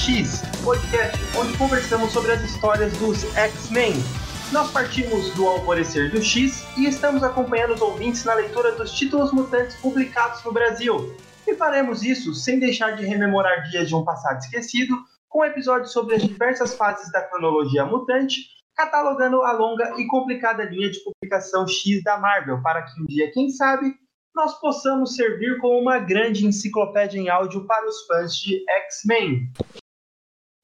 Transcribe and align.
X, 0.00 0.40
podcast 0.64 1.18
onde 1.38 1.58
conversamos 1.58 2.10
sobre 2.10 2.32
as 2.32 2.40
histórias 2.42 2.90
dos 2.96 3.22
X-Men. 3.36 3.92
Nós 4.50 4.72
partimos 4.72 5.30
do 5.34 5.46
Alvorecer 5.46 6.10
do 6.10 6.22
X 6.22 6.64
e 6.78 6.86
estamos 6.86 7.22
acompanhando 7.22 7.74
os 7.74 7.82
ouvintes 7.82 8.24
na 8.24 8.32
leitura 8.32 8.72
dos 8.72 8.92
títulos 8.92 9.30
mutantes 9.30 9.76
publicados 9.76 10.42
no 10.42 10.52
Brasil. 10.52 11.14
E 11.46 11.54
faremos 11.54 12.02
isso 12.02 12.32
sem 12.32 12.58
deixar 12.58 12.92
de 12.92 13.04
rememorar 13.04 13.68
dias 13.68 13.88
de 13.88 13.94
um 13.94 14.02
passado 14.02 14.38
esquecido, 14.38 14.96
com 15.28 15.44
episódios 15.44 15.92
sobre 15.92 16.14
as 16.14 16.22
diversas 16.22 16.74
fases 16.74 17.12
da 17.12 17.20
cronologia 17.20 17.84
mutante, 17.84 18.46
catalogando 18.74 19.42
a 19.42 19.52
longa 19.52 19.92
e 19.98 20.06
complicada 20.06 20.64
linha 20.64 20.90
de 20.90 20.98
publicação 21.00 21.68
X 21.68 22.02
da 22.02 22.18
Marvel, 22.18 22.62
para 22.62 22.82
que 22.82 23.02
um 23.02 23.04
dia, 23.04 23.30
quem 23.32 23.50
sabe, 23.50 23.94
nós 24.34 24.58
possamos 24.60 25.14
servir 25.14 25.58
como 25.58 25.78
uma 25.78 25.98
grande 25.98 26.46
enciclopédia 26.46 27.20
em 27.20 27.28
áudio 27.28 27.66
para 27.66 27.86
os 27.86 28.06
fãs 28.06 28.34
de 28.34 28.64
X-Men. 28.66 29.52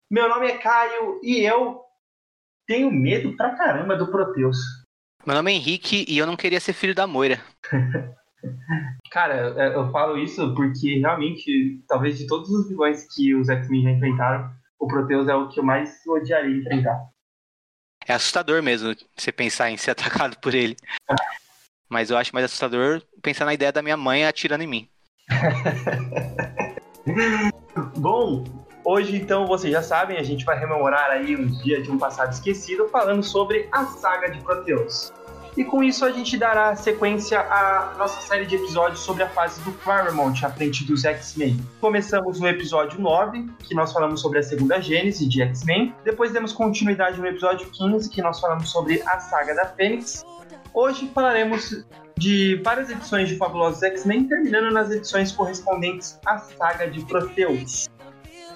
Meu 0.08 0.28
nome 0.28 0.46
é 0.46 0.56
Caio 0.56 1.18
e 1.20 1.40
eu 1.40 1.80
tenho 2.64 2.92
medo 2.92 3.36
pra 3.36 3.56
caramba 3.56 3.96
do 3.96 4.08
Proteus. 4.08 4.56
Meu 5.26 5.34
nome 5.34 5.50
é 5.50 5.56
Henrique 5.56 6.04
e 6.08 6.16
eu 6.16 6.26
não 6.26 6.36
queria 6.36 6.60
ser 6.60 6.72
filho 6.72 6.94
da 6.94 7.08
Moira. 7.08 7.40
Cara, 9.10 9.48
eu 9.74 9.90
falo 9.90 10.16
isso 10.16 10.54
porque 10.54 11.00
realmente, 11.00 11.82
talvez 11.88 12.18
de 12.18 12.26
todos 12.28 12.48
os 12.48 12.68
vilões 12.68 13.12
que 13.12 13.34
os 13.34 13.48
X-Men 13.48 13.82
já 13.82 13.90
enfrentaram, 13.90 14.54
o 14.78 14.86
Proteus 14.86 15.26
é 15.26 15.34
o 15.34 15.48
que 15.48 15.58
eu 15.58 15.64
mais 15.64 16.06
odiaria 16.06 16.56
enfrentar. 16.56 17.08
É 18.06 18.14
assustador 18.14 18.62
mesmo 18.62 18.94
você 19.16 19.32
pensar 19.32 19.70
em 19.70 19.76
ser 19.76 19.90
atacado 19.92 20.38
por 20.38 20.54
ele. 20.54 20.76
Mas 21.88 22.10
eu 22.10 22.16
acho 22.16 22.32
mais 22.32 22.44
assustador 22.44 23.02
pensar 23.20 23.44
na 23.44 23.54
ideia 23.54 23.72
da 23.72 23.82
minha 23.82 23.96
mãe 23.96 24.24
atirando 24.24 24.62
em 24.62 24.66
mim. 24.66 24.91
Bom, 27.96 28.44
hoje 28.84 29.16
então 29.16 29.46
vocês 29.46 29.72
já 29.72 29.82
sabem, 29.82 30.18
a 30.18 30.22
gente 30.22 30.44
vai 30.44 30.58
rememorar 30.58 31.10
aí 31.10 31.36
uns 31.36 31.62
dias 31.62 31.82
de 31.82 31.90
um 31.90 31.98
passado 31.98 32.32
esquecido 32.32 32.88
falando 32.88 33.22
sobre 33.22 33.68
a 33.72 33.84
saga 33.86 34.30
de 34.30 34.40
Proteus. 34.40 35.12
E 35.54 35.64
com 35.64 35.82
isso 35.82 36.02
a 36.04 36.10
gente 36.10 36.38
dará 36.38 36.74
sequência 36.74 37.40
à 37.40 37.94
nossa 37.98 38.22
série 38.22 38.46
de 38.46 38.56
episódios 38.56 39.00
sobre 39.00 39.22
a 39.22 39.28
fase 39.28 39.60
do 39.62 39.72
Claremont 39.72 40.42
à 40.42 40.50
frente 40.50 40.82
dos 40.84 41.04
X-Men. 41.04 41.60
Começamos 41.78 42.40
no 42.40 42.48
episódio 42.48 42.98
9, 42.98 43.50
que 43.62 43.74
nós 43.74 43.92
falamos 43.92 44.22
sobre 44.22 44.38
a 44.38 44.42
segunda 44.42 44.80
gênese 44.80 45.28
de 45.28 45.42
X-Men. 45.42 45.94
Depois 46.04 46.32
demos 46.32 46.54
continuidade 46.54 47.20
no 47.20 47.26
episódio 47.26 47.68
15, 47.70 48.08
que 48.08 48.22
nós 48.22 48.40
falamos 48.40 48.70
sobre 48.70 49.02
a 49.04 49.20
saga 49.20 49.54
da 49.54 49.66
Fênix. 49.66 50.24
Hoje 50.72 51.10
falaremos 51.14 51.84
de 52.16 52.60
várias 52.62 52.90
edições 52.90 53.28
de 53.28 53.36
Fabulosos 53.36 53.82
X-Men, 53.82 54.28
terminando 54.28 54.72
nas 54.72 54.90
edições 54.90 55.32
correspondentes 55.32 56.18
à 56.26 56.38
saga 56.38 56.90
de 56.90 57.04
Proteus. 57.04 57.88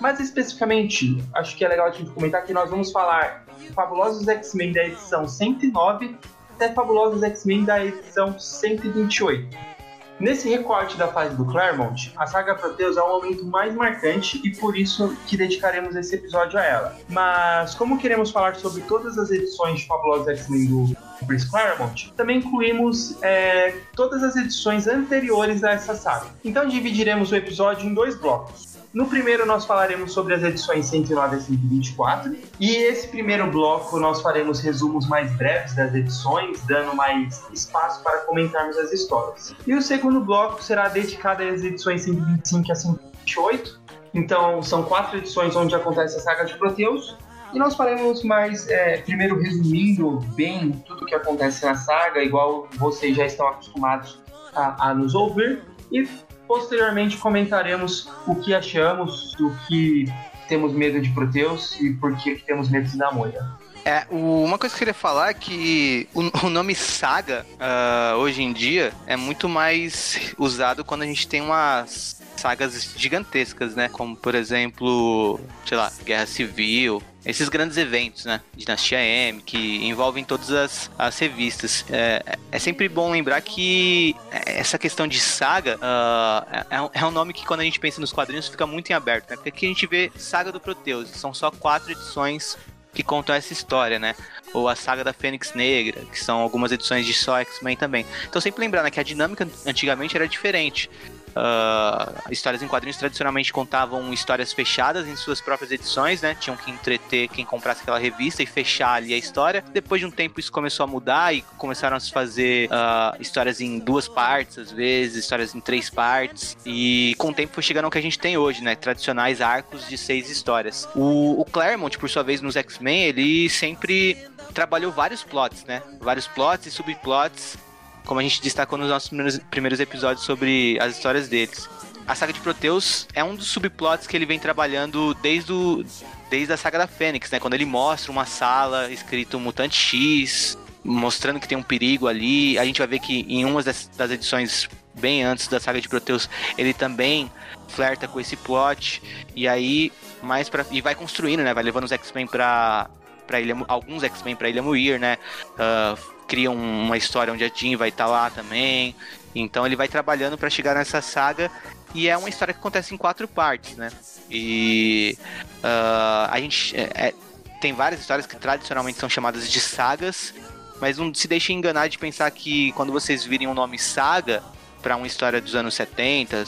Mais 0.00 0.20
especificamente, 0.20 1.22
acho 1.34 1.56
que 1.56 1.64
é 1.64 1.68
legal 1.68 1.86
a 1.86 1.90
gente 1.90 2.10
comentar 2.10 2.44
que 2.44 2.52
nós 2.52 2.70
vamos 2.70 2.92
falar 2.92 3.46
Fabulosos 3.74 4.28
X-Men 4.28 4.72
da 4.72 4.84
edição 4.84 5.26
109 5.26 6.16
até 6.54 6.72
Fabulosos 6.72 7.22
X-Men 7.22 7.64
da 7.64 7.84
edição 7.84 8.38
128. 8.38 9.76
Nesse 10.18 10.48
recorte 10.48 10.96
da 10.96 11.08
fase 11.08 11.36
do 11.36 11.44
Claremont, 11.44 12.10
a 12.16 12.26
saga 12.26 12.54
Proteus 12.54 12.96
é 12.96 13.02
o 13.02 13.08
momento 13.20 13.44
mais 13.44 13.74
marcante 13.74 14.40
e 14.42 14.56
por 14.56 14.74
isso 14.74 15.14
que 15.26 15.36
dedicaremos 15.36 15.94
esse 15.94 16.14
episódio 16.14 16.58
a 16.58 16.64
ela. 16.64 16.96
Mas 17.10 17.74
como 17.74 17.98
queremos 17.98 18.30
falar 18.30 18.54
sobre 18.54 18.80
todas 18.82 19.18
as 19.18 19.30
edições 19.30 19.80
de 19.80 19.86
Fabulosos 19.86 20.28
X-Men 20.28 20.66
do 20.66 20.96
Chris 21.24 21.44
Claremont, 21.44 22.12
também 22.16 22.38
incluímos 22.38 23.16
é, 23.22 23.74
todas 23.94 24.22
as 24.22 24.36
edições 24.36 24.86
anteriores 24.86 25.62
a 25.64 25.70
essa 25.72 25.94
saga. 25.94 26.26
Então 26.44 26.66
dividiremos 26.66 27.32
o 27.32 27.36
episódio 27.36 27.86
em 27.86 27.94
dois 27.94 28.16
blocos. 28.16 28.76
No 28.96 29.06
primeiro, 29.08 29.44
nós 29.44 29.66
falaremos 29.66 30.12
sobre 30.12 30.32
as 30.32 30.42
edições 30.42 30.86
109 30.86 31.36
a 31.36 31.38
124. 31.38 32.34
E 32.58 32.76
esse 32.76 33.08
primeiro 33.08 33.46
bloco, 33.50 33.98
nós 34.00 34.22
faremos 34.22 34.60
resumos 34.60 35.06
mais 35.06 35.30
breves 35.36 35.74
das 35.74 35.94
edições, 35.94 36.62
dando 36.62 36.96
mais 36.96 37.44
espaço 37.52 38.02
para 38.02 38.20
comentarmos 38.20 38.74
as 38.78 38.94
histórias. 38.94 39.54
E 39.66 39.74
o 39.74 39.82
segundo 39.82 40.20
bloco 40.20 40.64
será 40.64 40.88
dedicado 40.88 41.42
às 41.42 41.62
edições 41.62 42.04
125 42.04 42.72
a 42.72 42.74
128. 42.74 43.80
Então, 44.14 44.62
são 44.62 44.82
quatro 44.82 45.18
edições 45.18 45.54
onde 45.54 45.74
acontece 45.74 46.16
a 46.16 46.20
saga 46.20 46.46
de 46.46 46.56
Proteus. 46.56 47.14
E 47.52 47.58
nós 47.58 47.74
faremos 47.74 48.22
mais, 48.22 48.68
é, 48.68 48.98
primeiro 48.98 49.40
resumindo 49.40 50.20
bem 50.34 50.72
tudo 50.86 51.04
o 51.04 51.06
que 51.06 51.14
acontece 51.14 51.64
na 51.64 51.74
saga, 51.74 52.22
igual 52.22 52.68
vocês 52.74 53.16
já 53.16 53.26
estão 53.26 53.48
acostumados 53.48 54.20
a, 54.54 54.90
a 54.90 54.94
nos 54.94 55.14
ouvir. 55.14 55.62
E 55.90 56.06
Posteriormente 56.46 57.16
comentaremos 57.16 58.08
o 58.26 58.36
que 58.36 58.54
achamos, 58.54 59.34
do 59.34 59.50
que 59.66 60.04
temos 60.48 60.72
medo 60.72 61.00
de 61.00 61.10
Proteus 61.10 61.78
e 61.80 61.92
por 61.94 62.16
que 62.16 62.36
temos 62.36 62.68
medo 62.68 62.88
de 62.88 62.96
Namora. 62.96 63.50
É, 63.84 64.06
uma 64.10 64.58
coisa 64.58 64.74
que 64.74 64.76
eu 64.76 64.86
queria 64.86 64.94
falar 64.94 65.30
é 65.30 65.34
que 65.34 66.08
o, 66.14 66.22
nome 66.48 66.74
saga, 66.74 67.44
uh, 67.54 68.16
hoje 68.18 68.42
em 68.42 68.52
dia, 68.52 68.92
é 69.06 69.16
muito 69.16 69.48
mais 69.48 70.34
usado 70.38 70.84
quando 70.84 71.02
a 71.02 71.06
gente 71.06 71.26
tem 71.26 71.40
umas 71.40 72.15
sagas 72.36 72.94
gigantescas, 72.96 73.74
né? 73.74 73.88
Como, 73.88 74.16
por 74.16 74.34
exemplo, 74.34 75.40
sei 75.64 75.76
lá, 75.76 75.92
Guerra 76.04 76.26
Civil, 76.26 77.02
esses 77.24 77.48
grandes 77.48 77.76
eventos, 77.76 78.24
né? 78.24 78.40
Dinastia 78.54 79.00
M, 79.00 79.42
que 79.42 79.84
envolvem 79.84 80.24
todas 80.24 80.50
as, 80.50 80.90
as 80.96 81.18
revistas. 81.18 81.84
É, 81.90 82.38
é 82.52 82.58
sempre 82.58 82.88
bom 82.88 83.10
lembrar 83.10 83.40
que 83.40 84.14
essa 84.30 84.78
questão 84.78 85.08
de 85.08 85.18
saga 85.18 85.76
uh, 85.76 86.90
é, 86.94 87.00
é, 87.00 87.04
um 87.04 87.10
nome 87.10 87.32
que 87.32 87.44
quando 87.44 87.60
a 87.60 87.64
gente 87.64 87.80
pensa 87.80 88.00
nos 88.00 88.12
quadrinhos 88.12 88.48
fica 88.48 88.66
muito 88.66 88.90
em 88.90 88.94
aberto, 88.94 89.30
né? 89.30 89.36
Porque 89.36 89.48
aqui 89.48 89.66
a 89.66 89.68
gente 89.68 89.86
vê 89.86 90.12
Saga 90.16 90.52
do 90.52 90.60
Proteus, 90.60 91.10
são 91.10 91.34
só 91.34 91.50
quatro 91.50 91.90
edições 91.90 92.56
que 92.96 93.02
contam 93.02 93.34
essa 93.34 93.52
história, 93.52 93.98
né? 93.98 94.16
Ou 94.54 94.68
a 94.68 94.74
saga 94.74 95.04
da 95.04 95.12
Fênix 95.12 95.52
Negra, 95.52 96.00
que 96.06 96.18
são 96.18 96.38
algumas 96.40 96.72
edições 96.72 97.04
de 97.04 97.12
só 97.12 97.38
X-Men 97.40 97.76
também. 97.76 98.06
Então 98.26 98.40
sempre 98.40 98.62
lembrar 98.62 98.82
né, 98.82 98.90
que 98.90 98.98
a 98.98 99.02
dinâmica 99.02 99.46
antigamente 99.66 100.16
era 100.16 100.26
diferente. 100.26 100.88
Uh, 101.36 102.32
histórias 102.32 102.62
em 102.62 102.68
quadrinhos 102.68 102.96
tradicionalmente 102.96 103.52
contavam 103.52 104.10
histórias 104.12 104.54
fechadas 104.54 105.06
em 105.06 105.14
suas 105.14 105.40
próprias 105.40 105.70
edições, 105.70 106.22
né? 106.22 106.34
Tinham 106.34 106.56
que 106.56 106.70
entreter 106.70 107.28
quem 107.28 107.44
comprasse 107.44 107.82
aquela 107.82 107.98
revista 107.98 108.42
e 108.42 108.46
fechar 108.46 108.94
ali 108.94 109.12
a 109.12 109.18
história. 109.18 109.62
Depois 109.72 110.00
de 110.00 110.06
um 110.06 110.10
tempo 110.10 110.40
isso 110.40 110.50
começou 110.50 110.84
a 110.84 110.86
mudar 110.86 111.34
e 111.34 111.42
começaram 111.58 111.96
a 111.96 112.00
se 112.00 112.10
fazer 112.10 112.70
uh, 112.70 113.20
histórias 113.20 113.60
em 113.60 113.78
duas 113.78 114.08
partes, 114.08 114.58
às 114.58 114.72
vezes, 114.72 115.16
histórias 115.16 115.54
em 115.54 115.60
três 115.60 115.90
partes. 115.90 116.56
E 116.64 117.14
com 117.18 117.28
o 117.28 117.34
tempo 117.34 117.52
foi 117.52 117.62
chegando 117.62 117.84
ao 117.84 117.90
que 117.90 117.98
a 117.98 118.02
gente 118.02 118.18
tem 118.18 118.38
hoje, 118.38 118.62
né? 118.62 118.74
Tradicionais 118.74 119.42
arcos 119.42 119.86
de 119.86 119.98
seis 119.98 120.30
histórias. 120.30 120.88
O, 120.94 121.40
o 121.40 121.44
Claremont, 121.44 121.98
por 121.98 122.08
sua 122.08 122.22
vez, 122.22 122.40
nos 122.40 122.56
X-Men, 122.56 123.04
ele 123.04 123.50
sempre 123.50 124.16
trabalhou 124.54 124.90
vários 124.90 125.22
plots, 125.22 125.64
né? 125.64 125.82
Vários 126.00 126.26
plots 126.26 126.66
e 126.66 126.70
subplots 126.70 127.58
como 128.06 128.20
a 128.20 128.22
gente 128.22 128.40
destacou 128.40 128.78
nos 128.78 128.88
nossos 128.88 129.08
primeiros, 129.08 129.38
primeiros 129.50 129.80
episódios 129.80 130.24
sobre 130.24 130.78
as 130.80 130.96
histórias 130.96 131.28
deles. 131.28 131.68
A 132.06 132.14
saga 132.14 132.32
de 132.32 132.40
Proteus 132.40 133.06
é 133.12 133.22
um 133.24 133.34
dos 133.34 133.48
subplots 133.48 134.06
que 134.06 134.16
ele 134.16 134.24
vem 134.24 134.38
trabalhando 134.38 135.12
desde, 135.14 135.52
o, 135.52 135.84
desde 136.30 136.52
a 136.52 136.56
saga 136.56 136.78
da 136.78 136.86
Fênix, 136.86 137.30
né? 137.30 137.40
Quando 137.40 137.54
ele 137.54 137.64
mostra 137.64 138.12
uma 138.12 138.24
sala 138.24 138.90
escrito 138.92 139.40
Mutante 139.40 139.76
X, 139.76 140.56
mostrando 140.84 141.40
que 141.40 141.48
tem 141.48 141.58
um 141.58 141.62
perigo 141.64 142.06
ali. 142.06 142.56
A 142.58 142.64
gente 142.64 142.78
vai 142.78 142.86
ver 142.86 143.00
que 143.00 143.26
em 143.28 143.44
uma 143.44 143.60
das, 143.60 143.90
das 143.96 144.12
edições 144.12 144.68
bem 144.94 145.24
antes 145.24 145.48
da 145.48 145.58
saga 145.58 145.80
de 145.80 145.88
Proteus, 145.88 146.30
ele 146.56 146.72
também 146.72 147.30
flerta 147.66 148.06
com 148.06 148.20
esse 148.20 148.36
plot. 148.36 149.02
E 149.34 149.48
aí, 149.48 149.92
mais 150.22 150.48
para 150.48 150.64
E 150.70 150.80
vai 150.80 150.94
construindo, 150.94 151.42
né? 151.42 151.52
Vai 151.52 151.64
levando 151.64 151.84
os 151.84 151.92
X-Men 151.92 152.28
pra, 152.28 152.88
pra 153.26 153.40
Ilha, 153.40 153.56
alguns 153.66 154.04
X-Men 154.04 154.36
pra 154.36 154.48
Ilha 154.48 154.62
Muir, 154.62 155.00
né? 155.00 155.18
Uh, 155.54 156.15
cria 156.26 156.50
uma 156.50 156.96
história 156.96 157.32
onde 157.32 157.44
a 157.44 157.48
Jean 157.48 157.76
vai 157.76 157.88
estar 157.88 158.04
tá 158.04 158.10
lá 158.10 158.30
também. 158.30 158.94
Então 159.34 159.66
ele 159.66 159.76
vai 159.76 159.88
trabalhando 159.88 160.38
para 160.38 160.48
chegar 160.48 160.74
nessa 160.74 161.00
saga 161.00 161.50
e 161.94 162.08
é 162.08 162.16
uma 162.16 162.28
história 162.28 162.52
que 162.52 162.60
acontece 162.60 162.94
em 162.94 162.96
quatro 162.96 163.28
partes, 163.28 163.76
né? 163.76 163.90
E 164.30 165.16
uh, 165.58 166.30
a 166.30 166.40
gente 166.40 166.76
é, 166.76 166.90
é, 166.94 167.14
tem 167.60 167.72
várias 167.72 168.00
histórias 168.00 168.26
que 168.26 168.36
tradicionalmente 168.36 168.98
são 168.98 169.08
chamadas 169.08 169.50
de 169.50 169.60
sagas, 169.60 170.34
mas 170.80 170.98
não 170.98 171.12
se 171.14 171.28
deixe 171.28 171.52
enganar 171.52 171.88
de 171.88 171.98
pensar 171.98 172.30
que 172.30 172.72
quando 172.72 172.92
vocês 172.92 173.24
virem 173.24 173.46
o 173.46 173.54
nome 173.54 173.78
saga, 173.78 174.42
para 174.86 174.94
uma 174.96 175.06
história 175.06 175.40
dos 175.40 175.56
anos 175.56 175.74
70, 175.74 176.44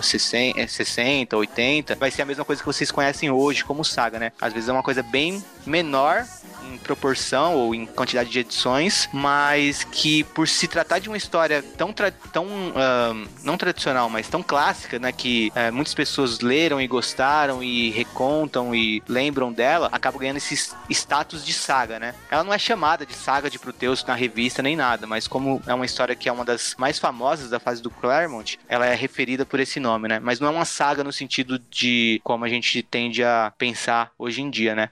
60, 0.00 1.36
80, 1.36 1.94
vai 1.96 2.10
ser 2.10 2.22
a 2.22 2.24
mesma 2.24 2.42
coisa 2.42 2.62
que 2.62 2.66
vocês 2.66 2.90
conhecem 2.90 3.30
hoje 3.30 3.62
como 3.64 3.84
saga, 3.84 4.18
né? 4.18 4.32
Às 4.40 4.54
vezes 4.54 4.70
é 4.70 4.72
uma 4.72 4.82
coisa 4.82 5.02
bem 5.02 5.44
menor 5.66 6.24
em 6.72 6.78
proporção 6.78 7.54
ou 7.54 7.74
em 7.74 7.86
quantidade 7.86 8.30
de 8.30 8.38
edições, 8.40 9.08
mas 9.12 9.84
que 9.84 10.24
por 10.24 10.48
se 10.48 10.68
tratar 10.68 10.98
de 10.98 11.08
uma 11.08 11.16
história 11.16 11.62
tão, 11.76 11.92
tão 12.32 12.46
uh, 12.46 13.28
não 13.42 13.56
tradicional, 13.56 14.08
mas 14.08 14.28
tão 14.28 14.42
clássica, 14.42 14.98
né, 14.98 15.12
que 15.12 15.52
uh, 15.54 15.72
muitas 15.72 15.94
pessoas 15.94 16.40
leram 16.40 16.80
e 16.80 16.86
gostaram 16.86 17.62
e 17.62 17.90
recontam 17.90 18.74
e 18.74 19.02
lembram 19.08 19.52
dela, 19.52 19.88
acaba 19.92 20.18
ganhando 20.18 20.38
esse 20.38 20.74
status 20.90 21.44
de 21.44 21.52
saga, 21.52 21.98
né? 21.98 22.14
Ela 22.30 22.44
não 22.44 22.52
é 22.52 22.58
chamada 22.58 23.04
de 23.06 23.14
saga 23.14 23.50
de 23.50 23.58
Proteus 23.58 24.04
na 24.04 24.14
revista 24.14 24.62
nem 24.62 24.76
nada, 24.76 25.06
mas 25.06 25.26
como 25.26 25.62
é 25.66 25.74
uma 25.74 25.86
história 25.86 26.14
que 26.14 26.28
é 26.28 26.32
uma 26.32 26.44
das 26.44 26.74
mais 26.78 26.98
famosas 26.98 27.50
da 27.50 27.60
fase 27.60 27.82
do 27.82 27.90
Claremont, 27.90 28.58
ela 28.68 28.86
é 28.86 28.94
referida 28.94 29.44
por 29.44 29.60
esse 29.60 29.78
nome, 29.80 30.08
né? 30.08 30.18
Mas 30.18 30.40
não 30.40 30.48
é 30.48 30.50
uma 30.50 30.64
saga 30.64 31.04
no 31.04 31.12
sentido 31.12 31.58
de 31.58 32.20
como 32.24 32.44
a 32.44 32.48
gente 32.48 32.82
tende 32.82 33.22
a 33.22 33.52
pensar 33.56 34.10
hoje 34.18 34.42
em 34.42 34.50
dia, 34.50 34.74
né? 34.74 34.90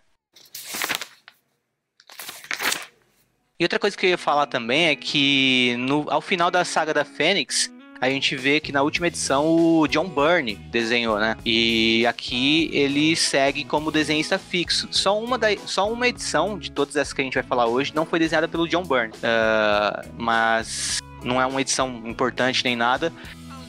E 3.61 3.65
outra 3.65 3.79
coisa 3.79 3.95
que 3.95 4.07
eu 4.07 4.11
ia 4.11 4.17
falar 4.17 4.47
também 4.47 4.87
é 4.87 4.97
que 4.97 5.77
no, 5.79 6.07
ao 6.09 6.23
final 6.23 6.51
da 6.51 6.65
saga 6.65 6.95
da 6.95 7.05
Fênix, 7.05 7.71
a 8.01 8.09
gente 8.09 8.35
vê 8.35 8.59
que 8.59 8.73
na 8.73 8.81
última 8.81 9.09
edição 9.09 9.47
o 9.47 9.87
John 9.87 10.09
Byrne 10.09 10.55
desenhou, 10.55 11.19
né? 11.21 11.37
E 11.45 12.07
aqui 12.07 12.71
ele 12.73 13.15
segue 13.15 13.63
como 13.63 13.93
desenhista 13.93 14.39
fixo. 14.39 14.89
Só 14.91 15.23
uma, 15.23 15.37
da, 15.37 15.49
só 15.67 15.93
uma 15.93 16.09
edição 16.09 16.59
de 16.59 16.71
todas 16.71 16.97
essas 16.97 17.13
que 17.13 17.21
a 17.21 17.25
gente 17.25 17.35
vai 17.35 17.43
falar 17.43 17.67
hoje 17.67 17.93
não 17.95 18.07
foi 18.07 18.19
desenhada 18.19 18.49
pelo 18.49 18.67
John 18.67 18.83
Byrne. 18.83 19.13
Uh, 19.17 20.09
mas 20.17 20.99
não 21.23 21.39
é 21.39 21.45
uma 21.45 21.61
edição 21.61 22.03
importante 22.07 22.65
nem 22.65 22.75
nada. 22.75 23.13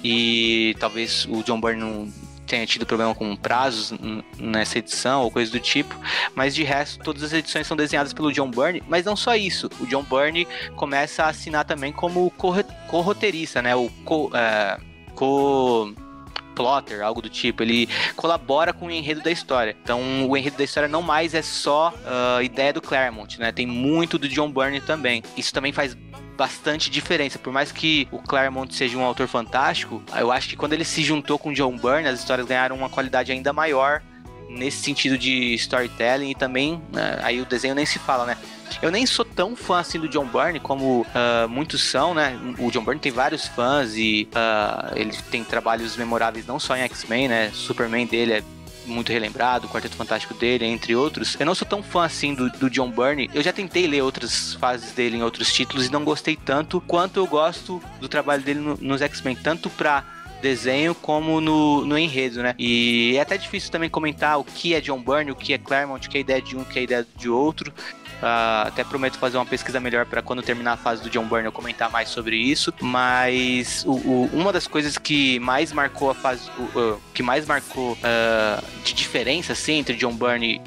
E 0.02 0.74
talvez 0.80 1.26
o 1.26 1.44
John 1.44 1.60
Byrne 1.60 1.82
não 1.82 2.14
tenha 2.52 2.66
tido 2.66 2.86
problema 2.86 3.16
com 3.16 3.34
prazos 3.34 3.94
nessa 4.38 4.80
edição 4.80 5.24
ou 5.24 5.32
coisa 5.32 5.50
do 5.50 5.60
tipo, 5.60 5.98
mas 6.36 6.54
de 6.54 6.64
resto 6.64 7.02
todas 7.02 7.24
as 7.24 7.32
edições 7.32 7.66
são 7.66 7.78
desenhadas 7.78 8.12
pelo 8.12 8.30
John 8.30 8.52
Byrne, 8.52 8.84
mas 8.90 9.06
não 9.06 9.16
só 9.16 9.36
isso, 9.36 9.70
o 9.80 9.86
John 9.86 10.04
Byrne 10.04 10.46
começa 10.76 11.24
a 11.24 11.30
assinar 11.30 11.64
também 11.64 11.94
como 11.94 12.30
co-roteirista, 12.32 13.62
né, 13.62 13.74
o 13.74 13.90
co, 14.04 14.30
é, 14.34 14.78
co 15.16 15.94
plotter, 16.54 17.02
algo 17.02 17.22
do 17.22 17.30
tipo. 17.30 17.64
Ele 17.64 17.88
colabora 18.18 18.74
com 18.74 18.88
o 18.88 18.92
enredo 18.92 19.22
da 19.22 19.32
história. 19.32 19.76
Então, 19.82 20.30
o 20.30 20.36
enredo 20.36 20.58
da 20.58 20.64
história 20.66 20.90
não 20.90 21.02
mais 21.02 21.34
é 21.34 21.42
só 21.42 21.94
uh, 21.94 22.42
ideia 22.44 22.74
do 22.74 22.82
Claremont, 22.82 23.40
né? 23.40 23.54
Tem 23.54 23.66
muito 23.66 24.20
do 24.20 24.28
John 24.28 24.52
Byrne 24.52 24.82
também. 24.82 25.24
Isso 25.38 25.54
também 25.54 25.72
faz 25.72 25.96
bastante 26.42 26.90
diferença. 26.90 27.38
Por 27.38 27.54
mais 27.54 27.72
que 27.72 28.08
o 28.12 28.18
Claremont 28.18 28.74
seja 28.74 28.98
um 28.98 29.04
autor 29.04 29.28
fantástico, 29.28 30.02
eu 30.18 30.32
acho 30.32 30.50
que 30.50 30.56
quando 30.56 30.74
ele 30.74 30.84
se 30.84 31.04
juntou 31.04 31.38
com 31.38 31.54
John 31.54 31.78
Byrne, 31.78 32.08
as 32.08 32.20
histórias 32.20 32.48
ganharam 32.48 32.76
uma 32.76 32.90
qualidade 32.90 33.32
ainda 33.32 33.54
maior 33.54 34.02
nesse 34.50 34.82
sentido 34.82 35.20
de 35.20 35.54
storytelling 35.54 36.32
e 36.32 36.36
também, 36.36 36.82
né, 36.92 37.20
aí 37.22 37.40
o 37.40 37.46
desenho 37.46 37.76
nem 37.76 37.86
se 37.86 38.00
fala, 38.00 38.26
né? 38.26 38.36
Eu 38.82 38.90
nem 38.90 39.06
sou 39.06 39.24
tão 39.24 39.56
fã 39.56 39.80
assim 39.82 40.00
do 40.00 40.10
John 40.10 40.26
Byrne 40.26 40.60
como 40.60 41.02
uh, 41.02 41.48
muitos 41.48 41.84
são, 41.84 42.16
né? 42.16 42.36
O 42.58 42.72
John 42.72 42.84
Byrne 42.84 43.00
tem 43.00 43.12
vários 43.12 43.46
fãs 43.46 43.96
e 43.96 44.28
uh, 44.34 44.94
ele 44.96 45.16
tem 45.30 45.44
trabalhos 45.44 45.96
memoráveis 45.96 46.48
não 46.48 46.60
só 46.60 46.76
em 46.76 46.82
X-Men, 46.82 47.28
né? 47.28 47.52
Superman 47.54 48.08
dele 48.08 48.34
é 48.34 48.44
muito 48.86 49.12
relembrado, 49.12 49.66
o 49.66 49.70
Quarteto 49.70 49.96
Fantástico 49.96 50.34
dele, 50.34 50.66
entre 50.66 50.96
outros. 50.96 51.38
Eu 51.40 51.46
não 51.46 51.56
sou 51.56 51.68
tão 51.68 51.84
fã 51.84 52.06
assim 52.06 52.34
do, 52.34 52.50
do 52.50 52.70
John 52.70 52.92
Byrne. 52.92 53.30
Eu 53.34 53.42
já 53.42 53.54
tentei 53.54 53.88
ler 53.88 54.02
outras 54.02 54.54
fases 54.56 54.92
dele 54.92 55.18
em 55.18 55.24
outros 55.24 55.52
títulos 55.54 55.88
e 55.88 55.92
não 55.92 56.04
gostei 56.04 56.36
tanto 56.36 56.82
quanto 56.82 57.18
eu 57.18 57.28
gosto 57.28 57.82
do 58.00 58.08
trabalho 58.08 58.44
dele 58.44 58.60
no, 58.60 58.78
nos 58.82 59.02
X-Men, 59.02 59.36
tanto 59.36 59.70
pra 59.70 60.04
desenho 60.42 60.96
como 60.96 61.40
no, 61.40 61.86
no 61.86 61.98
enredo, 61.98 62.42
né? 62.42 62.56
E 62.58 63.16
é 63.16 63.22
até 63.22 63.38
difícil 63.38 63.72
também 63.72 63.90
comentar 63.90 64.40
o 64.40 64.44
que 64.44 64.74
é 64.74 64.82
John 64.82 65.02
Byrne, 65.02 65.32
o 65.32 65.36
que 65.36 65.54
é 65.54 65.58
Claremont, 65.58 66.06
o 66.06 66.10
que 66.10 66.18
é 66.18 66.22
ideia 66.22 66.42
de 66.42 66.58
um, 66.58 66.62
o 66.62 66.66
que 66.66 66.80
é 66.80 66.84
ideia 66.84 67.08
de 67.16 67.30
outro. 67.30 67.72
Uh, 68.22 68.68
até 68.68 68.84
prometo 68.84 69.18
fazer 69.18 69.38
uma 69.38 69.46
pesquisa 69.48 69.80
melhor 69.80 70.06
para 70.06 70.22
quando 70.22 70.44
terminar 70.44 70.74
a 70.74 70.78
fase 70.78 71.02
do 71.02 71.10
John 71.10 71.26
Byrne 71.26 71.46
eu 71.46 71.52
comentar 71.52 71.90
mais 71.90 72.10
sobre 72.10 72.36
isso. 72.36 72.72
Mas 72.80 73.84
o, 73.86 73.94
o, 73.94 74.30
uma 74.32 74.54
das 74.54 74.68
coisas 74.68 74.98
que 74.98 75.40
mais 75.40 75.74
marcou 75.74 76.12
a 76.12 76.14
fase, 76.14 76.50
o, 76.76 77.02
que 77.14 77.24
mais 77.24 77.48
marcou 77.48 77.94
uh, 77.94 78.64
de 78.84 78.94
diferença 78.94 79.54
assim, 79.54 79.74
entre 79.80 79.96
John 79.96 80.14
Byrne 80.14 80.62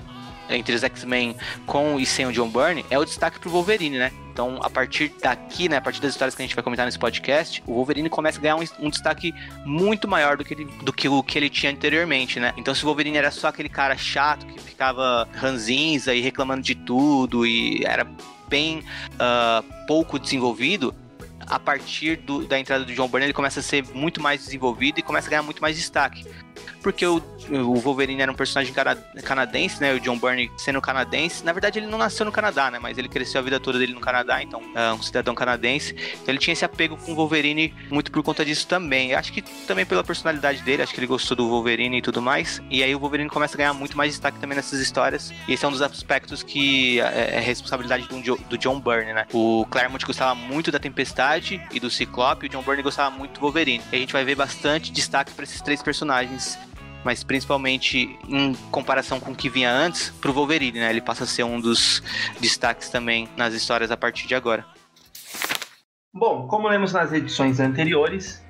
entre 0.50 0.74
os 0.74 0.82
X-Men 0.82 1.36
com 1.64 1.98
e 1.98 2.04
sem 2.04 2.26
o 2.26 2.32
John 2.32 2.48
Byrne 2.48 2.84
é 2.90 2.98
o 2.98 3.04
destaque 3.04 3.38
pro 3.38 3.50
Wolverine, 3.50 3.98
né? 3.98 4.12
Então, 4.34 4.58
a 4.60 4.68
partir 4.68 5.14
daqui, 5.22 5.68
né, 5.68 5.76
a 5.76 5.80
partir 5.80 6.02
das 6.02 6.10
histórias 6.10 6.34
que 6.34 6.42
a 6.42 6.44
gente 6.44 6.56
vai 6.56 6.64
comentar 6.64 6.84
nesse 6.84 6.98
podcast, 6.98 7.62
o 7.68 7.74
Wolverine 7.74 8.10
começa 8.10 8.36
a 8.40 8.42
ganhar 8.42 8.56
um, 8.56 8.64
um 8.80 8.90
destaque 8.90 9.32
muito 9.64 10.08
maior 10.08 10.36
do 10.36 10.44
que, 10.44 10.54
ele, 10.54 10.64
do 10.82 10.92
que 10.92 11.08
o 11.08 11.22
que 11.22 11.38
ele 11.38 11.48
tinha 11.48 11.70
anteriormente, 11.70 12.40
né? 12.40 12.52
Então, 12.56 12.74
se 12.74 12.82
o 12.82 12.86
Wolverine 12.86 13.16
era 13.16 13.30
só 13.30 13.46
aquele 13.46 13.68
cara 13.68 13.96
chato 13.96 14.44
que 14.44 14.60
ficava 14.60 15.28
ranzinza 15.34 16.12
e 16.12 16.20
reclamando 16.20 16.62
de 16.62 16.74
tudo 16.74 17.46
e 17.46 17.84
era 17.84 18.04
bem 18.48 18.80
uh, 18.80 19.86
pouco 19.86 20.18
desenvolvido, 20.18 20.92
a 21.46 21.60
partir 21.60 22.16
do, 22.16 22.44
da 22.44 22.58
entrada 22.58 22.84
do 22.84 22.92
John 22.92 23.06
Byrne, 23.06 23.26
ele 23.26 23.32
começa 23.32 23.60
a 23.60 23.62
ser 23.62 23.84
muito 23.94 24.20
mais 24.20 24.44
desenvolvido 24.44 24.98
e 24.98 25.02
começa 25.02 25.28
a 25.28 25.30
ganhar 25.30 25.42
muito 25.42 25.62
mais 25.62 25.76
destaque 25.76 26.26
porque 26.82 27.06
o, 27.06 27.22
o 27.50 27.74
Wolverine 27.80 28.20
era 28.22 28.30
um 28.30 28.34
personagem 28.34 28.74
canadense, 29.24 29.80
né? 29.80 29.94
O 29.94 30.00
John 30.00 30.18
Byrne 30.18 30.50
sendo 30.56 30.80
canadense. 30.80 31.44
Na 31.44 31.52
verdade, 31.52 31.78
ele 31.78 31.86
não 31.86 31.98
nasceu 31.98 32.26
no 32.26 32.32
Canadá, 32.32 32.70
né? 32.70 32.78
Mas 32.78 32.98
ele 32.98 33.08
cresceu 33.08 33.40
a 33.40 33.44
vida 33.44 33.58
toda 33.58 33.78
dele 33.78 33.94
no 33.94 34.00
Canadá, 34.00 34.42
então 34.42 34.62
é 34.74 34.92
um 34.92 35.02
cidadão 35.02 35.34
canadense. 35.34 35.94
Então 35.94 36.32
ele 36.32 36.38
tinha 36.38 36.52
esse 36.52 36.64
apego 36.64 36.96
com 36.96 37.12
o 37.12 37.14
Wolverine 37.14 37.74
muito 37.90 38.10
por 38.10 38.22
conta 38.22 38.44
disso 38.44 38.66
também. 38.66 39.14
Acho 39.14 39.32
que 39.32 39.42
também 39.66 39.86
pela 39.86 40.04
personalidade 40.04 40.62
dele, 40.62 40.82
acho 40.82 40.92
que 40.92 41.00
ele 41.00 41.06
gostou 41.06 41.36
do 41.36 41.48
Wolverine 41.48 41.98
e 41.98 42.02
tudo 42.02 42.20
mais. 42.20 42.62
E 42.70 42.82
aí 42.82 42.94
o 42.94 42.98
Wolverine 42.98 43.30
começa 43.30 43.56
a 43.56 43.58
ganhar 43.58 43.72
muito 43.72 43.96
mais 43.96 44.12
destaque 44.12 44.38
também 44.38 44.56
nessas 44.56 44.80
histórias. 44.80 45.32
E 45.48 45.54
esse 45.54 45.64
é 45.64 45.68
um 45.68 45.72
dos 45.72 45.82
aspectos 45.82 46.42
que 46.42 47.00
é, 47.00 47.36
é 47.36 47.40
responsabilidade 47.40 48.06
do, 48.08 48.36
do 48.36 48.58
John 48.58 48.78
Byrne, 48.78 49.12
né? 49.12 49.26
O 49.32 49.66
Claremont 49.70 50.04
gostava 50.04 50.34
muito 50.34 50.70
da 50.70 50.78
Tempestade 50.78 51.60
e 51.72 51.80
do 51.80 51.90
Ciclope, 51.90 52.46
e 52.46 52.48
o 52.48 52.52
John 52.52 52.62
Byrne 52.62 52.82
gostava 52.82 53.10
muito 53.10 53.34
do 53.34 53.40
Wolverine. 53.40 53.82
E 53.90 53.96
a 53.96 53.98
gente 53.98 54.12
vai 54.12 54.24
ver 54.24 54.34
bastante 54.34 54.92
destaque 54.92 55.32
para 55.32 55.44
esses 55.44 55.60
três 55.60 55.82
personagens 55.82 56.43
mas 57.04 57.22
principalmente 57.22 58.18
em 58.28 58.54
comparação 58.70 59.20
com 59.20 59.32
o 59.32 59.34
que 59.34 59.48
vinha 59.48 59.70
antes, 59.70 60.10
pro 60.20 60.32
Wolverine, 60.32 60.78
né? 60.78 60.90
Ele 60.90 61.00
passa 61.00 61.24
a 61.24 61.26
ser 61.26 61.44
um 61.44 61.60
dos 61.60 62.02
destaques 62.40 62.88
também 62.88 63.28
nas 63.36 63.54
histórias 63.54 63.90
a 63.90 63.96
partir 63.96 64.26
de 64.26 64.34
agora. 64.34 64.64
Bom, 66.12 66.46
como 66.46 66.68
lemos 66.68 66.92
nas 66.92 67.12
edições 67.12 67.58
anteriores, 67.58 68.43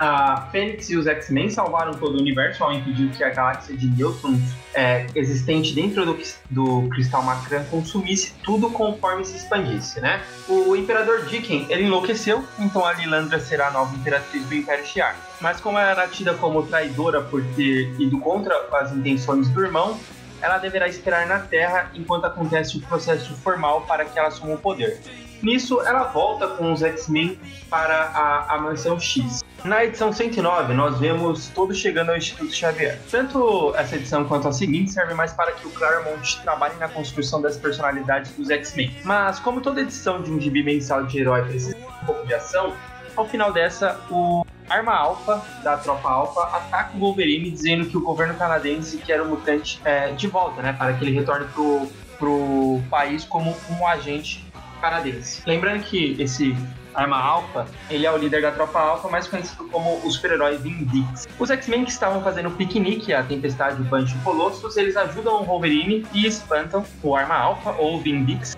a 0.00 0.48
Fênix 0.50 0.88
e 0.88 0.96
os 0.96 1.06
X-Men 1.06 1.50
salvaram 1.50 1.92
todo 1.92 2.16
o 2.16 2.20
universo 2.20 2.64
ao 2.64 2.72
impedir 2.72 3.10
que 3.10 3.22
a 3.22 3.28
galáxia 3.28 3.76
de 3.76 3.86
Newton 3.86 4.40
é, 4.72 5.06
existente 5.14 5.74
dentro 5.74 6.06
do, 6.06 6.18
do 6.48 6.88
Cristal 6.88 7.22
Macran 7.22 7.64
consumisse 7.64 8.32
tudo 8.42 8.70
conforme 8.70 9.26
se 9.26 9.36
expandisse, 9.36 10.00
né? 10.00 10.22
O 10.48 10.74
Imperador 10.74 11.26
Dicken, 11.26 11.66
ele 11.68 11.84
enlouqueceu, 11.84 12.42
então 12.58 12.82
a 12.82 12.94
Lilandra 12.94 13.38
será 13.38 13.68
a 13.68 13.70
nova 13.70 13.94
Imperatriz 13.94 14.42
do 14.46 14.54
Império 14.54 14.86
Shi'ar. 14.86 15.14
Mas 15.38 15.60
como 15.60 15.78
ela 15.78 15.90
era 15.90 16.08
tida 16.08 16.32
como 16.32 16.62
traidora 16.62 17.20
por 17.20 17.44
ter 17.54 17.94
ido 18.00 18.18
contra 18.20 18.54
as 18.72 18.92
intenções 18.92 19.50
do 19.50 19.62
irmão, 19.62 20.00
ela 20.40 20.56
deverá 20.56 20.88
esperar 20.88 21.26
na 21.26 21.40
Terra 21.40 21.90
enquanto 21.94 22.24
acontece 22.24 22.78
o 22.78 22.80
processo 22.80 23.34
formal 23.36 23.82
para 23.82 24.06
que 24.06 24.18
ela 24.18 24.28
assuma 24.28 24.54
o 24.54 24.58
poder. 24.58 24.98
Nisso, 25.42 25.80
ela 25.82 26.04
volta 26.04 26.48
com 26.48 26.72
os 26.72 26.82
X-Men 26.82 27.38
para 27.68 27.94
a, 27.94 28.54
a 28.54 28.58
Mansão 28.58 28.98
X. 28.98 29.42
Na 29.64 29.84
edição 29.84 30.10
109, 30.10 30.72
nós 30.72 30.98
vemos 30.98 31.48
todos 31.48 31.76
chegando 31.76 32.10
ao 32.10 32.16
Instituto 32.16 32.52
Xavier. 32.54 32.98
Tanto 33.10 33.74
essa 33.76 33.96
edição 33.96 34.24
quanto 34.24 34.48
a 34.48 34.52
seguinte 34.52 34.90
servem 34.90 35.14
mais 35.14 35.34
para 35.34 35.52
que 35.52 35.66
o 35.66 35.70
Claremont 35.70 36.40
trabalhe 36.42 36.74
na 36.76 36.88
construção 36.88 37.42
das 37.42 37.58
personalidades 37.58 38.32
dos 38.32 38.48
X-Men. 38.48 38.96
Mas, 39.04 39.38
como 39.38 39.60
toda 39.60 39.82
edição 39.82 40.22
de 40.22 40.30
um 40.30 40.40
gibi 40.40 40.62
mensal 40.62 41.04
de 41.04 41.18
herói 41.18 41.42
precisa 41.42 41.74
de 41.74 41.82
um 41.82 42.06
pouco 42.06 42.26
de 42.26 42.32
ação, 42.32 42.72
ao 43.14 43.28
final 43.28 43.52
dessa, 43.52 44.00
o 44.10 44.46
Arma 44.68 44.94
Alpha, 44.94 45.42
da 45.62 45.76
Tropa 45.76 46.08
Alpha, 46.08 46.40
ataca 46.56 46.96
o 46.96 47.00
Wolverine 47.00 47.50
dizendo 47.50 47.84
que 47.84 47.98
o 47.98 48.00
governo 48.00 48.34
canadense 48.34 48.96
quer 48.98 49.20
o 49.20 49.26
mutante 49.26 49.78
é, 49.84 50.12
de 50.12 50.26
volta, 50.26 50.62
né? 50.62 50.72
Para 50.72 50.94
que 50.94 51.04
ele 51.04 51.12
retorne 51.12 51.46
pro, 51.52 51.86
pro 52.18 52.80
país 52.88 53.24
como 53.24 53.54
um 53.68 53.86
agente 53.86 54.42
canadense. 54.80 55.42
Lembrando 55.46 55.82
que 55.82 56.16
esse 56.18 56.56
Arma 57.00 57.18
Alpha, 57.18 57.66
ele 57.88 58.04
é 58.04 58.12
o 58.12 58.16
líder 58.18 58.42
da 58.42 58.52
tropa 58.52 58.78
Alpha, 58.78 59.08
mais 59.08 59.26
conhecido 59.26 59.64
como 59.68 60.04
o 60.04 60.10
super-herói 60.10 60.58
Vindix. 60.58 61.26
Os 61.38 61.50
X-Men 61.50 61.86
que 61.86 61.90
estavam 61.90 62.22
fazendo 62.22 62.50
piquenique, 62.50 63.14
a 63.14 63.22
Tempestade, 63.22 63.80
o 63.80 63.84
Banshee 63.84 64.14
e 64.14 64.18
o 64.18 64.22
Colossus, 64.22 64.76
eles 64.76 64.98
ajudam 64.98 65.40
o 65.40 65.44
Wolverine 65.44 66.06
e 66.12 66.26
espantam 66.26 66.84
o 67.02 67.16
Arma 67.16 67.34
Alpha, 67.34 67.74
ou 67.78 67.98
Vindix. 67.98 68.54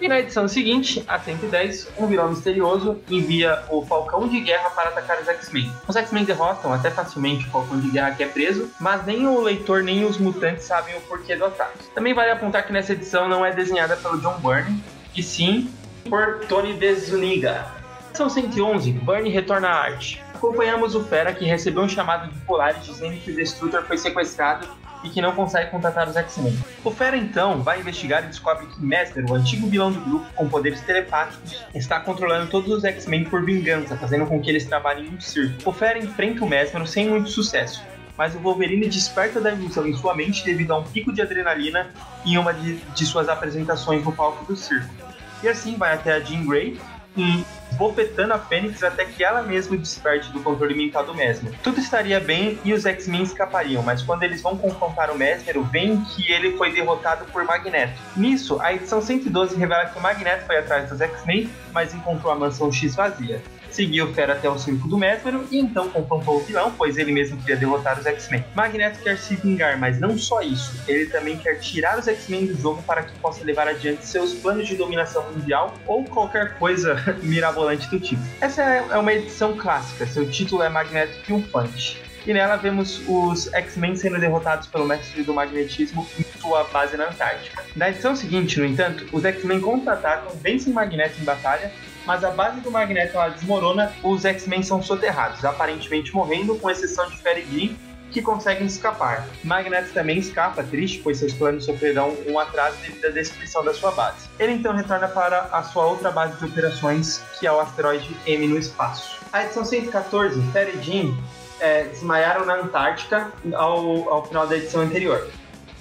E 0.00 0.08
na 0.08 0.18
edição 0.18 0.48
seguinte, 0.48 1.04
a 1.06 1.18
110, 1.18 1.92
um 1.98 2.06
vilão 2.06 2.30
misterioso 2.30 2.98
envia 3.10 3.62
o 3.68 3.84
Falcão 3.84 4.26
de 4.28 4.40
Guerra 4.40 4.70
para 4.70 4.88
atacar 4.88 5.20
os 5.20 5.28
X-Men. 5.28 5.70
Os 5.86 5.96
X-Men 5.96 6.24
derrotam 6.24 6.72
até 6.72 6.90
facilmente 6.90 7.46
o 7.48 7.50
Falcão 7.50 7.78
de 7.78 7.90
Guerra 7.90 8.12
que 8.12 8.22
é 8.22 8.28
preso, 8.28 8.70
mas 8.80 9.04
nem 9.04 9.26
o 9.26 9.40
leitor 9.42 9.82
nem 9.82 10.06
os 10.06 10.16
mutantes 10.16 10.64
sabem 10.64 10.96
o 10.96 11.00
porquê 11.02 11.36
do 11.36 11.44
ataque. 11.44 11.84
Também 11.94 12.14
vale 12.14 12.30
apontar 12.30 12.64
que 12.64 12.72
nessa 12.72 12.92
edição 12.92 13.28
não 13.28 13.44
é 13.44 13.52
desenhada 13.52 13.96
pelo 13.96 14.18
John 14.20 14.38
Byrne, 14.38 14.82
e 15.16 15.22
sim 15.22 15.68
por 16.08 16.40
Tony 16.48 16.72
Desuniga. 16.74 17.66
São 18.14 18.28
111, 18.28 18.92
Burnie 18.92 19.30
retorna 19.30 19.68
à 19.68 19.74
arte. 19.74 20.22
acompanhamos 20.34 20.94
o 20.94 21.04
Fera 21.04 21.32
que 21.32 21.44
recebeu 21.44 21.82
um 21.82 21.88
chamado 21.88 22.32
de 22.32 22.38
Polaris 22.40 22.84
dizendo 22.84 23.16
que 23.16 23.30
o 23.30 23.34
Destructor 23.34 23.82
foi 23.84 23.98
sequestrado 23.98 24.66
e 25.04 25.10
que 25.10 25.20
não 25.20 25.32
consegue 25.32 25.70
contatar 25.70 26.08
os 26.08 26.16
X-Men. 26.16 26.58
O 26.82 26.90
Fera 26.90 27.16
então 27.16 27.62
vai 27.62 27.80
investigar 27.80 28.24
e 28.24 28.28
descobre 28.28 28.66
que 28.66 28.84
Mesmer, 28.84 29.30
o 29.30 29.34
antigo 29.34 29.68
vilão 29.68 29.92
do 29.92 30.00
grupo 30.00 30.26
com 30.34 30.48
poderes 30.48 30.80
telepáticos, 30.80 31.62
está 31.74 32.00
controlando 32.00 32.50
todos 32.50 32.72
os 32.72 32.84
X-Men 32.84 33.24
por 33.24 33.44
vingança, 33.44 33.96
fazendo 33.96 34.26
com 34.26 34.40
que 34.40 34.50
eles 34.50 34.64
trabalhem 34.64 35.06
em 35.06 35.14
um 35.14 35.20
circo. 35.20 35.68
O 35.68 35.72
Fera 35.72 35.98
enfrenta 35.98 36.44
o 36.44 36.48
Mesmer 36.48 36.86
sem 36.88 37.08
muito 37.08 37.28
sucesso, 37.30 37.84
mas 38.16 38.34
o 38.34 38.38
Wolverine 38.38 38.88
desperta 38.88 39.40
da 39.40 39.52
ilusão 39.52 39.86
em 39.86 39.94
sua 39.94 40.14
mente 40.14 40.44
devido 40.44 40.72
a 40.72 40.78
um 40.78 40.84
pico 40.84 41.12
de 41.12 41.22
adrenalina 41.22 41.90
em 42.24 42.36
uma 42.36 42.52
de, 42.52 42.74
de 42.74 43.06
suas 43.06 43.28
apresentações 43.28 44.04
no 44.04 44.12
palco 44.12 44.44
do 44.44 44.56
circo. 44.56 45.07
E 45.42 45.48
assim 45.48 45.76
vai 45.76 45.94
até 45.94 46.12
a 46.12 46.20
Jean 46.20 46.44
Grey 46.46 46.80
e 47.16 47.44
bofetando 47.72 48.32
a 48.34 48.38
Fênix 48.38 48.82
até 48.82 49.04
que 49.04 49.22
ela 49.24 49.42
mesma 49.42 49.76
desperte 49.76 50.30
do 50.32 50.40
controle 50.40 50.74
mental 50.74 51.04
do 51.04 51.14
Mesmer. 51.14 51.52
Tudo 51.62 51.80
estaria 51.80 52.20
bem 52.20 52.58
e 52.64 52.72
os 52.72 52.86
X-Men 52.86 53.22
escapariam, 53.22 53.82
mas 53.82 54.02
quando 54.02 54.22
eles 54.22 54.40
vão 54.40 54.56
confrontar 54.56 55.10
o 55.10 55.18
Mesmer, 55.18 55.60
veem 55.64 56.00
que 56.04 56.30
ele 56.30 56.56
foi 56.56 56.72
derrotado 56.72 57.24
por 57.26 57.44
Magneto. 57.44 58.00
Nisso, 58.16 58.60
a 58.60 58.72
edição 58.72 59.00
112 59.00 59.56
revela 59.56 59.86
que 59.86 59.98
o 59.98 60.02
Magneto 60.02 60.46
foi 60.46 60.58
atrás 60.58 60.88
dos 60.88 61.00
X-Men, 61.00 61.50
mas 61.72 61.94
encontrou 61.94 62.32
a 62.32 62.36
mansão 62.36 62.70
X 62.72 62.94
vazia 62.94 63.42
seguiu 63.70 64.06
o 64.06 64.14
Fera 64.14 64.32
até 64.32 64.48
o 64.48 64.58
circo 64.58 64.88
do 64.88 64.96
Métero 64.96 65.46
e 65.50 65.58
então 65.58 65.88
confrontou 65.88 66.36
o 66.36 66.40
vilão, 66.40 66.72
pois 66.76 66.96
ele 66.96 67.12
mesmo 67.12 67.36
queria 67.38 67.56
derrotar 67.56 67.98
os 67.98 68.06
X-Men. 68.06 68.44
Magneto 68.54 69.00
quer 69.00 69.16
se 69.16 69.36
vingar, 69.36 69.78
mas 69.78 69.98
não 69.98 70.16
só 70.18 70.40
isso, 70.40 70.80
ele 70.86 71.06
também 71.06 71.36
quer 71.36 71.56
tirar 71.60 71.98
os 71.98 72.08
X-Men 72.08 72.46
do 72.46 72.60
jogo 72.60 72.82
para 72.82 73.02
que 73.02 73.18
possa 73.18 73.44
levar 73.44 73.68
adiante 73.68 74.06
seus 74.06 74.34
planos 74.34 74.66
de 74.66 74.76
dominação 74.76 75.30
mundial 75.32 75.74
ou 75.86 76.04
qualquer 76.04 76.58
coisa 76.58 76.96
mirabolante 77.22 77.88
do 77.90 78.00
tipo. 78.00 78.22
Essa 78.40 78.62
é 78.62 78.98
uma 78.98 79.12
edição 79.12 79.56
clássica, 79.56 80.06
seu 80.06 80.28
título 80.30 80.62
é 80.62 80.68
Magneto 80.68 81.22
Triunfante 81.22 82.08
e 82.26 82.32
nela 82.34 82.56
vemos 82.56 83.00
os 83.08 83.52
X-Men 83.54 83.96
sendo 83.96 84.18
derrotados 84.18 84.66
pelo 84.66 84.84
mestre 84.84 85.22
do 85.22 85.32
magnetismo 85.32 86.06
em 86.18 86.24
sua 86.38 86.64
base 86.64 86.94
na 86.94 87.08
Antártica. 87.08 87.64
Na 87.74 87.88
edição 87.88 88.14
seguinte, 88.14 88.58
no 88.58 88.66
entanto, 88.66 89.06
os 89.12 89.24
X-Men 89.24 89.60
contra-atacam, 89.60 90.36
vencem 90.36 90.72
Magneto 90.72 91.18
em 91.20 91.24
batalha 91.24 91.72
mas 92.08 92.24
a 92.24 92.30
base 92.30 92.62
do 92.62 92.70
Magneto 92.70 93.18
ela 93.18 93.28
desmorona, 93.28 93.92
os 94.02 94.24
X-Men 94.24 94.62
são 94.62 94.82
soterrados, 94.82 95.44
aparentemente 95.44 96.14
morrendo, 96.14 96.56
com 96.56 96.70
exceção 96.70 97.06
de 97.10 97.18
Green, 97.18 97.76
que 98.10 98.22
conseguem 98.22 98.66
escapar. 98.66 99.28
Magneto 99.44 99.92
também 99.92 100.16
escapa, 100.16 100.64
triste, 100.64 101.00
pois 101.04 101.18
seus 101.18 101.34
planos 101.34 101.66
sofrerão 101.66 102.16
um 102.26 102.38
atraso 102.38 102.78
devido 102.78 103.04
à 103.04 103.10
destruição 103.10 103.62
da 103.62 103.74
sua 103.74 103.90
base. 103.90 104.26
Ele 104.38 104.52
então 104.52 104.72
retorna 104.72 105.06
para 105.06 105.50
a 105.52 105.62
sua 105.62 105.84
outra 105.84 106.10
base 106.10 106.38
de 106.38 106.46
operações, 106.46 107.22
que 107.38 107.46
é 107.46 107.52
o 107.52 107.60
asteroide 107.60 108.16
M 108.26 108.48
no 108.48 108.56
espaço. 108.56 109.20
A 109.30 109.44
edição 109.44 109.62
114, 109.62 110.40
Fera 110.50 110.70
e 110.70 110.82
Jean 110.82 111.14
é, 111.60 111.84
desmaiaram 111.84 112.46
na 112.46 112.54
Antártica 112.54 113.30
ao, 113.52 114.08
ao 114.08 114.26
final 114.26 114.46
da 114.46 114.56
edição 114.56 114.80
anterior. 114.80 115.28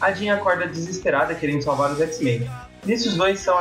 A 0.01 0.11
Jean 0.11 0.35
acorda 0.35 0.67
desesperada, 0.67 1.33
querendo 1.33 1.61
salvar 1.61 1.89
os 1.89 2.01
X-Men. 2.01 2.49
Nisso, 2.87 3.09
os 3.09 3.17
dois 3.17 3.41
são 3.41 3.53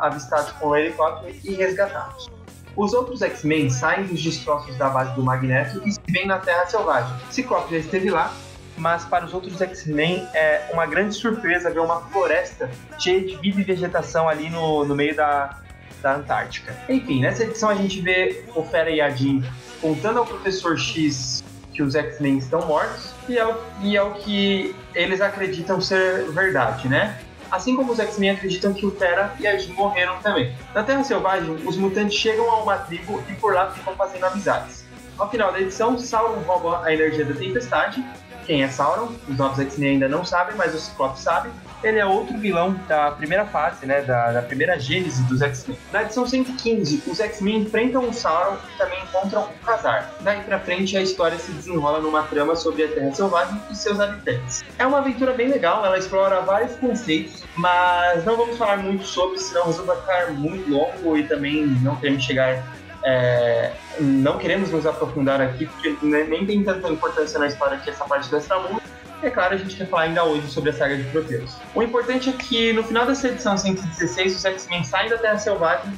avistados 0.00 0.50
com 0.52 0.68
o 0.68 0.76
helicóptero 0.76 1.30
e 1.44 1.54
resgatados. 1.54 2.30
Os 2.74 2.94
outros 2.94 3.20
X-Men 3.20 3.68
saem 3.68 4.06
dos 4.06 4.22
destroços 4.22 4.74
da 4.78 4.88
base 4.88 5.14
do 5.14 5.22
Magneto 5.22 5.82
e 5.86 5.92
se 5.92 6.00
veem 6.08 6.26
na 6.26 6.38
Terra 6.38 6.64
Selvagem. 6.64 7.14
Ciclope 7.30 7.70
já 7.72 7.78
esteve 7.78 8.10
lá, 8.10 8.34
mas 8.78 9.04
para 9.04 9.26
os 9.26 9.34
outros 9.34 9.60
X-Men 9.60 10.26
é 10.32 10.70
uma 10.72 10.86
grande 10.86 11.14
surpresa 11.14 11.70
ver 11.70 11.80
uma 11.80 12.00
floresta 12.08 12.70
cheia 12.98 13.20
de 13.20 13.36
vida 13.36 13.60
e 13.60 13.64
vegetação 13.64 14.26
ali 14.26 14.48
no, 14.48 14.86
no 14.86 14.94
meio 14.94 15.14
da, 15.14 15.60
da 16.00 16.14
Antártica. 16.14 16.74
Enfim, 16.88 17.20
nessa 17.20 17.44
edição 17.44 17.68
a 17.68 17.74
gente 17.74 18.00
vê 18.00 18.42
o 18.54 18.62
Fera 18.62 18.88
e 18.88 19.02
a 19.02 19.10
Jean 19.10 19.42
contando 19.82 20.18
ao 20.20 20.24
Professor 20.24 20.78
X 20.78 21.44
que 21.74 21.82
os 21.82 21.94
X-Men 21.94 22.38
estão 22.38 22.64
mortos 22.66 23.12
e 23.28 23.36
é, 23.36 23.46
o, 23.46 23.54
e 23.82 23.96
é 23.98 24.02
o 24.02 24.14
que 24.14 24.74
eles 24.94 25.20
acreditam 25.20 25.78
ser 25.78 26.30
verdade, 26.30 26.88
né? 26.88 27.20
Assim 27.50 27.76
como 27.76 27.92
os 27.92 27.98
X-Men 27.98 28.30
acreditam 28.30 28.72
que 28.72 28.84
o 28.84 28.90
Terra 28.90 29.34
e 29.38 29.46
a 29.46 29.56
Jean 29.56 29.74
morreram 29.74 30.18
também. 30.18 30.54
Na 30.74 30.82
Terra 30.82 31.04
Selvagem, 31.04 31.54
os 31.66 31.76
mutantes 31.76 32.16
chegam 32.18 32.50
a 32.50 32.62
uma 32.62 32.78
tribo 32.78 33.22
e 33.28 33.34
por 33.34 33.54
lá 33.54 33.70
ficam 33.70 33.94
fazendo 33.94 34.24
amizades. 34.24 34.84
Ao 35.18 35.30
final 35.30 35.52
da 35.52 35.60
edição, 35.60 35.98
Sauron 35.98 36.40
rouba 36.40 36.84
a 36.84 36.92
energia 36.92 37.24
da 37.24 37.34
tempestade. 37.34 38.04
Quem 38.44 38.62
é 38.62 38.68
Sauron? 38.68 39.12
Os 39.28 39.36
novos 39.36 39.58
X-Men 39.58 39.92
ainda 39.92 40.08
não 40.08 40.24
sabem, 40.24 40.54
mas 40.56 40.74
o 40.74 40.78
Ciclope 40.78 41.18
sabe 41.18 41.50
ele 41.88 41.98
é 41.98 42.06
outro 42.06 42.36
vilão 42.38 42.78
da 42.88 43.10
primeira 43.10 43.44
fase, 43.46 43.86
né, 43.86 44.02
da, 44.02 44.32
da 44.32 44.42
primeira 44.42 44.78
gênese 44.78 45.22
dos 45.24 45.42
X-Men. 45.42 45.78
Na 45.92 46.02
edição 46.02 46.26
115, 46.26 47.02
os 47.06 47.20
X-Men 47.20 47.58
enfrentam 47.58 48.08
o 48.08 48.12
Sauron 48.12 48.56
e 48.74 48.78
também 48.78 49.02
encontram 49.02 49.42
o 49.42 49.66
Khazar. 49.66 50.10
Daí 50.20 50.40
pra 50.42 50.58
frente, 50.58 50.96
a 50.96 51.02
história 51.02 51.38
se 51.38 51.52
desenrola 51.52 52.00
numa 52.00 52.22
trama 52.24 52.56
sobre 52.56 52.84
a 52.84 52.88
Terra 52.88 53.12
Selvagem 53.12 53.60
e 53.70 53.74
seus 53.74 54.00
habitantes. 54.00 54.64
É 54.78 54.86
uma 54.86 54.98
aventura 54.98 55.32
bem 55.32 55.48
legal, 55.48 55.84
ela 55.84 55.98
explora 55.98 56.40
vários 56.40 56.74
conceitos, 56.76 57.44
mas 57.56 58.24
não 58.24 58.36
vamos 58.36 58.56
falar 58.56 58.78
muito 58.78 59.04
sobre, 59.04 59.38
senão 59.38 59.70
vai 59.72 59.96
ficar 59.96 60.32
muito 60.32 60.68
longo 60.70 61.16
e 61.16 61.24
também 61.24 61.66
não 61.66 61.96
queremos 61.96 62.24
chegar 62.24 62.62
é, 63.06 63.72
não 64.00 64.36
queremos 64.36 64.72
nos 64.72 64.84
aprofundar 64.84 65.40
aqui, 65.40 65.66
porque 65.66 65.96
nem 66.02 66.44
tem 66.44 66.64
tanta 66.64 66.88
importância 66.88 67.38
na 67.38 67.46
história 67.46 67.78
que 67.78 67.88
essa 67.88 68.04
parte 68.04 68.28
do 68.28 68.36
Extramundo, 68.36 68.82
é 69.28 69.30
claro, 69.30 69.54
a 69.54 69.58
gente 69.58 69.76
quer 69.76 69.86
falar 69.86 70.02
ainda 70.02 70.24
hoje 70.24 70.48
sobre 70.48 70.70
a 70.70 70.72
saga 70.72 70.96
de 70.96 71.04
Proteus. 71.04 71.56
O 71.74 71.82
importante 71.82 72.30
é 72.30 72.32
que 72.32 72.72
no 72.72 72.82
final 72.82 73.06
dessa 73.06 73.28
edição 73.28 73.56
116, 73.56 74.36
os 74.36 74.44
X-Men 74.44 74.84
saem 74.84 75.08
da 75.08 75.18
Terra 75.18 75.38
Selvagem 75.38 75.92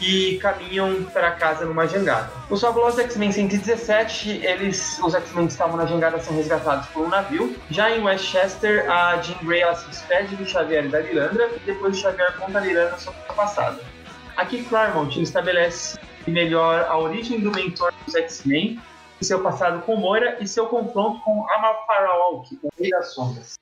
e 0.00 0.38
caminham 0.38 1.04
para 1.12 1.32
casa 1.32 1.66
numa 1.66 1.86
jangada. 1.86 2.30
Os 2.48 2.60
fabulosos 2.60 2.98
X-Men 3.00 3.32
117, 3.32 4.30
eles, 4.42 4.98
os 5.02 5.14
X-Men 5.14 5.46
que 5.46 5.52
estavam 5.52 5.76
na 5.76 5.84
jangada 5.84 6.18
são 6.20 6.34
resgatados 6.34 6.86
por 6.88 7.04
um 7.04 7.08
navio. 7.08 7.54
Já 7.70 7.90
em 7.90 8.02
Westchester, 8.02 8.90
a 8.90 9.20
Jean 9.20 9.36
Grey 9.42 9.60
ela 9.60 9.74
se 9.74 9.86
despede 9.88 10.36
do 10.36 10.46
Xavier 10.46 10.86
e 10.86 10.88
da 10.88 11.00
Lilandra, 11.00 11.50
e 11.54 11.58
depois 11.66 11.98
o 11.98 12.00
Xavier 12.00 12.34
conta 12.38 12.58
a 12.58 12.62
Lilandra 12.62 12.98
sobre 12.98 13.20
o 13.28 13.34
passado. 13.34 13.78
Aqui 14.36 14.64
Claremont 14.64 15.20
estabelece 15.20 15.98
melhor 16.26 16.86
a 16.88 16.96
origem 16.96 17.40
do 17.40 17.50
mentor 17.50 17.92
dos 18.06 18.14
X-Men 18.14 18.80
seu 19.24 19.42
passado 19.42 19.82
com 19.82 19.96
Moira 19.96 20.38
e 20.40 20.48
seu 20.48 20.66
confronto 20.66 21.20
com 21.20 21.46
Amal 21.50 21.84
Faraok, 21.86 22.58
o 22.62 22.68
Rei 22.78 22.90
das 22.90 23.14
Sombras. 23.14 23.54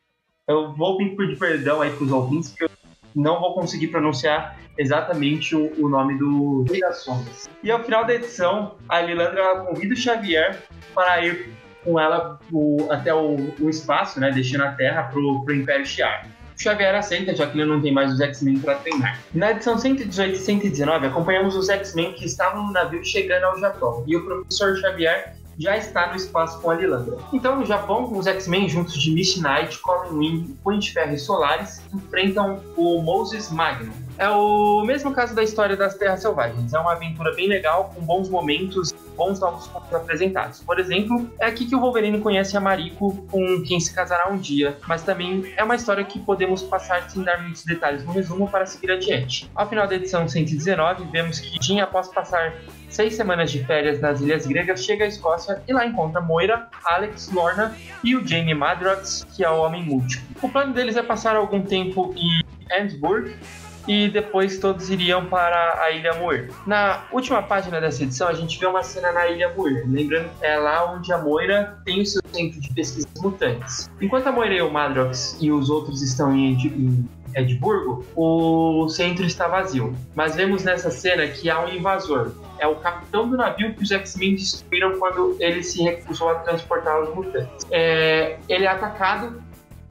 Eu 0.46 0.72
vou 0.72 0.96
pedir 0.96 1.38
perdão 1.38 1.82
aí 1.82 1.90
para 1.90 2.04
os 2.04 2.12
ouvintes, 2.12 2.50
porque 2.50 2.64
eu 2.64 2.70
não 3.14 3.40
vou 3.40 3.54
conseguir 3.54 3.88
pronunciar 3.88 4.58
exatamente 4.78 5.54
o, 5.54 5.72
o, 5.84 5.88
nome 5.88 6.16
do 6.16 6.62
Rei 6.62 6.80
das 6.80 6.98
Sombras. 6.98 7.50
E 7.62 7.70
ao 7.70 7.82
final 7.82 8.04
da 8.06 8.14
edição, 8.14 8.76
a 8.88 9.00
Lilandra 9.00 9.60
convida 9.60 9.92
o 9.92 9.96
Xavier 9.96 10.62
para 10.94 11.24
ir 11.24 11.52
com 11.84 11.98
ela 11.98 12.38
o, 12.52 12.86
até 12.90 13.12
o, 13.12 13.36
o, 13.60 13.68
espaço, 13.68 14.20
né, 14.20 14.30
deixando 14.30 14.64
a 14.64 14.72
Terra 14.72 15.04
para 15.04 15.18
o 15.18 15.52
Império 15.52 15.84
Shi'ar. 15.84 16.26
O 16.56 16.60
Xavier 16.60 16.94
aceita, 16.94 17.34
já 17.34 17.46
que 17.46 17.58
ele 17.58 17.70
não 17.70 17.80
tem 17.80 17.92
mais 17.92 18.12
os 18.12 18.20
X-Men 18.20 18.58
para 18.58 18.76
treinar. 18.76 19.20
Na 19.32 19.52
edição 19.52 19.78
118 19.78 20.34
e 20.34 20.38
119, 20.38 21.06
acompanhamos 21.06 21.54
os 21.54 21.68
X-Men 21.68 22.14
que 22.14 22.24
estavam 22.24 22.66
no 22.66 22.72
navio 22.72 23.04
chegando 23.04 23.44
ao 23.44 23.60
Japão, 23.60 24.02
e 24.06 24.16
o 24.16 24.24
professor 24.24 24.76
Xavier 24.76 25.37
já 25.58 25.76
está 25.76 26.08
no 26.08 26.16
espaço 26.16 26.60
com 26.60 26.70
a 26.70 26.74
Lilandra. 26.74 27.16
Então, 27.32 27.58
no 27.58 27.66
Japão, 27.66 28.12
os 28.12 28.26
X-Men, 28.26 28.68
juntos 28.68 28.94
de 28.94 29.10
Misty 29.10 29.42
Knight, 29.42 29.78
Colin 29.80 30.16
Wing, 30.16 30.58
Punho 30.62 30.82
Ferro 30.82 31.12
e 31.12 31.18
Solaris, 31.18 31.82
enfrentam 31.92 32.60
o 32.76 33.02
Moses 33.02 33.50
Magnum. 33.50 33.92
É 34.18 34.28
o 34.28 34.82
mesmo 34.84 35.12
caso 35.12 35.32
da 35.32 35.44
história 35.44 35.76
das 35.76 35.94
Terras 35.94 36.22
Selvagens. 36.22 36.74
É 36.74 36.78
uma 36.78 36.92
aventura 36.92 37.32
bem 37.34 37.48
legal, 37.48 37.92
com 37.94 38.00
bons 38.00 38.28
momentos, 38.28 38.92
bons 39.16 39.38
novos 39.38 39.68
pontos 39.68 39.94
apresentados. 39.94 40.60
Por 40.60 40.80
exemplo, 40.80 41.30
é 41.38 41.46
aqui 41.46 41.66
que 41.66 41.76
o 41.76 41.80
Wolverine 41.80 42.20
conhece 42.20 42.56
a 42.56 42.60
Mariko, 42.60 43.14
com 43.30 43.62
quem 43.62 43.78
se 43.78 43.94
casará 43.94 44.28
um 44.28 44.36
dia, 44.36 44.76
mas 44.88 45.02
também 45.02 45.52
é 45.56 45.62
uma 45.62 45.76
história 45.76 46.04
que 46.04 46.18
podemos 46.18 46.62
passar 46.62 47.08
sem 47.08 47.22
dar 47.22 47.40
muitos 47.42 47.64
detalhes 47.64 48.04
no 48.04 48.12
resumo 48.12 48.48
para 48.48 48.66
seguir 48.66 48.90
adiante. 48.90 49.48
Ao 49.54 49.68
final 49.68 49.86
da 49.86 49.94
edição 49.94 50.28
119, 50.28 51.04
vemos 51.12 51.38
que 51.38 51.56
Jean, 51.62 51.84
após 51.84 52.08
passar 52.08 52.54
seis 52.88 53.14
semanas 53.14 53.50
de 53.50 53.64
férias 53.64 54.00
nas 54.00 54.20
Ilhas 54.20 54.46
Gregas, 54.46 54.84
chega 54.84 55.04
à 55.04 55.08
Escócia 55.08 55.62
e 55.66 55.72
lá 55.72 55.86
encontra 55.86 56.20
Moira, 56.20 56.68
Alex, 56.84 57.30
Lorna 57.32 57.74
e 58.02 58.16
o 58.16 58.26
Jamie 58.26 58.54
Madrox, 58.54 59.26
que 59.34 59.44
é 59.44 59.50
o 59.50 59.58
Homem 59.58 59.84
Múltiplo. 59.84 60.26
O 60.42 60.48
plano 60.48 60.72
deles 60.72 60.96
é 60.96 61.02
passar 61.02 61.36
algum 61.36 61.62
tempo 61.62 62.14
em 62.16 62.40
Ansburg 62.80 63.36
e 63.88 64.08
depois 64.08 64.58
todos 64.58 64.90
iriam 64.90 65.24
para 65.24 65.82
a 65.82 65.90
Ilha 65.90 66.12
Muir. 66.14 66.50
Na 66.66 67.04
última 67.10 67.42
página 67.42 67.80
dessa 67.80 68.02
edição, 68.02 68.28
a 68.28 68.34
gente 68.34 68.58
vê 68.58 68.66
uma 68.66 68.82
cena 68.82 69.10
na 69.10 69.26
Ilha 69.26 69.52
Muir, 69.54 69.84
lembrando 69.88 70.28
é 70.42 70.56
lá 70.58 70.92
onde 70.92 71.10
a 71.10 71.18
Moira 71.18 71.78
tem 71.86 72.02
o 72.02 72.06
seu 72.06 72.20
centro 72.30 72.60
de 72.60 72.72
pesquisas 72.74 73.10
mutantes. 73.20 73.90
Enquanto 74.00 74.26
a 74.26 74.32
Moira 74.32 74.54
e 74.54 74.60
o 74.60 74.70
Madrox 74.70 75.38
e 75.40 75.50
os 75.50 75.70
outros 75.70 76.02
estão 76.02 76.36
em, 76.36 76.52
em 76.52 77.08
Edimburgo, 77.34 78.04
o 78.14 78.88
centro 78.88 79.24
está 79.24 79.48
vazio. 79.48 79.94
Mas 80.14 80.34
vemos 80.34 80.64
nessa 80.64 80.90
cena 80.90 81.26
que 81.26 81.48
há 81.48 81.64
um 81.64 81.68
invasor. 81.68 82.32
É 82.58 82.66
o 82.66 82.76
capitão 82.76 83.28
do 83.28 83.36
navio 83.36 83.74
que 83.74 83.82
os 83.82 83.90
X-Men 83.90 84.34
destruíram 84.34 84.98
quando 84.98 85.36
ele 85.38 85.62
se 85.62 85.82
recusou 85.82 86.30
a 86.30 86.36
transportar 86.36 87.00
os 87.02 87.14
mutantes. 87.14 87.66
É, 87.70 88.38
ele 88.48 88.64
é 88.64 88.68
atacado, 88.68 89.42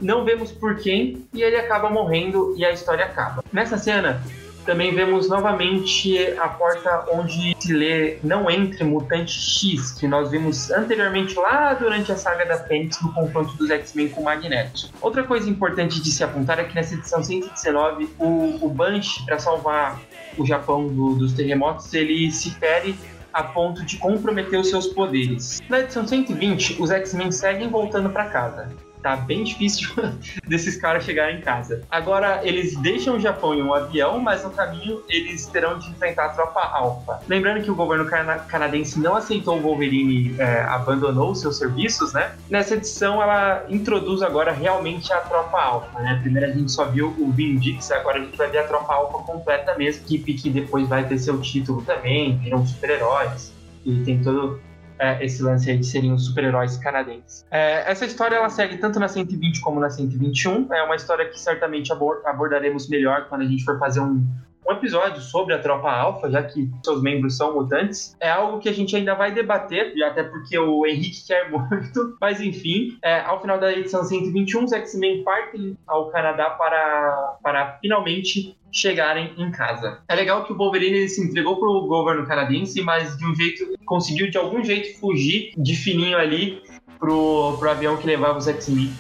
não 0.02 0.24
vemos 0.24 0.52
por 0.52 0.76
quem, 0.78 1.26
e 1.34 1.42
ele 1.42 1.56
acaba 1.56 1.90
morrendo 1.90 2.54
e 2.58 2.66
a 2.66 2.72
história 2.72 3.06
acaba. 3.06 3.44
Nessa 3.52 3.78
cena, 3.78 4.22
também 4.68 4.94
vemos 4.94 5.30
novamente 5.30 6.20
a 6.38 6.50
porta 6.50 7.06
onde 7.14 7.56
se 7.58 7.74
lê 7.74 8.20
Não 8.22 8.52
Entre 8.52 8.84
Mutante 8.84 9.32
X, 9.32 9.94
que 9.94 10.06
nós 10.06 10.30
vimos 10.30 10.70
anteriormente 10.70 11.34
lá 11.36 11.74
durante 11.74 12.12
a 12.12 12.18
saga 12.18 12.46
da 12.46 12.58
Fênix 12.58 13.02
no 13.02 13.14
confronto 13.14 13.56
dos 13.56 13.70
X-Men 13.70 14.10
com 14.10 14.22
o 14.22 14.24
Magneto. 14.26 14.90
Outra 15.02 15.24
coisa 15.24 15.50
importante 15.50 16.02
de 16.02 16.12
se 16.12 16.22
apontar 16.22 16.60
é 16.60 16.66
que 16.66 16.76
nessa 16.76 16.96
edição 16.96 17.24
119, 17.24 18.10
o, 18.20 18.66
o 18.66 18.70
Banshee, 18.70 19.26
para 19.26 19.40
salvar 19.40 20.02
o 20.38 20.46
Japão 20.46 20.86
do, 20.88 21.16
dos 21.16 21.32
terremotos, 21.32 21.94
ele 21.94 22.30
se 22.30 22.52
fere 22.52 22.94
a 23.32 23.44
ponto 23.44 23.86
de 23.86 23.96
comprometer 23.98 24.60
os 24.60 24.70
seus 24.70 24.88
poderes. 24.88 25.62
Na 25.70 25.80
edição 25.80 26.06
120, 26.06 26.82
os 26.82 26.92
X-Men 26.92 27.32
seguem 27.32 27.70
voltando 27.70 28.10
para 28.10 28.26
casa 28.26 28.87
tá 29.02 29.16
bem 29.16 29.44
difícil 29.44 29.90
desses 30.48 30.78
caras 30.78 31.04
chegarem 31.04 31.38
em 31.38 31.42
casa. 31.42 31.84
Agora, 31.90 32.42
eles 32.44 32.76
deixam 32.78 33.16
o 33.16 33.20
Japão 33.20 33.54
em 33.54 33.62
um 33.62 33.74
avião, 33.74 34.20
mas 34.20 34.44
no 34.44 34.50
caminho 34.52 35.02
eles 35.10 35.46
terão 35.48 35.78
de 35.80 35.90
enfrentar 35.90 36.26
a 36.26 36.30
tropa 36.30 36.60
Alpha. 36.60 37.20
Lembrando 37.28 37.64
que 37.64 37.72
o 37.72 37.76
governo 37.76 38.06
cana 38.06 38.40
canadense 38.40 39.00
não 39.00 39.16
aceitou 39.16 39.58
o 39.58 39.62
Wolverine, 39.62 40.36
é, 40.38 40.62
abandonou 40.62 41.34
seus 41.36 41.58
serviços, 41.58 42.14
né? 42.14 42.32
Nessa 42.50 42.76
edição, 42.76 43.22
ela 43.22 43.66
introduz 43.70 44.22
agora 44.22 44.52
realmente 44.52 45.12
a 45.14 45.18
tropa 45.18 45.60
Alpha, 45.60 46.00
né? 46.00 46.20
Primeiro 46.22 46.52
a 46.52 46.54
gente 46.54 46.72
só 46.72 46.86
viu 46.86 47.16
o 47.18 47.32
Vin 47.32 47.58
Dix, 47.58 47.92
agora 47.92 48.20
a 48.20 48.22
gente 48.22 48.38
vai 48.38 48.50
ver 48.50 48.60
a 48.60 48.64
tropa 48.64 48.94
Alpha 48.94 49.20
completa 49.20 49.76
mesmo, 49.76 50.04
equipe 50.04 50.34
que 50.34 50.50
depois 50.50 50.88
vai 50.88 51.06
ter 51.06 51.18
seu 51.18 51.40
título 51.42 51.82
também, 51.82 52.38
viram 52.38 52.66
super-heróis 52.66 53.52
e 53.86 54.04
tem 54.04 54.22
todo 54.22 54.60
é, 55.00 55.24
esse 55.24 55.42
lance 55.44 55.70
aí 55.70 55.78
de 55.78 55.86
serem 55.86 56.12
os 56.12 56.26
super-heróis 56.26 56.78
canadenses. 56.78 57.46
É, 57.52 57.90
essa 57.90 58.06
história 58.06 58.36
ela 58.36 58.50
segue 58.50 58.78
tanto 58.78 59.00
na 59.00 59.08
120 59.08 59.62
como 59.62 59.80
na 59.80 59.90
121. 59.90 60.74
É 60.74 60.84
uma 60.84 60.96
história 60.96 61.28
que 61.30 61.40
certamente 61.40 61.92
abordaremos 61.92 62.90
melhor 62.90 63.28
quando 63.30 63.42
a 63.42 63.46
gente 63.46 63.64
for 63.64 63.78
fazer 63.80 64.00
um, 64.00 64.26
um 64.68 64.74
episódio 64.74 65.22
sobre 65.22 65.54
a 65.54 65.60
Tropa 65.60 65.90
Alpha, 65.90 66.30
já 66.30 66.44
que 66.44 66.70
seus 66.84 67.02
membros 67.02 67.38
são 67.38 67.54
mutantes. 67.54 68.16
É 68.20 68.30
algo 68.30 68.60
que 68.60 68.68
a 68.68 68.74
gente 68.74 68.96
ainda 68.96 69.16
vai 69.16 69.32
debater, 69.32 69.94
até 70.04 70.24
porque 70.24 70.58
o 70.60 70.86
Henrique 70.86 71.26
quer 71.26 71.50
muito. 71.52 72.18
Mas 72.20 72.42
enfim, 72.42 72.98
é, 73.02 73.22
ao 73.22 73.42
final 73.42 73.60
da 73.60 73.72
edição 73.72 74.04
121, 74.04 74.66
os 74.66 74.74
X-Men 74.74 75.24
partem 75.24 75.78
ao 75.88 76.10
Canadá 76.10 76.50
para, 76.52 77.38
para 77.42 77.78
finalmente 77.80 78.58
chegarem 78.72 79.34
em 79.38 79.50
casa. 79.52 80.00
É 80.10 80.16
legal 80.16 80.44
que 80.44 80.52
o 80.52 80.58
Wolverine 80.58 81.08
se 81.08 81.24
entregou 81.24 81.58
pro 81.58 81.88
governo 81.88 82.26
canadense, 82.28 82.82
mas 82.82 83.18
de 83.18 83.26
um 83.26 83.34
jeito 83.34 83.78
conseguiu 83.86 84.30
de 84.30 84.38
algum 84.38 84.64
jeito 84.64 85.00
fugir 85.00 85.54
de 85.58 85.76
fininho 85.76 86.18
ali 86.18 86.62
pro, 87.00 87.56
pro 87.58 87.70
avião 87.70 87.96
que 87.96 88.06
levava 88.06 88.38
os 88.38 88.48
X-Men 88.48 88.92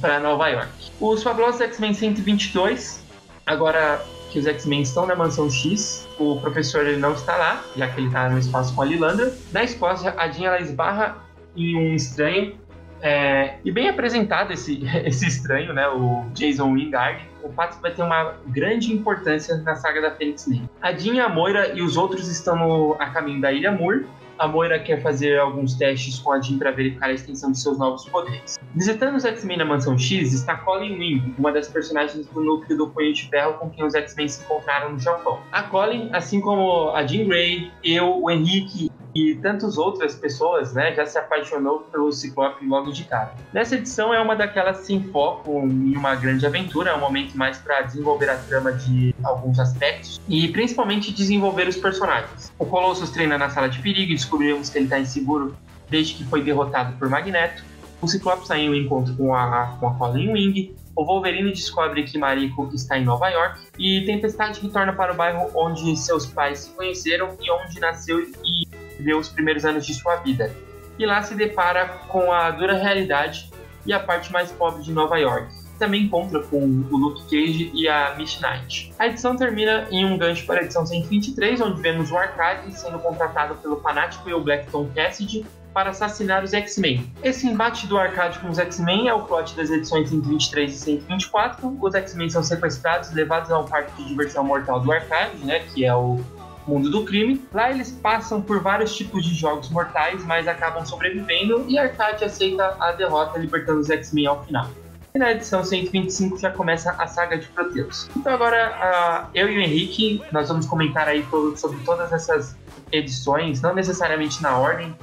para 0.00 0.18
Nova 0.18 0.48
York. 0.48 0.72
Os 0.98 1.22
fabulosos 1.22 1.60
X-Men 1.60 1.92
122, 1.92 3.04
agora 3.46 4.02
que 4.32 4.38
os 4.38 4.46
X-Men 4.46 4.80
estão 4.80 5.06
na 5.06 5.14
Mansão 5.14 5.50
X, 5.50 6.08
o 6.18 6.40
professor 6.40 6.86
ele 6.86 6.96
não 6.96 7.12
está 7.12 7.36
lá, 7.36 7.62
já 7.76 7.86
que 7.88 8.00
ele 8.00 8.06
está 8.06 8.30
no 8.30 8.38
espaço 8.38 8.74
com 8.74 8.80
a 8.80 8.84
Lilandra. 8.84 9.32
Na 9.52 9.62
Escócia, 9.62 10.14
a 10.16 10.28
Jean 10.28 10.48
ela 10.48 10.60
esbarra 10.60 11.18
em 11.54 11.76
um 11.76 11.94
estranho 11.94 12.56
é, 13.02 13.56
e 13.64 13.70
bem 13.70 13.88
apresentado 13.88 14.52
esse, 14.52 14.80
esse 15.04 15.26
estranho, 15.26 15.74
né, 15.74 15.86
o 15.88 16.24
Jason 16.32 16.72
Wingard, 16.72 17.20
o 17.42 17.50
fato 17.52 17.80
vai 17.82 17.92
ter 17.92 18.02
uma 18.02 18.34
grande 18.46 18.92
importância 18.92 19.56
na 19.58 19.74
saga 19.74 20.00
da 20.00 20.10
Fênix 20.12 20.46
Negra. 20.46 20.70
A 20.80 20.92
Jean, 20.92 21.24
a 21.24 21.28
Moira 21.28 21.72
e 21.74 21.82
os 21.82 21.96
outros 21.96 22.28
estão 22.28 22.56
no, 22.56 22.96
a 22.98 23.06
caminho 23.10 23.40
da 23.40 23.52
Ilha 23.52 23.72
Moore. 23.72 24.06
A 24.38 24.48
Moira 24.48 24.78
quer 24.78 25.02
fazer 25.02 25.38
alguns 25.38 25.74
testes 25.74 26.18
com 26.18 26.32
a 26.32 26.40
Jean 26.40 26.58
para 26.58 26.70
verificar 26.70 27.06
a 27.06 27.12
extensão 27.12 27.52
de 27.52 27.58
seus 27.58 27.78
novos 27.78 28.04
poderes. 28.08 28.58
Visitando 28.74 29.16
os 29.16 29.24
X-Men 29.24 29.58
na 29.58 29.64
Mansão 29.64 29.98
X 29.98 30.32
está 30.32 30.56
Colin 30.56 30.98
Wing, 30.98 31.34
uma 31.38 31.52
das 31.52 31.68
personagens 31.68 32.26
do 32.26 32.42
núcleo 32.42 32.76
do 32.76 32.88
Punho 32.88 33.12
de 33.12 33.28
Ferro 33.28 33.54
com 33.54 33.70
quem 33.70 33.84
os 33.84 33.94
X-Men 33.94 34.28
se 34.28 34.42
encontraram 34.42 34.92
no 34.92 34.98
Japão. 34.98 35.40
A 35.52 35.62
Colin, 35.62 36.08
assim 36.12 36.40
como 36.40 36.90
a 36.90 37.06
Jean 37.06 37.26
Grey, 37.26 37.70
eu, 37.84 38.22
o 38.22 38.30
Henrique 38.30 38.90
e 39.14 39.34
tantas 39.36 39.78
outras 39.78 40.14
pessoas, 40.14 40.72
né, 40.72 40.94
já 40.94 41.06
se 41.06 41.18
apaixonou 41.18 41.80
pelo 41.80 42.10
Ciclope 42.12 42.64
logo 42.66 42.90
de 42.92 43.04
cara. 43.04 43.34
Nessa 43.52 43.76
edição 43.76 44.12
é 44.12 44.20
uma 44.20 44.34
daquelas 44.34 44.78
sem 44.78 45.02
foco 45.04 45.60
em 45.62 45.96
uma 45.96 46.14
grande 46.14 46.46
aventura, 46.46 46.90
é 46.90 46.94
um 46.94 47.00
momento 47.00 47.36
mais 47.36 47.58
para 47.58 47.82
desenvolver 47.82 48.30
a 48.30 48.36
trama 48.36 48.72
de 48.72 49.14
alguns 49.22 49.58
aspectos 49.58 50.20
e 50.28 50.48
principalmente 50.48 51.12
desenvolver 51.12 51.68
os 51.68 51.76
personagens. 51.76 52.52
O 52.58 52.66
Colossus 52.66 53.10
treina 53.10 53.36
na 53.36 53.50
sala 53.50 53.68
de 53.68 53.78
perigo 53.80 54.12
e 54.12 54.14
descobrimos 54.14 54.68
que 54.68 54.78
ele 54.78 54.86
está 54.86 54.98
inseguro 54.98 55.56
desde 55.90 56.14
que 56.14 56.24
foi 56.24 56.42
derrotado 56.42 56.96
por 56.96 57.08
Magneto. 57.08 57.62
O 58.00 58.08
Ciclope 58.08 58.46
sai 58.46 58.62
em 58.62 58.84
encontro 58.84 59.14
com 59.14 59.34
a, 59.34 59.76
com 59.78 59.88
a 59.88 59.94
Colin 59.94 60.32
Wing, 60.32 60.74
o 60.94 61.04
Wolverine 61.04 61.50
descobre 61.52 62.02
que 62.02 62.18
Mariko 62.18 62.70
está 62.74 62.98
em 62.98 63.04
Nova 63.04 63.28
York 63.28 63.60
e 63.78 64.04
Tempestade 64.04 64.60
retorna 64.60 64.92
para 64.92 65.12
o 65.12 65.16
bairro 65.16 65.50
onde 65.54 65.96
seus 65.96 66.26
pais 66.26 66.60
se 66.60 66.70
conheceram 66.70 67.36
e 67.40 67.50
onde 67.50 67.80
nasceu 67.80 68.20
e 68.44 68.66
viveu 68.98 69.18
os 69.18 69.28
primeiros 69.28 69.64
anos 69.64 69.86
de 69.86 69.94
sua 69.94 70.16
vida. 70.16 70.54
E 70.98 71.06
lá 71.06 71.22
se 71.22 71.34
depara 71.34 71.86
com 72.08 72.32
a 72.32 72.50
dura 72.50 72.74
realidade 72.74 73.50
e 73.86 73.92
a 73.92 74.00
parte 74.00 74.32
mais 74.32 74.50
pobre 74.52 74.82
de 74.82 74.92
Nova 74.92 75.18
York. 75.18 75.52
Também 75.78 76.04
encontra 76.04 76.40
com 76.40 76.60
o 76.60 76.96
Luke 76.96 77.22
Cage 77.24 77.72
e 77.74 77.88
a 77.88 78.14
Miss 78.16 78.38
Knight. 78.40 78.92
A 78.98 79.08
edição 79.08 79.36
termina 79.36 79.88
em 79.90 80.04
um 80.04 80.16
gancho 80.16 80.46
para 80.46 80.60
a 80.60 80.64
edição 80.64 80.86
123, 80.86 81.60
onde 81.60 81.80
vemos 81.80 82.10
o 82.12 82.16
Arcade 82.16 82.72
sendo 82.78 82.98
contratado 82.98 83.56
pelo 83.56 83.80
fanático 83.80 84.28
e 84.28 84.34
o 84.34 84.40
Blackton 84.40 84.88
Cassidy 84.94 85.44
para 85.72 85.90
assassinar 85.90 86.44
os 86.44 86.52
X-Men. 86.52 87.10
Esse 87.22 87.46
embate 87.46 87.86
do 87.86 87.98
Arcade 87.98 88.38
com 88.38 88.48
os 88.48 88.58
X-Men 88.58 89.08
é 89.08 89.14
o 89.14 89.22
plot 89.22 89.56
das 89.56 89.70
edições 89.70 90.08
123 90.10 90.72
e 90.72 90.76
124. 90.76 91.78
Os 91.80 91.94
X-Men 91.94 92.30
são 92.30 92.42
sequestrados 92.42 93.10
e 93.10 93.14
levados 93.14 93.50
ao 93.50 93.64
parque 93.64 93.90
de 94.02 94.08
diversão 94.08 94.44
mortal 94.44 94.80
do 94.80 94.92
Arcade, 94.92 95.38
né, 95.44 95.60
que 95.60 95.84
é 95.84 95.94
o 95.94 96.20
mundo 96.66 96.90
do 96.90 97.04
crime. 97.04 97.44
Lá 97.52 97.70
eles 97.70 97.90
passam 97.90 98.40
por 98.40 98.60
vários 98.60 98.96
tipos 98.96 99.24
de 99.24 99.34
jogos 99.34 99.68
mortais, 99.68 100.24
mas 100.24 100.46
acabam 100.46 100.84
sobrevivendo 100.86 101.64
e 101.68 101.78
Arcade 101.78 102.24
aceita 102.24 102.76
a 102.78 102.92
derrota, 102.92 103.38
libertando 103.38 103.80
os 103.80 103.90
X-Men 103.90 104.26
ao 104.26 104.44
final. 104.44 104.68
E 105.14 105.18
na 105.18 105.30
edição 105.30 105.62
125 105.62 106.38
já 106.38 106.50
começa 106.50 106.92
a 106.92 107.06
saga 107.06 107.36
de 107.36 107.46
Proteus. 107.48 108.08
Então 108.16 108.32
agora 108.32 109.28
eu 109.34 109.50
e 109.50 109.58
o 109.58 109.60
Henrique, 109.60 110.22
nós 110.32 110.48
vamos 110.48 110.64
comentar 110.64 111.06
aí 111.06 111.22
sobre 111.56 111.78
todas 111.84 112.12
essas 112.12 112.56
edições, 112.90 113.60
não 113.60 113.74
necessariamente 113.74 114.42
na 114.42 114.56
ordem, 114.56 114.96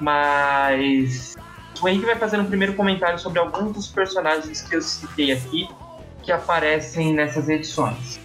mas 0.00 1.36
o 1.82 1.88
Henrique 1.88 2.06
vai 2.06 2.16
fazer 2.16 2.38
um 2.38 2.44
primeiro 2.44 2.74
comentário 2.74 3.18
sobre 3.18 3.40
alguns 3.40 3.72
dos 3.72 3.88
personagens 3.88 4.60
que 4.62 4.76
eu 4.76 4.82
citei 4.82 5.32
aqui 5.32 5.68
que 6.22 6.30
aparecem 6.30 7.14
nessas 7.14 7.48
edições. 7.48 8.20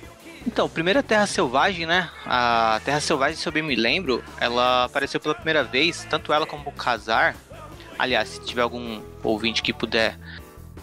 Então, 0.45 0.67
primeira 0.67 1.01
Terra 1.01 1.25
Selvagem, 1.25 1.85
né? 1.85 2.09
A 2.25 2.81
Terra 2.83 2.99
Selvagem, 2.99 3.37
se 3.37 3.47
eu 3.47 3.51
bem 3.51 3.63
me 3.63 3.75
lembro, 3.75 4.23
ela 4.39 4.85
apareceu 4.85 5.19
pela 5.19 5.33
primeira 5.33 5.63
vez, 5.63 6.05
tanto 6.09 6.33
ela 6.33 6.45
como 6.45 6.69
o 6.69 6.71
Casar. 6.71 7.35
Aliás, 7.97 8.29
se 8.29 8.41
tiver 8.41 8.61
algum 8.61 9.01
ouvinte 9.23 9.63
que 9.63 9.71
puder 9.71 10.19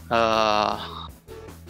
uh, 0.06 1.10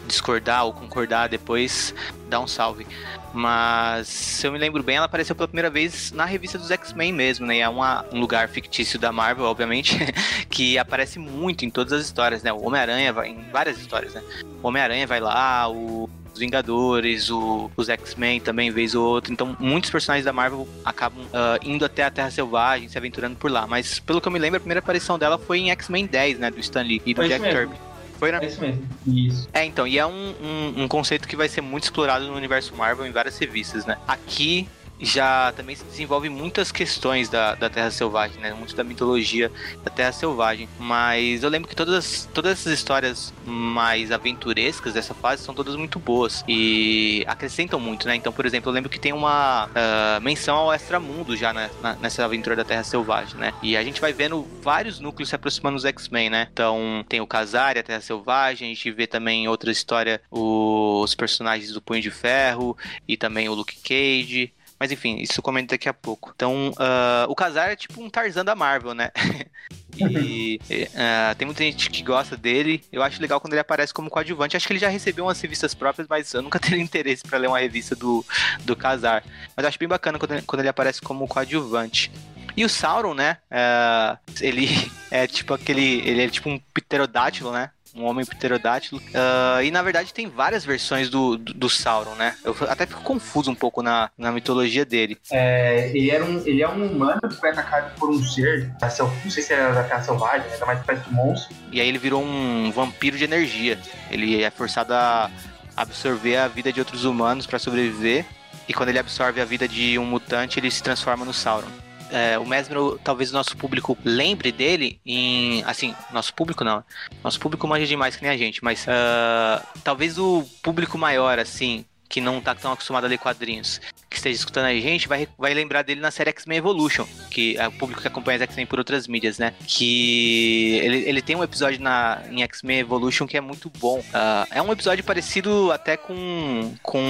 discordar 0.07 0.65
ou 0.65 0.73
concordar 0.73 1.27
depois, 1.27 1.93
dá 2.29 2.39
um 2.39 2.47
salve. 2.47 2.87
Mas, 3.33 4.07
se 4.07 4.47
eu 4.47 4.51
me 4.53 4.57
lembro 4.57 4.81
bem, 4.81 4.95
ela 4.95 5.05
apareceu 5.05 5.35
pela 5.35 5.47
primeira 5.47 5.69
vez 5.69 6.11
na 6.13 6.23
revista 6.23 6.57
dos 6.57 6.71
X-Men 6.71 7.11
mesmo, 7.11 7.45
né? 7.45 7.57
E 7.57 7.59
é 7.59 7.67
uma, 7.67 8.05
um 8.13 8.19
lugar 8.19 8.47
fictício 8.47 8.97
da 8.97 9.11
Marvel, 9.11 9.45
obviamente, 9.45 9.97
que 10.49 10.77
aparece 10.77 11.19
muito 11.19 11.65
em 11.65 11.69
todas 11.69 11.91
as 11.91 12.05
histórias, 12.05 12.41
né? 12.41 12.53
O 12.53 12.65
Homem-Aranha 12.65 13.11
vai 13.11 13.29
em 13.29 13.49
várias 13.51 13.77
histórias, 13.77 14.13
né? 14.13 14.23
O 14.61 14.67
Homem-Aranha 14.67 15.05
vai 15.05 15.19
lá, 15.19 15.67
o 15.69 16.09
os 16.33 16.39
Vingadores, 16.39 17.29
o, 17.29 17.69
os 17.75 17.89
X-Men 17.89 18.39
também, 18.39 18.71
vez 18.71 18.95
ou 18.95 19.05
outra. 19.05 19.31
Então, 19.31 19.55
muitos 19.59 19.89
personagens 19.89 20.25
da 20.25 20.33
Marvel 20.33 20.67
acabam 20.83 21.23
uh, 21.25 21.59
indo 21.63 21.83
até 21.85 22.03
a 22.03 22.11
Terra 22.11 22.31
Selvagem, 22.31 22.89
se 22.89 22.97
aventurando 22.97 23.35
por 23.35 23.51
lá. 23.51 23.67
Mas, 23.67 23.99
pelo 23.99 24.21
que 24.21 24.27
eu 24.27 24.31
me 24.31 24.39
lembro, 24.39 24.57
a 24.57 24.59
primeira 24.59 24.79
aparição 24.79 25.19
dela 25.19 25.37
foi 25.37 25.59
em 25.59 25.71
X-Men 25.71 26.05
10, 26.05 26.39
né? 26.39 26.51
Do 26.51 26.59
Stan 26.59 26.81
Lee 26.81 27.01
e 27.05 27.13
do 27.13 27.21
foi 27.21 27.29
Jack 27.29 27.43
Kirby. 27.43 27.75
Foi, 28.17 28.31
né? 28.31 28.39
É 28.41 28.45
isso 28.45 28.61
mesmo. 28.61 28.87
Isso. 29.07 29.49
É, 29.51 29.65
então, 29.65 29.87
e 29.87 29.97
é 29.97 30.05
um, 30.05 30.11
um, 30.11 30.83
um 30.83 30.87
conceito 30.87 31.27
que 31.27 31.35
vai 31.35 31.49
ser 31.49 31.61
muito 31.61 31.85
explorado 31.85 32.27
no 32.27 32.35
universo 32.35 32.75
Marvel 32.75 33.05
em 33.05 33.11
várias 33.11 33.37
revistas, 33.37 33.85
né? 33.85 33.97
Aqui 34.07 34.67
já 35.01 35.51
também 35.53 35.75
se 35.75 35.83
desenvolve 35.83 36.29
muitas 36.29 36.71
questões 36.71 37.29
da, 37.29 37.55
da 37.55 37.69
Terra 37.69 37.91
Selvagem, 37.91 38.39
né? 38.39 38.53
Muito 38.53 38.75
da 38.75 38.83
mitologia 38.83 39.51
da 39.83 39.89
Terra 39.89 40.11
Selvagem. 40.11 40.67
Mas 40.79 41.43
eu 41.43 41.49
lembro 41.49 41.67
que 41.67 41.75
todas, 41.75 42.29
todas 42.33 42.53
essas 42.53 42.73
histórias 42.73 43.33
mais 43.45 44.11
aventurescas 44.11 44.93
dessa 44.93 45.13
fase 45.13 45.43
são 45.43 45.53
todas 45.53 45.75
muito 45.75 45.99
boas 45.99 46.43
e 46.47 47.23
acrescentam 47.27 47.79
muito, 47.79 48.07
né? 48.07 48.15
Então, 48.15 48.31
por 48.31 48.45
exemplo, 48.45 48.69
eu 48.69 48.73
lembro 48.73 48.89
que 48.89 48.99
tem 48.99 49.13
uma 49.13 49.65
uh, 49.65 50.21
menção 50.21 50.55
ao 50.55 50.73
extramundo 50.73 51.35
já 51.35 51.51
né? 51.53 51.69
Na, 51.81 51.95
nessa 51.95 52.23
aventura 52.23 52.55
da 52.55 52.63
Terra 52.63 52.83
Selvagem, 52.83 53.37
né? 53.37 53.53
E 53.61 53.75
a 53.75 53.83
gente 53.83 53.99
vai 53.99 54.13
vendo 54.13 54.47
vários 54.61 54.99
núcleos 54.99 55.29
se 55.29 55.35
aproximando 55.35 55.75
dos 55.75 55.85
X-Men, 55.85 56.29
né? 56.29 56.47
Então, 56.51 57.03
tem 57.07 57.21
o 57.21 57.27
Kazari, 57.27 57.79
a 57.79 57.83
Terra 57.83 58.01
Selvagem, 58.01 58.71
a 58.71 58.73
gente 58.73 58.91
vê 58.91 59.07
também 59.07 59.47
outra 59.47 59.71
história 59.71 60.21
os 60.29 61.13
personagens 61.15 61.71
do 61.71 61.81
Punho 61.81 62.01
de 62.01 62.11
Ferro 62.11 62.77
e 63.07 63.17
também 63.17 63.49
o 63.49 63.53
Luke 63.53 63.77
Cage. 63.81 64.53
Mas 64.81 64.91
enfim, 64.91 65.17
isso 65.17 65.43
comenta 65.43 65.75
daqui 65.75 65.87
a 65.87 65.93
pouco. 65.93 66.31
Então, 66.35 66.69
uh, 66.69 67.29
o 67.29 67.35
Kazar 67.35 67.69
é 67.69 67.75
tipo 67.75 68.01
um 68.01 68.09
Tarzan 68.09 68.43
da 68.43 68.55
Marvel, 68.55 68.95
né? 68.95 69.11
E 69.93 70.57
uh, 70.71 71.35
tem 71.37 71.45
muita 71.45 71.63
gente 71.63 71.89
que 71.89 72.01
gosta 72.01 72.35
dele. 72.35 72.81
Eu 72.91 73.03
acho 73.03 73.21
legal 73.21 73.39
quando 73.39 73.53
ele 73.53 73.59
aparece 73.59 73.93
como 73.93 74.09
coadjuvante. 74.09 74.57
Acho 74.57 74.65
que 74.65 74.73
ele 74.73 74.79
já 74.79 74.87
recebeu 74.87 75.25
umas 75.25 75.39
revistas 75.39 75.75
próprias, 75.75 76.07
mas 76.07 76.33
eu 76.33 76.41
nunca 76.41 76.57
teria 76.59 76.81
interesse 76.81 77.21
para 77.23 77.37
ler 77.37 77.47
uma 77.47 77.59
revista 77.59 77.93
do, 77.93 78.25
do 78.61 78.75
Casar. 78.75 79.23
Mas 79.55 79.65
acho 79.65 79.77
bem 79.77 79.89
bacana 79.89 80.17
quando 80.17 80.31
ele, 80.31 80.41
quando 80.43 80.61
ele 80.61 80.69
aparece 80.69 81.01
como 81.01 81.27
coadjuvante. 81.27 82.09
E 82.55 82.65
o 82.65 82.69
Sauron, 82.69 83.13
né? 83.13 83.37
Uh, 83.51 84.17
ele 84.39 84.67
é 85.11 85.27
tipo 85.27 85.53
aquele. 85.53 85.99
Ele 86.07 86.23
é 86.23 86.29
tipo 86.29 86.49
um 86.49 86.57
pterodátilo, 86.73 87.51
né? 87.51 87.69
Um 87.95 88.03
homem 88.05 88.25
pterodátilo. 88.25 88.99
Uh, 88.99 89.63
e 89.63 89.71
na 89.71 89.81
verdade 89.81 90.13
tem 90.13 90.27
várias 90.27 90.63
versões 90.63 91.09
do, 91.09 91.37
do, 91.37 91.53
do, 91.53 91.69
Sauron, 91.69 92.15
né? 92.15 92.35
Eu 92.43 92.55
até 92.69 92.85
fico 92.85 93.01
confuso 93.01 93.51
um 93.51 93.55
pouco 93.55 93.81
na, 93.81 94.09
na 94.17 94.31
mitologia 94.31 94.85
dele. 94.85 95.17
É, 95.31 95.89
ele, 95.89 96.09
era 96.09 96.23
um, 96.23 96.41
ele 96.45 96.61
é 96.61 96.69
um 96.69 96.85
humano 96.85 97.21
que 97.21 97.35
foi 97.35 97.49
atacado 97.49 97.93
por 97.99 98.09
um 98.09 98.23
ser, 98.23 98.71
não 98.81 99.31
sei 99.31 99.43
se 99.43 99.53
era 99.53 99.73
da 99.73 99.83
terra 99.83 100.03
selvagem, 100.03 100.47
era 100.51 100.65
mais 100.65 100.83
perto 100.85 101.09
de 101.09 101.13
monstro. 101.13 101.55
E 101.71 101.81
aí 101.81 101.87
ele 101.87 101.97
virou 101.97 102.23
um 102.23 102.71
vampiro 102.71 103.17
de 103.17 103.23
energia. 103.23 103.79
Ele 104.09 104.41
é 104.41 104.49
forçado 104.49 104.93
a 104.93 105.29
absorver 105.75 106.37
a 106.37 106.47
vida 106.47 106.71
de 106.71 106.79
outros 106.79 107.05
humanos 107.05 107.45
para 107.45 107.59
sobreviver. 107.59 108.25
E 108.67 108.73
quando 108.73 108.89
ele 108.89 108.99
absorve 108.99 109.41
a 109.41 109.45
vida 109.45 109.67
de 109.67 109.97
um 109.97 110.05
mutante, 110.05 110.59
ele 110.59 110.71
se 110.71 110.81
transforma 110.81 111.25
no 111.25 111.33
Sauron 111.33 111.80
é, 112.11 112.37
o 112.37 112.45
Mesmer, 112.45 112.77
talvez 113.03 113.31
o 113.31 113.33
nosso 113.33 113.55
público 113.55 113.97
lembre 114.03 114.51
dele 114.51 114.99
em. 115.05 115.63
Assim, 115.63 115.95
nosso 116.11 116.33
público 116.33 116.63
não. 116.63 116.83
Nosso 117.23 117.39
público 117.39 117.67
manja 117.67 117.87
demais 117.87 118.15
que 118.15 118.23
nem 118.23 118.31
a 118.31 118.37
gente, 118.37 118.63
mas 118.63 118.85
uh, 118.85 119.65
talvez 119.83 120.17
o 120.17 120.43
público 120.61 120.97
maior, 120.97 121.39
assim, 121.39 121.85
que 122.11 122.19
não 122.19 122.41
tá 122.41 122.53
tão 122.53 122.73
acostumado 122.73 123.05
a 123.05 123.07
ler 123.07 123.17
quadrinhos, 123.17 123.79
que 124.09 124.17
esteja 124.17 124.35
escutando 124.35 124.65
a 124.65 124.73
gente, 124.73 125.07
vai, 125.07 125.25
vai 125.37 125.53
lembrar 125.53 125.81
dele 125.81 126.01
na 126.01 126.11
série 126.11 126.29
X-Men 126.31 126.57
Evolution, 126.57 127.07
que 127.29 127.55
é 127.57 127.65
o 127.65 127.71
público 127.71 128.01
que 128.01 128.07
acompanha 128.07 128.35
as 128.35 128.41
X-Men 128.41 128.65
por 128.65 128.77
outras 128.77 129.07
mídias, 129.07 129.39
né? 129.39 129.53
Que 129.65 130.77
ele, 130.83 130.97
ele 131.07 131.21
tem 131.21 131.37
um 131.37 131.43
episódio 131.43 131.81
na, 131.81 132.21
em 132.29 132.43
X-Men 132.43 132.79
Evolution 132.79 133.25
que 133.25 133.37
é 133.37 133.41
muito 133.41 133.71
bom. 133.79 133.99
Uh, 133.99 134.47
é 134.51 134.61
um 134.61 134.73
episódio 134.73 135.05
parecido 135.05 135.71
até 135.71 135.95
com, 135.95 136.73
com. 136.83 137.01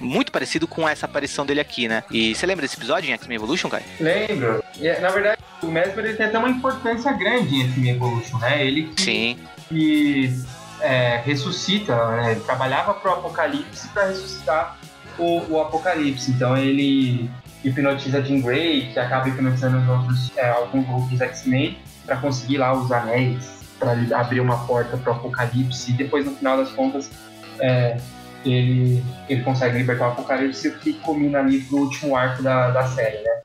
Muito 0.00 0.30
parecido 0.30 0.68
com 0.68 0.88
essa 0.88 1.06
aparição 1.06 1.44
dele 1.44 1.60
aqui, 1.60 1.88
né? 1.88 2.04
E 2.08 2.32
você 2.32 2.46
lembra 2.46 2.62
desse 2.62 2.76
episódio 2.76 3.10
em 3.10 3.12
X-Men 3.12 3.34
Evolution, 3.34 3.68
Kai? 3.68 3.82
Lembro. 3.98 4.62
Na 5.00 5.08
verdade, 5.08 5.42
o 5.64 5.66
Mesmer 5.66 6.04
ele 6.04 6.14
tem 6.14 6.26
até 6.26 6.38
uma 6.38 6.48
importância 6.48 7.12
grande 7.12 7.56
em 7.56 7.64
X-Men 7.64 7.90
Evolution, 7.90 8.38
né? 8.38 8.64
Ele 8.64 8.84
que, 8.94 9.02
Sim. 9.02 9.38
que 9.68 10.44
é, 10.84 11.22
ressuscita, 11.24 11.96
né? 12.10 12.32
ele 12.32 12.40
trabalhava 12.40 12.92
para 12.92 13.10
o 13.10 13.14
Apocalipse 13.14 13.88
para 13.88 14.08
ressuscitar 14.08 14.78
o, 15.18 15.40
o, 15.48 15.60
Apocalipse. 15.60 16.30
Então 16.30 16.56
ele 16.56 17.30
hipnotiza 17.64 18.22
Jean 18.22 18.40
Grey, 18.40 18.92
que 18.92 18.98
acaba 18.98 19.28
hipnotizando 19.28 19.78
os 19.78 19.88
outros, 19.88 20.36
é, 20.36 20.50
alguns 20.50 20.86
outros 20.88 21.20
X-Men 21.20 21.78
para 22.04 22.16
conseguir 22.16 22.58
lá 22.58 22.74
os 22.74 22.92
anéis 22.92 23.64
para 23.78 23.92
abrir 24.18 24.40
uma 24.40 24.66
porta 24.66 24.96
para 24.98 25.12
o 25.12 25.16
Apocalipse. 25.16 25.90
E 25.90 25.94
depois, 25.94 26.24
no 26.26 26.36
final 26.36 26.58
das 26.58 26.70
contas, 26.72 27.10
é, 27.58 27.96
ele, 28.44 29.02
ele 29.28 29.42
consegue 29.42 29.78
libertar 29.78 30.08
o 30.08 30.12
Apocalipse, 30.12 30.68
o 30.68 30.78
que 30.78 30.92
culmina 30.94 31.38
ali 31.38 31.62
pro 31.62 31.78
último 31.78 32.14
arco 32.14 32.42
da, 32.42 32.70
da 32.70 32.86
série, 32.88 33.22
né? 33.22 33.40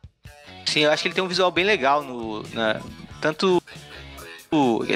Sim, 0.65 0.82
eu 0.82 0.91
acho 0.91 1.02
que 1.02 1.08
ele 1.08 1.15
tem 1.15 1.23
um 1.23 1.28
visual 1.28 1.49
bem 1.49 1.63
legal 1.63 2.04
no, 2.04 2.43
na, 2.54 2.80
tanto 3.21 3.63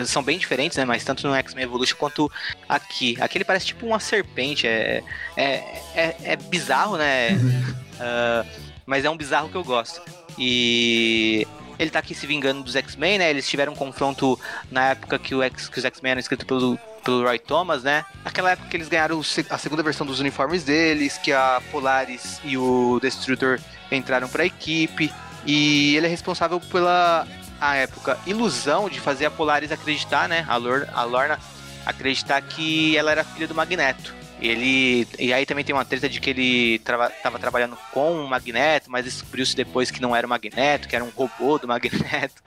são 0.05 0.23
bem 0.23 0.37
diferentes, 0.37 0.77
né? 0.77 0.85
Mas 0.85 1.03
tanto 1.03 1.27
no 1.27 1.35
X-Men 1.35 1.65
Evolution 1.65 1.95
quanto 1.97 2.31
aqui. 2.67 3.17
Aqui 3.19 3.37
ele 3.37 3.45
parece 3.45 3.67
tipo 3.67 3.85
uma 3.85 3.99
serpente. 3.99 4.67
É, 4.67 5.03
é, 5.37 5.81
é, 5.95 6.15
é 6.23 6.35
bizarro, 6.35 6.97
né? 6.97 7.31
Uh, 7.33 8.47
mas 8.85 9.05
é 9.05 9.09
um 9.09 9.17
bizarro 9.17 9.49
que 9.49 9.55
eu 9.55 9.63
gosto. 9.63 10.01
E 10.37 11.47
ele 11.77 11.89
tá 11.89 11.99
aqui 11.99 12.15
se 12.15 12.25
vingando 12.25 12.63
dos 12.63 12.75
X-Men, 12.75 13.19
né? 13.19 13.29
Eles 13.29 13.47
tiveram 13.47 13.73
um 13.73 13.75
confronto 13.75 14.39
na 14.71 14.91
época 14.91 15.19
que, 15.19 15.35
o 15.35 15.43
X, 15.43 15.69
que 15.69 15.79
os 15.79 15.85
X-Men 15.85 16.11
eram 16.11 16.19
escritos 16.19 16.45
pelo, 16.45 16.77
pelo 17.03 17.23
Roy 17.23 17.39
Thomas, 17.39 17.83
né? 17.83 18.05
Aquela 18.23 18.51
época 18.51 18.69
que 18.69 18.77
eles 18.77 18.87
ganharam 18.87 19.21
a 19.49 19.57
segunda 19.57 19.83
versão 19.83 20.05
dos 20.05 20.19
uniformes 20.19 20.63
deles, 20.63 21.17
que 21.17 21.31
a 21.31 21.61
Polaris 21.71 22.39
e 22.43 22.57
o 22.57 22.99
Destrutor 23.01 23.59
entraram 23.91 24.27
para 24.27 24.43
a 24.43 24.45
equipe. 24.45 25.13
E 25.45 25.95
ele 25.95 26.05
é 26.05 26.09
responsável 26.09 26.59
pela 26.59 27.27
a 27.63 27.75
época, 27.75 28.19
ilusão 28.27 28.89
de 28.89 28.99
fazer 28.99 29.25
a 29.25 29.31
Polaris 29.31 29.71
acreditar, 29.71 30.27
né? 30.27 30.45
A, 30.49 30.57
Lor 30.57 30.87
a 30.93 31.03
Lorna 31.03 31.39
acreditar 31.85 32.41
que 32.41 32.97
ela 32.97 33.11
era 33.11 33.23
filha 33.23 33.47
do 33.47 33.55
Magneto. 33.55 34.13
Ele. 34.41 35.07
E 35.17 35.31
aí 35.31 35.45
também 35.45 35.63
tem 35.63 35.73
uma 35.73 35.85
treta 35.85 36.09
de 36.09 36.19
que 36.19 36.29
ele 36.29 36.79
trava, 36.79 37.09
tava 37.09 37.39
trabalhando 37.39 37.77
com 37.93 38.23
o 38.23 38.27
Magneto, 38.27 38.91
mas 38.91 39.05
descobriu-se 39.05 39.55
depois 39.55 39.89
que 39.89 40.01
não 40.01 40.13
era 40.13 40.27
o 40.27 40.29
Magneto, 40.29 40.89
que 40.89 40.95
era 40.95 41.05
um 41.05 41.09
robô 41.09 41.57
do 41.57 41.67
Magneto. 41.67 42.43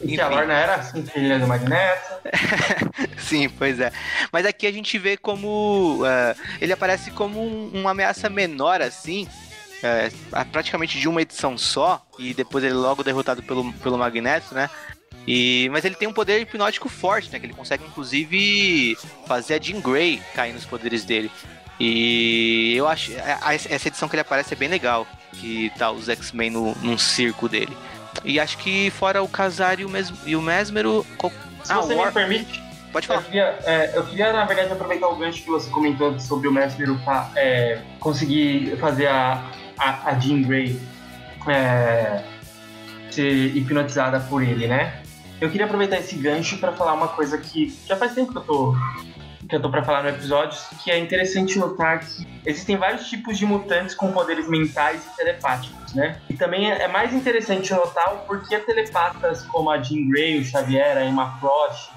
E 0.00 0.14
que 0.14 0.20
a 0.20 0.28
Lorna 0.28 0.54
era 0.54 0.76
assim, 0.76 1.04
filha 1.04 1.38
do 1.38 1.48
Magneto. 1.48 2.20
Sim, 3.18 3.48
pois 3.48 3.80
é. 3.80 3.92
Mas 4.32 4.46
aqui 4.46 4.66
a 4.66 4.72
gente 4.72 4.96
vê 4.98 5.16
como. 5.16 6.02
Uh, 6.02 6.40
ele 6.60 6.72
aparece 6.72 7.10
como 7.10 7.40
um, 7.40 7.80
uma 7.80 7.90
ameaça 7.90 8.30
menor, 8.30 8.80
assim, 8.80 9.26
é, 9.82 10.10
praticamente 10.52 10.98
de 10.98 11.08
uma 11.08 11.22
edição 11.22 11.56
só, 11.56 12.04
e 12.18 12.34
depois 12.34 12.64
ele 12.64 12.74
é 12.74 12.76
logo 12.76 13.02
derrotado 13.02 13.42
pelo, 13.42 13.72
pelo 13.74 13.98
Magneto, 13.98 14.54
né? 14.54 14.68
E, 15.26 15.68
mas 15.70 15.84
ele 15.84 15.94
tem 15.94 16.08
um 16.08 16.12
poder 16.12 16.40
hipnótico 16.40 16.88
forte, 16.88 17.30
né? 17.30 17.38
Que 17.38 17.46
ele 17.46 17.54
consegue, 17.54 17.84
inclusive, 17.84 18.96
fazer 19.26 19.54
a 19.54 19.60
Jean 19.60 19.80
Grey 19.80 20.20
cair 20.34 20.52
nos 20.52 20.64
poderes 20.64 21.04
dele. 21.04 21.30
E 21.78 22.74
eu 22.76 22.86
acho. 22.86 23.12
Essa 23.70 23.88
edição 23.88 24.08
que 24.08 24.14
ele 24.14 24.22
aparece 24.22 24.54
é 24.54 24.56
bem 24.56 24.68
legal. 24.68 25.06
Que 25.32 25.70
tá 25.78 25.90
os 25.90 26.08
X-Men 26.08 26.50
num 26.50 26.98
circo 26.98 27.48
dele. 27.48 27.76
E 28.24 28.40
acho 28.40 28.58
que 28.58 28.90
fora 28.90 29.22
o 29.22 29.28
Casar 29.28 29.78
e 29.80 29.84
o, 29.84 29.88
Mes 29.88 30.12
e 30.26 30.36
o 30.36 30.42
Mesmero. 30.42 31.06
Se 31.62 31.72
ah, 31.72 31.76
você 31.76 31.94
War... 31.94 32.08
me 32.08 32.12
permite. 32.12 32.62
Pode 32.92 33.06
falar. 33.06 33.20
Eu 33.20 33.24
queria, 33.24 33.58
é, 33.64 33.92
eu 33.94 34.04
queria, 34.04 34.32
na 34.32 34.44
verdade, 34.44 34.72
aproveitar 34.72 35.06
o 35.08 35.16
gancho 35.16 35.42
que 35.42 35.48
você 35.48 35.70
comentou 35.70 36.18
sobre 36.18 36.48
o 36.48 36.52
Mesmero 36.52 37.00
é, 37.36 37.78
conseguir 38.00 38.76
fazer 38.78 39.06
a, 39.06 39.48
a, 39.80 40.10
a 40.10 40.18
Jean 40.18 40.42
Grey 40.42 40.78
é, 41.48 42.22
ser 43.10 43.56
hipnotizada 43.56 44.20
por 44.20 44.42
ele, 44.42 44.68
né? 44.68 45.02
Eu 45.40 45.50
queria 45.50 45.64
aproveitar 45.64 45.98
esse 45.98 46.14
gancho 46.16 46.58
para 46.58 46.72
falar 46.72 46.92
uma 46.92 47.08
coisa 47.08 47.38
que 47.38 47.74
já 47.86 47.96
faz 47.96 48.14
tempo 48.14 48.30
que 48.32 48.38
eu 48.38 48.42
tô 48.42 48.74
que 49.48 49.56
eu 49.56 49.60
tô 49.60 49.68
para 49.68 49.82
falar 49.82 50.04
no 50.04 50.10
episódio, 50.10 50.56
que 50.84 50.92
é 50.92 50.98
interessante 50.98 51.58
notar 51.58 51.98
que 51.98 52.24
existem 52.46 52.76
vários 52.76 53.08
tipos 53.08 53.36
de 53.36 53.44
mutantes 53.44 53.96
com 53.96 54.12
poderes 54.12 54.48
mentais 54.48 55.04
e 55.04 55.16
telepáticos, 55.16 55.92
né? 55.92 56.20
E 56.28 56.34
também 56.34 56.70
é 56.70 56.86
mais 56.86 57.12
interessante 57.12 57.72
notar 57.72 58.14
o 58.14 58.18
porquê 58.26 58.58
telepatas 58.60 59.42
como 59.46 59.68
a 59.68 59.82
Jean 59.82 60.08
Grey, 60.08 60.38
o 60.38 60.44
Xavier, 60.44 60.96
a 60.96 61.04
Emma 61.04 61.36
Frost 61.40 61.90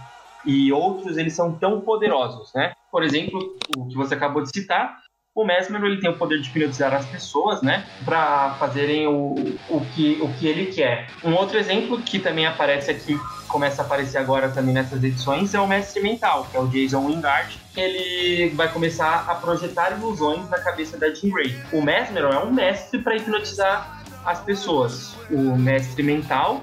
e 0.44 0.74
outros, 0.74 1.16
eles 1.16 1.36
são 1.36 1.54
tão 1.54 1.82
poderosos, 1.82 2.52
né? 2.56 2.74
Por 2.92 3.04
exemplo, 3.04 3.40
o 3.78 3.88
que 3.88 3.96
você 3.96 4.16
acabou 4.16 4.42
de 4.42 4.50
citar, 4.50 4.98
o 5.36 5.44
Mesmer 5.44 5.84
ele 5.84 6.00
tem 6.00 6.10
o 6.10 6.18
poder 6.18 6.40
de 6.40 6.50
hipnotizar 6.50 6.94
as 6.94 7.06
pessoas, 7.06 7.62
né, 7.64 7.86
para 8.06 8.56
fazerem 8.60 9.08
o, 9.08 9.34
o, 9.70 9.82
que, 9.94 10.20
o 10.22 10.32
que 10.34 10.48
ele 10.48 10.68
quer. 10.68 11.08
Um 11.24 11.34
outro 11.34 11.58
exemplo 11.58 12.00
que 12.02 12.20
também 12.20 12.46
aparece 12.46 12.92
aqui, 12.92 13.20
começa 13.48 13.82
a 13.82 13.86
aparecer 13.86 14.20
agora 14.20 14.50
também 14.50 14.74
nessas 14.74 15.04
edições, 15.04 15.54
é 15.56 15.60
o 15.60 15.68
Mestre 15.68 16.04
Mental, 16.04 16.48
que 16.52 16.58
é 16.58 16.60
o 16.60 16.68
Jason 16.68 17.08
Wingard. 17.08 17.60
Ele 17.76 18.50
vai 18.50 18.72
começar 18.72 19.26
a 19.28 19.34
projetar 19.36 19.92
ilusões 19.98 20.48
na 20.50 20.60
cabeça 20.60 20.98
da 20.98 21.12
Jean 21.12 21.32
Grey. 21.32 21.56
O 21.72 21.82
Mesmer 21.82 22.26
é 22.26 22.40
um 22.40 22.52
mestre 22.52 23.00
para 23.00 23.16
hipnotizar 23.16 24.04
as 24.24 24.40
pessoas. 24.40 25.16
O 25.32 25.58
Mestre 25.58 26.04
Mental, 26.04 26.62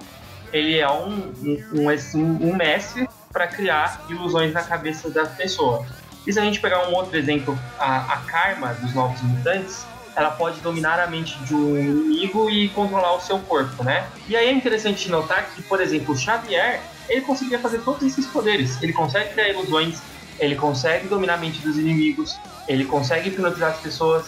ele 0.53 0.79
é 0.79 0.91
um, 0.91 1.33
um, 1.43 1.89
um, 1.91 2.51
um 2.51 2.57
mestre 2.57 3.09
para 3.33 3.49
criar 3.49 4.05
ilusões 4.09 4.53
na 4.53 4.63
cabeça 4.63 5.11
da 5.11 5.27
pessoa. 5.27 5.85
E 6.27 6.33
se 6.33 6.39
a 6.39 6.45
gente 6.45 6.61
pegar 6.61 6.89
um 6.89 6.95
outro 6.95 7.17
exemplo, 7.17 7.59
a, 7.79 8.15
a 8.15 8.17
Karma 8.19 8.75
dos 8.75 8.95
Novos 8.95 9.21
Mutantes, 9.23 9.87
ela 10.17 10.31
pode 10.31 10.61
dominar 10.61 11.01
a 11.01 11.07
mente 11.07 11.39
de 11.45 11.55
um 11.55 11.79
inimigo 11.79 12.51
e 12.51 12.69
controlar 12.71 13.15
o 13.15 13.21
seu 13.21 13.39
corpo, 13.39 13.83
né? 13.83 14.07
E 14.29 14.37
aí 14.37 14.49
é 14.49 14.53
interessante 14.53 15.09
notar 15.11 15.51
que, 15.51 15.63
por 15.63 15.81
exemplo, 15.81 16.15
o 16.15 16.19
Xavier, 16.19 16.81
ele 17.09 17.23
conseguia 17.23 17.59
fazer 17.59 17.81
todos 17.81 18.03
esses 18.03 18.27
poderes. 18.27 18.81
Ele 18.83 18.93
consegue 18.93 19.31
criar 19.31 19.49
ilusões, 19.49 20.01
ele 20.39 20.57
consegue 20.57 21.09
dominar 21.09 21.35
a 21.35 21.39
mente 21.39 21.61
dos 21.61 21.79
inimigos, 21.79 22.39
ele 22.69 22.85
consegue 22.85 23.29
hipnotizar 23.29 23.71
as 23.71 23.81
pessoas. 23.81 24.27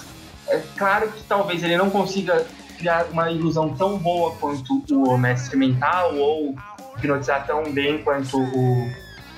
É 0.48 0.60
claro 0.76 1.10
que 1.10 1.22
talvez 1.24 1.62
ele 1.62 1.76
não 1.76 1.90
consiga 1.90 2.46
criar 2.78 3.06
uma 3.12 3.30
ilusão 3.30 3.74
tão 3.74 3.98
boa 3.98 4.34
quanto 4.36 4.82
o 4.90 5.16
Mestre 5.18 5.56
Mental 5.56 6.14
ou 6.16 6.54
hipnotizar 6.96 7.46
tão 7.46 7.72
bem 7.72 8.02
quanto 8.02 8.38
o 8.38 8.90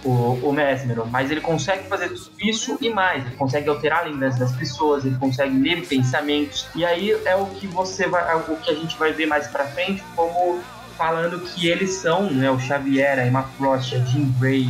o, 0.04 0.48
o 0.48 0.52
Mesmero, 0.52 1.06
mas 1.06 1.30
ele 1.30 1.40
consegue 1.40 1.88
fazer 1.88 2.08
tudo 2.08 2.30
isso 2.40 2.78
e 2.80 2.90
mais. 2.90 3.24
Ele 3.24 3.36
consegue 3.36 3.68
alterar 3.68 4.00
a 4.00 4.02
lembrança 4.02 4.38
das 4.38 4.52
pessoas, 4.52 5.04
ele 5.04 5.16
consegue 5.16 5.56
ler 5.58 5.86
pensamentos. 5.86 6.68
E 6.74 6.84
aí 6.84 7.10
é 7.24 7.34
o 7.34 7.46
que 7.46 7.66
você 7.66 8.06
vai, 8.06 8.30
é 8.30 8.36
o 8.36 8.56
que 8.56 8.70
a 8.70 8.74
gente 8.74 8.96
vai 8.98 9.12
ver 9.12 9.26
mais 9.26 9.46
para 9.46 9.64
frente, 9.66 10.02
como 10.14 10.60
falando 10.96 11.40
que 11.40 11.66
eles 11.66 11.90
são, 11.94 12.30
né, 12.30 12.50
o 12.50 12.58
Xavier, 12.58 13.18
a 13.18 13.26
Emma 13.26 13.42
Frost, 13.56 13.94
a 13.94 13.98
Jean 14.04 14.30
Grey, 14.38 14.68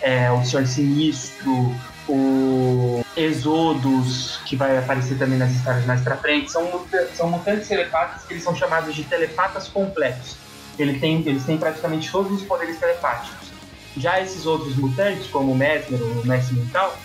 é, 0.00 0.30
o 0.30 0.44
Senhor 0.44 0.66
Sinistro, 0.66 1.74
o 2.08 3.02
Exodus, 3.16 4.38
que 4.44 4.54
vai 4.54 4.76
aparecer 4.78 5.18
também 5.18 5.38
nas 5.38 5.50
histórias 5.50 5.84
mais 5.86 6.00
pra 6.02 6.16
frente, 6.16 6.52
são, 6.52 6.84
são 7.14 7.30
mutantes 7.30 7.66
telepatas 7.66 8.24
que 8.24 8.34
eles 8.34 8.44
são 8.44 8.54
chamados 8.54 8.94
de 8.94 9.04
telepatas 9.04 9.68
completos. 9.68 10.36
ele 10.78 10.98
tem, 10.98 11.20
eles 11.26 11.44
têm 11.44 11.56
praticamente 11.56 12.10
todos 12.10 12.32
os 12.32 12.42
poderes 12.42 12.78
telepáticos. 12.78 13.53
Já 13.96 14.20
esses 14.20 14.44
outros 14.46 14.76
mutantes, 14.76 15.26
como 15.28 15.52
o 15.52 15.56
Mesmer 15.56 16.02
ou 16.02 16.22
o 16.22 16.26
Mestre 16.26 16.56
Mental, 16.56 16.98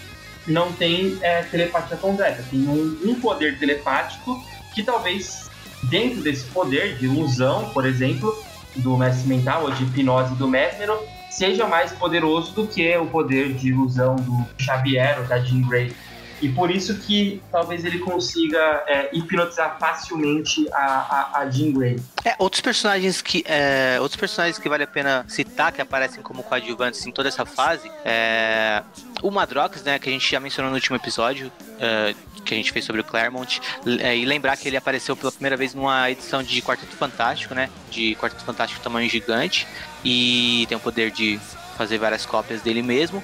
não 0.47 0.71
tem 0.73 1.17
é, 1.21 1.43
telepatia 1.43 1.97
completa. 1.97 2.43
Tem 2.49 2.67
um, 2.67 2.97
um, 3.06 3.19
poder 3.19 3.60
telepático 3.60 4.43
que 4.73 4.84
talvez, 4.84 5.49
dentro 5.84 6.21
desse 6.21 6.45
poder 6.45 6.97
de 6.97 7.06
ilusão, 7.06 7.69
por 7.69 7.86
exemplo, 7.86 8.36
do 8.78 8.97
Mestre 8.97 9.28
Mental 9.28 9.63
ou 9.63 9.71
de 9.71 9.84
hipnose 9.84 10.34
do 10.36 10.47
Mesmer, 10.47 10.89
seja 11.30 11.67
mais 11.67 11.91
poderoso 11.91 12.54
do 12.54 12.67
que 12.67 12.97
o 12.97 13.06
poder 13.06 13.54
de 13.54 13.69
ilusão 13.69 14.15
do 14.15 14.45
Xavier 14.58 15.19
ou 15.19 15.25
da 15.25 15.39
Jean 15.39 15.62
Grey. 15.62 15.93
E 16.41 16.49
por 16.49 16.71
isso 16.71 16.97
que 16.99 17.41
talvez 17.52 17.84
ele 17.84 17.99
consiga 17.99 18.84
é, 18.88 19.10
hipnotizar 19.13 19.78
facilmente 19.80 20.67
a, 20.71 20.86
a, 21.34 21.39
a 21.39 21.49
Jean 21.49 21.71
Grey. 21.71 21.99
É, 22.23 22.36
outros 22.39 22.62
personagens 22.62 23.21
que 23.21 23.43
é, 23.47 23.97
outros 23.99 24.19
personagens 24.19 24.58
que 24.58 24.69
vale 24.69 24.84
a 24.84 24.88
pena 24.88 25.25
citar 25.28 25.71
que 25.71 25.82
aparecem 25.82 26.21
como 26.21 26.43
coadjuvantes 26.43 27.06
em 27.06 27.12
toda 27.12 27.30
essa 27.30 27.45
fase 27.45 27.89
é 28.06 28.84
o 29.21 29.30
Madrox, 29.32 29.84
né, 29.84 29.99
que 29.99 30.10
a 30.10 30.12
gente 30.12 30.30
já 30.30 30.39
mencionou 30.39 30.71
no 30.71 30.75
último 30.75 30.95
episódio, 30.95 31.52
é, 31.80 32.15
que 32.45 32.54
a 32.54 32.58
gente 32.58 32.71
fez 32.71 32.86
sobre 32.86 33.02
o 33.02 33.04
Claremont, 33.04 33.62
é, 33.99 34.17
e 34.17 34.25
lembrar 34.25 34.56
que 34.58 34.67
ele 34.67 34.78
apareceu 34.78 35.15
pela 35.15 35.32
primeira 35.32 35.58
vez 35.58 35.73
numa 35.73 36.10
edição 36.10 36.41
de 36.41 36.62
Quarteto 36.62 36.95
Fantástico, 36.95 37.54
né, 37.54 37.69
de 37.91 38.15
Quarteto 38.15 38.43
Fantástico 38.43 38.82
tamanho 38.82 39.10
gigante, 39.10 39.67
e 40.04 40.65
tem 40.69 40.78
o 40.78 40.80
poder 40.80 41.12
de 41.12 41.39
fazer 41.78 41.97
várias 41.97 42.25
cópias 42.25 42.62
dele 42.62 42.82
mesmo 42.82 43.23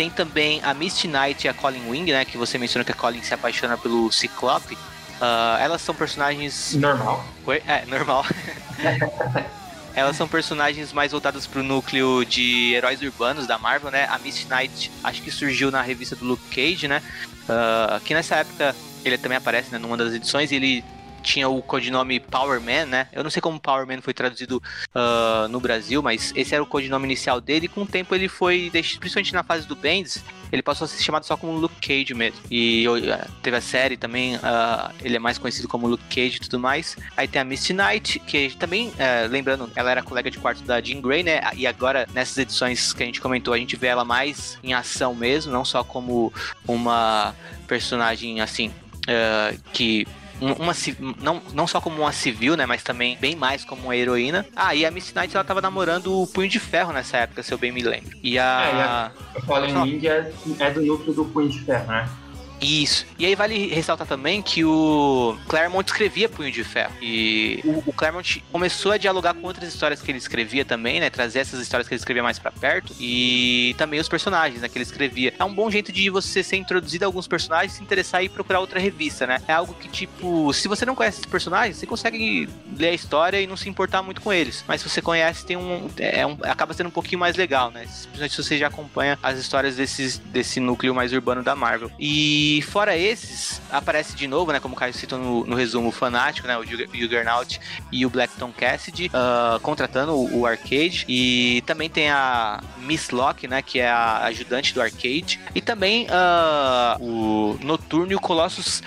tem 0.00 0.08
também 0.08 0.62
a 0.64 0.72
Misty 0.72 1.06
Knight 1.06 1.46
e 1.46 1.48
a 1.48 1.52
Colin 1.52 1.86
Wing, 1.86 2.10
né? 2.10 2.24
Que 2.24 2.38
você 2.38 2.56
mencionou 2.56 2.86
que 2.86 2.90
a 2.90 2.94
Colin 2.94 3.22
se 3.22 3.34
apaixona 3.34 3.76
pelo 3.76 4.10
Ciclope. 4.10 4.72
Uh, 4.72 5.58
elas 5.60 5.82
são 5.82 5.94
personagens. 5.94 6.72
Normal. 6.72 7.22
É, 7.66 7.84
normal. 7.84 8.24
elas 9.94 10.16
são 10.16 10.26
personagens 10.26 10.90
mais 10.94 11.12
voltadas 11.12 11.46
para 11.46 11.60
o 11.60 11.62
núcleo 11.62 12.24
de 12.24 12.72
heróis 12.72 13.02
urbanos 13.02 13.46
da 13.46 13.58
Marvel, 13.58 13.90
né? 13.90 14.06
A 14.10 14.18
Misty 14.18 14.46
Knight 14.46 14.90
acho 15.04 15.20
que 15.20 15.30
surgiu 15.30 15.70
na 15.70 15.82
revista 15.82 16.16
do 16.16 16.24
Luke 16.24 16.48
Cage, 16.48 16.88
né? 16.88 17.02
Uh, 17.42 18.00
que 18.00 18.14
nessa 18.14 18.36
época 18.36 18.74
ele 19.04 19.18
também 19.18 19.36
aparece 19.36 19.70
né, 19.70 19.76
numa 19.76 19.98
das 19.98 20.14
edições 20.14 20.50
e 20.50 20.54
ele 20.54 20.84
tinha 21.20 21.48
o 21.48 21.62
codinome 21.62 22.20
Power 22.20 22.60
Man, 22.60 22.86
né? 22.86 23.08
Eu 23.12 23.22
não 23.22 23.30
sei 23.30 23.40
como 23.40 23.60
Power 23.60 23.86
Man 23.86 24.00
foi 24.00 24.14
traduzido 24.14 24.62
uh, 24.94 25.48
no 25.48 25.60
Brasil, 25.60 26.02
mas 26.02 26.32
esse 26.34 26.54
era 26.54 26.62
o 26.62 26.66
codinome 26.66 27.04
inicial 27.04 27.40
dele. 27.40 27.66
E 27.66 27.68
com 27.68 27.82
o 27.82 27.86
tempo 27.86 28.14
ele 28.14 28.28
foi, 28.28 28.70
principalmente 28.72 29.32
na 29.32 29.42
fase 29.42 29.66
do 29.66 29.76
Bendis, 29.76 30.22
ele 30.50 30.62
passou 30.62 30.84
a 30.84 30.88
ser 30.88 31.02
chamado 31.02 31.24
só 31.24 31.36
como 31.36 31.52
Luke 31.52 31.76
Cage 31.80 32.14
mesmo. 32.14 32.40
E 32.50 32.86
uh, 32.88 33.30
teve 33.42 33.56
a 33.56 33.60
série 33.60 33.96
também, 33.96 34.36
uh, 34.36 34.92
ele 35.02 35.16
é 35.16 35.18
mais 35.18 35.38
conhecido 35.38 35.68
como 35.68 35.86
Luke 35.86 36.04
Cage 36.08 36.36
e 36.36 36.40
tudo 36.40 36.58
mais. 36.58 36.96
Aí 37.16 37.28
tem 37.28 37.40
a 37.40 37.44
Misty 37.44 37.72
Knight, 37.72 38.18
que 38.20 38.50
também, 38.56 38.92
lembrando, 39.30 39.70
ela 39.76 39.90
era 39.90 40.02
colega 40.02 40.30
de 40.30 40.38
quarto 40.38 40.62
da 40.62 40.80
Jean 40.80 41.00
Grey, 41.00 41.22
né? 41.22 41.40
E 41.54 41.66
agora, 41.66 42.06
nessas 42.12 42.36
edições 42.38 42.92
que 42.92 43.02
a 43.02 43.06
gente 43.06 43.20
comentou, 43.20 43.54
a 43.54 43.58
gente 43.58 43.76
vê 43.76 43.88
ela 43.88 44.04
mais 44.04 44.58
em 44.62 44.74
ação 44.74 45.14
mesmo, 45.14 45.52
não 45.52 45.64
só 45.64 45.84
como 45.84 46.32
uma 46.66 47.34
personagem 47.66 48.40
assim. 48.40 48.72
Uh, 49.00 49.58
que 49.72 50.06
uma, 50.40 50.72
não, 51.22 51.42
não 51.52 51.66
só 51.66 51.80
como 51.80 52.02
uma 52.02 52.12
civil, 52.12 52.56
né, 52.56 52.66
mas 52.66 52.82
também 52.82 53.16
bem 53.20 53.36
mais 53.36 53.64
como 53.64 53.82
uma 53.84 53.96
heroína. 53.96 54.46
Ah, 54.56 54.74
e 54.74 54.84
a 54.86 54.90
Miss 54.90 55.12
Knight 55.12 55.34
ela 55.34 55.44
tava 55.44 55.60
namorando 55.60 56.20
o 56.20 56.26
Punho 56.26 56.48
de 56.48 56.58
Ferro 56.58 56.92
nessa 56.92 57.18
época, 57.18 57.42
se 57.42 57.52
eu 57.52 57.58
bem 57.58 57.72
me 57.72 57.82
lembro. 57.82 58.16
E 58.22 58.38
a. 58.38 58.62
É, 58.62 58.74
e 58.74 58.80
a, 58.80 59.12
a 59.36 59.42
Colin 59.42 59.76
Wing 59.76 60.06
é, 60.06 60.32
é 60.58 60.70
do 60.70 60.82
núcleo 60.82 61.12
do 61.12 61.24
Punho 61.26 61.48
de 61.48 61.60
Ferro, 61.60 61.86
né? 61.86 62.08
Isso. 62.60 63.06
E 63.18 63.26
aí 63.26 63.34
vale 63.34 63.68
ressaltar 63.68 64.06
também 64.06 64.42
que 64.42 64.64
o 64.64 65.36
Claremont 65.48 65.88
escrevia 65.88 66.28
Punho 66.28 66.52
de 66.52 66.62
Ferro. 66.62 66.92
E 67.00 67.60
o, 67.64 67.82
o, 67.86 67.92
Claremont 67.92 68.42
começou 68.52 68.92
a 68.92 68.98
dialogar 68.98 69.34
com 69.34 69.46
outras 69.46 69.68
histórias 69.72 70.02
que 70.02 70.10
ele 70.10 70.18
escrevia 70.18 70.64
também, 70.64 71.00
né? 71.00 71.08
Trazer 71.08 71.40
essas 71.40 71.60
histórias 71.60 71.88
que 71.88 71.94
ele 71.94 72.00
escrevia 72.00 72.22
mais 72.22 72.38
para 72.38 72.50
perto. 72.50 72.94
E 73.00 73.74
também 73.78 73.98
os 73.98 74.08
personagens, 74.08 74.60
né? 74.60 74.68
Que 74.68 74.76
ele 74.76 74.84
escrevia. 74.84 75.34
É 75.38 75.44
um 75.44 75.54
bom 75.54 75.70
jeito 75.70 75.90
de 75.90 76.10
você 76.10 76.42
ser 76.42 76.56
introduzido 76.56 77.04
a 77.04 77.08
alguns 77.08 77.26
personagens, 77.26 77.72
se 77.72 77.82
interessar 77.82 78.22
e 78.22 78.28
procurar 78.28 78.60
outra 78.60 78.78
revista, 78.78 79.26
né? 79.26 79.40
É 79.48 79.52
algo 79.52 79.74
que, 79.74 79.88
tipo, 79.88 80.52
se 80.52 80.68
você 80.68 80.84
não 80.84 80.94
conhece 80.94 81.18
esses 81.18 81.30
personagens, 81.30 81.76
você 81.76 81.86
consegue 81.86 82.48
ler 82.76 82.88
a 82.88 82.94
história 82.94 83.40
e 83.40 83.46
não 83.46 83.56
se 83.56 83.68
importar 83.68 84.02
muito 84.02 84.20
com 84.20 84.32
eles. 84.32 84.64
Mas 84.68 84.82
se 84.82 84.88
você 84.88 85.00
conhece, 85.00 85.46
tem 85.46 85.56
um. 85.56 85.90
É 85.98 86.26
um 86.26 86.36
acaba 86.42 86.74
sendo 86.74 86.88
um 86.88 86.92
pouquinho 86.92 87.18
mais 87.18 87.36
legal, 87.36 87.70
né? 87.70 87.82
Principalmente 87.82 88.34
se 88.34 88.42
você 88.42 88.58
já 88.58 88.66
acompanha 88.66 89.18
as 89.22 89.38
histórias 89.38 89.76
desses, 89.76 90.18
desse 90.18 90.60
núcleo 90.60 90.94
mais 90.94 91.12
urbano 91.12 91.42
da 91.42 91.54
Marvel. 91.54 91.90
E 91.98 92.49
e 92.50 92.60
fora 92.60 92.96
esses, 92.96 93.62
aparece 93.70 94.16
de 94.16 94.26
novo, 94.26 94.50
né? 94.50 94.58
Como 94.58 94.74
o 94.74 94.76
Caio 94.76 94.92
citou 94.92 95.18
no, 95.18 95.46
no 95.46 95.54
resumo 95.54 95.92
fanático, 95.92 96.48
né? 96.48 96.58
O 96.58 96.64
Juggernaut 96.64 97.60
e 97.92 98.04
o 98.04 98.10
Blackton 98.10 98.50
Cassidy 98.50 99.06
uh, 99.08 99.60
contratando 99.60 100.16
o, 100.16 100.40
o, 100.40 100.46
Arcade. 100.46 101.04
E 101.08 101.62
também 101.64 101.88
tem 101.88 102.10
a 102.10 102.60
Miss 102.78 103.10
Locke, 103.10 103.46
né? 103.46 103.62
Que 103.62 103.78
é 103.78 103.88
a 103.88 104.24
ajudante 104.24 104.74
do 104.74 104.82
Arcade. 104.82 105.38
E 105.54 105.60
também 105.60 106.06
uh, 106.06 107.00
o 107.00 107.58
Noturno 107.62 108.10
e 108.10 108.16
o 108.16 108.20
Colossus 108.20 108.82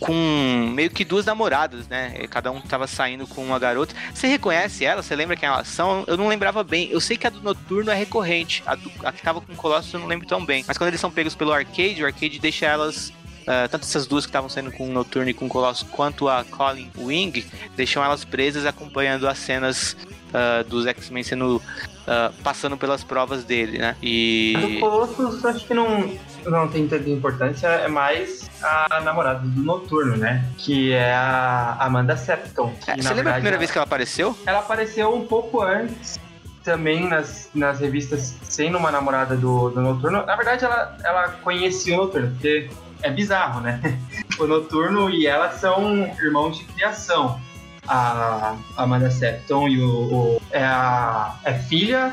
com 0.00 0.70
meio 0.72 0.90
que 0.90 1.04
duas 1.04 1.24
namoradas, 1.24 1.88
né? 1.88 2.26
Cada 2.28 2.50
um 2.50 2.60
tava 2.60 2.86
saindo 2.86 3.26
com 3.26 3.44
uma 3.44 3.58
garota. 3.58 3.94
Você 4.12 4.26
reconhece 4.26 4.84
ela? 4.84 5.02
Você 5.02 5.14
lembra 5.14 5.36
quem 5.36 5.48
elas 5.48 5.68
são? 5.68 6.04
Eu 6.06 6.16
não 6.16 6.28
lembrava 6.28 6.64
bem. 6.64 6.88
Eu 6.90 7.00
sei 7.00 7.16
que 7.16 7.26
a 7.26 7.30
do 7.30 7.40
Noturno 7.40 7.90
é 7.90 7.94
recorrente. 7.94 8.62
A, 8.66 8.74
do, 8.74 8.90
a 9.04 9.12
que 9.12 9.22
tava 9.22 9.40
com 9.40 9.52
o 9.52 9.56
Colossus 9.56 9.94
eu 9.94 10.00
não 10.00 10.06
lembro 10.06 10.26
tão 10.26 10.44
bem. 10.44 10.64
Mas 10.66 10.76
quando 10.76 10.88
eles 10.88 11.00
são 11.00 11.10
pegos 11.10 11.34
pelo 11.34 11.52
arcade, 11.52 12.02
o 12.02 12.06
arcade 12.06 12.38
deixa 12.38 12.66
elas 12.66 13.12
Uh, 13.46 13.68
tanto 13.70 13.84
essas 13.84 14.08
duas 14.08 14.26
que 14.26 14.30
estavam 14.30 14.50
saindo 14.50 14.72
com 14.72 14.88
o 14.88 14.92
Noturno 14.92 15.30
e 15.30 15.32
com 15.32 15.46
o 15.46 15.48
Colossus, 15.48 15.88
quanto 15.88 16.28
a 16.28 16.42
Colin 16.42 16.90
Wing, 16.98 17.46
deixam 17.76 18.02
elas 18.02 18.24
presas 18.24 18.66
acompanhando 18.66 19.28
as 19.28 19.38
cenas 19.38 19.96
uh, 20.36 20.64
dos 20.64 20.86
X-Men 20.86 21.22
sendo 21.22 21.56
uh, 21.56 22.32
passando 22.42 22.76
pelas 22.76 23.02
provas 23.02 23.44
dele, 23.44 23.78
né? 23.78 23.96
E. 24.02 24.54
O 24.76 24.80
Colossus 24.80 25.44
acho 25.44 25.66
que 25.66 25.74
não, 25.74 26.12
não 26.44 26.68
tem 26.68 26.86
tanta 26.86 27.08
importância, 27.08 27.66
é 27.66 27.88
mais 27.88 28.50
a 28.62 29.00
namorada 29.00 29.40
do 29.40 29.62
Noturno, 29.62 30.16
né? 30.16 30.44
Que 30.58 30.92
é 30.92 31.14
a 31.14 31.76
Amanda 31.80 32.16
Septon. 32.16 32.74
Que, 32.84 32.90
é, 32.90 32.96
você 32.96 33.14
lembra 33.14 33.30
a 33.30 33.34
primeira 33.34 33.56
ela... 33.56 33.58
vez 33.58 33.70
que 33.70 33.78
ela 33.78 33.86
apareceu? 33.86 34.36
Ela 34.46 34.58
apareceu 34.58 35.14
um 35.14 35.26
pouco 35.26 35.62
antes 35.62 36.20
também 36.62 37.08
nas, 37.08 37.48
nas 37.54 37.78
revistas 37.78 38.34
sendo 38.42 38.76
uma 38.76 38.90
namorada 38.90 39.36
do, 39.36 39.70
do 39.70 39.80
Noturno. 39.80 40.26
Na 40.26 40.34
verdade, 40.34 40.64
ela, 40.64 40.96
ela 41.04 41.28
conhecia 41.42 41.94
o 41.94 41.98
Noturno, 41.98 42.30
porque 42.32 42.68
é 43.02 43.10
bizarro, 43.10 43.60
né? 43.60 43.80
O 44.38 44.46
Noturno 44.46 45.08
e 45.08 45.26
ela 45.26 45.50
são 45.50 46.14
irmãos 46.20 46.58
de 46.58 46.64
criação. 46.64 47.40
A 47.88 48.56
Amanda 48.76 49.10
Septon 49.10 49.68
e 49.68 49.80
o, 49.80 49.90
o 49.90 50.42
é, 50.50 50.62
a, 50.62 51.36
é 51.44 51.54
filha 51.54 52.12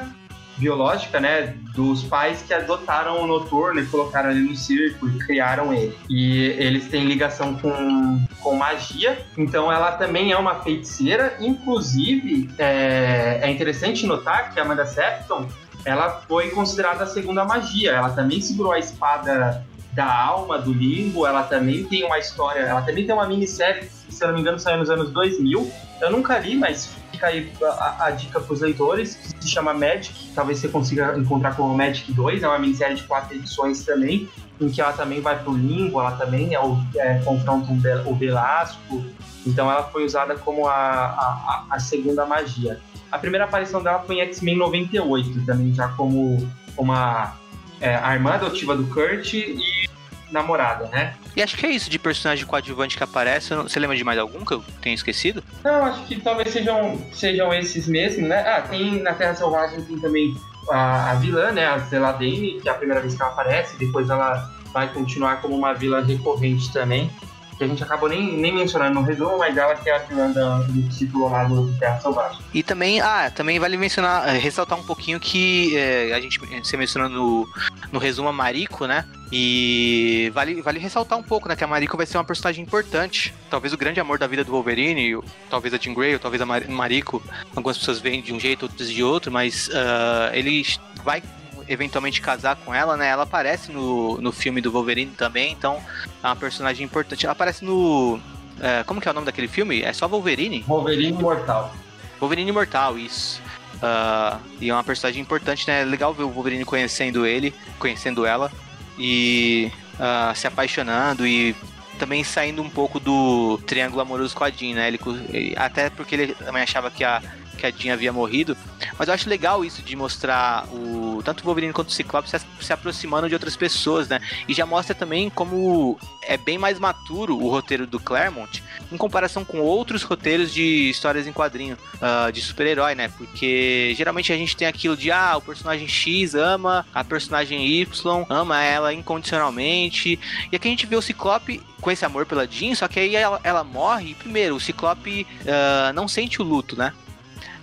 biológica, 0.57 1.19
né, 1.19 1.55
dos 1.73 2.03
pais 2.03 2.43
que 2.43 2.53
adotaram 2.53 3.21
o 3.21 3.27
Noturno 3.27 3.79
e 3.79 3.85
colocaram 3.85 4.31
ele 4.31 4.41
no 4.41 4.55
circo 4.55 5.09
e 5.09 5.17
criaram 5.19 5.73
ele. 5.73 5.97
E 6.09 6.41
eles 6.57 6.87
têm 6.87 7.05
ligação 7.05 7.55
com, 7.55 8.23
com 8.39 8.55
magia, 8.55 9.25
então 9.37 9.71
ela 9.71 9.93
também 9.93 10.31
é 10.31 10.37
uma 10.37 10.55
feiticeira. 10.61 11.35
Inclusive, 11.39 12.49
é, 12.57 13.39
é 13.41 13.51
interessante 13.51 14.05
notar 14.05 14.53
que 14.53 14.59
a 14.59 14.63
Amanda 14.63 14.85
Septon 14.85 15.47
ela 15.85 16.21
foi 16.27 16.49
considerada 16.51 17.03
a 17.03 17.07
segunda 17.07 17.43
magia. 17.43 17.91
Ela 17.91 18.11
também 18.11 18.39
segurou 18.39 18.71
a 18.71 18.79
espada 18.79 19.65
da 19.93 20.11
alma 20.11 20.57
do 20.57 20.73
limbo, 20.73 21.25
ela 21.25 21.43
também 21.43 21.83
tem 21.85 22.03
uma 22.03 22.17
história, 22.17 22.61
ela 22.61 22.81
também 22.81 23.05
tem 23.05 23.13
uma 23.13 23.27
minissérie 23.27 23.89
se 24.13 24.23
eu 24.23 24.27
não 24.27 24.35
me 24.35 24.41
engano, 24.41 24.59
saiu 24.59 24.77
nos 24.77 24.89
anos 24.89 25.11
2000. 25.11 25.71
Eu 26.01 26.11
nunca 26.11 26.37
li, 26.37 26.55
mas 26.55 26.93
fica 27.11 27.27
aí 27.27 27.51
a, 27.63 28.05
a 28.05 28.11
dica 28.11 28.39
para 28.39 28.53
os 28.53 28.61
leitores, 28.61 29.15
que 29.15 29.43
se 29.43 29.49
chama 29.49 29.73
Magic, 29.73 30.31
talvez 30.35 30.59
você 30.59 30.69
consiga 30.69 31.17
encontrar 31.17 31.55
como 31.55 31.75
Magic 31.75 32.11
2, 32.11 32.43
é 32.43 32.47
uma 32.47 32.59
minissérie 32.59 32.95
de 32.95 33.03
quatro 33.03 33.35
edições 33.35 33.83
também, 33.83 34.29
em 34.61 34.69
que 34.69 34.81
ela 34.81 34.93
também 34.93 35.19
vai 35.19 35.41
pro 35.41 35.53
limbo, 35.53 35.99
ela 35.99 36.11
também 36.11 36.55
é 36.55 36.59
é, 36.95 37.19
confronta 37.23 37.71
um, 37.71 37.81
o 38.05 38.15
Velasco, 38.15 39.03
então 39.45 39.69
ela 39.69 39.83
foi 39.83 40.05
usada 40.05 40.35
como 40.35 40.67
a, 40.67 40.73
a, 40.73 41.65
a 41.69 41.79
segunda 41.79 42.25
magia. 42.25 42.79
A 43.11 43.17
primeira 43.17 43.45
aparição 43.45 43.81
dela 43.81 43.99
foi 43.99 44.17
em 44.17 44.21
X-Men 44.21 44.57
98, 44.57 45.45
também 45.45 45.73
já 45.73 45.87
como 45.89 46.49
uma 46.77 47.35
é, 47.83 47.99
a 48.01 48.13
irmã 48.13 48.31
adotiva 48.31 48.75
do 48.75 48.85
Kurt 48.85 49.33
e 49.33 49.89
namorada, 50.31 50.87
né? 50.87 51.13
E 51.35 51.43
acho 51.43 51.57
que 51.57 51.65
é 51.65 51.69
isso 51.69 51.89
de 51.89 51.99
personagem 51.99 52.45
coadjuvante 52.45 52.97
que 52.97 53.03
aparece. 53.03 53.53
Você 53.53 53.77
lembra 53.77 53.95
de 53.95 54.03
mais 54.03 54.17
algum 54.17 54.43
que 54.45 54.53
eu 54.53 54.63
tenho 54.81 54.95
esquecido? 54.95 55.43
Não, 55.63 55.85
acho 55.85 56.03
que 56.05 56.19
talvez 56.19 56.49
sejam, 56.49 56.99
sejam 57.11 57.53
esses 57.53 57.87
mesmos, 57.87 58.27
né? 58.27 58.39
Ah, 58.47 58.61
tem 58.61 59.01
na 59.01 59.13
Terra 59.13 59.35
Selvagem 59.35 59.83
tem 59.83 59.99
também 59.99 60.33
a, 60.71 61.11
a 61.11 61.15
vilã, 61.15 61.51
né? 61.51 61.65
A 61.65 61.77
Zeladane, 61.77 62.59
que 62.61 62.69
é 62.69 62.71
a 62.71 62.75
primeira 62.75 63.01
vez 63.01 63.15
que 63.15 63.21
ela 63.21 63.31
aparece, 63.31 63.77
depois 63.77 64.09
ela 64.09 64.49
vai 64.73 64.91
continuar 64.91 65.41
como 65.41 65.55
uma 65.55 65.73
vilã 65.73 66.03
recorrente 66.03 66.71
também. 66.71 67.11
Que 67.57 67.63
a 67.63 67.67
gente 67.67 67.83
acabou 67.83 68.09
nem, 68.09 68.37
nem 68.37 68.53
mencionando 68.53 68.95
no 68.95 69.01
resumo, 69.05 69.37
mas 69.37 69.55
ela 69.57 69.75
que 69.75 69.89
é 69.89 69.95
a 69.95 69.99
vilã 69.99 70.31
do 70.31 70.89
título 70.89 71.29
lá 71.29 71.43
do 71.43 71.71
Terra 71.77 71.99
Selvagem. 71.99 72.39
E 72.53 72.63
também, 72.63 73.01
ah, 73.01 73.31
também 73.33 73.59
vale 73.59 73.77
mencionar, 73.77 74.27
eh, 74.27 74.37
ressaltar 74.37 74.77
um 74.77 74.83
pouquinho 74.83 75.19
que 75.19 75.75
é, 75.77 76.13
a 76.13 76.19
gente 76.19 76.39
você 76.39 76.77
mencionou 76.77 77.09
no, 77.09 77.49
no 77.91 77.99
resumo 77.99 78.29
a 78.29 78.33
Mariko, 78.33 78.85
né? 78.85 79.05
E 79.31 80.31
vale, 80.33 80.61
vale 80.61 80.79
ressaltar 80.79 81.17
um 81.17 81.23
pouco, 81.23 81.49
né? 81.49 81.55
Que 81.55 81.63
a 81.63 81.67
Mariko 81.67 81.97
vai 81.97 82.05
ser 82.05 82.17
uma 82.17 82.23
personagem 82.23 82.63
importante. 82.63 83.33
Talvez 83.49 83.73
o 83.73 83.77
grande 83.77 83.99
amor 83.99 84.19
da 84.19 84.27
vida 84.27 84.43
do 84.43 84.51
Wolverine, 84.51 85.19
talvez 85.49 85.73
a 85.73 85.77
Jean 85.77 85.93
Grey, 85.93 86.13
ou 86.13 86.19
talvez 86.19 86.41
a 86.41 86.45
Mariko. 86.45 87.23
Algumas 87.55 87.77
pessoas 87.77 87.99
veem 87.99 88.21
de 88.21 88.33
um 88.33 88.39
jeito, 88.39 88.63
outras 88.63 88.89
de 88.89 89.03
outro, 89.03 89.31
mas 89.31 89.69
uh, 89.69 90.33
ele 90.33 90.63
vai 91.03 91.23
eventualmente 91.67 92.21
casar 92.21 92.55
com 92.55 92.73
ela, 92.73 92.97
né? 92.97 93.07
Ela 93.09 93.23
aparece 93.23 93.71
no, 93.71 94.19
no 94.19 94.31
filme 94.31 94.61
do 94.61 94.71
Wolverine 94.71 95.11
também, 95.11 95.51
então 95.51 95.81
é 96.21 96.27
uma 96.27 96.35
personagem 96.35 96.85
importante. 96.85 97.25
Ela 97.25 97.33
aparece 97.33 97.63
no. 97.63 98.19
É, 98.59 98.83
como 98.83 99.01
que 99.01 99.07
é 99.07 99.11
o 99.11 99.13
nome 99.13 99.25
daquele 99.25 99.47
filme? 99.47 99.81
É 99.81 99.91
só 99.93 100.07
Wolverine? 100.07 100.63
Wolverine 100.67 101.13
Mortal. 101.13 101.73
Wolverine 102.19 102.51
Mortal, 102.51 102.97
isso. 102.97 103.41
Uh, 103.75 104.39
e 104.61 104.69
é 104.69 104.73
uma 104.73 104.83
personagem 104.83 105.21
importante, 105.21 105.67
né? 105.67 105.81
É 105.81 105.85
legal 105.85 106.13
ver 106.13 106.23
o 106.23 106.29
Wolverine 106.29 106.63
conhecendo 106.63 107.25
ele, 107.25 107.53
conhecendo 107.77 108.25
ela 108.25 108.51
e 108.97 109.71
uh, 109.95 110.35
se 110.35 110.47
apaixonando 110.47 111.27
e 111.27 111.55
também 111.99 112.23
saindo 112.23 112.61
um 112.61 112.69
pouco 112.69 112.99
do 112.99 113.59
triângulo 113.65 114.01
amoroso 114.01 114.35
com 114.35 114.43
a 114.43 114.49
Jean, 114.49 114.75
né? 114.75 114.87
Ele, 114.87 115.53
até 115.57 115.89
porque 115.89 116.15
ele 116.15 116.33
também 116.33 116.61
achava 116.61 116.89
que 116.89 117.03
a 117.03 117.21
que 117.63 117.67
a 117.67 117.71
Jean 117.71 117.93
havia 117.93 118.11
morrido. 118.11 118.57
Mas 118.97 119.07
eu 119.07 119.13
acho 119.13 119.29
legal 119.29 119.63
isso 119.63 119.81
de 119.81 119.95
mostrar 119.95 120.65
o 120.73 121.21
tanto 121.23 121.41
o 121.41 121.45
Wolverine 121.45 121.71
quanto 121.71 121.89
o 121.89 121.91
Ciclope 121.91 122.29
se, 122.29 122.37
se 122.59 122.73
aproximando 122.73 123.29
de 123.29 123.33
outras 123.33 123.55
pessoas, 123.55 124.07
né? 124.09 124.19
E 124.47 124.53
já 124.53 124.65
mostra 124.65 124.93
também 124.93 125.29
como 125.29 125.97
é 126.21 126.37
bem 126.37 126.57
mais 126.57 126.79
maturo 126.79 127.37
o 127.37 127.49
roteiro 127.49 127.87
do 127.87 127.99
Claremont 127.99 128.63
em 128.91 128.97
comparação 128.97 129.45
com 129.45 129.59
outros 129.59 130.03
roteiros 130.03 130.53
de 130.53 130.89
histórias 130.89 131.25
em 131.27 131.33
quadrinho 131.33 131.77
uh, 131.95 132.31
de 132.31 132.41
super-herói, 132.41 132.95
né? 132.95 133.09
Porque 133.17 133.93
geralmente 133.95 134.33
a 134.33 134.37
gente 134.37 134.55
tem 134.55 134.67
aquilo 134.67 134.97
de 134.97 135.11
ah, 135.11 135.37
o 135.37 135.41
personagem 135.41 135.87
X 135.87 136.35
ama 136.35 136.85
a 136.93 137.03
personagem 137.03 137.65
Y, 137.65 138.25
ama 138.29 138.61
ela 138.61 138.93
incondicionalmente. 138.93 140.19
E 140.51 140.55
aqui 140.55 140.67
a 140.67 140.71
gente 140.71 140.85
vê 140.85 140.95
o 140.95 141.01
Ciclope 141.01 141.61
com 141.79 141.91
esse 141.91 142.05
amor 142.05 142.25
pela 142.25 142.47
Jean, 142.47 142.75
só 142.75 142.87
que 142.87 142.99
aí 142.99 143.15
ela, 143.15 143.39
ela 143.43 143.63
morre 143.63 144.11
e 144.11 144.15
primeiro 144.15 144.55
o 144.55 144.59
Ciclope 144.59 145.27
uh, 145.41 145.93
não 145.93 146.07
sente 146.07 146.41
o 146.41 146.45
luto, 146.45 146.77
né? 146.77 146.93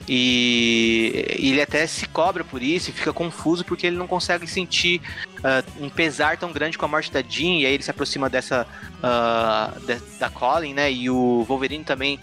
E 0.09 1.25
ele 1.39 1.61
até 1.61 1.87
se 1.87 2.07
cobra 2.07 2.43
por 2.43 2.63
isso 2.63 2.91
e 2.91 2.93
fica 2.93 3.13
confuso 3.13 3.65
porque 3.65 3.87
ele 3.87 3.97
não 3.97 4.07
consegue 4.07 4.47
sentir 4.47 5.01
uh, 5.39 5.85
um 5.85 5.89
pesar 5.89 6.37
tão 6.37 6.53
grande 6.53 6.77
com 6.77 6.85
a 6.85 6.89
morte 6.89 7.13
da 7.13 7.23
Jean. 7.23 7.61
E 7.61 7.67
aí 7.67 7.75
ele 7.75 7.83
se 7.83 7.91
aproxima 7.91 8.29
dessa. 8.29 8.67
Uh, 8.97 9.81
de, 9.81 9.97
da 10.19 10.29
Colin, 10.29 10.75
né? 10.75 10.91
E 10.91 11.09
o 11.11 11.45
Wolverine 11.45 11.85
também. 11.85 12.19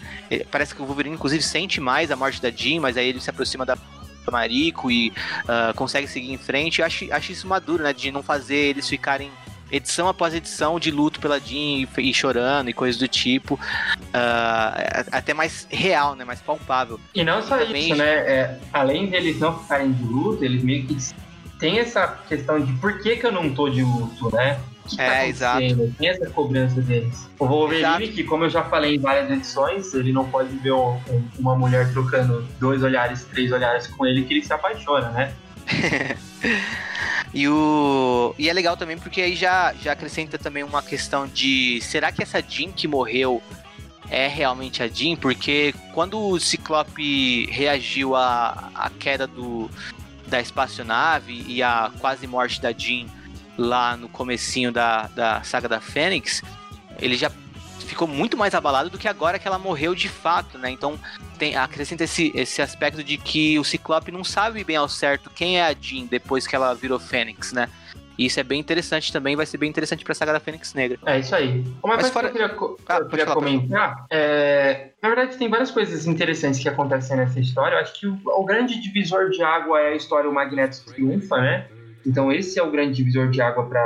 Parece 0.51 0.75
que 0.75 0.81
o 0.81 0.85
Wolverine, 0.85 1.15
inclusive, 1.15 1.43
sente 1.43 1.79
mais 1.79 2.11
a 2.11 2.15
morte 2.15 2.41
da 2.41 2.49
Jean, 2.49 2.81
mas 2.81 2.97
aí 2.97 3.07
ele 3.07 3.21
se 3.21 3.29
aproxima 3.29 3.65
da 3.65 3.77
Marico 4.31 4.91
e 4.91 5.09
uh, 5.09 5.73
consegue 5.75 6.07
seguir 6.07 6.31
em 6.31 6.37
frente. 6.37 6.79
Eu 6.79 6.85
acho, 6.85 7.11
acho 7.13 7.31
isso 7.31 7.47
maduro, 7.47 7.83
né? 7.83 7.93
De 7.93 8.11
não 8.11 8.21
fazer 8.21 8.55
eles 8.55 8.87
ficarem 8.87 9.31
edição 9.71 10.07
após 10.07 10.33
edição 10.33 10.79
de 10.79 10.91
luto 10.91 11.19
pela 11.19 11.39
Jean 11.39 11.85
e, 11.85 11.87
e 11.97 12.13
chorando 12.13 12.69
e 12.69 12.73
coisas 12.73 12.99
do 12.99 13.07
tipo. 13.07 13.55
Uh, 13.55 15.07
até 15.11 15.33
mais 15.33 15.67
real, 15.69 16.15
né? 16.15 16.23
Mais 16.23 16.41
palpável. 16.41 16.99
E 17.13 17.23
não 17.23 17.41
só 17.41 17.61
isso, 17.61 17.95
né? 17.95 18.05
É, 18.05 18.59
além 18.71 19.09
deles 19.09 19.39
não 19.39 19.59
ficarem 19.59 19.91
de 19.91 20.03
luto, 20.03 20.43
eles 20.43 20.63
meio 20.63 20.85
que 20.85 20.97
tem 21.59 21.79
essa 21.79 22.07
questão 22.27 22.59
de 22.59 22.71
por 22.73 22.99
que, 22.99 23.17
que 23.17 23.25
eu 23.25 23.31
não 23.31 23.53
tô 23.53 23.69
de 23.69 23.81
luto, 23.81 24.33
né? 24.35 24.59
que 24.87 24.97
tá 24.97 25.23
é, 25.23 25.29
exato. 25.29 25.93
Tem 25.97 26.09
essa 26.09 26.29
cobrança 26.29 26.81
deles. 26.81 27.29
O 27.37 27.45
Wolverine, 27.45 27.85
exato. 27.85 28.07
que 28.07 28.23
como 28.23 28.45
eu 28.45 28.49
já 28.49 28.63
falei 28.63 28.95
em 28.95 28.99
várias 28.99 29.29
edições, 29.29 29.93
ele 29.93 30.11
não 30.11 30.25
pode 30.29 30.55
ver 30.57 30.71
um, 30.71 30.95
um, 31.09 31.23
uma 31.39 31.55
mulher 31.55 31.91
trocando 31.91 32.47
dois 32.59 32.81
olhares, 32.81 33.25
três 33.25 33.51
olhares 33.51 33.87
com 33.87 34.05
ele 34.05 34.23
que 34.23 34.33
ele 34.33 34.43
se 34.43 34.53
apaixona, 34.53 35.09
né? 35.09 35.33
E, 37.33 37.47
o... 37.47 38.33
e 38.37 38.49
é 38.49 38.53
legal 38.53 38.77
também 38.77 38.97
porque 38.97 39.21
aí 39.21 39.35
já, 39.35 39.73
já 39.73 39.91
acrescenta 39.91 40.37
também 40.37 40.63
uma 40.63 40.81
questão 40.81 41.27
de 41.27 41.79
será 41.81 42.11
que 42.11 42.23
essa 42.23 42.41
Jean 42.41 42.71
que 42.71 42.87
morreu 42.87 43.41
é 44.09 44.27
realmente 44.27 44.81
a 44.81 44.87
Jean? 44.87 45.15
Porque 45.15 45.73
quando 45.93 46.19
o 46.19 46.39
Ciclope 46.39 47.45
reagiu 47.51 48.15
à, 48.15 48.71
à 48.73 48.89
queda 48.89 49.27
do, 49.27 49.69
da 50.27 50.39
espaçonave 50.39 51.43
e 51.47 51.61
à 51.61 51.91
quase 51.99 52.25
morte 52.27 52.61
da 52.61 52.71
Jean 52.71 53.07
lá 53.57 53.97
no 53.97 54.07
comecinho 54.07 54.71
da, 54.71 55.07
da 55.07 55.43
saga 55.43 55.67
da 55.67 55.81
Fênix, 55.81 56.41
ele 56.99 57.15
já 57.15 57.29
ficou 57.87 58.07
muito 58.07 58.37
mais 58.37 58.53
abalado 58.53 58.89
do 58.89 58.97
que 58.97 59.07
agora 59.07 59.39
que 59.39 59.47
ela 59.47 59.57
morreu 59.57 59.95
de 59.95 60.09
fato, 60.09 60.57
né? 60.57 60.69
Então 60.69 60.99
tem, 61.37 61.55
acrescenta 61.55 62.03
esse, 62.03 62.31
esse 62.35 62.61
aspecto 62.61 63.03
de 63.03 63.17
que 63.17 63.57
o 63.57 63.63
Ciclope 63.63 64.11
não 64.11 64.23
sabe 64.23 64.63
bem 64.63 64.75
ao 64.75 64.89
certo 64.89 65.29
quem 65.29 65.59
é 65.59 65.65
a 65.65 65.73
Jean 65.73 66.05
depois 66.05 66.45
que 66.45 66.55
ela 66.55 66.73
virou 66.73 66.99
Fênix, 66.99 67.53
né? 67.53 67.69
E 68.17 68.25
isso 68.25 68.39
é 68.39 68.43
bem 68.43 68.59
interessante 68.59 69.13
também, 69.13 69.35
vai 69.35 69.45
ser 69.45 69.57
bem 69.57 69.69
interessante 69.69 70.03
pra 70.03 70.15
saga 70.15 70.33
da 70.33 70.39
Fênix 70.39 70.73
Negra. 70.73 70.97
É 71.05 71.19
isso 71.19 71.35
aí. 71.35 71.63
Uma 71.83 71.95
Mas 71.95 72.09
coisa 72.09 72.13
fora... 72.13 72.29
que 72.31 72.37
eu 72.41 72.47
queria, 72.47 72.85
ah, 72.89 72.97
eu 72.97 73.07
queria 73.07 73.25
comentar, 73.27 74.05
é... 74.09 74.89
na 75.01 75.09
verdade 75.09 75.37
tem 75.37 75.47
várias 75.47 75.69
coisas 75.69 76.07
interessantes 76.07 76.59
que 76.59 76.67
acontecem 76.67 77.15
nessa 77.15 77.39
história. 77.39 77.75
Eu 77.75 77.79
acho 77.81 77.99
que 77.99 78.07
o, 78.07 78.19
o 78.25 78.43
grande 78.43 78.81
divisor 78.81 79.29
de 79.29 79.43
água 79.43 79.79
é 79.79 79.89
a 79.89 79.95
história 79.95 80.29
O 80.29 80.33
Magneto 80.33 80.83
Triunfa, 80.85 81.37
né? 81.37 81.67
Então 82.05 82.31
esse 82.31 82.57
é 82.57 82.63
o 82.63 82.71
grande 82.71 82.95
divisor 82.95 83.29
de 83.29 83.39
água 83.39 83.65
para 83.65 83.81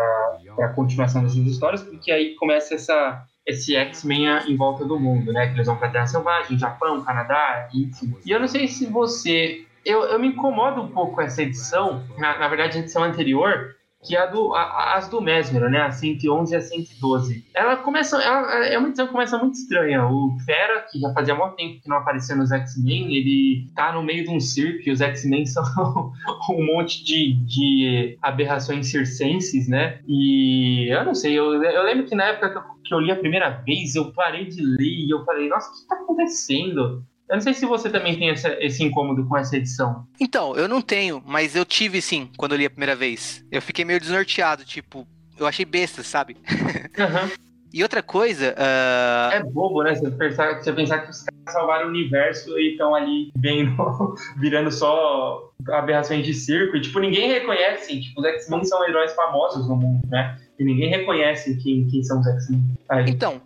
a 0.60 0.70
continuação 0.70 1.24
dessas 1.24 1.38
histórias, 1.38 1.84
porque 1.84 2.12
aí 2.12 2.36
começa 2.36 2.74
essa 2.76 3.26
esse 3.46 3.76
X-Men 3.76 4.28
em 4.48 4.56
volta 4.56 4.86
do 4.86 5.00
mundo, 5.00 5.32
né? 5.34 5.48
Que 5.48 5.54
eles 5.54 5.68
vão 5.68 5.78
pra 5.78 5.90
Terra 5.90 6.08
Selvagem, 6.08 6.58
Japão, 6.58 7.04
Canadá, 7.04 7.70
enfim. 7.74 8.16
E 8.26 8.32
eu 8.32 8.40
não 8.40 8.48
sei 8.48 8.68
se 8.68 8.86
você. 8.86 9.66
Eu, 9.84 10.04
eu 10.04 10.20
me 10.20 10.28
incomodo 10.28 10.82
um 10.82 10.88
pouco 10.90 11.16
com 11.16 11.22
essa 11.22 11.42
edição, 11.42 12.06
na, 12.18 12.38
na 12.38 12.48
verdade, 12.48 12.78
a 12.78 12.82
edição 12.82 13.04
anterior, 13.04 13.76
que 14.04 14.16
é 14.16 14.20
a 14.20 14.26
do, 14.26 14.54
a, 14.56 14.96
as 14.96 15.08
do 15.08 15.22
Mesmer, 15.22 15.70
né? 15.70 15.82
A 15.82 15.92
111 15.92 16.54
e 16.54 16.56
a 16.56 16.62
112. 16.62 17.46
Ela 17.54 17.78
começa. 17.78 18.22
Ela, 18.22 18.66
é 18.66 18.78
uma 18.78 18.88
edição 18.88 19.06
que 19.06 19.12
começa 19.12 19.38
muito 19.38 19.54
estranha. 19.54 20.06
O 20.08 20.36
Fera, 20.46 20.82
que 20.92 21.00
já 21.00 21.14
fazia 21.14 21.36
muito 21.36 21.56
tempo 21.56 21.82
que 21.82 21.90
não 21.90 21.98
aparecia 21.98 22.36
nos 22.36 22.52
X-Men, 22.52 23.16
ele 23.16 23.70
tá 23.76 23.92
no 23.92 24.04
meio 24.04 24.24
de 24.24 24.32
um 24.32 24.40
circo 24.40 24.90
e 24.90 24.92
os 24.92 25.02
X-Men 25.02 25.46
são 25.48 25.64
um 26.50 26.66
monte 26.66 27.04
de, 27.04 27.34
de 27.46 28.18
aberrações 28.22 28.90
circenses, 28.90 29.68
né? 29.68 30.00
E 30.08 30.92
eu 30.92 31.06
não 31.06 31.14
sei, 31.14 31.38
eu, 31.38 31.64
eu 31.64 31.84
lembro 31.84 32.06
que 32.06 32.16
na 32.16 32.26
época 32.26 32.50
que 32.50 32.58
eu, 32.58 32.64
que 32.84 32.94
eu 32.96 33.00
li 33.00 33.12
a 33.12 33.16
primeira 33.16 33.50
vez, 33.50 33.96
eu 33.96 34.12
parei 34.12 34.46
de 34.46 34.62
ler 34.62 35.06
e 35.06 35.10
eu 35.10 35.24
falei, 35.24 35.48
nossa, 35.48 35.70
o 35.70 35.74
que 35.74 35.88
tá 35.88 35.96
acontecendo? 35.96 37.04
Eu 37.32 37.38
não 37.38 37.42
sei 37.42 37.54
se 37.54 37.66
você 37.66 37.90
também 37.90 38.20
tem 38.20 38.30
essa, 38.30 38.58
esse 38.60 38.84
incômodo 38.84 39.26
com 39.26 39.38
essa 39.38 39.56
edição. 39.56 40.06
Então, 40.20 40.54
eu 40.58 40.68
não 40.68 40.82
tenho, 40.82 41.24
mas 41.26 41.56
eu 41.56 41.64
tive 41.64 42.02
sim, 42.02 42.30
quando 42.36 42.52
eu 42.52 42.58
li 42.58 42.66
a 42.66 42.70
primeira 42.70 42.94
vez. 42.94 43.42
Eu 43.50 43.62
fiquei 43.62 43.86
meio 43.86 44.02
desnorteado, 44.02 44.66
tipo, 44.66 45.08
eu 45.40 45.48
achei 45.48 45.64
besta, 45.64 46.04
sabe? 46.04 46.36
Uhum. 46.36 47.32
e 47.74 47.82
outra 47.82 48.04
coisa. 48.04 48.52
Uh... 48.52 49.32
É 49.32 49.44
bobo, 49.44 49.82
né? 49.82 49.96
Você 49.96 50.12
pensar, 50.12 50.62
você 50.62 50.74
pensar 50.74 51.00
que 51.00 51.12
os 51.12 51.24
caras 51.24 51.54
salvaram 51.54 51.86
o 51.86 51.90
universo 51.90 52.60
e 52.60 52.72
estão 52.72 52.94
ali 52.94 53.32
vendo, 53.38 53.78
virando 54.38 54.70
só 54.70 55.54
aberrações 55.70 56.26
de 56.26 56.34
circo. 56.34 56.76
E, 56.76 56.82
tipo, 56.82 57.00
ninguém 57.00 57.32
reconhece. 57.32 58.02
Tipo, 58.02 58.20
os 58.20 58.28
X-Men 58.28 58.66
são 58.66 58.86
heróis 58.86 59.14
famosos 59.14 59.70
no 59.70 59.78
mundo, 59.78 60.06
né? 60.10 60.38
E 60.60 60.66
ninguém 60.66 60.90
reconhece 60.90 61.56
quem, 61.64 61.88
quem 61.88 62.04
são 62.04 62.20
os 62.20 62.28
X-Men. 62.28 62.62
Então, 63.08 63.42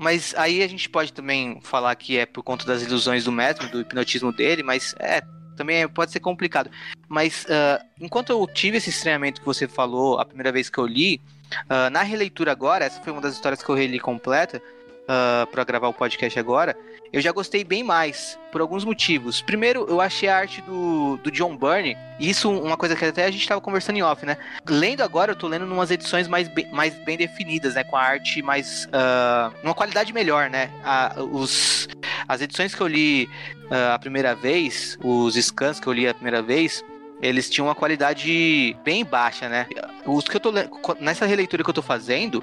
mas 0.00 0.34
aí 0.34 0.62
a 0.62 0.66
gente 0.66 0.88
pode 0.88 1.12
também 1.12 1.60
falar 1.60 1.94
que 1.94 2.16
é 2.16 2.24
por 2.24 2.42
conta 2.42 2.64
das 2.64 2.82
ilusões 2.82 3.24
do 3.24 3.32
método, 3.32 3.70
do 3.70 3.80
hipnotismo 3.82 4.32
dele, 4.32 4.62
mas 4.62 4.94
é, 4.98 5.20
também 5.54 5.86
pode 5.86 6.10
ser 6.10 6.20
complicado. 6.20 6.70
Mas 7.06 7.44
uh, 7.44 7.84
enquanto 8.00 8.30
eu 8.30 8.46
tive 8.46 8.78
esse 8.78 8.88
estranhamento 8.88 9.42
que 9.42 9.46
você 9.46 9.68
falou 9.68 10.18
a 10.18 10.24
primeira 10.24 10.50
vez 10.50 10.70
que 10.70 10.78
eu 10.78 10.86
li, 10.86 11.20
uh, 11.66 11.90
na 11.90 12.02
releitura 12.02 12.50
agora, 12.50 12.86
essa 12.86 12.98
foi 13.02 13.12
uma 13.12 13.20
das 13.20 13.34
histórias 13.34 13.62
que 13.62 13.68
eu 13.68 13.74
reli 13.74 14.00
completa 14.00 14.62
uh, 15.02 15.46
para 15.48 15.64
gravar 15.64 15.88
o 15.88 15.92
podcast 15.92 16.38
agora, 16.38 16.74
eu 17.12 17.20
já 17.20 17.32
gostei 17.32 17.64
bem 17.64 17.82
mais, 17.82 18.38
por 18.52 18.60
alguns 18.60 18.84
motivos. 18.84 19.42
Primeiro, 19.42 19.86
eu 19.88 20.00
achei 20.00 20.28
a 20.28 20.36
arte 20.36 20.60
do, 20.62 21.16
do 21.18 21.30
John 21.30 21.56
Byrne, 21.56 21.96
e 22.18 22.30
isso 22.30 22.50
uma 22.50 22.76
coisa 22.76 22.94
que 22.94 23.04
até 23.04 23.24
a 23.24 23.30
gente 23.30 23.42
estava 23.42 23.60
conversando 23.60 23.96
em 23.96 24.02
off, 24.02 24.24
né? 24.24 24.36
Lendo 24.68 25.02
agora, 25.02 25.32
eu 25.32 25.36
tô 25.36 25.48
lendo 25.48 25.64
umas 25.64 25.90
edições 25.90 26.28
mais 26.28 26.48
bem, 26.48 26.70
mais 26.72 26.94
bem 27.04 27.16
definidas, 27.16 27.74
né? 27.74 27.84
Com 27.84 27.96
a 27.96 28.02
arte 28.02 28.42
mais. 28.42 28.86
Uh, 28.86 29.54
uma 29.62 29.74
qualidade 29.74 30.12
melhor, 30.12 30.48
né? 30.48 30.70
A, 30.84 31.14
os, 31.20 31.88
as 32.28 32.40
edições 32.40 32.74
que 32.74 32.80
eu 32.80 32.86
li 32.86 33.28
uh, 33.70 33.94
a 33.94 33.98
primeira 33.98 34.34
vez, 34.34 34.96
os 35.02 35.34
scans 35.34 35.80
que 35.80 35.86
eu 35.86 35.92
li 35.92 36.06
a 36.06 36.14
primeira 36.14 36.42
vez, 36.42 36.84
eles 37.20 37.50
tinham 37.50 37.66
uma 37.66 37.74
qualidade 37.74 38.76
bem 38.84 39.04
baixa, 39.04 39.48
né? 39.48 39.66
Os 40.06 40.24
que 40.24 40.36
eu 40.36 40.40
tô 40.40 40.52
nessa 41.00 41.26
releitura 41.26 41.62
que 41.62 41.70
eu 41.70 41.74
tô 41.74 41.82
fazendo, 41.82 42.42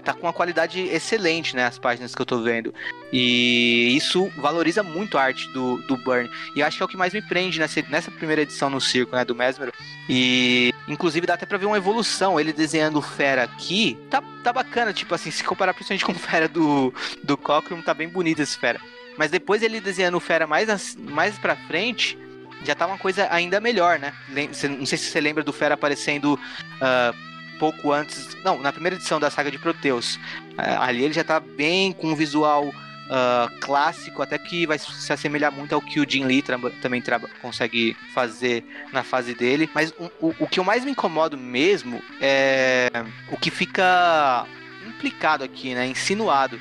tá 0.00 0.12
com 0.12 0.26
uma 0.26 0.32
qualidade 0.32 0.80
excelente, 0.80 1.54
né? 1.54 1.64
As 1.64 1.78
páginas 1.78 2.14
que 2.14 2.22
eu 2.22 2.26
tô 2.26 2.42
vendo. 2.42 2.74
E 3.12 3.94
isso 3.96 4.30
valoriza 4.38 4.82
muito 4.82 5.18
a 5.18 5.22
arte 5.22 5.48
do, 5.52 5.78
do 5.82 5.96
Burn. 5.96 6.30
E 6.54 6.62
acho 6.62 6.76
que 6.76 6.82
é 6.82 6.86
o 6.86 6.88
que 6.88 6.96
mais 6.96 7.12
me 7.12 7.22
prende 7.22 7.58
nessa, 7.58 7.82
nessa 7.88 8.10
primeira 8.10 8.42
edição 8.42 8.70
no 8.70 8.80
circo, 8.80 9.14
né? 9.14 9.24
Do 9.24 9.34
Mesmero. 9.34 9.72
E, 10.08 10.72
Inclusive 10.90 11.24
dá 11.24 11.34
até 11.34 11.46
pra 11.46 11.56
ver 11.56 11.66
uma 11.66 11.76
evolução. 11.76 12.38
Ele 12.38 12.52
desenhando 12.52 12.98
o 12.98 13.02
Fera 13.02 13.44
aqui, 13.44 13.96
tá, 14.10 14.20
tá 14.42 14.52
bacana. 14.52 14.92
Tipo 14.92 15.14
assim, 15.14 15.30
se 15.30 15.44
comparar 15.44 15.72
principalmente 15.72 16.04
com 16.04 16.12
o 16.12 16.14
Fera 16.16 16.48
do, 16.48 16.92
do 17.22 17.36
Cockrum, 17.36 17.80
tá 17.80 17.94
bem 17.94 18.08
bonito 18.08 18.42
esse 18.42 18.58
Fera. 18.58 18.80
Mas 19.16 19.30
depois 19.30 19.62
ele 19.62 19.80
desenhando 19.80 20.16
o 20.16 20.20
Fera 20.20 20.48
mais, 20.48 20.96
mais 20.96 21.38
pra 21.38 21.54
frente, 21.54 22.18
já 22.64 22.74
tá 22.74 22.86
uma 22.86 22.98
coisa 22.98 23.28
ainda 23.30 23.60
melhor, 23.60 24.00
né? 24.00 24.12
Não 24.28 24.86
sei 24.86 24.98
se 24.98 25.10
você 25.10 25.20
lembra 25.20 25.44
do 25.44 25.52
Fera 25.52 25.74
aparecendo 25.74 26.34
uh, 26.34 27.29
pouco 27.60 27.92
antes. 27.92 28.34
Não, 28.42 28.58
na 28.58 28.72
primeira 28.72 28.96
edição 28.96 29.20
da 29.20 29.30
saga 29.30 29.50
de 29.50 29.58
Proteus. 29.58 30.16
Uh, 30.16 30.80
ali 30.80 31.04
ele 31.04 31.12
já 31.12 31.22
tá 31.22 31.38
bem 31.38 31.92
com 31.92 32.08
um 32.08 32.16
visual 32.16 32.64
uh, 32.66 33.60
clássico, 33.60 34.22
até 34.22 34.38
que 34.38 34.66
vai 34.66 34.78
se 34.78 35.12
assemelhar 35.12 35.52
muito 35.52 35.74
ao 35.74 35.82
que 35.82 36.00
o 36.00 36.08
Jim 36.08 36.24
Lee 36.24 36.42
também 36.80 37.02
consegue 37.42 37.94
fazer 38.14 38.64
na 38.92 39.02
fase 39.02 39.34
dele. 39.34 39.68
Mas 39.74 39.92
o, 39.92 40.10
o, 40.28 40.34
o, 40.40 40.48
que 40.48 40.58
eu 40.58 40.64
mais 40.64 40.84
me 40.84 40.92
incomodo 40.92 41.36
mesmo 41.36 42.02
é 42.18 42.90
o 43.30 43.36
que 43.36 43.50
fica 43.50 44.46
implicado 44.88 45.44
aqui, 45.44 45.74
né? 45.74 45.86
Insinuado. 45.86 46.58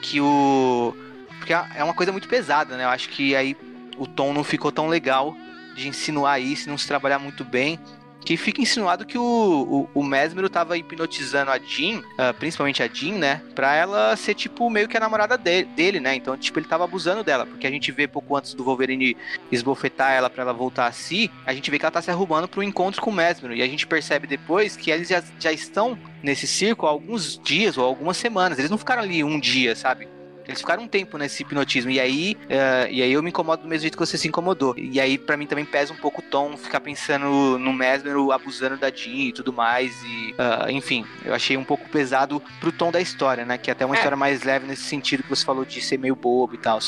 Que 0.00 0.20
o. 0.20 0.96
Porque 1.38 1.52
é 1.52 1.84
uma 1.84 1.94
coisa 1.94 2.10
muito 2.10 2.28
pesada, 2.28 2.76
né? 2.76 2.84
Eu 2.84 2.88
acho 2.88 3.10
que 3.10 3.36
aí 3.36 3.54
o 3.98 4.06
tom 4.06 4.32
não 4.32 4.42
ficou 4.42 4.72
tão 4.72 4.88
legal 4.88 5.36
de 5.74 5.86
insinuar 5.86 6.40
isso, 6.40 6.68
não 6.68 6.78
se 6.78 6.86
trabalhar 6.86 7.18
muito 7.18 7.44
bem 7.44 7.78
que 8.24 8.36
fica 8.36 8.60
insinuado 8.60 9.06
que 9.06 9.18
o, 9.18 9.88
o, 9.94 10.00
o 10.00 10.04
Mesmero 10.04 10.48
tava 10.48 10.76
hipnotizando 10.76 11.50
a 11.50 11.58
Jean, 11.58 11.98
uh, 11.98 12.34
principalmente 12.38 12.82
a 12.82 12.88
Jean, 12.88 13.14
né? 13.14 13.42
Pra 13.54 13.74
ela 13.74 14.14
ser, 14.16 14.34
tipo, 14.34 14.68
meio 14.68 14.88
que 14.88 14.96
a 14.96 15.00
namorada 15.00 15.36
de, 15.36 15.64
dele, 15.64 16.00
né? 16.00 16.14
Então, 16.14 16.36
tipo, 16.36 16.58
ele 16.58 16.66
tava 16.66 16.84
abusando 16.84 17.24
dela, 17.24 17.46
porque 17.46 17.66
a 17.66 17.70
gente 17.70 17.90
vê 17.90 18.06
pouco 18.06 18.36
antes 18.36 18.54
do 18.54 18.64
Wolverine 18.64 19.16
esbofetar 19.50 20.12
ela 20.12 20.28
pra 20.28 20.42
ela 20.42 20.52
voltar 20.52 20.86
a 20.86 20.92
si, 20.92 21.30
a 21.46 21.54
gente 21.54 21.70
vê 21.70 21.78
que 21.78 21.84
ela 21.84 21.92
tá 21.92 22.02
se 22.02 22.10
arrumando 22.10 22.48
pro 22.48 22.62
encontro 22.62 23.00
com 23.00 23.10
o 23.10 23.14
Mesmero, 23.14 23.54
e 23.54 23.62
a 23.62 23.66
gente 23.66 23.86
percebe 23.86 24.26
depois 24.26 24.76
que 24.76 24.90
eles 24.90 25.08
já, 25.08 25.22
já 25.38 25.52
estão 25.52 25.98
nesse 26.22 26.46
circo 26.46 26.86
há 26.86 26.90
alguns 26.90 27.38
dias 27.38 27.78
ou 27.78 27.84
algumas 27.84 28.16
semanas, 28.16 28.58
eles 28.58 28.70
não 28.70 28.78
ficaram 28.78 29.02
ali 29.02 29.24
um 29.24 29.40
dia, 29.40 29.74
sabe? 29.74 30.06
Eles 30.50 30.60
ficaram 30.60 30.82
um 30.82 30.88
tempo 30.88 31.16
nesse 31.16 31.42
hipnotismo. 31.42 31.90
E 31.90 32.00
aí, 32.00 32.36
uh, 32.44 32.90
e 32.90 33.02
aí 33.02 33.12
eu 33.12 33.22
me 33.22 33.30
incomodo 33.30 33.62
do 33.62 33.68
mesmo 33.68 33.82
jeito 33.82 33.96
que 33.96 34.04
você 34.04 34.18
se 34.18 34.26
incomodou. 34.26 34.74
E 34.76 35.00
aí, 35.00 35.16
para 35.16 35.36
mim, 35.36 35.46
também 35.46 35.64
pesa 35.64 35.92
um 35.92 35.96
pouco 35.96 36.20
o 36.20 36.24
tom 36.24 36.56
ficar 36.56 36.80
pensando 36.80 37.58
no 37.58 37.72
Mesmer 37.72 38.16
abusando 38.32 38.76
da 38.76 38.90
Jean 38.90 39.28
e 39.28 39.32
tudo 39.32 39.52
mais. 39.52 40.02
E, 40.02 40.32
uh, 40.32 40.70
enfim, 40.70 41.06
eu 41.24 41.32
achei 41.32 41.56
um 41.56 41.64
pouco 41.64 41.88
pesado 41.88 42.42
pro 42.58 42.72
tom 42.72 42.90
da 42.90 43.00
história, 43.00 43.44
né? 43.44 43.56
Que 43.56 43.70
é 43.70 43.72
até 43.72 43.86
uma 43.86 43.94
é. 43.94 43.98
história 43.98 44.16
mais 44.16 44.42
leve 44.42 44.66
nesse 44.66 44.82
sentido 44.82 45.22
que 45.22 45.30
você 45.30 45.44
falou 45.44 45.64
de 45.64 45.80
ser 45.80 45.98
meio 45.98 46.16
bobo 46.16 46.54
e 46.54 46.58
tal. 46.58 46.80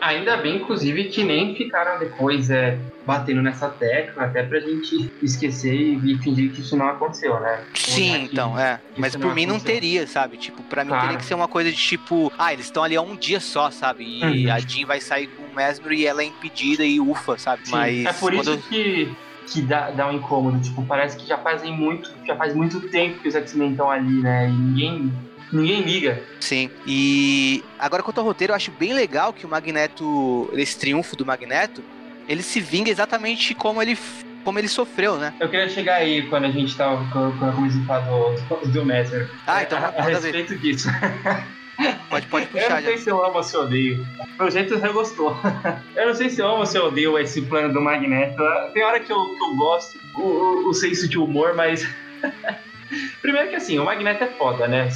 Ainda 0.00 0.36
bem, 0.36 0.56
inclusive, 0.56 1.04
que 1.04 1.24
nem 1.24 1.54
ficaram 1.54 1.98
depois 1.98 2.50
é, 2.50 2.78
batendo 3.06 3.42
nessa 3.42 3.68
tecla, 3.68 4.24
até 4.24 4.42
pra 4.42 4.60
gente 4.60 5.10
esquecer 5.22 5.74
e 5.74 6.18
fingir 6.18 6.52
que 6.52 6.60
isso 6.60 6.76
não 6.76 6.88
aconteceu, 6.88 7.38
né? 7.40 7.64
Sim, 7.74 8.24
então, 8.24 8.58
é. 8.58 8.80
Mas 8.96 9.16
por 9.16 9.34
mim 9.34 9.44
aconteceu. 9.44 9.48
não 9.48 9.60
teria, 9.60 10.06
sabe? 10.06 10.36
Tipo, 10.36 10.62
pra 10.64 10.84
mim 10.84 10.90
claro. 10.90 11.04
teria 11.04 11.18
que 11.18 11.24
ser 11.24 11.34
uma 11.34 11.48
coisa 11.48 11.70
de 11.70 11.76
tipo, 11.76 12.32
ah, 12.38 12.52
eles 12.52 12.66
estão 12.66 12.82
ali 12.82 12.96
há 12.96 13.02
um 13.02 13.16
dia 13.16 13.40
só, 13.40 13.70
sabe? 13.70 14.04
E 14.04 14.46
uhum. 14.46 14.52
a 14.52 14.58
Jean 14.58 14.86
vai 14.86 15.00
sair 15.00 15.28
com 15.28 15.42
o 15.44 15.54
Mesmer 15.54 15.92
e 15.92 16.06
ela 16.06 16.22
é 16.22 16.26
impedida 16.26 16.84
e 16.84 17.00
ufa, 17.00 17.38
sabe? 17.38 17.66
Sim, 17.66 17.72
Mas. 17.72 18.04
É 18.04 18.12
por 18.12 18.34
isso 18.34 18.58
que 18.68 19.14
que 19.46 19.62
dá, 19.62 19.90
dá 19.90 20.08
um 20.08 20.12
incômodo. 20.12 20.60
Tipo, 20.60 20.84
parece 20.84 21.16
que 21.16 21.26
já 21.26 21.38
fazem 21.38 21.72
muito, 21.72 22.12
já 22.26 22.36
faz 22.36 22.54
muito 22.54 22.80
tempo 22.88 23.20
que 23.20 23.28
os 23.28 23.34
X-Men 23.34 23.70
estão 23.70 23.90
ali, 23.90 24.20
né? 24.20 24.48
E 24.48 24.52
ninguém 24.52 25.12
Ninguém 25.52 25.82
liga. 25.82 26.22
Sim. 26.40 26.70
E 26.86 27.62
agora 27.78 28.02
quanto 28.02 28.18
ao 28.18 28.24
roteiro, 28.24 28.52
eu 28.52 28.56
acho 28.56 28.70
bem 28.72 28.92
legal 28.92 29.32
que 29.32 29.46
o 29.46 29.48
Magneto, 29.48 30.50
esse 30.54 30.78
triunfo 30.78 31.16
do 31.16 31.24
Magneto, 31.24 31.82
ele 32.28 32.42
se 32.42 32.60
vinga 32.60 32.90
exatamente 32.90 33.54
como 33.54 33.80
ele 33.80 33.96
como 34.44 34.60
ele 34.60 34.68
sofreu, 34.68 35.16
né? 35.16 35.34
Eu 35.40 35.48
queria 35.48 35.68
chegar 35.68 35.96
aí 35.96 36.22
quando 36.28 36.44
a 36.44 36.50
gente 36.50 36.76
tava 36.76 37.04
quando 37.10 37.44
eu 37.44 37.52
comecei 37.52 37.82
a 37.82 37.84
falar 37.84 38.00
do, 38.06 38.68
do 38.68 38.84
Messer. 38.84 39.28
Ah, 39.44 39.64
então 39.64 39.76
a, 39.76 39.88
a 39.88 40.02
respeito 40.02 40.50
ver. 40.50 40.58
disso. 40.58 40.88
Pode, 42.08 42.26
pode 42.28 42.46
puxar. 42.46 42.64
Eu 42.64 42.70
não 42.70 42.82
sei 42.82 42.96
já. 42.96 43.02
se 43.02 43.10
eu 43.10 43.24
amo 43.24 43.36
ou 43.36 43.42
se 43.42 43.54
eu 43.54 43.60
odeio. 43.62 44.06
Pelo 44.38 44.50
jeito 44.50 44.78
você 44.78 44.88
gostou. 44.88 45.36
eu 45.94 46.06
não 46.06 46.14
sei 46.14 46.30
se 46.30 46.40
eu 46.40 46.48
amo 46.48 46.60
ou 46.60 46.66
se 46.66 46.78
eu 46.78 46.86
odeio 46.86 47.18
esse 47.18 47.42
plano 47.42 47.72
do 47.72 47.82
Magneto. 47.82 48.42
Tem 48.72 48.82
hora 48.82 48.98
que 48.98 49.12
eu, 49.12 49.34
que 49.34 49.44
eu 49.44 49.56
gosto, 49.56 49.98
o, 50.14 50.22
o, 50.22 50.68
o 50.70 50.74
senso 50.74 51.06
de 51.06 51.18
humor, 51.18 51.54
mas. 51.54 51.86
Primeiro 53.20 53.50
que 53.50 53.56
assim, 53.56 53.78
o 53.78 53.84
Magneto 53.84 54.24
é 54.24 54.28
foda, 54.28 54.66
né? 54.66 54.88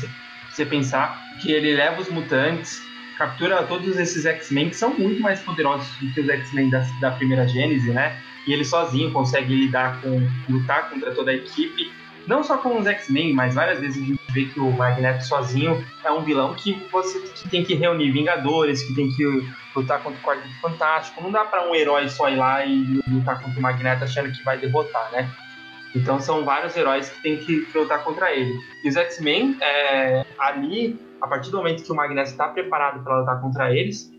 Você 0.61 0.67
pensar 0.67 1.39
que 1.41 1.51
ele 1.51 1.75
leva 1.75 2.01
os 2.01 2.09
mutantes, 2.11 2.83
captura 3.17 3.63
todos 3.63 3.97
esses 3.97 4.27
X-Men 4.27 4.69
que 4.69 4.77
são 4.77 4.93
muito 4.93 5.21
mais 5.23 5.41
poderosos 5.41 5.89
do 6.01 6.13
que 6.13 6.21
os 6.21 6.29
X-Men 6.29 6.69
da, 6.69 6.81
da 7.01 7.11
primeira 7.13 7.49
Gênese, 7.49 7.91
né? 7.91 8.19
E 8.47 8.53
ele 8.53 8.65
sozinho 8.65 9.11
consegue 9.11 9.55
lidar 9.55 10.01
com, 10.01 10.27
lutar 10.49 10.91
contra 10.91 11.13
toda 11.15 11.31
a 11.31 11.35
equipe. 11.35 11.91
Não 12.27 12.45
só 12.45 12.59
com 12.59 12.79
os 12.79 12.87
X-Men, 12.87 13.33
mas 13.33 13.55
várias 13.55 13.81
vezes 13.81 14.03
a 14.03 14.07
gente 14.07 14.21
vê 14.33 14.45
que 14.45 14.61
o 14.61 14.71
Magneto 14.71 15.25
sozinho 15.25 15.83
é 16.05 16.11
um 16.11 16.23
vilão 16.23 16.55
que 16.55 16.75
você 16.93 17.19
que 17.21 17.49
tem 17.49 17.65
que 17.65 17.75
reunir 17.75 18.11
Vingadores, 18.11 18.83
que 18.83 18.95
tem 18.95 19.11
que 19.11 19.25
lutar 19.75 20.03
contra 20.03 20.21
o 20.21 20.23
Quarteto 20.23 20.61
Fantástico. 20.61 21.23
Não 21.23 21.33
dá 21.33 21.45
para 21.45 21.69
um 21.69 21.75
herói 21.75 22.09
só 22.09 22.29
ir 22.29 22.37
lá 22.37 22.65
e 22.65 23.01
lutar 23.09 23.41
contra 23.43 23.59
o 23.59 23.63
Magneto 23.63 24.05
achando 24.05 24.31
que 24.31 24.45
vai 24.45 24.59
derrotar, 24.59 25.11
né? 25.13 25.31
Então 25.95 26.21
são 26.21 26.45
vários 26.45 26.77
heróis 26.77 27.09
que 27.11 27.23
tem 27.23 27.37
que, 27.39 27.67
lutar 27.75 28.05
contra 28.05 28.33
ele. 28.33 28.53
E 28.85 28.89
os 28.89 28.97
X-Men, 28.97 29.57
é, 29.61 30.25
ali, 30.39 30.99
a 31.21 31.27
partir 31.27 31.51
do 31.51 31.57
momento 31.57 31.83
que 31.83 31.91
o 31.91 31.95
Magneto 31.95 32.31
está 32.31 32.49
preparado 32.49 33.03
para 33.03 33.21
lutar 33.21 33.41
contra 33.41 33.75
eles, 33.75 34.11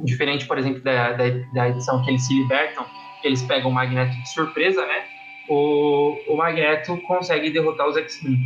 diferente, 0.00 0.46
por 0.46 0.58
exemplo, 0.58 0.80
da, 0.82 1.12
da, 1.12 1.24
da, 1.52 1.68
edição 1.68 2.02
que 2.04 2.10
eles 2.10 2.26
se 2.26 2.34
libertam, 2.34 2.86
que 3.20 3.26
eles 3.26 3.42
pegam 3.42 3.70
o 3.70 3.74
Magneto 3.74 4.12
de 4.12 4.32
surpresa, 4.32 4.84
né? 4.86 5.04
O, 5.48 6.16
o 6.28 6.36
Magneto 6.36 6.96
consegue 6.98 7.50
derrotar 7.50 7.88
os 7.88 7.96
X-Men. 7.96 8.38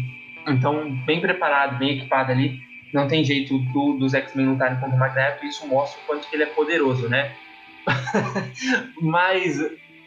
Então, 0.49 0.91
bem 1.05 1.21
preparado, 1.21 1.79
bem 1.79 1.99
equipado 1.99 2.33
ali, 2.33 2.59
não 2.93 3.07
tem 3.07 3.25
jeito 3.25 3.59
do, 3.73 3.95
dos 3.95 4.15
X-Men 4.15 4.51
lutarem 4.51 4.79
contra 4.79 4.97
o 4.97 4.99
Magneto, 4.99 5.45
isso 5.45 5.67
mostra 5.67 6.01
o 6.03 6.07
quanto 6.07 6.27
ele 6.33 6.45
é 6.45 6.47
poderoso, 6.47 7.09
né? 7.09 7.33
Mas 9.01 9.59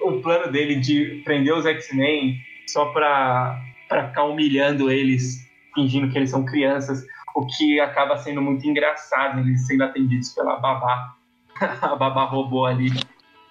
o 0.02 0.14
plano 0.22 0.52
dele 0.52 0.76
de 0.76 1.22
prender 1.24 1.54
os 1.54 1.66
X-Men 1.66 2.38
só 2.68 2.86
para 2.86 3.62
ficar 3.90 4.24
humilhando 4.24 4.92
eles, 4.92 5.48
fingindo 5.74 6.12
que 6.12 6.18
eles 6.18 6.30
são 6.30 6.46
crianças, 6.46 7.06
o 7.36 7.46
que 7.46 7.80
acaba 7.80 8.18
sendo 8.18 8.42
muito 8.42 8.66
engraçado, 8.66 9.40
eles 9.40 9.68
sendo 9.68 9.84
atendidos 9.84 10.30
pela 10.30 10.58
babá, 10.58 11.16
a 11.82 11.96
babá 11.96 12.26
robô 12.26 12.66
ali. 12.66 12.90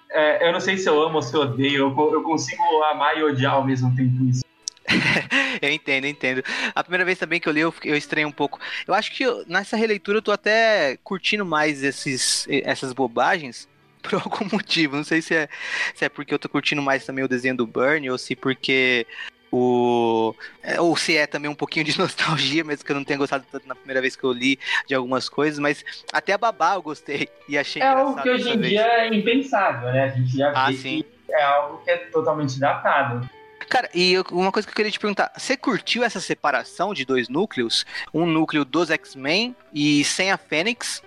É, 0.09 0.47
eu 0.47 0.53
não 0.53 0.59
sei 0.59 0.77
se 0.77 0.87
eu 0.89 1.01
amo 1.01 1.15
ou 1.15 1.21
se 1.21 1.35
eu 1.35 1.41
odeio, 1.41 1.75
eu, 1.75 2.13
eu 2.13 2.23
consigo 2.23 2.61
amar 2.91 3.17
e 3.17 3.23
odiar 3.23 3.53
ao 3.53 3.65
mesmo 3.65 3.95
tempo 3.95 4.23
isso. 4.25 4.43
eu 5.61 5.69
entendo, 5.71 6.05
entendo. 6.05 6.43
A 6.73 6.83
primeira 6.83 7.05
vez 7.05 7.17
também 7.17 7.39
que 7.39 7.49
eu 7.49 7.53
li, 7.53 7.61
eu, 7.61 7.73
eu 7.83 7.97
estranhei 7.97 8.25
um 8.25 8.31
pouco. 8.31 8.59
Eu 8.87 8.93
acho 8.93 9.11
que 9.11 9.23
eu, 9.23 9.43
nessa 9.47 9.75
releitura 9.75 10.19
eu 10.19 10.21
tô 10.21 10.31
até 10.31 10.97
curtindo 11.03 11.45
mais 11.45 11.83
esses, 11.83 12.47
essas 12.49 12.93
bobagens, 12.93 13.67
por 14.05 14.15
algum 14.23 14.47
motivo. 14.51 14.95
Não 14.95 15.03
sei 15.03 15.21
se 15.21 15.35
é, 15.35 15.49
se 15.93 16.05
é 16.05 16.09
porque 16.09 16.33
eu 16.33 16.39
tô 16.39 16.47
curtindo 16.49 16.81
mais 16.81 17.05
também 17.05 17.23
o 17.23 17.27
desenho 17.27 17.57
do 17.57 17.67
Burn, 17.67 18.09
ou 18.09 18.17
se 18.17 18.35
porque 18.35 19.05
o 19.51 20.35
é, 20.61 20.81
ou 20.81 20.95
se 20.97 21.15
é 21.15 21.25
também 21.25 21.49
um 21.49 21.55
pouquinho 21.55 21.85
de 21.85 21.97
nostalgia, 21.99 22.63
mesmo 22.63 22.83
que 22.83 22.91
eu 22.91 22.95
não 22.95 23.03
tenha 23.03 23.17
gostado 23.17 23.45
tanto 23.51 23.67
na 23.67 23.75
primeira 23.75 24.01
vez 24.01 24.15
que 24.15 24.23
eu 24.23 24.31
li 24.31 24.59
de 24.87 24.95
algumas 24.95 25.29
coisas, 25.29 25.59
mas 25.59 25.83
até 26.11 26.33
a 26.33 26.37
babá 26.37 26.75
eu 26.75 26.81
gostei 26.81 27.29
e 27.47 27.57
achei 27.57 27.81
É 27.81 27.87
algo 27.87 28.21
que 28.21 28.29
hoje 28.29 28.49
em 28.49 28.57
vez. 28.57 28.69
dia 28.71 28.85
é 28.85 29.07
impensável, 29.13 29.91
né? 29.91 30.03
A 30.03 30.07
gente 30.09 30.35
já 30.37 30.51
ah, 30.55 30.69
vê 30.69 30.77
sim. 30.77 31.05
que 31.25 31.33
é 31.33 31.43
algo 31.43 31.83
que 31.83 31.91
é 31.91 31.97
totalmente 31.97 32.59
datado. 32.59 33.27
Cara, 33.69 33.89
e 33.93 34.13
eu, 34.13 34.23
uma 34.31 34.51
coisa 34.51 34.67
que 34.67 34.71
eu 34.71 34.75
queria 34.75 34.91
te 34.91 34.99
perguntar, 34.99 35.31
você 35.35 35.57
curtiu 35.57 36.03
essa 36.03 36.19
separação 36.19 36.93
de 36.93 37.03
dois 37.03 37.29
núcleos? 37.29 37.85
Um 38.13 38.25
núcleo 38.25 38.63
dos 38.63 38.91
X-Men 38.91 39.55
e 39.73 40.03
sem 40.03 40.31
a 40.31 40.37
Fênix, 40.37 41.01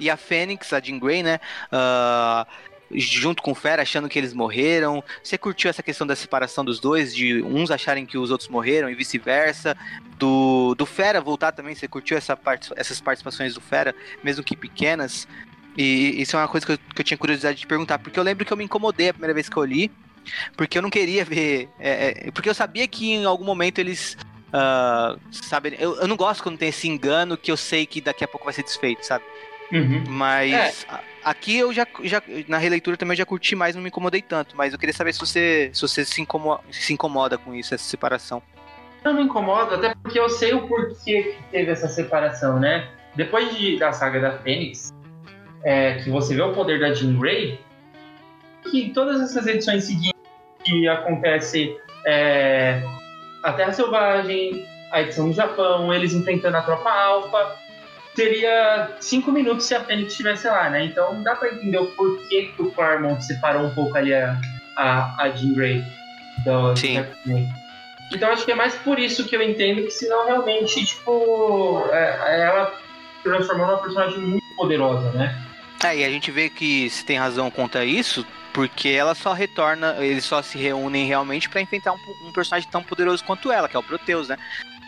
e 0.00 0.10
a 0.10 0.16
Fênix, 0.16 0.72
a 0.72 0.80
Jean 0.80 0.98
Grey, 0.98 1.22
né? 1.22 1.38
Uh, 1.72 2.46
junto 2.92 3.42
com 3.42 3.52
o 3.52 3.54
Fera, 3.54 3.82
achando 3.82 4.08
que 4.08 4.18
eles 4.18 4.32
morreram. 4.32 5.02
Você 5.22 5.38
curtiu 5.38 5.70
essa 5.70 5.82
questão 5.82 6.06
da 6.06 6.16
separação 6.16 6.64
dos 6.64 6.80
dois, 6.80 7.14
de 7.14 7.42
uns 7.42 7.70
acharem 7.70 8.04
que 8.04 8.18
os 8.18 8.30
outros 8.30 8.48
morreram 8.48 8.90
e 8.90 8.94
vice-versa? 8.94 9.76
Do, 10.18 10.74
do 10.74 10.84
Fera 10.84 11.20
voltar 11.20 11.52
também, 11.52 11.74
você 11.74 11.86
curtiu 11.86 12.16
essa 12.16 12.36
part, 12.36 12.70
essas 12.76 13.00
participações 13.00 13.54
do 13.54 13.60
Fera, 13.60 13.94
mesmo 14.24 14.42
que 14.42 14.56
pequenas? 14.56 15.28
E 15.76 16.20
isso 16.20 16.36
é 16.36 16.40
uma 16.40 16.48
coisa 16.48 16.66
que 16.66 16.72
eu, 16.72 16.78
que 16.78 17.00
eu, 17.00 17.04
tinha 17.04 17.18
curiosidade 17.18 17.58
de 17.58 17.66
perguntar, 17.66 17.98
porque 17.98 18.18
eu 18.18 18.24
lembro 18.24 18.44
que 18.44 18.52
eu 18.52 18.56
me 18.56 18.64
incomodei 18.64 19.10
a 19.10 19.14
primeira 19.14 19.34
vez 19.34 19.48
que 19.48 19.56
eu 19.56 19.64
li, 19.64 19.90
porque 20.56 20.76
eu 20.76 20.82
não 20.82 20.90
queria 20.90 21.24
ver. 21.24 21.68
É, 21.78 22.26
é, 22.26 22.30
porque 22.30 22.48
eu 22.48 22.54
sabia 22.54 22.86
que 22.88 23.12
em 23.12 23.24
algum 23.24 23.44
momento 23.44 23.78
eles. 23.78 24.16
Uh, 24.48 25.16
sabe, 25.30 25.76
eu, 25.78 25.94
eu 26.00 26.08
não 26.08 26.16
gosto 26.16 26.42
quando 26.42 26.58
tem 26.58 26.70
esse 26.70 26.88
engano 26.88 27.36
que 27.36 27.52
eu 27.52 27.56
sei 27.56 27.86
que 27.86 28.00
daqui 28.00 28.24
a 28.24 28.28
pouco 28.28 28.44
vai 28.44 28.52
ser 28.52 28.64
desfeito, 28.64 29.06
sabe? 29.06 29.24
Uhum. 29.72 30.04
Mas 30.08 30.84
é. 30.84 30.98
aqui 31.24 31.58
eu 31.58 31.72
já, 31.72 31.86
já, 32.02 32.22
na 32.48 32.58
releitura 32.58 32.96
também 32.96 33.14
eu 33.14 33.18
já 33.18 33.26
curti 33.26 33.54
mais, 33.54 33.74
não 33.74 33.82
me 33.82 33.88
incomodei 33.88 34.22
tanto. 34.22 34.56
Mas 34.56 34.72
eu 34.72 34.78
queria 34.78 34.92
saber 34.92 35.12
se 35.12 35.20
você, 35.20 35.70
se 35.72 35.80
você 35.82 36.04
se, 36.04 36.20
incomoda, 36.20 36.62
se 36.70 36.92
incomoda 36.92 37.38
com 37.38 37.54
isso, 37.54 37.74
essa 37.74 37.84
separação. 37.84 38.42
Eu 39.04 39.12
não 39.12 39.20
me 39.20 39.26
incomodo, 39.26 39.74
até 39.74 39.94
porque 39.94 40.18
eu 40.18 40.28
sei 40.28 40.52
o 40.52 40.66
porquê 40.66 41.22
que 41.22 41.42
teve 41.50 41.70
essa 41.70 41.88
separação, 41.88 42.58
né? 42.58 42.88
Depois 43.14 43.56
de, 43.56 43.78
da 43.78 43.92
saga 43.92 44.20
da 44.20 44.38
Fênix, 44.38 44.92
é, 45.64 45.94
que 45.94 46.10
você 46.10 46.34
vê 46.34 46.42
o 46.42 46.52
poder 46.52 46.80
da 46.80 46.92
Jean 46.92 47.18
Grey, 47.18 47.58
que 48.70 48.90
todas 48.90 49.20
essas 49.20 49.46
edições 49.46 49.84
seguintes 49.84 50.20
que 50.62 50.86
acontece 50.86 51.76
é, 52.06 52.82
a 53.42 53.52
Terra 53.52 53.72
Selvagem, 53.72 54.66
a 54.92 55.02
edição 55.02 55.28
do 55.28 55.34
Japão, 55.34 55.92
eles 55.92 56.12
enfrentando 56.12 56.56
a 56.56 56.62
tropa 56.62 56.90
Alpha. 56.90 57.56
Seria 58.14 58.96
cinco 59.00 59.30
minutos 59.30 59.66
se 59.66 59.74
a 59.74 59.84
Fênix 59.84 60.10
estivesse 60.10 60.48
lá, 60.48 60.68
né? 60.68 60.84
Então 60.84 61.22
dá 61.22 61.36
pra 61.36 61.48
entender 61.48 61.78
o 61.78 61.86
porquê 61.86 62.50
que 62.54 62.62
o 62.62 62.70
Claremont 62.72 63.24
separou 63.24 63.66
um 63.66 63.74
pouco 63.74 63.96
ali 63.96 64.12
a, 64.12 64.36
a, 64.76 65.22
a 65.22 65.30
Jean 65.30 65.54
Grey. 65.54 65.84
Do, 66.44 66.76
Sim. 66.76 67.04
Então 68.12 68.30
acho 68.30 68.44
que 68.44 68.52
é 68.52 68.54
mais 68.54 68.74
por 68.74 68.98
isso 68.98 69.26
que 69.26 69.36
eu 69.36 69.42
entendo 69.42 69.82
que 69.82 69.90
senão 69.90 70.26
realmente, 70.26 70.84
tipo, 70.84 71.84
é, 71.92 72.46
ela 72.46 72.74
transformou 73.22 73.66
numa 73.66 73.78
personagem 73.78 74.18
muito 74.18 74.54
poderosa, 74.56 75.10
né? 75.12 75.40
É, 75.84 75.96
e 75.96 76.04
a 76.04 76.10
gente 76.10 76.30
vê 76.30 76.50
que 76.50 76.90
se 76.90 77.04
tem 77.04 77.16
razão 77.16 77.50
quanto 77.50 77.78
a 77.78 77.84
isso, 77.84 78.26
porque 78.52 78.88
ela 78.88 79.14
só 79.14 79.32
retorna, 79.32 79.96
eles 79.98 80.24
só 80.24 80.42
se 80.42 80.58
reúnem 80.58 81.06
realmente 81.06 81.48
para 81.48 81.60
enfrentar 81.60 81.92
um, 81.92 82.28
um, 82.28 82.32
personagem 82.32 82.68
tão 82.70 82.82
poderoso 82.82 83.24
quanto 83.24 83.50
ela, 83.50 83.68
que 83.68 83.76
é 83.76 83.78
o 83.78 83.82
Proteus, 83.82 84.28
né? 84.28 84.36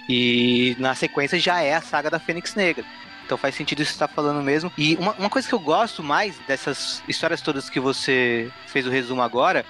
E 0.09 0.77
na 0.79 0.95
sequência 0.95 1.39
já 1.39 1.63
é 1.63 1.75
a 1.75 1.81
saga 1.81 2.11
da 2.11 2.19
Fênix 2.19 2.55
Negra. 2.55 2.85
Então 3.33 3.39
faz 3.39 3.55
sentido 3.55 3.81
isso 3.81 3.93
que 3.93 3.99
você 3.99 4.07
tá 4.07 4.09
falando 4.09 4.43
mesmo. 4.43 4.71
E 4.77 4.95
uma, 4.97 5.13
uma 5.13 5.31
coisa 5.31 5.49
que 5.49 5.55
eu 5.55 5.59
gosto 5.59 6.03
mais 6.03 6.39
dessas 6.47 7.03
histórias 7.09 7.41
todas 7.41 7.71
que 7.71 7.81
você 7.81 8.53
fez 8.67 8.87
o 8.87 8.91
resumo 8.91 9.23
agora 9.23 9.65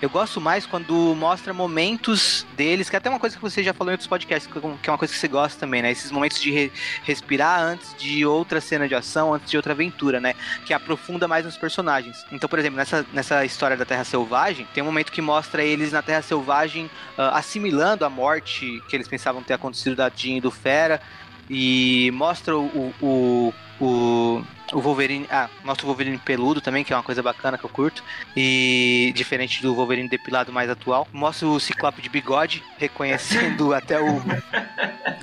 eu 0.00 0.10
gosto 0.10 0.40
mais 0.42 0.66
quando 0.66 0.92
mostra 1.14 1.54
momentos 1.54 2.46
deles, 2.54 2.90
que 2.90 2.96
é 2.96 2.98
até 2.98 3.08
uma 3.08 3.18
coisa 3.18 3.34
que 3.34 3.40
você 3.40 3.62
já 3.62 3.72
falou 3.72 3.90
em 3.90 3.94
outros 3.94 4.06
podcasts, 4.06 4.50
que 4.52 4.88
é 4.88 4.92
uma 4.92 4.98
coisa 4.98 5.12
que 5.12 5.18
você 5.18 5.28
gosta 5.28 5.58
também, 5.58 5.80
né? 5.80 5.90
Esses 5.90 6.10
momentos 6.10 6.40
de 6.40 6.50
re 6.50 6.72
respirar 7.02 7.60
antes 7.62 7.94
de 7.96 8.26
outra 8.26 8.60
cena 8.60 8.86
de 8.86 8.94
ação, 8.94 9.32
antes 9.32 9.50
de 9.50 9.56
outra 9.56 9.72
aventura, 9.72 10.20
né? 10.20 10.34
Que 10.66 10.74
aprofunda 10.74 11.26
mais 11.26 11.46
nos 11.46 11.56
personagens. 11.56 12.26
Então, 12.30 12.46
por 12.46 12.58
exemplo, 12.58 12.76
nessa, 12.76 13.06
nessa 13.12 13.44
história 13.46 13.76
da 13.76 13.86
Terra 13.86 14.04
Selvagem, 14.04 14.68
tem 14.74 14.82
um 14.82 14.86
momento 14.86 15.10
que 15.10 15.22
mostra 15.22 15.64
eles 15.64 15.92
na 15.92 16.02
Terra 16.02 16.20
Selvagem 16.20 16.86
uh, 17.16 17.32
assimilando 17.32 18.04
a 18.04 18.10
morte 18.10 18.82
que 18.88 18.96
eles 18.96 19.08
pensavam 19.08 19.42
ter 19.42 19.54
acontecido 19.54 19.96
da 19.96 20.10
Jean 20.14 20.36
e 20.36 20.40
do 20.42 20.50
Fera, 20.50 21.00
e 21.48 22.10
mostra 22.12 22.56
o, 22.56 22.92
o, 23.00 23.54
o, 23.80 24.42
o 24.72 24.80
Wolverine. 24.80 25.26
Ah, 25.30 25.48
mostra 25.64 25.86
o 25.86 25.88
Wolverine 25.88 26.18
peludo 26.18 26.60
também, 26.60 26.84
que 26.84 26.92
é 26.92 26.96
uma 26.96 27.02
coisa 27.02 27.22
bacana 27.22 27.56
que 27.58 27.64
eu 27.64 27.70
curto. 27.70 28.02
E 28.36 29.12
diferente 29.14 29.62
do 29.62 29.74
Wolverine 29.74 30.08
depilado 30.08 30.52
mais 30.52 30.68
atual. 30.68 31.06
Mostra 31.12 31.48
o 31.48 31.60
Ciclope 31.60 32.02
de 32.02 32.08
bigode, 32.08 32.62
reconhecendo 32.78 33.72
até 33.74 34.00
o. 34.00 34.22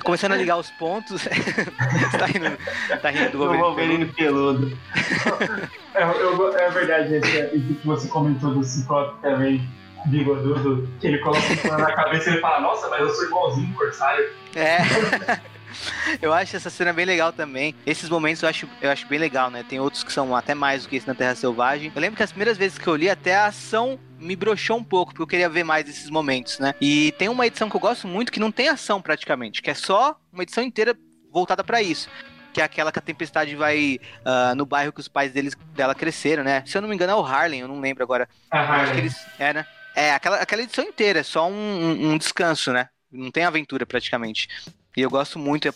Começando 0.02 0.32
a 0.32 0.36
ligar 0.36 0.58
os 0.58 0.70
pontos. 0.70 1.24
tá, 2.18 2.26
rindo, 2.26 2.58
tá 3.00 3.10
rindo 3.10 3.30
do 3.30 3.38
Wolverine, 3.38 3.62
o 3.62 3.66
Wolverine 3.66 4.06
peludo. 4.06 4.78
peludo. 4.96 5.68
é, 5.94 6.02
eu, 6.02 6.58
é 6.58 6.70
verdade, 6.70 7.16
isso 7.56 7.74
que 7.80 7.86
você 7.86 8.08
comentou 8.08 8.52
do 8.52 8.64
Ciclope 8.64 9.20
também 9.22 9.66
bigodudo, 10.06 10.88
que 11.00 11.06
ele 11.06 11.18
coloca 11.18 11.40
o 11.40 11.78
na 11.78 11.92
cabeça 11.92 12.28
e 12.28 12.32
ele 12.34 12.40
fala, 12.40 12.60
nossa, 12.60 12.88
mas 12.88 13.00
eu 13.00 13.10
sou 13.10 13.24
igualzinho 13.24 13.70
o 13.70 13.74
Corsário. 13.74 14.30
É. 14.54 14.78
eu 16.20 16.32
acho 16.32 16.56
essa 16.56 16.70
cena 16.70 16.92
bem 16.92 17.04
legal 17.04 17.32
também. 17.32 17.74
Esses 17.86 18.08
momentos 18.08 18.42
eu 18.42 18.48
acho, 18.48 18.68
eu 18.80 18.90
acho 18.90 19.06
bem 19.06 19.18
legal, 19.18 19.50
né? 19.50 19.64
Tem 19.68 19.80
outros 19.80 20.04
que 20.04 20.12
são 20.12 20.34
até 20.34 20.54
mais 20.54 20.82
do 20.82 20.88
que 20.88 20.96
esse 20.96 21.06
na 21.06 21.14
Terra 21.14 21.34
Selvagem. 21.34 21.92
Eu 21.94 22.00
lembro 22.00 22.16
que 22.16 22.22
as 22.22 22.30
primeiras 22.30 22.56
vezes 22.56 22.78
que 22.78 22.86
eu 22.86 22.96
li, 22.96 23.08
até 23.08 23.36
a 23.36 23.46
ação 23.46 23.98
me 24.18 24.34
broxou 24.34 24.78
um 24.78 24.84
pouco, 24.84 25.12
porque 25.12 25.22
eu 25.22 25.26
queria 25.26 25.48
ver 25.48 25.64
mais 25.64 25.84
desses 25.84 26.08
momentos, 26.08 26.58
né? 26.58 26.74
E 26.80 27.12
tem 27.18 27.28
uma 27.28 27.46
edição 27.46 27.68
que 27.68 27.76
eu 27.76 27.80
gosto 27.80 28.08
muito 28.08 28.32
que 28.32 28.40
não 28.40 28.50
tem 28.50 28.68
ação 28.68 29.02
praticamente, 29.02 29.60
que 29.60 29.70
é 29.70 29.74
só 29.74 30.18
uma 30.32 30.42
edição 30.42 30.64
inteira 30.64 30.96
voltada 31.30 31.62
para 31.62 31.82
isso 31.82 32.08
que 32.54 32.60
é 32.60 32.64
aquela 32.64 32.92
que 32.92 32.98
a 33.00 33.02
Tempestade 33.02 33.56
vai 33.56 33.98
uh, 34.20 34.54
no 34.54 34.64
bairro 34.64 34.92
que 34.92 35.00
os 35.00 35.08
pais 35.08 35.32
deles, 35.32 35.56
dela 35.74 35.92
cresceram, 35.92 36.44
né? 36.44 36.62
Se 36.64 36.78
eu 36.78 36.82
não 36.82 36.88
me 36.88 36.94
engano 36.94 37.10
é 37.12 37.16
o 37.16 37.24
Harlem, 37.24 37.60
eu 37.60 37.68
não 37.68 37.80
lembro 37.80 38.04
agora. 38.04 38.28
A 38.48 38.60
Harlem. 38.60 38.82
Acho 38.82 38.92
que 38.92 38.98
eles, 39.00 39.26
é, 39.40 39.52
né? 39.52 39.66
É, 39.94 40.12
aquela, 40.12 40.36
aquela 40.36 40.62
edição 40.62 40.84
inteira, 40.84 41.18
é 41.18 41.22
só 41.22 41.48
um, 41.48 41.52
um, 41.52 42.10
um 42.12 42.18
descanso, 42.18 42.72
né? 42.72 42.88
Não 43.10 43.30
tem 43.30 43.44
aventura 43.44 43.84
praticamente. 43.84 44.48
E 44.96 45.02
eu 45.02 45.10
gosto 45.10 45.38
muito. 45.38 45.68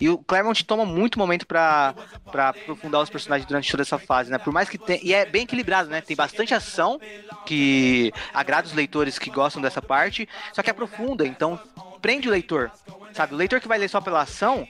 E 0.00 0.08
o 0.08 0.18
Claremont 0.18 0.64
toma 0.64 0.84
muito 0.84 1.18
momento 1.18 1.46
para 1.46 1.94
aprofundar 2.34 3.02
os 3.02 3.10
personagens 3.10 3.46
durante 3.46 3.70
toda 3.70 3.82
essa 3.82 3.98
fase, 3.98 4.30
né? 4.30 4.38
Por 4.38 4.52
mais 4.52 4.68
que 4.68 4.78
tenha. 4.78 5.00
E 5.02 5.12
é 5.12 5.24
bem 5.24 5.42
equilibrado, 5.42 5.90
né? 5.90 6.00
Tem 6.00 6.16
bastante 6.16 6.54
ação 6.54 7.00
que 7.44 8.12
agrada 8.32 8.68
os 8.68 8.74
leitores 8.74 9.18
que 9.18 9.30
gostam 9.30 9.60
dessa 9.60 9.82
parte, 9.82 10.28
só 10.52 10.62
que 10.62 10.70
aprofunda, 10.70 11.26
então 11.26 11.60
prende 12.00 12.28
o 12.28 12.30
leitor. 12.30 12.70
Sabe? 13.12 13.34
O 13.34 13.36
leitor 13.36 13.60
que 13.60 13.66
vai 13.68 13.78
ler 13.78 13.88
só 13.88 14.00
pela 14.00 14.22
ação, 14.22 14.66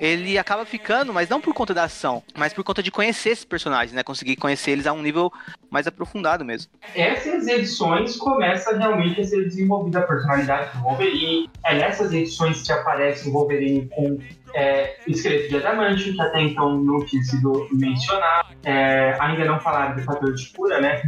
ele 0.00 0.38
acaba 0.38 0.64
ficando, 0.64 1.12
mas 1.12 1.28
não 1.28 1.40
por 1.40 1.54
conta 1.54 1.72
da 1.72 1.84
ação, 1.84 2.22
mas 2.36 2.52
por 2.52 2.62
conta 2.62 2.82
de 2.82 2.90
conhecer 2.90 3.30
esses 3.30 3.44
personagens, 3.44 3.92
né? 3.92 4.02
Conseguir 4.02 4.36
conhecer 4.36 4.72
eles 4.72 4.86
a 4.86 4.92
um 4.92 5.02
nível 5.02 5.32
mais 5.70 5.86
aprofundado 5.86 6.44
mesmo. 6.44 6.70
Essas 6.94 7.46
edições 7.46 8.16
começa 8.16 8.76
realmente 8.76 9.20
a 9.20 9.24
ser 9.24 9.44
desenvolvida 9.44 10.00
a 10.00 10.02
personalidade 10.02 10.76
do 10.76 10.82
Wolverine. 10.82 11.50
É 11.64 11.74
nessas 11.74 12.12
edições 12.12 12.62
que 12.62 12.72
aparece 12.72 13.28
o 13.28 13.32
Wolverine 13.32 13.88
com 13.88 14.18
é, 14.54 14.96
esqueleto 15.06 15.48
de 15.48 15.56
adamante, 15.56 16.12
que 16.12 16.20
até 16.20 16.40
então 16.40 16.78
não 16.78 17.04
tinha 17.04 17.22
sido 17.22 17.68
mencionado. 17.72 18.54
É, 18.64 19.16
ainda 19.20 19.44
não 19.44 19.60
falaram 19.60 19.96
do 19.96 20.02
fator 20.02 20.34
de 20.34 20.48
cura, 20.50 20.80
né? 20.80 21.02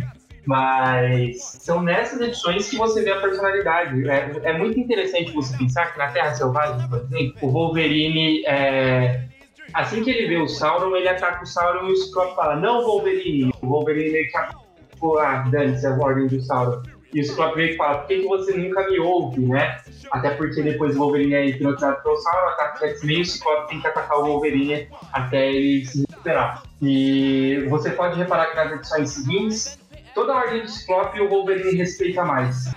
Mas 0.47 1.39
são 1.61 1.83
nessas 1.83 2.21
edições 2.21 2.69
que 2.71 2.77
você 2.77 3.03
vê 3.03 3.11
a 3.11 3.21
personalidade. 3.21 4.09
É, 4.09 4.31
é 4.45 4.59
muito 4.59 4.79
interessante 4.81 5.33
você 5.33 5.57
pensar 5.57 5.93
que 5.93 5.99
na 5.99 6.09
Terra 6.09 6.35
Selvagem, 6.35 6.89
por 6.89 6.99
exemplo, 6.99 7.37
o 7.43 7.51
Wolverine 7.51 8.45
é, 8.47 9.29
Assim 9.73 10.03
que 10.03 10.11
ele 10.11 10.29
vê 10.29 10.37
o 10.37 10.49
Sauron, 10.49 10.97
ele 10.97 11.09
ataca 11.09 11.43
o 11.43 11.47
Sauron 11.47 11.89
e 11.89 11.93
o 11.93 11.97
Scott 11.97 12.35
fala: 12.35 12.57
Não, 12.57 12.83
Wolverine. 12.83 13.53
O 13.63 13.67
Wolverine 13.67 14.11
meio 14.11 14.29
que 14.31 14.39
tipo, 14.91 15.19
ah, 15.19 15.45
dane-se 15.51 15.87
a 15.87 15.95
ordem 15.97 16.27
do 16.27 16.41
Sauron. 16.41 16.83
E 17.13 17.21
o 17.21 17.25
Scott 17.25 17.57
meio 17.57 17.71
que 17.71 17.77
fala: 17.77 17.99
Por 17.99 18.09
que, 18.09 18.21
que 18.21 18.27
você 18.27 18.57
nunca 18.57 18.89
me 18.89 18.99
ouve, 18.99 19.41
né? 19.47 19.79
Até 20.11 20.31
porque 20.31 20.63
depois 20.63 20.97
o 20.97 20.99
Wolverine 20.99 21.35
é 21.35 21.47
hipnotizado 21.47 22.03
pelo 22.03 22.17
Sauron, 22.17 22.49
ataca 22.49 22.85
o 22.85 22.89
X-Men 22.89 23.19
e 23.19 23.23
o 23.23 23.27
Scott 23.27 23.69
tem 23.69 23.81
que 23.81 23.87
atacar 23.87 24.19
o 24.19 24.27
Wolverine 24.27 24.89
até 25.13 25.53
ele 25.53 25.87
se 25.87 26.05
recuperar. 26.09 26.63
E 26.83 27.67
você 27.69 27.91
pode 27.91 28.19
reparar 28.19 28.47
que 28.47 28.57
nas 28.57 28.73
edições 28.73 29.11
seguintes, 29.11 29.79
toda 30.15 30.33
a 30.33 30.37
ordem 30.37 30.63
do 30.63 30.69
Ciclope 30.69 31.21
o 31.21 31.29
Wolverine 31.29 31.77
respeita 31.77 32.25
mais. 32.25 32.73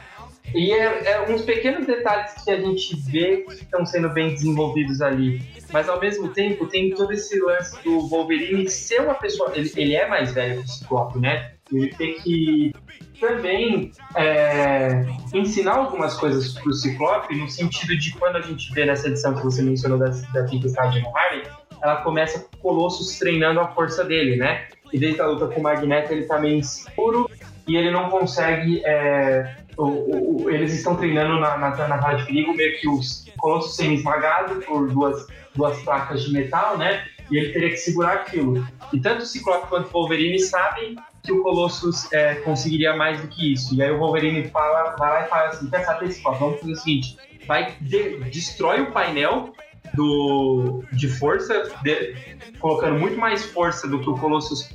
E 0.54 0.72
é, 0.72 1.12
é, 1.12 1.32
uns 1.32 1.42
pequenos 1.42 1.88
detalhes 1.88 2.34
que 2.44 2.52
a 2.52 2.60
gente 2.60 2.96
vê 3.10 3.38
que 3.38 3.54
estão 3.54 3.86
sendo 3.86 4.10
bem 4.10 4.30
desenvolvidos 4.30 5.02
ali. 5.02 5.42
Mas 5.72 5.90
ao 5.90 6.00
mesmo 6.00 6.30
tempo 6.30 6.68
tem 6.68 6.92
todo 6.92 7.12
esse 7.12 7.40
lance 7.40 7.82
do 7.84 8.08
Wolverine 8.08 8.70
ser 8.70 9.02
uma 9.02 9.16
pessoa. 9.16 9.52
Ele, 9.56 9.72
ele 9.76 9.96
é 9.96 10.08
mais 10.08 10.32
velho 10.34 10.60
que 10.62 10.66
o 10.66 10.68
Ciclope, 10.68 11.20
né? 11.20 11.54
Ele 11.72 11.90
tem 11.96 12.20
que 12.20 12.72
também 13.20 13.92
é, 14.16 15.06
ensinar 15.34 15.76
algumas 15.78 16.16
coisas 16.16 16.54
pro 16.60 16.74
Ciclope, 16.74 17.36
no 17.36 17.50
sentido 17.50 17.98
de 17.98 18.14
quando 18.14 18.36
a 18.36 18.42
gente 18.42 18.72
vê 18.74 18.86
nessa 18.86 19.08
edição 19.08 19.34
que 19.34 19.44
você 19.44 19.62
mencionou 19.64 19.98
da, 19.98 20.10
da 20.34 20.44
Tempestade 20.46 21.02
no 21.02 21.18
Harley, 21.18 21.44
ela 21.82 21.98
começa 21.98 22.40
com 22.40 22.56
o 22.56 22.60
Colossus 22.60 23.18
treinando 23.18 23.60
a 23.60 23.68
força 23.70 24.04
dele, 24.04 24.36
né? 24.36 24.68
E 24.94 25.00
desde 25.00 25.20
a 25.20 25.26
luta 25.26 25.48
com 25.48 25.60
o 25.60 25.64
Magneto 25.64 26.14
ele 26.14 26.26
tá 26.26 26.40
meio 26.40 26.60
inseguro 26.60 27.30
e 27.68 27.76
ele 27.76 27.92
não 27.92 28.10
consegue 28.10 28.82
é, 28.86 29.56
o, 29.78 30.44
o, 30.44 30.50
eles 30.50 30.74
estão 30.74 30.96
treinando 30.96 31.40
na, 31.40 31.58
na, 31.58 31.88
na 31.88 32.14
de 32.14 32.26
perigo, 32.26 32.54
meio 32.54 32.80
que 32.80 32.88
os 32.88 33.26
colossos 33.38 33.76
sendo 33.76 33.94
esmagados 33.94 34.64
por 34.66 34.90
duas, 34.90 35.28
duas 35.56 35.82
placas 35.84 36.24
de 36.24 36.34
metal, 36.34 36.78
né? 36.78 37.06
E 37.32 37.38
ele 37.38 37.54
teria 37.54 37.70
que 37.70 37.78
segurar 37.78 38.14
aquilo. 38.14 38.68
E 38.92 39.00
tanto 39.00 39.24
o 39.24 39.26
Ciclope 39.26 39.68
quanto 39.68 39.88
o 39.88 39.92
Wolverine 39.92 40.40
sabem 40.40 40.96
que 41.24 41.32
o 41.32 41.42
Colossus 41.42 42.12
é, 42.12 42.36
conseguiria 42.36 42.96
mais 42.96 43.22
do 43.22 43.28
que 43.28 43.54
isso. 43.54 43.74
E 43.74 43.82
aí 43.82 43.90
o 43.92 43.98
Wolverine 43.98 44.44
fala, 44.50 44.96
vai 44.98 45.10
lá 45.10 45.26
e 45.26 45.30
fala 45.30 45.48
assim: 45.48 45.70
quer 45.70 45.84
saber, 45.86 46.12
Ciclope? 46.12 46.40
Vamos 46.40 46.60
fazer 46.60 46.74
o 46.74 46.76
seguinte: 46.76 47.18
vai, 47.48 47.76
de, 47.82 48.18
destrói 48.30 48.82
o 48.82 48.92
painel 48.92 49.54
do, 49.94 50.84
de 50.92 51.08
força, 51.08 51.72
de, 51.82 52.16
colocando 52.60 53.00
muito 53.00 53.18
mais 53.18 53.44
força 53.46 53.88
do 53.88 54.00
que 54.00 54.10
o 54.10 54.18
Colossus 54.18 54.70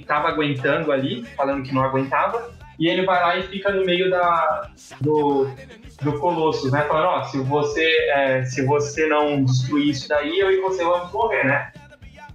estava 0.00 0.28
aguentando 0.28 0.92
ali, 0.92 1.24
falando 1.36 1.62
que 1.62 1.74
não 1.74 1.82
aguentava 1.82 2.50
e 2.78 2.88
ele 2.88 3.04
vai 3.04 3.20
lá 3.20 3.36
e 3.36 3.42
fica 3.42 3.72
no 3.72 3.84
meio 3.84 4.08
da, 4.08 4.70
do, 5.00 5.48
do 6.00 6.18
Colossus, 6.20 6.70
né? 6.70 6.84
Falando, 6.84 7.06
ó, 7.06 7.22
se 7.24 7.38
você, 7.38 7.84
é, 8.10 8.44
se 8.44 8.64
você 8.64 9.06
não 9.08 9.44
destruir 9.44 9.88
isso 9.88 10.08
daí, 10.08 10.38
eu 10.38 10.50
e 10.50 10.60
você 10.60 10.84
vamos 10.84 11.12
morrer, 11.12 11.44
né? 11.44 11.72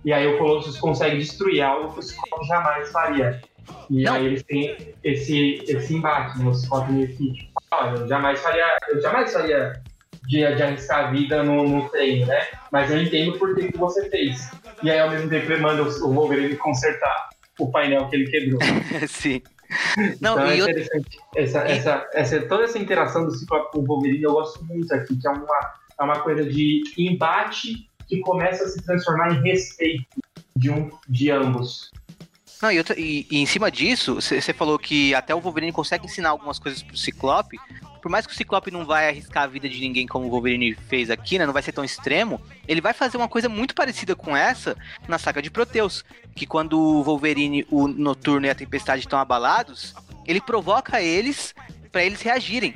E 0.03 0.11
aí 0.11 0.27
o 0.27 0.37
Colossus 0.37 0.77
consegue 0.77 1.17
destruir 1.17 1.61
algo 1.61 1.93
que 1.93 1.99
o 1.99 2.03
Scott 2.03 2.45
jamais 2.45 2.91
faria. 2.91 3.41
E 3.89 4.03
não. 4.03 4.15
aí 4.15 4.25
eles 4.25 4.43
têm 4.43 4.93
esse, 5.01 5.63
esse 5.65 5.95
embate, 5.95 6.37
né? 6.37 6.45
O 6.45 6.53
Scott 6.53 6.91
meio 6.91 7.07
que, 7.07 7.49
olha, 7.71 7.99
eu 7.99 8.07
jamais 8.09 8.41
faria, 8.41 8.77
eu 8.89 9.01
jamais 9.01 9.31
faria 9.31 9.81
de, 10.27 10.55
de 10.55 10.63
arriscar 10.63 11.07
a 11.07 11.11
vida 11.11 11.43
no, 11.43 11.67
no 11.67 11.89
treino, 11.89 12.25
né? 12.27 12.47
Mas 12.71 12.89
eu 12.91 13.01
entendo 13.01 13.37
por 13.37 13.55
que, 13.55 13.71
que 13.71 13.77
você 13.77 14.09
fez. 14.09 14.49
E 14.81 14.89
aí, 14.89 14.99
ao 14.99 15.09
mesmo 15.09 15.29
tempo, 15.29 15.51
ele 15.51 15.61
manda 15.61 15.83
o 15.83 16.13
Wolverine 16.13 16.55
consertar 16.55 17.29
o 17.59 17.71
painel 17.71 18.07
que 18.09 18.15
ele 18.15 18.29
quebrou. 18.29 18.59
Sim. 19.07 19.41
Não, 20.21 20.33
então, 20.33 20.47
é 20.47 20.57
interessante. 20.57 21.17
Eu... 21.35 21.43
Essa, 21.43 21.59
essa, 21.59 22.09
essa, 22.13 22.41
toda 22.41 22.63
essa 22.63 22.77
interação 22.77 23.25
do 23.25 23.31
Ciclope 23.31 23.71
com 23.71 23.79
o 23.79 23.85
Wolverine 23.85 24.23
eu 24.23 24.33
gosto 24.33 24.63
muito 24.65 24.93
aqui, 24.93 25.15
que 25.15 25.27
é 25.27 25.31
uma, 25.31 25.73
é 25.99 26.03
uma 26.03 26.19
coisa 26.19 26.45
de 26.45 26.83
embate 26.97 27.89
que 28.07 28.19
começa 28.19 28.63
a 28.63 28.67
se 28.67 28.83
transformar 28.83 29.33
em 29.33 29.41
respeito 29.41 30.05
de, 30.55 30.69
um, 30.69 30.91
de 31.07 31.31
ambos. 31.31 31.91
Não, 32.61 32.71
e, 32.71 32.79
e, 32.97 33.27
e 33.29 33.37
em 33.39 33.45
cima 33.45 33.69
disso, 33.69 34.15
você 34.15 34.53
falou 34.53 34.77
que 34.79 35.13
até 35.13 35.33
o 35.33 35.39
Wolverine 35.39 35.73
consegue 35.73 36.05
ensinar 36.05 36.29
algumas 36.29 36.59
coisas 36.59 36.81
pro 36.81 36.95
Ciclope, 36.95 37.57
por 38.03 38.11
mais 38.11 38.27
que 38.27 38.33
o 38.33 38.35
Ciclope 38.35 38.69
não 38.69 38.85
vai 38.85 39.07
arriscar 39.07 39.43
a 39.43 39.47
vida 39.47 39.69
de 39.69 39.79
ninguém 39.79 40.05
como 40.05 40.27
o 40.27 40.29
Wolverine 40.29 40.75
fez 40.89 41.09
aqui, 41.09 41.39
né? 41.39 41.45
Não 41.45 41.53
vai 41.53 41.63
ser 41.63 41.71
tão 41.71 41.85
extremo, 41.85 42.41
ele 42.67 42.81
vai 42.81 42.91
fazer 42.93 43.15
uma 43.15 43.29
coisa 43.29 43.47
muito 43.47 43.73
parecida 43.73 44.13
com 44.13 44.35
essa 44.35 44.75
na 45.07 45.17
saga 45.17 45.41
de 45.41 45.49
Proteus. 45.49 46.03
Que 46.35 46.45
quando 46.45 46.77
o 46.77 47.01
Wolverine, 47.01 47.65
o 47.71 47.87
Noturno 47.87 48.45
e 48.45 48.49
a 48.49 48.55
Tempestade 48.55 49.03
estão 49.03 49.17
abalados, 49.17 49.95
ele 50.27 50.41
provoca 50.41 51.01
eles 51.01 51.55
para 51.93 52.03
eles 52.03 52.21
reagirem. 52.21 52.75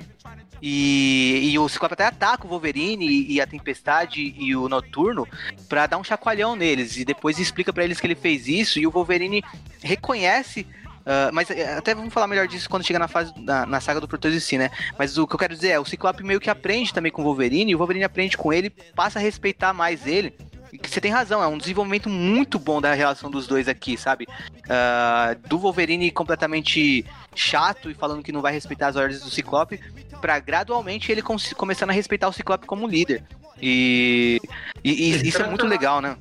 E, 0.61 1.51
e, 1.51 1.59
o 1.59 1.67
Ciclope 1.67 1.93
até 1.93 2.05
ataca 2.05 2.45
o 2.45 2.49
Wolverine 2.49 3.05
e, 3.29 3.41
a 3.41 3.45
Tempestade 3.45 4.33
e 4.39 4.55
o 4.55 4.69
Noturno 4.69 5.27
para 5.67 5.87
dar 5.87 5.97
um 5.97 6.05
chacoalhão 6.05 6.55
neles. 6.55 6.95
E 6.95 7.03
depois 7.03 7.37
explica 7.37 7.73
para 7.73 7.83
eles 7.83 7.99
que 7.99 8.07
ele 8.07 8.15
fez 8.15 8.47
isso. 8.47 8.79
E 8.79 8.87
o 8.87 8.91
Wolverine 8.91 9.43
reconhece 9.83 10.65
Uh, 11.07 11.31
mas 11.31 11.49
eh, 11.49 11.77
até 11.77 11.95
vamos 11.95 12.13
falar 12.13 12.27
melhor 12.27 12.49
disso 12.49 12.69
quando 12.69 12.85
chegar 12.85 12.99
na 12.99 13.07
fase 13.07 13.31
na, 13.37 13.65
na 13.65 13.79
saga 13.79 14.01
do 14.01 14.09
Proteus 14.09 14.35
em 14.35 14.41
si, 14.41 14.57
né? 14.57 14.69
Mas 14.99 15.17
o 15.17 15.25
que 15.25 15.35
eu 15.35 15.39
quero 15.39 15.55
dizer 15.55 15.69
é, 15.69 15.79
o 15.79 15.85
Ciclope 15.85 16.21
meio 16.21 16.37
que 16.37 16.49
aprende 16.49 16.93
também 16.93 17.09
com 17.09 17.21
o 17.21 17.25
Wolverine, 17.25 17.71
e 17.71 17.75
o 17.75 17.77
Wolverine 17.77 18.03
aprende 18.03 18.35
com 18.35 18.51
ele, 18.51 18.69
passa 18.93 19.17
a 19.17 19.21
respeitar 19.21 19.71
mais 19.71 20.05
ele. 20.05 20.35
Você 20.83 20.99
tem 20.99 21.09
razão, 21.09 21.41
é 21.41 21.47
um 21.47 21.57
desenvolvimento 21.57 22.09
muito 22.09 22.59
bom 22.59 22.81
da 22.81 22.93
relação 22.93 23.31
dos 23.31 23.47
dois 23.47 23.69
aqui, 23.69 23.95
sabe? 23.95 24.27
Uh, 24.65 25.47
do 25.47 25.57
Wolverine 25.57 26.11
completamente 26.11 27.05
chato 27.33 27.89
e 27.89 27.93
falando 27.93 28.21
que 28.21 28.33
não 28.33 28.41
vai 28.41 28.51
respeitar 28.51 28.87
as 28.87 28.97
ordens 28.97 29.21
do 29.21 29.29
Ciclope, 29.29 29.79
para 30.19 30.37
gradualmente 30.39 31.09
ele 31.09 31.21
começando 31.55 31.91
a 31.91 31.93
respeitar 31.93 32.27
o 32.27 32.33
Ciclope 32.33 32.67
como 32.67 32.85
líder. 32.85 33.23
E, 33.61 34.41
e, 34.83 34.91
e 34.91 35.27
isso 35.29 35.41
é 35.41 35.47
muito 35.47 35.65
legal, 35.65 36.01
né? 36.01 36.17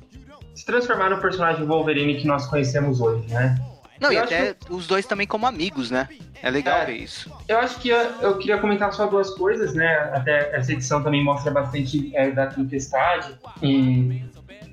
Se 0.55 0.65
transformar 0.65 1.09
no 1.09 1.19
personagem 1.19 1.65
Wolverine 1.65 2.15
que 2.15 2.25
nós 2.25 2.47
conhecemos 2.47 3.01
hoje, 3.01 3.27
né? 3.27 3.57
Não, 3.99 4.11
eu 4.11 4.15
e 4.15 4.17
até 4.17 4.53
que... 4.53 4.71
os 4.71 4.87
dois 4.87 5.05
também 5.05 5.27
como 5.27 5.45
amigos, 5.45 5.91
né? 5.91 6.07
É 6.41 6.49
legal 6.49 6.79
é, 6.79 6.85
ver 6.85 6.97
isso. 6.97 7.31
Eu 7.47 7.59
acho 7.59 7.79
que 7.79 7.89
eu, 7.89 7.97
eu, 8.21 8.37
queria 8.37 8.59
comentar 8.59 8.93
só 8.93 9.07
duas 9.07 9.31
coisas, 9.31 9.73
né? 9.73 10.11
Até 10.13 10.55
essa 10.55 10.71
edição 10.71 11.01
também 11.01 11.23
mostra 11.23 11.51
bastante 11.51 12.15
é, 12.15 12.31
da 12.31 12.47
tempestade 12.47 13.33
e 13.61 14.23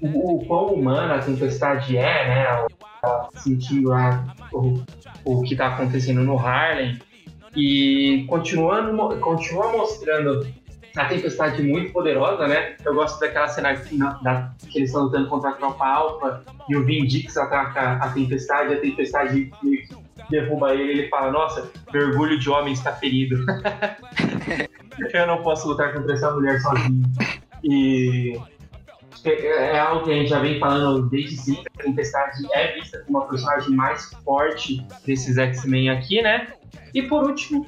o, 0.01 0.35
o 0.35 0.45
quão 0.47 0.75
humana 0.75 1.17
a 1.17 1.19
tempestade 1.21 1.97
é, 1.97 2.29
né? 2.29 2.67
Sentindo 3.35 3.91
lá 3.91 4.35
o, 4.53 4.83
o 5.25 5.43
que 5.43 5.55
está 5.55 5.69
acontecendo 5.69 6.23
no 6.23 6.39
Harlem 6.39 6.99
e 7.57 8.25
continuando, 8.29 9.17
continua 9.21 9.73
mostrando 9.73 10.47
a 10.97 11.05
tempestade 11.07 11.63
muito 11.63 11.93
poderosa, 11.93 12.47
né? 12.47 12.77
Eu 12.85 12.95
gosto 12.95 13.19
daquela 13.19 13.49
cena 13.49 13.75
que, 13.75 13.99
da, 13.99 14.53
que 14.71 14.79
eles 14.79 14.91
estão 14.91 15.05
lutando 15.05 15.29
contra 15.29 15.51
a 15.51 15.55
tropa 15.55 15.85
alfa 15.85 16.45
e 16.69 16.77
o 16.77 16.85
Vin 16.85 17.05
Dix 17.05 17.37
ataca 17.37 17.95
a 17.95 18.09
tempestade, 18.11 18.75
a 18.75 18.81
tempestade 18.81 19.51
derruba 20.31 20.73
ele 20.75 20.85
e 20.85 20.91
ele 20.91 21.09
fala, 21.09 21.33
nossa, 21.33 21.71
meu 21.93 22.09
orgulho 22.09 22.39
de 22.39 22.49
homem 22.49 22.73
está 22.73 22.93
ferido. 22.93 23.45
eu 25.13 25.27
não 25.27 25.43
posso 25.43 25.69
lutar 25.69 25.93
contra 25.93 26.13
essa 26.13 26.31
mulher 26.31 26.61
sozinho. 26.61 27.03
E 27.65 28.39
é, 29.25 29.77
é 29.77 29.79
algo 29.79 30.05
que 30.05 30.13
a 30.13 30.15
gente 30.15 30.29
já 30.29 30.39
vem 30.39 30.59
falando 30.59 31.09
desde 31.09 31.37
sempre, 31.37 31.71
a 31.79 31.83
Tempestade 31.83 32.47
é 32.53 32.75
vista 32.75 33.03
como 33.07 33.19
a 33.19 33.27
personagem 33.27 33.71
mais 33.75 34.13
forte 34.25 34.87
desses 35.05 35.39
X-Men 35.39 35.91
aqui, 35.91 36.23
né? 36.23 36.49
E 36.93 37.03
por 37.03 37.25
último, 37.25 37.67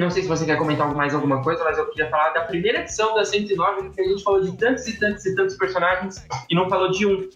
não 0.00 0.10
sei 0.10 0.22
se 0.22 0.28
você 0.28 0.44
quer 0.44 0.56
comentar 0.56 0.94
mais 0.94 1.14
alguma 1.14 1.42
coisa, 1.42 1.64
mas 1.64 1.78
eu 1.78 1.86
queria 1.90 2.08
falar 2.08 2.30
da 2.30 2.42
primeira 2.42 2.80
edição 2.80 3.14
da 3.14 3.24
109, 3.24 3.90
que 3.90 4.00
a 4.00 4.04
gente 4.04 4.22
falou 4.22 4.40
de 4.40 4.56
tantos 4.56 4.86
e 4.86 4.98
tantos 4.98 5.26
e 5.26 5.34
tantos 5.34 5.56
personagens 5.56 6.26
e 6.48 6.54
não 6.54 6.68
falou 6.68 6.90
de 6.90 7.06
um 7.06 7.28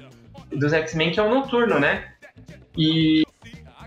dos 0.52 0.72
X-Men, 0.72 1.12
que 1.12 1.20
é 1.20 1.22
o 1.22 1.30
Noturno, 1.30 1.78
né? 1.78 2.12
E 2.76 3.24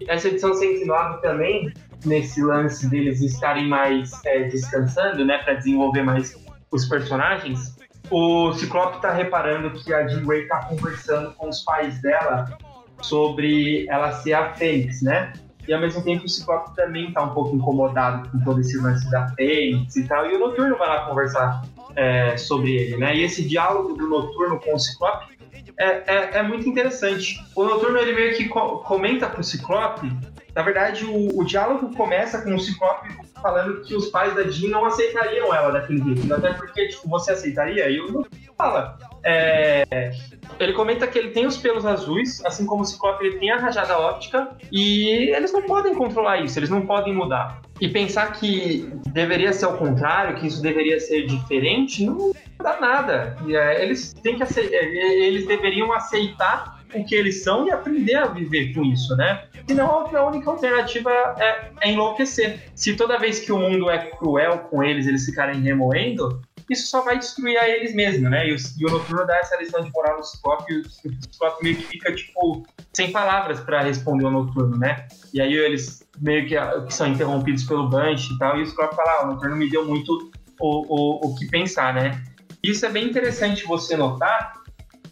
essa 0.07 0.27
edição 0.27 0.53
109 0.53 1.21
também, 1.21 1.73
nesse 2.05 2.41
lance 2.43 2.87
deles 2.89 3.21
estarem 3.21 3.67
mais 3.67 4.11
é, 4.25 4.43
descansando, 4.43 5.23
né, 5.23 5.37
para 5.39 5.53
desenvolver 5.53 6.03
mais 6.03 6.35
os 6.71 6.85
personagens, 6.85 7.75
o 8.11 8.53
Ciclope 8.53 9.01
tá 9.01 9.11
reparando 9.11 9.71
que 9.71 9.93
a 9.93 10.07
Jean 10.07 10.23
Grey 10.23 10.47
tá 10.47 10.65
conversando 10.65 11.33
com 11.33 11.49
os 11.49 11.61
pais 11.61 12.01
dela 12.01 12.57
sobre 13.01 13.87
ela 13.89 14.11
ser 14.11 14.33
a 14.33 14.53
Fênix, 14.53 15.01
né? 15.01 15.33
E 15.67 15.73
ao 15.73 15.81
mesmo 15.81 16.03
tempo 16.03 16.25
o 16.25 16.29
Ciclope 16.29 16.75
também 16.75 17.11
tá 17.11 17.23
um 17.23 17.33
pouco 17.33 17.55
incomodado 17.55 18.29
com 18.29 18.39
todo 18.39 18.59
esse 18.61 18.77
lance 18.77 19.09
da 19.09 19.27
Fênix 19.29 19.95
e 19.95 20.07
tal. 20.07 20.29
E 20.29 20.35
o 20.35 20.39
Noturno 20.39 20.77
vai 20.77 20.87
lá 20.87 21.05
conversar 21.05 21.63
é, 21.95 22.37
sobre 22.37 22.75
ele, 22.75 22.97
né? 22.97 23.15
E 23.15 23.23
esse 23.23 23.47
diálogo 23.47 23.93
do 23.93 24.07
Noturno 24.07 24.59
com 24.59 24.75
o 24.75 24.79
Ciclope 24.79 25.35
é, 25.77 25.85
é, 25.85 26.37
é 26.37 26.43
muito 26.43 26.67
interessante. 26.67 27.43
O 27.55 27.63
Noturno 27.63 27.97
ele 27.97 28.13
meio 28.13 28.35
que 28.35 28.47
co 28.47 28.79
comenta 28.79 29.27
pro 29.27 29.43
Ciclope. 29.43 30.11
Na 30.53 30.61
verdade, 30.61 31.05
o, 31.05 31.39
o 31.39 31.43
diálogo 31.43 31.93
começa 31.95 32.41
com 32.41 32.55
o 32.55 32.59
Ciclope 32.59 33.09
falando 33.41 33.81
que 33.81 33.95
os 33.95 34.07
pais 34.07 34.33
da 34.33 34.43
Jean 34.43 34.69
não 34.69 34.85
aceitariam 34.85 35.53
ela 35.53 35.71
daquele 35.71 36.01
jeito. 36.01 36.33
Até 36.33 36.53
porque, 36.53 36.87
tipo, 36.87 37.09
você 37.09 37.33
aceitaria? 37.33 37.89
E 37.89 37.99
o 37.99 38.11
Noturno 38.11 38.29
fala. 38.57 38.97
É, 39.25 40.11
ele 40.59 40.73
comenta 40.73 41.07
que 41.07 41.17
ele 41.17 41.31
tem 41.31 41.47
os 41.47 41.57
pelos 41.57 41.83
azuis, 41.85 42.43
assim 42.45 42.65
como 42.65 42.83
o 42.83 42.85
Ciclope 42.85 43.25
ele 43.25 43.39
tem 43.39 43.49
a 43.49 43.57
rajada 43.57 43.97
óptica, 43.97 44.55
e 44.71 45.31
eles 45.35 45.51
não 45.51 45.63
podem 45.63 45.95
controlar 45.95 46.37
isso, 46.41 46.59
eles 46.59 46.69
não 46.69 46.85
podem 46.85 47.13
mudar. 47.13 47.61
E 47.81 47.89
pensar 47.89 48.31
que 48.33 48.87
deveria 49.07 49.51
ser 49.51 49.65
ao 49.65 49.77
contrário, 49.77 50.35
que 50.35 50.45
isso 50.45 50.61
deveria 50.61 50.99
ser 50.99 51.25
diferente, 51.25 52.05
não 52.05 52.33
dá 52.61 52.79
nada. 52.79 53.35
É, 53.49 53.83
eles 53.83 54.13
têm 54.13 54.37
que 54.37 54.43
é, 54.43 55.25
eles 55.25 55.47
deveriam 55.47 55.91
aceitar 55.91 56.75
o 56.93 57.03
que 57.03 57.15
eles 57.15 57.43
são 57.43 57.67
e 57.67 57.71
aprender 57.71 58.15
a 58.15 58.25
viver 58.27 58.73
com 58.73 58.83
isso, 58.85 59.15
né? 59.17 59.43
Senão 59.67 60.07
a 60.15 60.25
única 60.27 60.49
alternativa 60.49 61.11
é, 61.39 61.71
é 61.81 61.91
enlouquecer. 61.91 62.59
Se 62.75 62.95
toda 62.95 63.17
vez 63.17 63.39
que 63.39 63.51
o 63.51 63.57
mundo 63.57 63.89
é 63.89 63.97
cruel 63.97 64.59
com 64.69 64.83
eles, 64.83 65.07
eles 65.07 65.25
ficarem 65.25 65.61
remoendo, 65.61 66.41
isso 66.69 66.87
só 66.87 67.01
vai 67.01 67.17
destruir 67.17 67.57
a 67.57 67.69
eles 67.69 67.93
mesmos, 67.93 68.29
né? 68.29 68.47
E 68.47 68.53
o, 68.53 68.57
e 68.77 68.85
o 68.85 68.91
Noturno 68.91 69.25
dá 69.25 69.37
essa 69.37 69.55
lição 69.57 69.83
de 69.83 69.91
moral 69.91 70.17
no 70.17 70.23
Ciclope 70.23 70.73
e 70.73 70.79
o 70.79 70.89
Ciclope 70.89 71.63
meio 71.63 71.75
que 71.75 71.83
fica, 71.83 72.13
tipo, 72.13 72.65
sem 72.93 73.11
palavras 73.11 73.59
para 73.59 73.81
responder 73.81 74.25
ao 74.25 74.31
Noturno, 74.31 74.77
né? 74.77 75.07
E 75.33 75.41
aí 75.41 75.53
eles 75.53 76.07
meio 76.19 76.47
que, 76.47 76.55
que 76.87 76.93
são 76.93 77.07
interrompidos 77.07 77.63
pelo 77.63 77.89
Bunch 77.89 78.31
e 78.33 78.37
tal, 78.39 78.57
e 78.57 78.63
o 78.63 78.67
Ciclope 78.67 78.95
fala, 78.95 79.11
ah, 79.11 79.23
o 79.25 79.27
Noturno 79.33 79.55
me 79.55 79.69
deu 79.69 79.85
muito 79.85 80.31
o, 80.59 81.27
o, 81.27 81.27
o 81.27 81.35
que 81.35 81.47
pensar, 81.47 81.93
né? 81.93 82.23
Isso 82.63 82.85
é 82.85 82.89
bem 82.89 83.05
interessante 83.05 83.65
você 83.65 83.95
notar, 83.95 84.64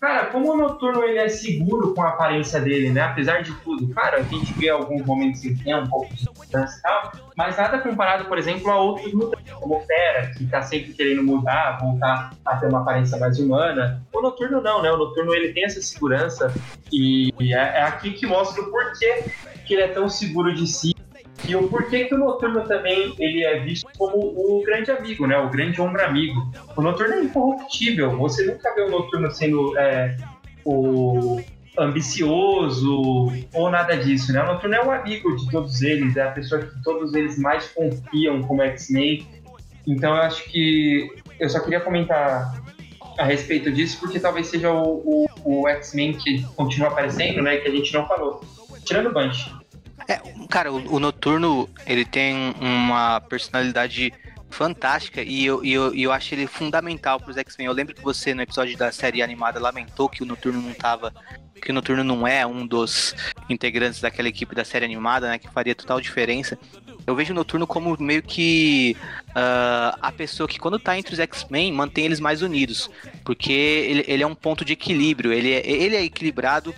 Cara, 0.04 0.26
como 0.26 0.52
o 0.52 0.58
Noturno 0.58 1.02
ele 1.02 1.18
é 1.18 1.30
seguro 1.30 1.94
com 1.94 2.02
a 2.02 2.10
aparência 2.10 2.60
dele, 2.60 2.90
né? 2.90 3.00
Apesar 3.00 3.42
de 3.42 3.54
tudo, 3.62 3.88
cara, 3.94 4.18
a 4.18 4.22
gente 4.22 4.52
vê 4.56 4.68
alguns 4.68 5.02
momentos 5.06 5.40
que 5.40 5.56
tem 5.64 5.74
um 5.74 5.88
pouco 5.88 6.14
de 6.14 6.26
e 6.26 6.82
tal, 6.82 7.14
mas 7.38 7.56
nada 7.56 7.80
comparado, 7.80 8.26
por 8.26 8.38
exemplo, 8.38 8.70
a 8.70 8.76
outros 8.82 9.14
mutantes, 9.14 9.54
como 9.54 9.78
o 9.78 9.80
Fera, 9.80 10.30
que 10.38 10.46
tá 10.46 10.62
sempre 10.62 10.92
querendo 10.92 11.24
mudar, 11.24 11.78
voltar 11.80 12.34
a 12.44 12.58
ter 12.58 12.68
uma 12.68 12.82
aparência 12.82 13.18
mais 13.18 13.40
humana. 13.40 14.04
O 14.12 14.22
Noturno 14.22 14.60
não, 14.60 14.82
né? 14.82 14.92
O 14.92 14.98
Noturno 14.98 15.34
ele 15.34 15.54
tem 15.54 15.64
essa 15.64 15.82
segurança 15.82 16.54
e 16.92 17.32
é, 17.40 17.54
é 17.54 17.84
aqui 17.84 18.12
que 18.12 18.26
mostra 18.26 18.62
o 18.62 18.70
porquê 18.70 19.24
que 19.66 19.74
ele 19.74 19.84
é 19.84 19.88
tão 19.88 20.10
seguro 20.10 20.54
de 20.54 20.68
si 20.68 20.93
e 21.48 21.56
o 21.56 21.68
porquê 21.68 22.06
que 22.06 22.16
o 22.16 22.18
Noturno 22.18 22.66
também 22.66 23.14
ele 23.20 23.44
é 23.44 23.60
visto 23.60 23.88
como 23.98 24.18
o 24.18 24.64
grande 24.64 24.92
amigo, 24.92 25.28
né? 25.28 25.38
O 25.38 25.50
grande 25.50 25.82
ombro 25.82 26.04
amigo. 26.04 26.52
O 26.76 26.82
Noturno 26.82 27.14
é 27.16 27.24
incorruptível. 27.24 28.16
Você 28.18 28.46
nunca 28.46 28.74
vê 28.74 28.82
o 28.82 28.90
Noturno 28.90 29.30
sendo 29.32 29.78
é, 29.78 30.16
o 30.64 31.42
ambicioso 31.78 33.32
ou 33.54 33.70
nada 33.70 33.98
disso, 33.98 34.32
né? 34.32 34.42
O 34.42 34.54
Noturno 34.54 34.76
é 34.76 34.86
o 34.86 34.92
amigo 34.92 35.36
de 35.36 35.50
todos 35.50 35.82
eles, 35.82 36.16
é 36.16 36.24
a 36.24 36.32
pessoa 36.32 36.62
que 36.62 36.84
todos 36.84 37.14
eles 37.14 37.38
mais 37.38 37.68
confiam 37.70 38.42
como 38.44 38.62
X-Men. 38.62 39.28
Então 39.86 40.16
eu 40.16 40.22
acho 40.22 40.46
que 40.46 41.10
eu 41.40 41.50
só 41.50 41.60
queria 41.60 41.82
comentar 41.82 42.62
a 43.18 43.26
respeito 43.26 43.72
disso, 43.72 44.00
porque 44.00 44.20
talvez 44.20 44.48
seja 44.48 44.72
o, 44.72 45.28
o, 45.44 45.62
o 45.62 45.68
X-Men 45.68 46.14
que 46.14 46.44
continua 46.56 46.88
aparecendo, 46.88 47.42
né? 47.42 47.58
Que 47.58 47.68
a 47.68 47.72
gente 47.72 47.94
não 47.94 48.08
falou. 48.08 48.42
Tirando 48.86 49.08
o 49.08 49.14
Bunch. 49.14 49.63
É, 50.08 50.22
cara, 50.50 50.72
o, 50.72 50.96
o, 50.96 51.00
Noturno, 51.00 51.70
ele 51.86 52.06
tem 52.06 52.54
uma 52.60 53.22
personalidade 53.22 54.14
fantástica 54.54 55.22
e 55.22 55.46
eu, 55.46 55.66
e 55.66 55.74
eu, 55.74 55.94
e 55.96 56.04
eu 56.04 56.12
acho 56.12 56.34
ele 56.34 56.48
fundamental 56.48 57.20
para 57.20 57.32
os 57.32 57.38
X-Men. 57.38 57.68
Eu 57.68 57.74
lembro 57.74 57.96
que 57.96 58.02
você, 58.02 58.34
no 58.34 58.42
episódio 58.42 58.78
da 58.78 58.92
série 58.92 59.22
animada, 59.22 59.60
lamentou 59.60 60.08
que 60.08 60.24
o 60.24 60.26
Noturno 60.26 60.62
não 60.62 60.74
tava. 60.74 61.14
Que 61.62 61.72
o 61.72 61.74
Noturno 61.74 62.04
não 62.04 62.28
é 62.28 62.46
um 62.46 62.66
dos 62.68 63.16
integrantes 63.50 64.02
daquela 64.02 64.28
equipe 64.28 64.54
da 64.54 64.66
série 64.66 64.86
animada, 64.86 65.30
né? 65.30 65.40
Que 65.40 65.50
faria 65.50 65.74
total 65.74 66.00
diferença. 66.00 66.58
Eu 67.06 67.16
vejo 67.16 67.34
o 67.34 67.36
Noturno 67.36 67.66
como 67.66 67.98
meio 68.00 68.22
que 68.22 68.96
uh, 69.30 69.98
a 70.02 70.12
pessoa 70.12 70.48
que, 70.48 70.60
quando 70.60 70.80
tá 70.80 70.98
entre 70.98 71.14
os 71.14 71.20
X-Men, 71.20 71.74
mantém 71.74 72.06
eles 72.06 72.20
mais 72.20 72.42
unidos. 72.42 72.90
Porque 73.24 73.52
ele, 73.52 74.06
ele 74.08 74.24
é 74.24 74.28
um 74.28 74.36
ponto 74.36 74.64
de 74.64 74.74
equilíbrio. 74.74 75.34
Ele 75.34 75.52
é, 75.52 75.70
ele 75.70 75.96
é 75.96 76.04
equilibrado 76.04 76.74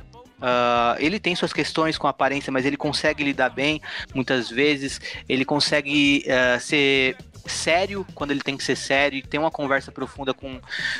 Uh, 0.45 0.95
ele 0.99 1.19
tem 1.19 1.35
suas 1.35 1.51
questões 1.51 1.97
com 1.97 2.07
aparência, 2.07 2.51
mas 2.51 2.65
ele 2.65 2.77
consegue 2.77 3.23
lidar 3.23 3.49
bem 3.49 3.81
muitas 4.13 4.47
vezes. 4.47 5.01
Ele 5.27 5.43
consegue 5.43 6.23
uh, 6.27 6.59
ser 6.59 7.17
sério 7.47 8.05
quando 8.13 8.31
ele 8.31 8.41
tem 8.41 8.57
que 8.57 8.63
ser 8.63 8.75
sério, 8.75 9.25
tem 9.25 9.39
uma 9.39 9.51
conversa 9.51 9.91
profunda 9.91 10.33
com, 10.33 10.59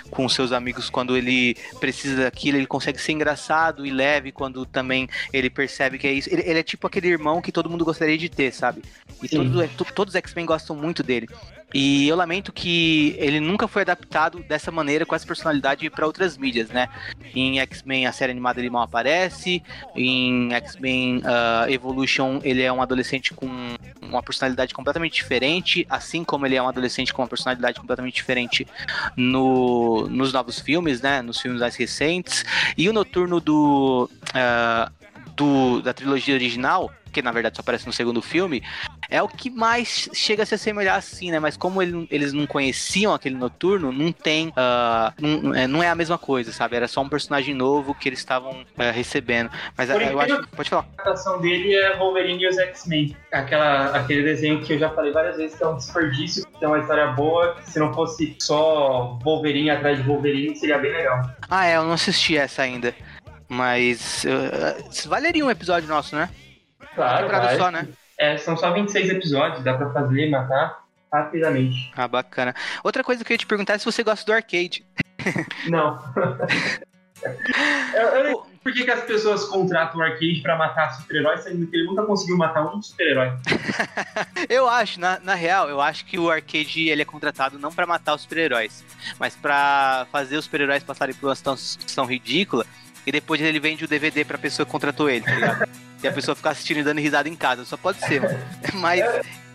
com 0.09 0.27
seus 0.29 0.51
amigos 0.51 0.89
quando 0.89 1.17
ele 1.17 1.55
precisa 1.79 2.23
daquilo, 2.23 2.57
ele 2.57 2.67
consegue 2.67 3.01
ser 3.01 3.11
engraçado 3.11 3.85
e 3.85 3.91
leve 3.91 4.31
quando 4.31 4.65
também 4.65 5.07
ele 5.31 5.49
percebe 5.49 5.97
que 5.97 6.07
é 6.07 6.13
isso. 6.13 6.29
Ele, 6.31 6.43
ele 6.45 6.59
é 6.59 6.63
tipo 6.63 6.87
aquele 6.87 7.07
irmão 7.07 7.41
que 7.41 7.51
todo 7.51 7.69
mundo 7.69 7.85
gostaria 7.85 8.17
de 8.17 8.29
ter, 8.29 8.53
sabe? 8.53 8.81
E 9.21 9.29
todos, 9.29 9.91
todos 9.93 10.13
os 10.13 10.15
X-Men 10.15 10.45
gostam 10.45 10.75
muito 10.75 11.03
dele. 11.03 11.27
E 11.73 12.07
eu 12.07 12.15
lamento 12.15 12.53
que 12.53 13.15
ele 13.19 13.39
nunca 13.39 13.67
foi 13.67 13.81
adaptado 13.81 14.39
dessa 14.43 14.71
maneira, 14.71 15.05
com 15.05 15.13
essa 15.13 15.25
personalidade, 15.25 15.89
para 15.89 16.05
outras 16.05 16.37
mídias, 16.37 16.69
né? 16.69 16.87
Em 17.35 17.59
X-Men, 17.59 18.07
a 18.07 18.11
série 18.11 18.31
animada, 18.31 18.59
ele 18.59 18.69
mal 18.69 18.83
aparece. 18.83 19.61
Em 19.95 20.53
X-Men 20.53 21.17
uh, 21.17 21.69
Evolution, 21.69 22.39
ele 22.43 22.61
é 22.61 22.71
um 22.71 22.81
adolescente 22.81 23.33
com 23.33 23.75
uma 24.09 24.23
personalidade 24.23 24.73
completamente 24.73 25.13
diferente, 25.13 25.85
assim 25.89 26.23
como 26.23 26.45
ele 26.45 26.55
é 26.55 26.61
um 26.61 26.67
adolescente 26.67 27.13
com 27.13 27.21
uma 27.21 27.27
personalidade 27.27 27.79
completamente 27.79 28.15
diferente 28.15 28.67
no, 29.15 30.07
nos 30.09 30.33
novos 30.33 30.59
filmes, 30.59 31.01
né? 31.01 31.21
Nos 31.21 31.39
filmes 31.39 31.61
mais 31.61 31.75
recentes. 31.75 32.43
E 32.77 32.89
o 32.89 32.93
Noturno 32.93 33.39
do, 33.39 34.09
uh, 34.29 34.91
do 35.35 35.81
da 35.81 35.93
trilogia 35.93 36.35
original 36.35 36.91
que 37.15 37.21
na 37.21 37.31
verdade 37.31 37.55
só 37.55 37.61
aparece 37.61 37.87
no 37.87 37.93
segundo 37.93 38.21
filme, 38.21 38.61
é 39.09 39.23
o 39.23 39.27
que 39.27 39.49
mais 39.49 40.09
chega 40.13 40.43
a 40.43 40.45
se 40.45 40.55
assemelhar 40.55 40.97
assim, 40.97 41.31
né? 41.31 41.39
Mas 41.39 41.55
como 41.55 41.81
ele, 41.81 42.05
eles 42.11 42.33
não 42.33 42.45
conheciam 42.45 43.13
aquele 43.13 43.35
noturno, 43.35 43.89
não 43.89 44.11
tem. 44.11 44.49
Uh, 44.49 45.13
não, 45.17 45.55
é, 45.55 45.65
não, 45.65 45.81
é 45.81 45.87
a 45.87 45.95
mesma 45.95 46.17
coisa, 46.17 46.51
sabe? 46.51 46.75
Era 46.75 46.89
só 46.89 47.01
um 47.01 47.07
personagem 47.07 47.55
novo 47.55 47.95
que 47.95 48.09
eles 48.09 48.19
estavam 48.19 48.51
uh, 48.51 48.91
recebendo. 48.93 49.49
Mas 49.77 49.89
uh, 49.89 49.93
eu 49.93 50.19
acho. 50.19 50.47
Pode 50.49 50.69
falar. 50.69 50.85
A 50.97 51.01
adaptação 51.03 51.39
dele 51.39 51.73
é 51.73 51.95
Wolverine 51.97 52.43
e 52.43 52.49
os 52.49 52.57
X-Men. 52.57 53.15
Aquele 53.31 54.23
desenho 54.23 54.61
que 54.61 54.73
eu 54.73 54.79
já 54.79 54.89
falei 54.89 55.13
várias 55.13 55.37
vezes 55.37 55.57
que 55.57 55.63
é 55.63 55.67
um 55.67 55.77
desperdício, 55.77 56.45
que 56.45 56.59
tem 56.59 56.67
uma 56.67 56.79
história 56.79 57.07
boa, 57.07 57.55
se 57.63 57.79
não 57.79 57.93
fosse 57.93 58.35
só 58.41 59.17
Wolverine 59.23 59.69
atrás 59.69 59.97
de 59.97 60.03
Wolverine, 60.03 60.55
seria 60.55 60.77
bem 60.77 60.91
legal. 60.91 61.21
Ah, 61.49 61.65
é, 61.65 61.77
eu 61.77 61.83
não 61.83 61.93
assisti 61.93 62.37
essa 62.37 62.63
ainda. 62.63 62.93
Mas 63.47 64.25
uh, 64.25 65.07
valeria 65.07 65.45
um 65.45 65.51
episódio 65.51 65.87
nosso, 65.87 66.15
né? 66.15 66.29
Claro, 66.95 67.27
temporada 67.27 67.57
só, 67.57 67.71
né? 67.71 67.87
É, 68.17 68.37
são 68.37 68.55
só 68.55 68.71
26 68.71 69.09
episódios, 69.09 69.63
dá 69.63 69.73
pra 69.73 69.91
fazer, 69.91 70.29
matar 70.29 70.85
rapidamente. 71.11 71.91
Ah, 71.95 72.07
bacana. 72.07 72.53
Outra 72.83 73.03
coisa 73.03 73.23
que 73.23 73.31
eu 73.31 73.35
ia 73.35 73.37
te 73.37 73.45
perguntar 73.45 73.73
é 73.73 73.77
se 73.77 73.85
você 73.85 74.03
gosta 74.03 74.25
do 74.25 74.33
arcade. 74.33 74.85
Não. 75.67 75.99
eu, 77.93 78.07
eu 78.07 78.45
por 78.65 78.73
que, 78.73 78.83
que, 78.83 78.89
as 78.89 79.03
pessoas 79.03 79.45
contratam 79.45 79.99
o 79.99 80.03
arcade 80.03 80.41
pra 80.41 80.57
matar 80.57 80.91
super-heróis, 80.95 81.43
sendo 81.43 81.67
que 81.67 81.77
ele 81.77 81.85
nunca 81.85 82.03
conseguiu 82.03 82.35
matar 82.35 82.65
um 82.65 82.81
super-herói? 82.81 83.31
eu 84.49 84.67
acho, 84.67 84.99
na, 84.99 85.19
na 85.19 85.35
real, 85.35 85.69
eu 85.69 85.79
acho 85.79 86.03
que 86.03 86.17
o 86.17 86.31
arcade 86.31 86.89
ele 86.89 87.03
é 87.03 87.05
contratado 87.05 87.59
não 87.59 87.71
para 87.71 87.85
matar 87.85 88.15
os 88.15 88.23
super-heróis, 88.23 88.83
mas 89.19 89.35
para 89.35 90.07
fazer 90.11 90.37
os 90.37 90.45
super-heróis 90.45 90.83
passarem 90.83 91.13
por 91.13 91.27
uma 91.27 91.35
situação 91.35 92.05
ridícula 92.05 92.65
e 93.05 93.11
depois 93.11 93.39
ele 93.39 93.59
vende 93.59 93.85
o 93.85 93.87
DVD 93.87 94.25
pra 94.25 94.39
pessoa 94.39 94.65
que 94.65 94.71
contratou 94.71 95.11
ele, 95.11 95.23
tá 95.23 95.35
ligado? 95.35 95.69
e 96.03 96.07
a 96.07 96.11
pessoa 96.11 96.35
ficar 96.35 96.51
assistindo 96.51 96.79
e 96.79 96.83
dando 96.83 96.99
risada 96.99 97.27
em 97.27 97.35
casa. 97.35 97.65
Só 97.65 97.77
pode 97.77 97.99
ser, 97.99 98.21
mano. 98.21 98.39
Mas 98.75 99.03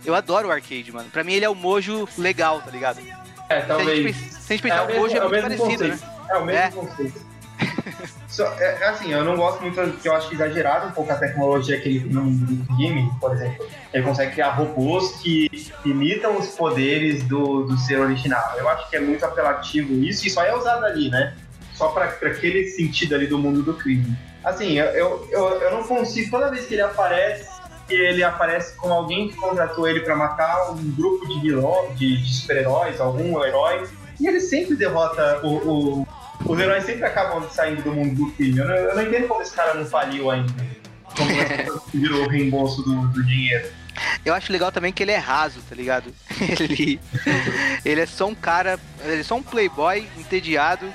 eu 0.04 0.14
adoro 0.14 0.48
o 0.48 0.50
arcade, 0.50 0.90
mano. 0.92 1.08
Pra 1.10 1.24
mim 1.24 1.34
ele 1.34 1.44
é 1.44 1.48
o 1.48 1.54
mojo 1.54 2.08
legal, 2.16 2.60
tá 2.60 2.70
ligado? 2.70 3.00
É, 3.48 3.60
talvez. 3.60 4.16
Se 4.16 4.52
a 4.52 4.56
gente, 4.56 4.62
pensar, 4.62 4.90
é 4.90 4.96
o, 4.96 5.00
mojo 5.00 5.14
é, 5.14 5.18
é 5.18 5.20
muito 5.20 5.42
parecido, 5.42 5.68
conceito. 5.68 5.88
né? 5.88 5.98
É 6.30 6.36
o 6.36 6.44
mesmo 6.44 6.60
é. 6.60 6.70
conceito. 6.70 7.30
É, 8.58 8.84
é, 8.84 8.88
assim, 8.88 9.12
eu 9.12 9.24
não 9.24 9.36
gosto 9.36 9.60
muito, 9.60 10.00
que 10.00 10.08
eu 10.08 10.14
acho 10.14 10.32
exagerado 10.32 10.86
um 10.86 10.92
pouco 10.92 11.12
a 11.12 11.16
tecnologia 11.16 11.78
que 11.80 11.88
ele 11.88 12.08
no 12.08 12.30
game, 12.76 13.10
por 13.20 13.34
exemplo. 13.34 13.66
Ele 13.92 14.04
consegue 14.04 14.32
criar 14.32 14.50
robôs 14.50 15.16
que 15.16 15.50
imitam 15.84 16.38
os 16.38 16.48
poderes 16.50 17.24
do, 17.24 17.64
do 17.64 17.76
ser 17.76 17.98
original. 17.98 18.54
Eu 18.56 18.68
acho 18.68 18.88
que 18.88 18.96
é 18.96 19.00
muito 19.00 19.24
apelativo 19.24 19.92
isso, 19.92 20.26
e 20.26 20.30
só 20.30 20.44
é 20.44 20.54
usado 20.54 20.86
ali, 20.86 21.10
né? 21.10 21.34
Só 21.74 21.88
para 21.88 22.04
aquele 22.04 22.68
sentido 22.68 23.14
ali 23.14 23.26
do 23.26 23.36
mundo 23.36 23.62
do 23.62 23.74
crime. 23.74 24.16
Assim, 24.44 24.78
eu, 24.78 24.86
eu, 24.86 25.28
eu, 25.30 25.48
eu 25.60 25.70
não 25.72 25.82
consigo, 25.82 26.30
toda 26.30 26.50
vez 26.50 26.66
que 26.66 26.74
ele 26.74 26.82
aparece, 26.82 27.46
ele 27.88 28.22
aparece 28.22 28.74
com 28.76 28.92
alguém 28.92 29.28
que 29.28 29.36
contratou 29.36 29.86
ele 29.86 30.00
para 30.00 30.16
matar 30.16 30.70
um 30.70 30.90
grupo 30.92 31.26
de 31.26 31.40
vilão, 31.40 31.92
de, 31.94 32.22
de 32.22 32.34
super-heróis, 32.34 33.00
algum 33.00 33.42
herói, 33.44 33.86
e 34.18 34.26
ele 34.26 34.40
sempre 34.40 34.76
derrota 34.76 35.40
o, 35.42 36.02
o, 36.02 36.08
Os 36.46 36.58
heróis 36.58 36.84
sempre 36.84 37.04
acabam 37.04 37.48
saindo 37.50 37.82
do 37.82 37.92
mundo 37.92 38.14
do 38.14 38.32
crime. 38.32 38.58
Eu 38.58 38.68
não, 38.68 38.74
eu 38.74 38.94
não 38.96 39.02
entendo 39.02 39.28
como 39.28 39.42
esse 39.42 39.54
cara 39.54 39.74
não 39.74 39.84
faliu 39.84 40.30
ainda. 40.30 40.52
Como 41.16 41.80
virou 41.92 42.24
o 42.24 42.28
reembolso 42.28 42.82
do, 42.82 43.08
do 43.08 43.24
dinheiro. 43.24 43.68
Eu 44.24 44.32
acho 44.32 44.52
legal 44.52 44.70
também 44.70 44.92
que 44.92 45.02
ele 45.02 45.12
é 45.12 45.16
raso, 45.16 45.60
tá 45.68 45.74
ligado? 45.74 46.14
Ele, 46.58 47.00
ele 47.84 48.00
é 48.00 48.06
só 48.06 48.26
um 48.26 48.34
cara, 48.34 48.78
ele 49.04 49.20
é 49.20 49.22
só 49.22 49.34
um 49.34 49.42
playboy 49.42 50.06
entediado 50.16 50.90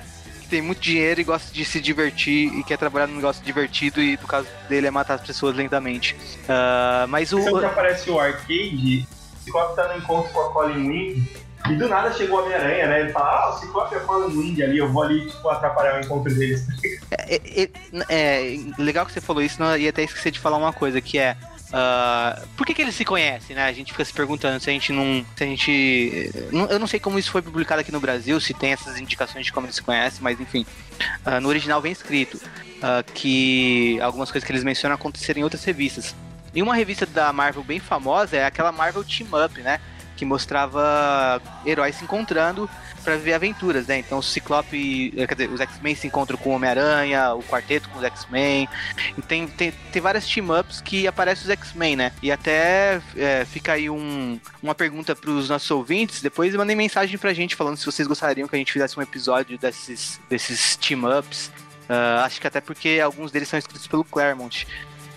que 0.46 0.52
tem 0.52 0.62
muito 0.62 0.80
dinheiro 0.80 1.20
e 1.20 1.24
gosta 1.24 1.52
de 1.52 1.66
se 1.66 1.82
divertir 1.82 2.54
e 2.54 2.64
quer 2.64 2.78
trabalhar 2.78 3.08
num 3.08 3.16
negócio 3.16 3.44
divertido 3.44 4.02
e 4.02 4.18
no 4.22 4.28
caso 4.28 4.48
dele 4.70 4.88
é 4.88 4.92
matar 4.92 5.16
as 5.16 5.22
pessoas 5.22 5.56
lentamente. 5.56 6.16
Uh, 6.44 7.08
mas 7.10 7.34
o. 7.34 7.42
Sempre 7.42 7.66
aparece 7.66 8.10
o 8.10 8.20
arcade, 8.20 9.08
o 9.34 9.44
Ciclope 9.44 9.76
tá 9.76 9.88
no 9.90 9.98
encontro 9.98 10.32
com 10.32 10.40
a 10.42 10.52
Colin 10.52 10.88
Wing 10.88 11.30
e 11.70 11.76
do 11.76 11.90
nada 11.90 12.14
chegou 12.14 12.40
o 12.40 12.44
Homem-Aranha, 12.44 12.88
né? 12.88 13.02
Ele 13.02 13.12
fala, 13.12 13.28
ah, 13.28 13.50
o 13.50 13.60
Ciclope 13.60 13.96
é 13.96 13.98
a 13.98 14.02
Colin 14.02 14.38
Wing 14.38 14.64
ali, 14.64 14.78
eu 14.78 14.92
vou 14.92 15.04
ali, 15.04 15.28
tipo, 15.28 15.50
atrapalhar 15.50 16.00
o 16.00 16.06
encontro 16.06 16.34
deles. 16.34 16.66
É, 17.12 17.36
é, 17.36 17.64
é, 17.64 17.70
é 18.10 18.58
legal 18.78 19.06
que 19.06 19.12
você 19.12 19.22
falou 19.22 19.42
isso, 19.42 19.60
não 19.60 19.76
ia 19.76 19.90
até 19.90 20.04
esquecer 20.04 20.32
de 20.32 20.40
falar 20.40 20.58
uma 20.58 20.72
coisa, 20.72 21.02
que 21.02 21.18
é 21.18 21.36
Uh, 21.68 22.48
por 22.56 22.66
que, 22.66 22.74
que 22.74 22.82
eles 22.82 22.96
se 22.96 23.04
conhecem, 23.04 23.56
né? 23.56 23.66
A 23.66 23.74
gente 23.74 23.92
fica 23.92 24.06
se 24.06 24.14
perguntando 24.14 24.60
se 24.60 24.70
a 24.70 24.74
gente 24.74 24.92
não. 24.92 25.26
Se 25.36 25.44
a 25.44 25.48
gente. 25.48 26.32
Eu 26.70 26.80
não 26.80 26.88
sei 26.88 27.00
como 27.00 27.18
isso 27.18 27.32
foi 27.32 27.42
publicado 27.42 27.82
aqui 27.82 27.92
no 27.92 28.00
Brasil, 28.00 28.40
se 28.40 28.54
tem 28.54 28.72
essas 28.72 29.00
indicações 29.00 29.46
de 29.46 29.52
como 29.52 29.66
eles 29.66 29.76
se 29.76 29.82
conhecem, 29.82 30.22
mas 30.22 30.40
enfim. 30.40 30.66
Uh, 31.26 31.42
no 31.42 31.50
original 31.50 31.82
vem 31.82 31.92
escrito 31.92 32.36
uh, 32.36 33.04
que 33.14 34.00
algumas 34.02 34.32
coisas 34.32 34.46
que 34.46 34.52
eles 34.52 34.64
mencionam 34.64 34.96
aconteceram 34.96 35.42
em 35.42 35.44
outras 35.44 35.64
revistas. 35.64 36.16
E 36.54 36.62
uma 36.62 36.76
revista 36.76 37.06
da 37.06 37.34
Marvel 37.34 37.64
bem 37.64 37.80
famosa 37.80 38.38
é 38.38 38.46
aquela 38.46 38.72
Marvel 38.72 39.04
Team 39.04 39.28
Up, 39.44 39.62
né? 39.62 39.80
Que 40.16 40.26
mostrava 40.26 41.42
heróis 41.66 41.96
se 41.96 42.04
encontrando 42.04 42.70
para 43.06 43.16
viver 43.18 43.34
aventuras, 43.34 43.86
né? 43.86 44.00
Então 44.00 44.18
o 44.18 44.24
Ciclope, 44.24 45.14
eh, 45.16 45.28
quer 45.28 45.36
dizer, 45.36 45.50
os 45.52 45.62
X-Men 45.62 45.96
se 45.96 46.08
encontram 46.08 46.38
com 46.38 46.50
o 46.50 46.54
Homem-Aranha, 46.54 47.36
o 47.36 47.44
quarteto 47.44 47.88
com 47.90 48.00
os 48.00 48.04
X-Men. 48.04 48.68
Tem, 49.28 49.48
tem, 49.48 49.72
tem 49.72 50.02
várias 50.02 50.28
team-ups 50.28 50.82
que 50.82 51.08
aparecem 51.08 51.44
os 51.44 51.50
X-Men, 51.52 51.96
né? 51.96 52.12
E 52.22 52.32
até 52.32 53.00
é, 53.16 53.46
fica 53.46 53.74
aí 53.74 53.90
um, 53.90 54.40
uma 54.62 54.74
pergunta 54.74 55.16
para 55.16 55.30
os 55.30 55.48
nossos 55.48 55.70
ouvintes. 55.70 56.22
Depois 56.22 56.54
mandem 56.56 56.76
mensagem 56.76 57.18
pra 57.18 57.32
gente 57.32 57.56
falando 57.56 57.78
se 57.78 57.86
vocês 57.86 58.08
gostariam 58.08 58.48
que 58.48 58.56
a 58.56 58.60
gente 58.60 58.74
fizesse 58.74 59.00
um 59.00 59.04
episódio 59.04 59.58
desses, 59.58 60.20
desses 60.28 60.76
team-ups. 60.76 61.52
Uh, 61.88 62.24
acho 62.24 62.42
que 62.42 62.48
até 62.48 62.60
porque 62.60 63.00
alguns 63.04 63.32
deles 63.32 63.48
são 63.48 63.60
escritos 63.60 63.88
pelo 63.88 64.04
Claremont. 64.04 64.66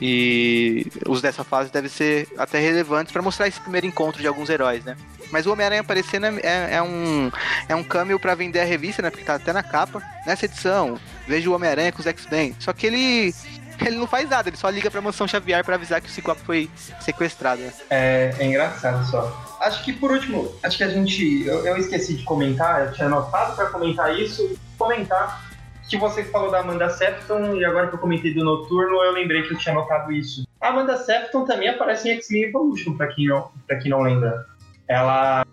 E 0.00 0.86
os 1.06 1.20
dessa 1.20 1.42
fase 1.42 1.72
devem 1.72 1.90
ser 1.90 2.28
até 2.38 2.58
relevantes 2.58 3.12
para 3.12 3.22
mostrar 3.22 3.48
esse 3.48 3.60
primeiro 3.60 3.86
encontro 3.86 4.20
de 4.20 4.28
alguns 4.28 4.48
heróis, 4.48 4.84
né? 4.84 4.96
Mas 5.30 5.46
o 5.46 5.52
Homem-Aranha 5.52 5.80
aparecendo 5.82 6.26
é, 6.26 6.40
é, 6.42 6.74
é, 6.76 6.82
um, 6.82 7.30
é 7.68 7.74
um 7.74 7.84
cameo 7.84 8.18
para 8.18 8.34
vender 8.34 8.60
a 8.60 8.64
revista, 8.64 9.02
né? 9.02 9.10
Porque 9.10 9.24
tá 9.24 9.34
até 9.34 9.52
na 9.52 9.62
capa. 9.62 10.02
Nessa 10.26 10.46
edição, 10.46 10.98
vejo 11.26 11.50
o 11.50 11.54
Homem-Aranha 11.54 11.92
com 11.92 12.00
os 12.00 12.06
X-Men. 12.06 12.56
Só 12.58 12.72
que 12.72 12.86
ele 12.86 13.34
ele 13.86 13.96
não 13.96 14.06
faz 14.06 14.28
nada, 14.28 14.48
ele 14.48 14.56
só 14.56 14.68
liga 14.68 14.90
pra 14.90 15.00
Mansão 15.00 15.28
Xavier 15.28 15.64
para 15.64 15.76
avisar 15.76 16.00
que 16.00 16.08
o 16.08 16.10
Ciclope 16.10 16.42
foi 16.42 16.70
sequestrado. 17.00 17.62
Né? 17.62 17.72
É, 17.90 18.34
é 18.38 18.46
engraçado 18.46 19.04
só. 19.08 19.56
Acho 19.60 19.84
que 19.84 19.92
por 19.92 20.10
último, 20.10 20.54
acho 20.62 20.76
que 20.76 20.84
a 20.84 20.88
gente. 20.88 21.44
Eu, 21.46 21.66
eu 21.66 21.76
esqueci 21.76 22.14
de 22.14 22.24
comentar, 22.24 22.86
eu 22.86 22.92
tinha 22.92 23.06
anotado 23.06 23.54
para 23.54 23.66
comentar 23.66 24.18
isso. 24.18 24.56
Comentar 24.76 25.47
que 25.88 25.96
você 25.96 26.22
falou 26.24 26.50
da 26.50 26.60
Amanda 26.60 26.90
Sefton, 26.90 27.56
e 27.56 27.64
agora 27.64 27.88
que 27.88 27.94
eu 27.94 27.98
comentei 27.98 28.34
do 28.34 28.44
Noturno, 28.44 29.02
eu 29.02 29.12
lembrei 29.12 29.42
que 29.42 29.54
eu 29.54 29.58
tinha 29.58 29.74
notado 29.74 30.12
isso. 30.12 30.46
A 30.60 30.68
Amanda 30.68 30.96
Sefton 30.98 31.44
também 31.44 31.68
aparece 31.68 32.08
em 32.08 32.12
X-Men 32.12 32.44
Evolution, 32.44 32.96
pra 32.96 33.06
quem, 33.06 33.26
não, 33.26 33.50
pra 33.66 33.76
quem 33.76 33.90
não 33.90 34.02
lembra. 34.02 34.46
Ela 34.86 35.44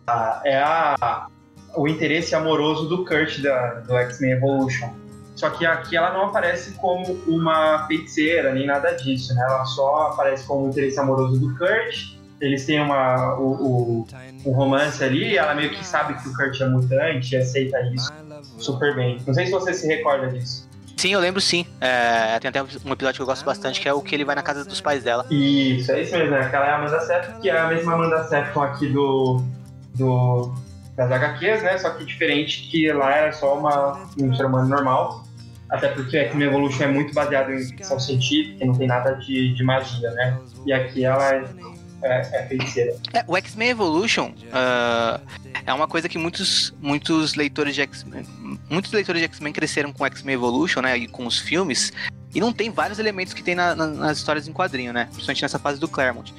é 0.43 0.57
a, 0.57 1.27
o 1.75 1.87
interesse 1.87 2.35
amoroso 2.35 2.89
do 2.89 3.05
Kurt 3.05 3.39
da, 3.39 3.75
do 3.81 3.95
X-Men 3.97 4.31
Evolution. 4.31 4.93
Só 5.35 5.49
que 5.49 5.65
aqui 5.65 5.97
ela 5.97 6.13
não 6.13 6.27
aparece 6.27 6.71
como 6.73 7.13
uma 7.27 7.85
feiticeira, 7.87 8.53
nem 8.53 8.65
nada 8.65 8.91
disso, 8.91 9.33
né? 9.35 9.41
Ela 9.41 9.65
só 9.65 10.09
aparece 10.13 10.45
como 10.45 10.65
o 10.65 10.69
interesse 10.69 10.99
amoroso 10.99 11.39
do 11.39 11.57
Kurt. 11.57 12.15
Eles 12.41 12.65
têm 12.65 12.81
uma, 12.81 13.35
o, 13.35 13.43
o, 13.43 14.07
o 14.45 14.51
romance 14.51 15.01
ali, 15.03 15.37
ela 15.37 15.53
meio 15.53 15.69
que 15.69 15.85
sabe 15.85 16.21
que 16.21 16.27
o 16.27 16.33
Kurt 16.33 16.59
é 16.59 16.67
mutante 16.67 17.35
e 17.35 17.37
aceita 17.37 17.81
isso 17.93 18.11
super 18.57 18.95
bem. 18.95 19.21
Não 19.25 19.33
sei 19.33 19.45
se 19.45 19.51
você 19.51 19.73
se 19.73 19.87
recorda 19.87 20.27
disso. 20.27 20.67
Sim, 20.97 21.09
eu 21.13 21.19
lembro 21.19 21.41
sim. 21.41 21.65
É, 21.81 22.39
tem 22.39 22.49
até 22.49 22.61
um 22.61 22.91
episódio 22.91 23.15
que 23.15 23.21
eu 23.21 23.25
gosto 23.25 23.45
bastante, 23.45 23.81
que 23.81 23.87
é 23.87 23.93
o 23.93 24.01
que 24.01 24.15
ele 24.15 24.23
vai 24.23 24.35
na 24.35 24.41
casa 24.41 24.63
dos 24.63 24.79
pais 24.79 25.03
dela. 25.03 25.25
Isso, 25.29 25.91
é 25.91 26.01
isso 26.01 26.15
mesmo, 26.17 26.31
né? 26.31 26.39
Aquela 26.39 26.65
é 26.65 26.69
a 26.69 26.77
Amanda 26.77 26.99
Sefton, 27.01 27.39
que 27.41 27.49
é 27.49 27.57
a 27.57 27.67
mesma 27.67 27.93
Amanda 27.93 28.23
Sefton 28.23 28.63
aqui 28.63 28.87
do, 28.87 29.43
do, 29.95 30.53
das 30.95 31.11
HQs, 31.11 31.63
né? 31.63 31.77
Só 31.77 31.89
que 31.91 32.05
diferente, 32.05 32.69
que 32.69 32.91
lá 32.91 33.13
era 33.13 33.31
só 33.33 33.57
uma, 33.57 34.07
um 34.19 34.33
ser 34.35 34.45
humano 34.45 34.69
normal. 34.69 35.23
Até 35.69 35.89
porque 35.89 36.17
a 36.17 36.21
X-Men 36.25 36.47
Evolution 36.47 36.83
é 36.83 36.87
muito 36.87 37.13
baseado 37.13 37.51
em 37.51 37.59
ficção 37.65 37.99
científica, 37.99 38.63
não 38.65 38.75
tem 38.75 38.87
nada 38.87 39.13
de, 39.13 39.53
de 39.53 39.63
magia, 39.63 40.11
né? 40.11 40.39
E 40.65 40.71
aqui 40.71 41.03
ela 41.03 41.43
é, 42.05 42.21
é, 42.31 42.79
é. 42.79 43.19
É, 43.19 43.25
o 43.27 43.35
X-Men 43.35 43.69
Evolution 43.69 44.29
uh, 44.29 45.19
é 45.65 45.73
uma 45.73 45.87
coisa 45.87 46.07
que 46.07 46.17
muitos, 46.17 46.73
muitos 46.79 47.33
leitores 47.33 47.73
de 47.73 47.81
X-Men. 47.81 48.25
Muitos 48.69 48.91
leitores 48.91 49.21
de 49.21 49.25
X-Men 49.25 49.51
cresceram 49.51 49.91
com 49.91 50.05
X-Men 50.05 50.35
Evolution, 50.35 50.81
né? 50.81 50.97
E 50.97 51.07
com 51.07 51.25
os 51.25 51.39
filmes. 51.39 51.91
E 52.33 52.39
não 52.39 52.53
tem 52.53 52.69
vários 52.69 52.99
elementos 52.99 53.33
que 53.33 53.41
tem 53.41 53.55
na, 53.55 53.73
na, 53.73 53.87
nas 53.87 54.17
histórias 54.17 54.47
em 54.47 54.53
quadrinho, 54.53 54.93
né? 54.93 55.05
Principalmente 55.05 55.41
nessa 55.41 55.57
fase 55.57 55.79
do 55.79 55.87
Claremont. 55.87 56.33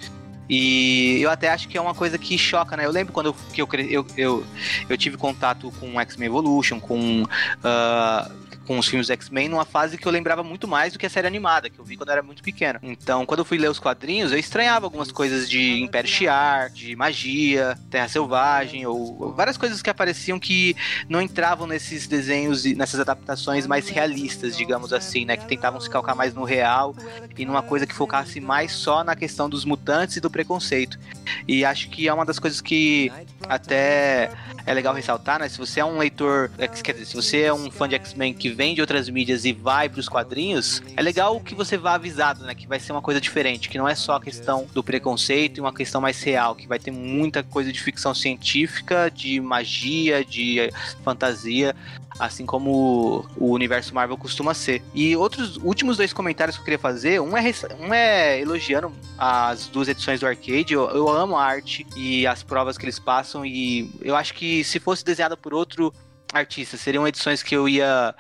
E 0.49 1.19
eu 1.21 1.29
até 1.29 1.49
acho 1.49 1.67
que 1.67 1.77
é 1.77 1.81
uma 1.81 1.95
coisa 1.95 2.17
que 2.17 2.39
choca, 2.39 2.77
né? 2.77 2.85
Eu 2.85 2.93
lembro 2.93 3.13
quando 3.13 3.27
eu, 3.27 3.35
que 3.53 3.61
eu, 3.61 3.69
eu, 3.91 4.07
eu, 4.17 4.47
eu 4.89 4.97
tive 4.97 5.17
contato 5.17 5.73
com 5.81 6.01
X-Men 6.01 6.29
Evolution, 6.29 6.79
com 6.79 7.23
uh, 7.23 8.46
com 8.67 8.79
os 8.79 8.87
filmes 8.87 9.09
X-Men 9.09 9.49
numa 9.49 9.65
fase 9.65 9.97
que 9.97 10.07
eu 10.07 10.13
lembrava 10.13 10.43
muito 10.43 10.67
mais 10.67 10.93
do 10.93 10.99
que 10.99 11.07
a 11.07 11.11
série 11.11 11.27
animada, 11.27 11.71
que 11.71 11.79
eu 11.79 11.85
vi 11.85 11.97
quando 11.97 12.09
eu 12.09 12.13
era 12.15 12.23
muito 12.23 12.43
pequeno. 12.43 12.79
Então, 12.83 13.25
quando 13.25 13.41
eu 13.41 13.45
fui 13.45 13.59
ler 13.59 13.71
os 13.71 13.79
quadrinhos, 13.79 14.33
eu 14.33 14.39
estranhava 14.39 14.87
algumas 14.87 15.13
coisas 15.13 15.49
de 15.49 15.81
Império 15.81 16.09
Shi'ar, 16.09 16.71
de 16.71 16.97
magia, 16.97 17.79
Terra 17.91 18.09
Selvagem, 18.09 18.87
ou 18.87 19.33
várias 19.33 19.57
coisas 19.57 19.81
que 19.81 19.91
apareciam 19.91 20.39
que 20.39 20.77
não 21.09 21.21
entravam 21.21 21.67
nesses 21.67 22.07
desenhos 22.07 22.67
e 22.67 22.75
nessas 22.75 23.01
adaptações 23.01 23.67
mais 23.67 23.89
realistas, 23.89 24.57
digamos 24.57 24.93
assim, 24.93 25.25
né? 25.25 25.37
Que 25.37 25.47
tentavam 25.47 25.81
se 25.81 25.89
calcar 25.89 26.15
mais 26.15 26.35
no 26.35 26.45
real 26.45 26.95
e 27.37 27.45
numa 27.45 27.63
coisa 27.63 27.87
que 27.87 27.95
focasse 27.95 28.41
mais 28.41 28.73
só 28.73 29.05
na 29.05 29.15
questão 29.15 29.49
dos 29.49 29.65
mutantes 29.65 30.17
e 30.17 30.21
do 30.21 30.31
preconceito. 30.31 30.99
E 31.47 31.65
acho 31.65 31.89
que 31.89 32.09
é 32.09 32.13
uma 32.13 32.25
das 32.25 32.39
coisas 32.39 32.61
que 32.61 33.13
até 33.49 34.31
é 34.65 34.75
legal 34.75 34.95
ressaltar, 34.95 35.39
né? 35.39 35.49
Se 35.49 35.59
você 35.59 35.81
é 35.81 35.85
um 35.85 35.99
leitor, 35.99 36.51
quer 36.83 36.93
dizer, 36.93 37.07
se 37.07 37.15
você 37.15 37.43
é 37.43 37.55
um 37.55 37.71
fã 37.71 37.89
de 37.89 37.95
X-Men 37.95 38.35
que 38.35 38.56
vem 38.57 38.75
de 38.75 38.81
outras 38.81 39.09
mídias 39.09 39.45
e 39.45 39.53
vai 39.53 39.89
para 39.89 40.01
os 40.01 40.09
quadrinhos, 40.09 40.83
é 40.97 41.03
legal 41.03 41.39
que 41.39 41.55
você 41.55 41.77
vá 41.77 41.95
avisado, 41.95 42.43
né? 42.45 42.55
Que 42.55 42.67
vai 42.67 42.81
ser 42.81 42.93
uma 42.93 43.03
coisa 43.03 43.21
diferente, 43.21 43.69
que 43.69 43.77
não 43.77 43.87
é 43.87 43.95
só 43.95 44.15
a 44.17 44.21
questão 44.21 44.67
do 44.73 44.83
preconceito 44.83 45.59
e 45.59 45.61
uma 45.61 45.73
questão 45.73 46.01
mais 46.01 46.23
real, 46.23 46.55
que 46.55 46.67
vai 46.67 46.79
ter 46.79 46.91
muita 46.91 47.43
coisa 47.43 47.71
de 47.71 47.81
ficção 47.81 48.15
científica, 48.15 49.11
de 49.11 49.39
magia, 49.41 50.25
de 50.25 50.71
fantasia, 51.05 51.77
assim 52.19 52.47
como 52.47 53.27
o 53.37 53.53
universo 53.53 53.95
Marvel 53.95 54.17
costuma 54.17 54.55
ser. 54.55 54.83
E 54.95 55.15
outros 55.15 55.59
últimos 55.59 55.99
dois 55.99 56.15
comentários 56.15 56.57
que 56.57 56.63
eu 56.63 56.65
queria 56.65 56.79
fazer, 56.79 57.21
um 57.21 57.37
é, 57.37 57.43
um 57.79 57.93
é 57.93 58.41
elogiando 58.41 58.91
as 59.19 59.67
duas 59.67 59.87
edições 59.89 60.21
do 60.21 60.27
Arcade, 60.27 60.73
eu, 60.73 60.89
eu 60.91 61.11
amo 61.11 61.37
a 61.37 61.45
arte 61.45 61.87
e 61.95 62.27
as 62.27 62.43
provas 62.43 62.79
que 62.79 62.87
eles 62.87 62.99
passam, 62.99 63.45
e 63.45 63.91
eu 64.01 64.17
acho 64.17 64.33
que 64.33 64.65
se 64.65 64.81
fosse 64.81 65.05
desenhada 65.05 65.37
por 65.37 65.53
outro 65.53 65.93
artista, 66.33 66.77
seriam 66.77 67.07
edições 67.07 67.43
que 67.43 67.55
eu 67.55 67.69
ia 67.69 68.15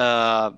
uh, 0.00 0.56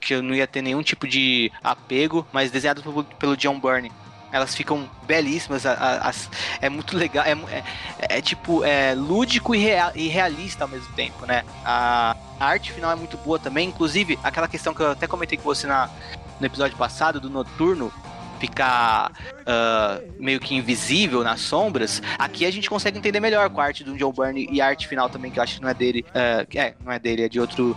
que 0.00 0.14
eu 0.14 0.22
não 0.22 0.34
ia 0.34 0.46
ter 0.46 0.62
nenhum 0.62 0.82
tipo 0.82 1.08
de 1.08 1.50
apego, 1.62 2.26
mas 2.32 2.50
desenhado 2.50 2.82
pelo, 3.18 3.36
John 3.36 3.58
Byrne. 3.58 3.90
Elas 4.32 4.54
ficam 4.54 4.90
belíssimas, 5.04 5.64
as, 5.64 6.28
é 6.60 6.68
muito 6.68 6.96
legal, 6.96 7.24
é, 7.24 7.32
é, 7.32 8.18
é, 8.18 8.20
tipo, 8.20 8.64
é 8.64 8.92
lúdico 8.92 9.54
e, 9.54 9.58
real, 9.58 9.92
e 9.94 10.08
realista 10.08 10.64
ao 10.64 10.68
mesmo 10.68 10.92
tempo, 10.94 11.24
né? 11.24 11.44
A, 11.64 12.14
a, 12.38 12.46
arte 12.46 12.72
final 12.72 12.90
é 12.90 12.96
muito 12.96 13.16
boa 13.16 13.38
também, 13.38 13.68
inclusive 13.68 14.18
aquela 14.22 14.48
questão 14.48 14.74
que 14.74 14.80
eu 14.80 14.90
até 14.90 15.06
comentei 15.06 15.38
com 15.38 15.44
você 15.44 15.66
na, 15.66 15.88
no 16.38 16.46
episódio 16.46 16.76
passado 16.76 17.20
do 17.20 17.30
Noturno, 17.30 17.90
ficar 18.36 19.10
uh, 19.42 20.12
meio 20.18 20.40
que 20.40 20.54
invisível 20.54 21.22
nas 21.22 21.40
sombras, 21.40 22.02
aqui 22.18 22.44
a 22.44 22.50
gente 22.50 22.68
consegue 22.68 22.98
entender 22.98 23.20
melhor 23.20 23.50
com 23.50 23.60
a 23.60 23.64
arte 23.64 23.84
do 23.84 23.96
John 23.96 24.12
Byrne 24.12 24.48
e 24.50 24.60
a 24.60 24.66
arte 24.66 24.86
final 24.86 25.08
também, 25.08 25.30
que 25.30 25.38
eu 25.38 25.42
acho 25.42 25.56
que 25.56 25.62
não 25.62 25.68
é 25.68 25.74
dele. 25.74 26.04
Uh, 26.08 26.46
é, 26.56 26.74
não 26.84 26.92
é 26.92 26.98
dele, 26.98 27.22
é 27.24 27.28
de 27.28 27.40
outro, 27.40 27.76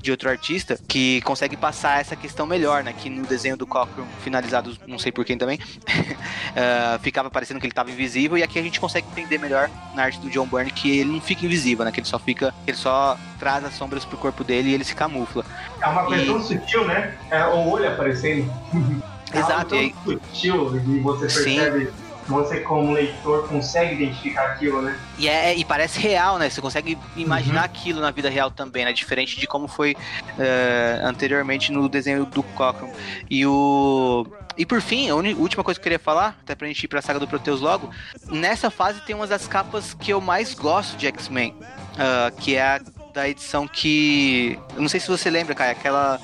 de 0.00 0.10
outro 0.10 0.28
artista, 0.28 0.78
que 0.88 1.20
consegue 1.22 1.56
passar 1.56 2.00
essa 2.00 2.16
questão 2.16 2.46
melhor, 2.46 2.82
né? 2.82 2.92
Que 2.92 3.08
no 3.08 3.26
desenho 3.26 3.56
do 3.56 3.66
Cochran, 3.66 4.04
finalizado, 4.22 4.76
não 4.86 4.98
sei 4.98 5.12
por 5.12 5.24
quem 5.24 5.36
também, 5.36 5.58
uh, 5.58 6.98
ficava 7.02 7.30
parecendo 7.30 7.60
que 7.60 7.66
ele 7.66 7.72
estava 7.72 7.90
invisível, 7.90 8.38
e 8.38 8.42
aqui 8.42 8.58
a 8.58 8.62
gente 8.62 8.80
consegue 8.80 9.06
entender 9.10 9.38
melhor 9.38 9.70
na 9.94 10.04
arte 10.04 10.20
do 10.20 10.30
John 10.30 10.46
Byrne 10.46 10.70
que 10.70 10.98
ele 10.98 11.10
não 11.10 11.20
fica 11.20 11.44
invisível, 11.44 11.84
né? 11.84 11.92
Que 11.92 12.00
ele 12.00 12.06
só 12.06 12.18
fica. 12.18 12.54
ele 12.66 12.76
só 12.76 13.18
traz 13.38 13.64
as 13.64 13.74
sombras 13.74 14.04
pro 14.04 14.18
corpo 14.18 14.42
dele 14.42 14.70
e 14.70 14.74
ele 14.74 14.84
se 14.84 14.94
camufla. 14.94 15.44
É 15.80 15.86
uma 15.86 16.04
coisa 16.04 16.22
e... 16.22 16.26
tão 16.26 16.42
sutil, 16.42 16.86
né? 16.86 17.16
É 17.30 17.44
o 17.46 17.68
olho 17.68 17.88
aparecendo. 17.88 18.50
Exato. 19.32 19.74
É 19.74 19.92
sutil 20.04 20.76
e 20.76 21.00
você 21.00 21.20
percebe. 21.20 21.86
Sim. 21.86 22.08
Você, 22.28 22.60
como 22.60 22.92
leitor, 22.92 23.48
consegue 23.48 23.94
identificar 23.94 24.52
aquilo, 24.52 24.82
né? 24.82 24.98
E, 25.18 25.26
é, 25.26 25.56
e 25.56 25.64
parece 25.64 25.98
real, 25.98 26.38
né? 26.38 26.50
Você 26.50 26.60
consegue 26.60 26.98
imaginar 27.16 27.60
uhum. 27.60 27.64
aquilo 27.64 28.00
na 28.02 28.10
vida 28.10 28.28
real 28.28 28.50
também, 28.50 28.84
né? 28.84 28.92
Diferente 28.92 29.40
de 29.40 29.46
como 29.46 29.66
foi 29.66 29.92
uh, 29.94 31.06
anteriormente 31.06 31.72
no 31.72 31.88
desenho 31.88 32.26
do 32.26 32.42
Cochran. 32.42 32.90
E 33.30 33.46
o. 33.46 34.26
E 34.58 34.66
por 34.66 34.82
fim, 34.82 35.08
a 35.08 35.14
última 35.14 35.64
coisa 35.64 35.78
que 35.78 35.82
eu 35.82 35.84
queria 35.84 35.98
falar, 35.98 36.36
até 36.42 36.54
pra 36.54 36.66
gente 36.66 36.82
ir 36.82 36.88
pra 36.88 37.00
saga 37.00 37.18
do 37.18 37.28
Proteus 37.28 37.60
logo, 37.60 37.90
nessa 38.26 38.70
fase 38.70 39.00
tem 39.02 39.14
uma 39.14 39.26
das 39.26 39.46
capas 39.46 39.94
que 39.94 40.12
eu 40.12 40.20
mais 40.20 40.52
gosto 40.52 40.96
de 40.96 41.06
X-Men, 41.06 41.52
uh, 41.52 42.36
que 42.40 42.56
é 42.56 42.62
a 42.62 42.80
da 43.14 43.28
edição 43.28 43.66
que. 43.66 44.58
Eu 44.74 44.82
não 44.82 44.88
sei 44.88 45.00
se 45.00 45.08
você 45.08 45.30
lembra, 45.30 45.54
cara, 45.54 45.72
aquela 45.72 46.20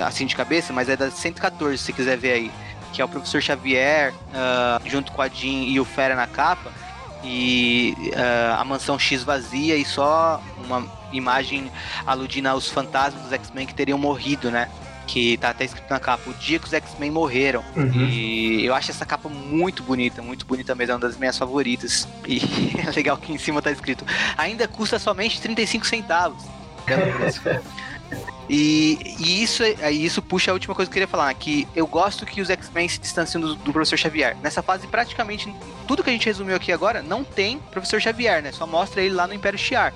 assim 0.00 0.26
de 0.26 0.34
cabeça, 0.34 0.72
mas 0.72 0.88
é 0.88 0.96
da 0.96 1.10
114, 1.10 1.78
se 1.78 1.92
quiser 1.92 2.16
ver 2.16 2.32
aí. 2.32 2.50
Que 2.92 3.00
é 3.00 3.04
o 3.04 3.08
professor 3.08 3.40
Xavier, 3.40 4.12
uh, 4.12 4.88
junto 4.88 5.12
com 5.12 5.22
a 5.22 5.28
Jean 5.28 5.64
e 5.64 5.80
o 5.80 5.84
Fera 5.84 6.14
na 6.14 6.26
capa. 6.26 6.70
E 7.24 7.94
uh, 8.08 8.60
a 8.60 8.64
mansão 8.64 8.98
X 8.98 9.22
vazia 9.22 9.76
e 9.76 9.84
só 9.84 10.42
uma 10.64 10.84
imagem 11.12 11.70
aludindo 12.06 12.48
aos 12.48 12.68
fantasmas 12.68 13.22
dos 13.22 13.32
X-Men 13.32 13.66
que 13.66 13.74
teriam 13.74 13.96
morrido, 13.96 14.50
né? 14.50 14.68
que 15.06 15.36
tá 15.36 15.50
até 15.50 15.64
escrito 15.64 15.90
na 15.90 16.00
capa, 16.00 16.30
o 16.30 16.34
dia 16.34 16.58
que 16.58 16.66
os 16.66 16.72
X-Men 16.72 17.10
morreram. 17.10 17.62
Uhum. 17.76 18.06
E 18.08 18.64
eu 18.64 18.74
acho 18.74 18.90
essa 18.90 19.04
capa 19.04 19.28
muito 19.28 19.82
bonita, 19.82 20.22
muito 20.22 20.46
bonita 20.46 20.74
mesmo, 20.74 20.92
é 20.92 20.94
uma 20.94 21.00
das 21.00 21.16
minhas 21.16 21.36
favoritas. 21.36 22.08
E 22.26 22.40
é 22.86 22.90
legal 22.90 23.16
que 23.16 23.32
em 23.32 23.38
cima 23.38 23.60
tá 23.60 23.70
escrito, 23.70 24.06
ainda 24.36 24.66
custa 24.66 24.98
somente 24.98 25.40
35 25.40 25.86
centavos. 25.86 26.42
E, 28.48 29.16
e 29.18 29.42
isso, 29.42 29.62
isso 29.90 30.20
puxa 30.20 30.50
a 30.50 30.54
última 30.54 30.74
coisa 30.74 30.90
que 30.90 30.92
eu 30.92 31.02
queria 31.02 31.08
falar, 31.08 31.32
que 31.34 31.66
eu 31.74 31.86
gosto 31.86 32.26
que 32.26 32.40
os 32.40 32.50
X-Men 32.50 32.88
se 32.88 33.00
distanciam 33.00 33.40
do, 33.40 33.54
do, 33.54 33.72
Professor 33.72 33.96
Xavier. 33.96 34.36
Nessa 34.42 34.62
fase, 34.62 34.86
praticamente, 34.86 35.54
tudo 35.86 36.02
que 36.02 36.10
a 36.10 36.12
gente 36.12 36.26
resumiu 36.26 36.56
aqui 36.56 36.72
agora 36.72 37.02
não 37.02 37.24
tem 37.24 37.58
Professor 37.70 38.00
Xavier, 38.00 38.42
né? 38.42 38.52
Só 38.52 38.66
mostra 38.66 39.00
ele 39.00 39.14
lá 39.14 39.26
no 39.26 39.34
Império 39.34 39.58
Shi'ar. 39.58 39.94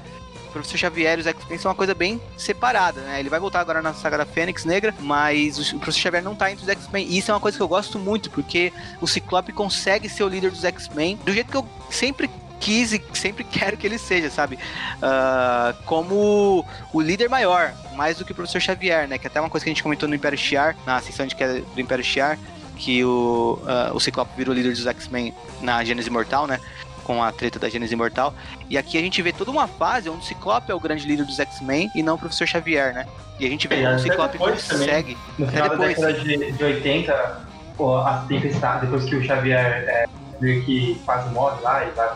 O 0.48 0.52
Professor 0.52 0.78
Xavier 0.78 1.18
e 1.18 1.20
os 1.20 1.26
X-Men 1.26 1.58
são 1.58 1.70
uma 1.70 1.76
coisa 1.76 1.94
bem 1.94 2.20
separada, 2.36 3.02
né? 3.02 3.20
Ele 3.20 3.28
vai 3.28 3.38
voltar 3.38 3.60
agora 3.60 3.82
na 3.82 3.92
saga 3.92 4.18
da 4.18 4.24
Fênix 4.24 4.64
Negra, 4.64 4.94
mas 5.00 5.58
o 5.72 5.78
Professor 5.78 6.00
Xavier 6.00 6.22
não 6.22 6.34
tá 6.34 6.50
entre 6.50 6.62
os 6.62 6.68
X-Men. 6.68 7.06
E 7.08 7.18
isso 7.18 7.30
é 7.30 7.34
uma 7.34 7.40
coisa 7.40 7.58
que 7.58 7.62
eu 7.62 7.68
gosto 7.68 7.98
muito, 7.98 8.30
porque 8.30 8.72
o 9.00 9.06
Ciclope 9.06 9.52
consegue 9.52 10.08
ser 10.08 10.24
o 10.24 10.28
líder 10.28 10.50
dos 10.50 10.64
X-Men 10.64 11.18
do 11.24 11.32
jeito 11.32 11.50
que 11.50 11.56
eu 11.56 11.68
sempre 11.90 12.30
quis 12.60 12.92
e 12.92 13.02
sempre 13.14 13.44
quero 13.44 13.76
que 13.76 13.86
ele 13.86 13.98
seja, 13.98 14.30
sabe? 14.30 14.56
Uh, 14.96 15.82
como 15.84 16.64
o 16.92 17.00
líder 17.00 17.28
maior, 17.28 17.72
mais 17.94 18.18
do 18.18 18.24
que 18.24 18.32
o 18.32 18.34
professor 18.34 18.60
Xavier, 18.60 19.08
né? 19.08 19.18
Que 19.18 19.26
é 19.26 19.30
até 19.30 19.40
uma 19.40 19.50
coisa 19.50 19.64
que 19.64 19.70
a 19.70 19.72
gente 19.72 19.82
comentou 19.82 20.08
no 20.08 20.14
Império 20.14 20.38
Shiar, 20.38 20.76
na 20.86 21.00
sessão 21.00 21.26
de 21.26 21.34
queda 21.34 21.60
do 21.60 21.80
Império 21.80 22.04
Shiar, 22.04 22.38
que 22.76 23.04
o, 23.04 23.58
uh, 23.62 23.94
o 23.94 24.00
Ciclope 24.00 24.32
virou 24.36 24.54
líder 24.54 24.70
dos 24.70 24.86
X-Men 24.86 25.34
na 25.60 25.82
Gênesis 25.84 26.10
Mortal, 26.10 26.46
né? 26.46 26.60
Com 27.04 27.22
a 27.22 27.30
treta 27.30 27.58
da 27.58 27.68
Gênesis 27.68 27.96
Mortal. 27.96 28.34
E 28.68 28.76
aqui 28.76 28.98
a 28.98 29.00
gente 29.00 29.20
vê 29.22 29.32
toda 29.32 29.50
uma 29.50 29.66
fase 29.66 30.08
onde 30.08 30.20
o 30.20 30.24
Ciclope 30.24 30.70
é 30.70 30.74
o 30.74 30.80
grande 30.80 31.06
líder 31.06 31.24
dos 31.24 31.38
X-Men 31.38 31.90
e 31.94 32.02
não 32.02 32.14
o 32.14 32.18
professor 32.18 32.46
Xavier, 32.46 32.94
né? 32.94 33.06
E 33.38 33.46
a 33.46 33.48
gente 33.48 33.68
vê 33.68 33.76
é, 33.76 33.84
como 33.84 33.96
o 33.96 33.98
Ciclope 33.98 34.38
consegue. 34.38 35.14
Também. 35.14 35.16
No 35.38 35.46
final 35.46 35.68
da 35.68 35.76
década 35.76 36.12
de, 36.14 36.52
de 36.52 36.64
80, 36.64 37.46
pô, 37.76 37.98
a 37.98 38.24
tempestade, 38.28 38.86
depois 38.86 39.04
que 39.04 39.16
o 39.16 39.24
Xavier 39.24 39.84
é, 39.88 40.06
meio 40.40 40.62
que 40.64 41.00
quase 41.04 41.32
morre 41.32 41.60
lá 41.62 41.84
e 41.84 41.90
vai 41.90 42.08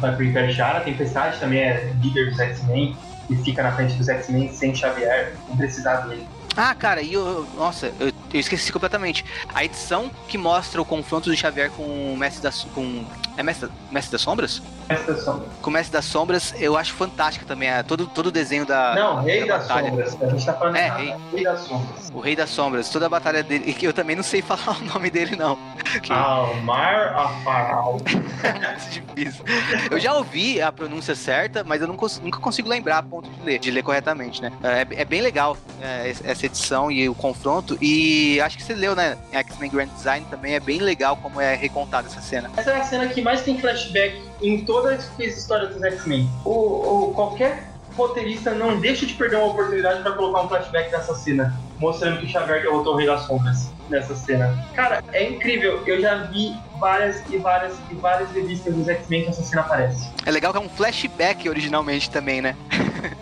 vai 0.00 0.14
pro 0.14 0.24
Império 0.24 0.52
Shi'ar, 0.52 0.76
a 0.76 0.80
Tempestade 0.80 1.38
também 1.38 1.60
é 1.60 1.92
líder 2.00 2.30
dos 2.30 2.38
X-Men 2.38 2.96
e 3.30 3.36
fica 3.36 3.62
na 3.62 3.72
frente 3.72 3.94
dos 3.94 4.08
X-Men 4.08 4.52
sem 4.52 4.74
Xavier, 4.74 5.34
não 5.48 5.56
precisar 5.56 5.96
dele. 6.06 6.26
Ah, 6.60 6.74
cara, 6.74 7.00
e 7.00 7.12
eu, 7.12 7.46
nossa, 7.56 7.86
eu, 8.00 8.08
eu, 8.08 8.40
esqueci 8.40 8.72
completamente. 8.72 9.24
A 9.54 9.64
edição 9.64 10.10
que 10.26 10.36
mostra 10.36 10.82
o 10.82 10.84
confronto 10.84 11.30
do 11.30 11.36
Xavier 11.36 11.70
com 11.70 12.12
o 12.12 12.16
Mestre 12.16 12.42
das 12.42 12.64
com 12.74 13.04
é 13.38 13.42
Mestre, 13.44 13.68
Mestre 13.92 14.10
das 14.10 14.20
Sombras? 14.22 14.60
Mestre 14.88 15.14
das 15.14 15.22
Sombras. 15.22 15.48
Com 15.62 15.70
o 15.70 15.72
Mestre 15.72 15.92
das 15.92 16.04
Sombras, 16.06 16.54
eu 16.58 16.76
acho 16.76 16.92
fantástica 16.94 17.46
também. 17.46 17.68
É, 17.68 17.84
todo, 17.84 18.08
todo 18.08 18.26
o 18.26 18.32
desenho 18.32 18.66
da. 18.66 18.96
Não, 18.96 19.22
Rei 19.22 19.46
da 19.46 19.58
das 19.58 19.68
batalha. 19.68 19.90
Sombras. 19.90 20.16
A 20.20 20.26
gente 20.26 20.46
tá 20.46 20.52
falando 20.54 20.74
é, 20.76 20.88
Rei, 20.88 21.14
Rei 21.32 21.44
das 21.44 21.60
Sombras. 21.60 22.10
O 22.12 22.18
Rei 22.18 22.34
das 22.34 22.50
Sombras, 22.50 22.90
toda 22.90 23.06
a 23.06 23.08
batalha 23.08 23.44
dele. 23.44 23.72
Que 23.72 23.86
eu 23.86 23.92
também 23.92 24.16
não 24.16 24.24
sei 24.24 24.42
falar 24.42 24.76
o 24.80 24.84
nome 24.86 25.08
dele, 25.08 25.36
não. 25.36 25.56
Que... 26.02 26.12
Almar 26.12 27.16
Afaral. 27.16 27.98
é 28.42 28.74
difícil. 28.90 29.44
Eu 29.88 30.00
já 30.00 30.12
ouvi 30.14 30.60
a 30.60 30.72
pronúncia 30.72 31.14
certa, 31.14 31.62
mas 31.62 31.80
eu 31.80 31.86
não 31.86 31.96
cons 31.96 32.18
nunca 32.18 32.40
consigo 32.40 32.68
lembrar 32.68 32.98
a 32.98 33.02
ponto 33.04 33.30
de 33.30 33.44
ler, 33.44 33.60
de 33.60 33.70
ler 33.70 33.84
corretamente, 33.84 34.42
né? 34.42 34.50
É, 34.64 35.02
é 35.02 35.04
bem 35.04 35.20
legal 35.20 35.56
é, 35.80 36.10
essa 36.24 36.44
edição 36.48 36.90
e 36.90 37.08
o 37.08 37.14
confronto. 37.14 37.78
E 37.80 38.40
acho 38.40 38.56
que 38.56 38.62
você 38.62 38.74
leu, 38.74 38.94
né? 38.94 39.16
X-Men 39.32 39.70
Grand 39.70 39.88
Design 39.88 40.26
também 40.28 40.54
é 40.54 40.60
bem 40.60 40.80
legal 40.80 41.16
como 41.16 41.40
é 41.40 41.54
recontada 41.54 42.08
essa 42.08 42.20
cena. 42.20 42.50
Essa 42.56 42.70
é 42.70 42.80
a 42.80 42.84
cena 42.84 43.06
que 43.08 43.22
mais 43.22 43.42
tem 43.42 43.58
flashback 43.58 44.20
em 44.42 44.64
toda 44.64 44.90
a 44.90 45.24
história 45.24 45.68
dos 45.68 45.82
X-Men. 45.82 46.28
O, 46.44 47.12
qualquer 47.14 47.68
roteirista 47.96 48.52
não 48.52 48.78
deixa 48.78 49.04
de 49.04 49.14
perder 49.14 49.36
uma 49.36 49.46
oportunidade 49.46 50.02
para 50.02 50.12
colocar 50.12 50.42
um 50.42 50.48
flashback 50.48 50.90
nessa 50.92 51.14
cena. 51.14 51.54
mostrando 51.78 52.18
que 52.18 52.26
o 52.26 52.28
Xavier 52.28 52.62
derrotou 52.62 52.94
o 52.94 52.96
Rei 52.96 53.06
das 53.06 53.22
Sombras 53.22 53.70
nessa 53.88 54.14
cena. 54.14 54.52
Cara, 54.74 55.02
é 55.12 55.30
incrível. 55.30 55.82
Eu 55.86 56.00
já 56.00 56.24
vi 56.24 56.54
várias 56.78 57.22
e 57.30 57.38
várias 57.38 57.74
e 57.90 57.94
várias 57.94 58.30
revistas 58.32 58.74
dos 58.74 58.88
X-Men 58.88 59.24
que 59.24 59.30
essa 59.30 59.42
cena 59.42 59.62
aparece. 59.62 60.08
É 60.26 60.30
legal 60.30 60.52
que 60.52 60.58
é 60.58 60.60
um 60.60 60.68
flashback 60.68 61.48
originalmente 61.48 62.10
também, 62.10 62.40
né? 62.40 62.56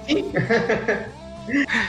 Sim. 0.06 0.32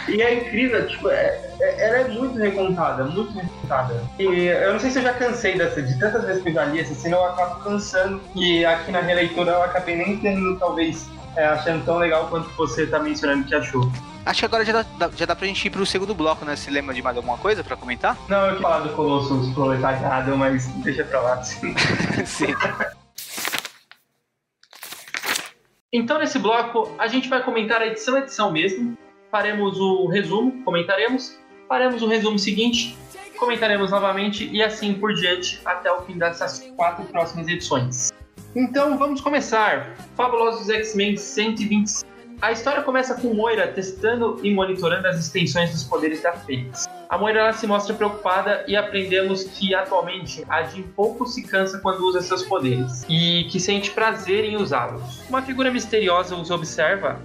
E 0.08 0.22
é 0.22 0.36
incrível, 0.36 0.88
tipo, 0.88 1.10
é, 1.10 1.40
é, 1.60 1.88
ela 1.88 1.98
é 1.98 2.08
muito 2.08 2.38
recontada, 2.38 3.04
muito 3.06 3.32
recontada. 3.34 4.04
E 4.20 4.24
eu 4.24 4.74
não 4.74 4.80
sei 4.80 4.92
se 4.92 5.00
eu 5.00 5.04
já 5.04 5.14
cansei 5.14 5.58
dessa, 5.58 5.82
de 5.82 5.98
tantas 6.00 6.24
vezes 6.26 6.44
que 6.44 6.50
eu 6.50 6.54
já 6.54 6.66
li 6.66 6.80
essa 6.80 6.94
cena, 6.94 7.18
eu 7.18 7.26
acabo 7.26 7.64
cansando. 7.64 8.22
E 8.36 8.66
aqui 8.66 8.92
na 8.92 9.02
releitura 9.02 9.52
eu 9.52 9.64
acabei 9.64 9.96
nem 9.96 10.18
tendo, 10.18 10.58
talvez, 10.58 11.10
é, 11.36 11.46
achando 11.46 11.84
tão 11.86 11.98
legal 11.98 12.28
quanto 12.28 12.50
você 12.56 12.86
tá 12.86 13.00
mencionando 13.00 13.46
que 13.46 13.56
achou. 13.56 13.92
Acho 14.26 14.40
que 14.40 14.46
agora 14.46 14.66
já 14.66 14.82
dá, 14.82 15.10
já 15.16 15.26
dá 15.26 15.36
pra 15.36 15.48
gente 15.48 15.66
ir 15.66 15.70
pro 15.70 15.86
segundo 15.86 16.14
bloco, 16.14 16.44
né? 16.44 16.56
Se 16.56 16.70
lembra 16.70 16.94
de 16.94 17.02
mais 17.02 17.16
alguma 17.16 17.38
coisa 17.38 17.64
pra 17.64 17.78
comentar? 17.78 18.18
Não, 18.28 18.48
eu 18.48 18.56
ia 18.56 18.62
falar 18.62 18.80
do 18.80 18.90
Colossus 18.90 19.54
proletariado, 19.54 20.36
mas 20.36 20.68
deixa 20.84 21.06
pra 21.06 21.22
lá. 21.22 21.42
Sim. 21.44 21.74
sim. 22.26 22.54
Então, 25.94 26.20
nesse 26.20 26.38
bloco, 26.38 26.94
a 27.00 27.08
gente 27.08 27.30
vai 27.30 27.42
comentar 27.42 27.82
a 27.82 27.88
edição 27.88 28.16
a 28.16 28.20
edição 28.20 28.52
mesmo. 28.52 28.98
Faremos 29.32 29.80
o 29.80 30.08
resumo, 30.08 30.64
comentaremos. 30.64 31.38
Faremos 31.68 32.02
o 32.02 32.08
resumo 32.08 32.40
seguinte, 32.40 32.98
comentaremos 33.38 33.92
novamente 33.92 34.48
e 34.48 34.64
assim 34.64 34.94
por 34.94 35.14
diante 35.14 35.60
até 35.66 35.92
o 35.92 36.02
fim 36.04 36.18
dessas 36.18 36.60
quatro 36.78 37.04
próximas 37.06 37.48
edições. 37.48 38.10
Então, 38.56 38.98
vamos 38.98 39.20
começar. 39.20 39.96
Fabulosos 40.16 40.70
X-Men 40.70 41.18
125 41.18 42.08
a 42.40 42.52
história 42.52 42.84
começa 42.84 43.16
com 43.16 43.34
Moira 43.34 43.68
testando 43.68 44.40
e 44.44 44.54
monitorando 44.54 45.08
as 45.08 45.18
extensões 45.18 45.72
dos 45.72 45.84
poderes 45.84 46.22
da 46.22 46.34
Fênix. 46.34 46.88
A 47.10 47.18
Moira 47.18 47.52
se 47.52 47.66
mostra 47.66 47.96
preocupada 47.96 48.64
e 48.68 48.76
aprendemos 48.76 49.44
que 49.44 49.74
atualmente 49.74 50.46
a 50.48 50.62
Jean 50.62 50.84
pouco 50.96 51.26
se 51.26 51.42
cansa 51.42 51.80
quando 51.80 52.00
usa 52.02 52.22
seus 52.22 52.44
poderes 52.44 53.04
e 53.10 53.46
que 53.46 53.60
sente 53.60 53.90
prazer 53.90 54.46
em 54.46 54.56
usá-los. 54.56 55.28
Uma 55.28 55.42
figura 55.42 55.72
misteriosa 55.72 56.36
os 56.36 56.52
observa, 56.52 57.20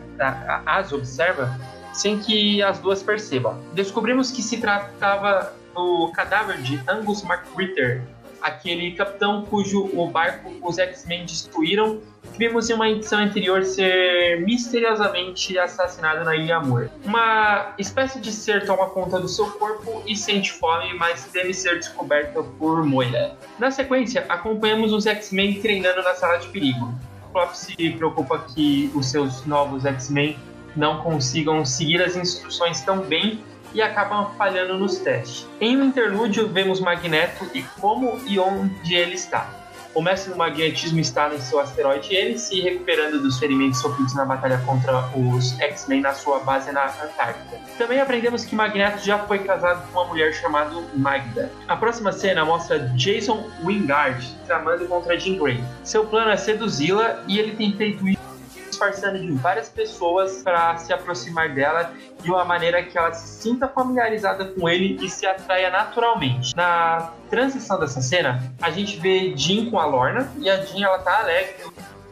as 0.65 0.93
observa, 0.95 1.61
sem 1.93 2.19
que 2.19 2.63
as 2.63 2.79
duas 2.79 3.03
percebam. 3.03 3.61
Descobrimos 3.73 4.31
que 4.31 4.43
se 4.43 4.59
tratava 4.59 5.53
do 5.75 6.11
cadáver 6.15 6.61
de 6.63 6.81
Angus 6.89 7.23
McRitter, 7.23 8.03
aquele 8.41 8.93
capitão 8.93 9.43
cujo 9.43 9.91
o 9.95 10.11
barco 10.11 10.53
os 10.63 10.79
X-Men 10.79 11.25
destruíram 11.25 12.01
vimos 12.37 12.71
em 12.71 12.75
uma 12.75 12.89
edição 12.89 13.19
anterior 13.19 13.63
ser 13.65 14.41
misteriosamente 14.41 15.59
assassinado 15.59 16.25
na 16.25 16.37
Ilha 16.37 16.57
Amor. 16.57 16.91
Uma 17.05 17.75
espécie 17.79 18.21
de 18.21 18.33
ser 18.33 18.67
toma 18.67 18.89
conta 18.91 19.19
do 19.19 19.29
seu 19.29 19.47
corpo 19.53 20.03
e 20.07 20.17
sente 20.17 20.53
fome, 20.53 20.95
mas 20.95 21.29
deve 21.33 21.53
ser 21.53 21.79
descoberto 21.79 22.45
por 22.59 22.85
Moira. 22.85 23.37
Na 23.59 23.71
sequência, 23.71 24.25
acompanhamos 24.29 24.93
os 24.93 25.07
X-Men 25.07 25.61
treinando 25.61 26.03
na 26.03 26.15
sala 26.15 26.39
de 26.39 26.49
perigo. 26.49 26.93
Clop 27.33 27.55
se 27.55 27.91
preocupa 27.91 28.39
que 28.39 28.91
os 28.95 29.07
seus 29.07 29.45
novos 29.47 29.85
X-Men 29.87 30.37
não 30.77 31.01
consigam 31.03 31.65
seguir 31.65 32.03
as 32.03 32.17
instruções 32.17 32.81
tão 32.81 33.01
bem 33.01 33.43
e 33.75 33.81
acabam 33.81 34.31
falhando 34.37 34.79
nos 34.79 34.99
testes. 34.99 35.49
Em 35.61 35.77
um 35.77 35.85
interlúdio, 35.85 36.49
vemos 36.49 36.81
Magneto 36.81 37.47
e 37.55 37.63
como 37.81 38.21
e 38.27 38.39
onde 38.39 38.95
ele 38.95 39.15
está. 39.15 39.63
O 39.95 40.01
mestre 40.01 40.33
do 40.33 40.39
magnetismo 40.39 41.01
está 41.01 41.33
em 41.35 41.39
seu 41.39 41.61
asteroide 41.61 42.15
ele 42.15 42.39
se 42.39 42.59
recuperando 42.63 43.21
dos 43.21 43.39
ferimentos 43.39 43.79
sofridos 43.79 44.15
na 44.15 44.25
batalha 44.25 44.57
contra 44.65 45.07
os 45.15 45.59
X-Men 45.61 46.01
na 46.01 46.15
sua 46.15 46.39
base 46.39 46.73
na 46.73 46.87
Antártida. 46.87 47.61
Também 47.77 48.01
aprendemos 48.01 48.43
que 48.43 48.55
Magneto 48.55 49.05
já 49.05 49.19
foi 49.19 49.41
casado 49.41 49.87
com 49.93 50.01
uma 50.01 50.09
mulher 50.09 50.33
chamada 50.33 50.75
Magda. 50.95 51.53
A 51.69 51.77
próxima 51.77 52.11
cena 52.11 52.43
mostra 52.43 52.79
Jason 52.97 53.51
Wingard 53.63 54.27
tramando 54.47 54.87
contra 54.87 55.19
Jean 55.21 55.37
Grey. 55.37 55.63
Seu 55.85 56.07
plano 56.07 56.31
é 56.31 56.39
seduzi-la 56.39 57.23
e 57.29 57.39
ele 57.39 57.55
tem 57.55 57.77
feito 57.77 58.09
isso 58.09 58.32
disfarçando 58.73 59.19
de 59.19 59.31
várias 59.33 59.69
pessoas 59.69 60.43
para 60.43 60.77
se 60.79 60.93
aproximar 60.93 61.55
dela 61.55 61.93
de 62.23 62.31
uma 62.31 62.45
maneira 62.45 62.83
que 62.83 62.97
ela 62.97 63.13
se 63.13 63.43
sinta 63.43 63.69
familiarizada 63.69 64.47
com 64.47 64.69
ele 64.69 64.99
e 65.05 65.11
se 65.11 65.27
atraia 65.27 65.71
naturalmente. 65.71 66.57
Na 66.57 67.13
transição 67.29 67.79
dessa 67.79 68.01
cena, 68.01 68.53
a 68.61 68.71
gente 68.71 68.99
vê 68.99 69.35
Jean 69.37 69.71
com 69.71 69.79
a 69.79 69.85
Lorna 69.85 70.31
e 70.39 70.49
a 70.49 70.65
Jean 70.65 70.87
ela 70.87 70.99
tá 70.99 71.21
alegre 71.21 71.55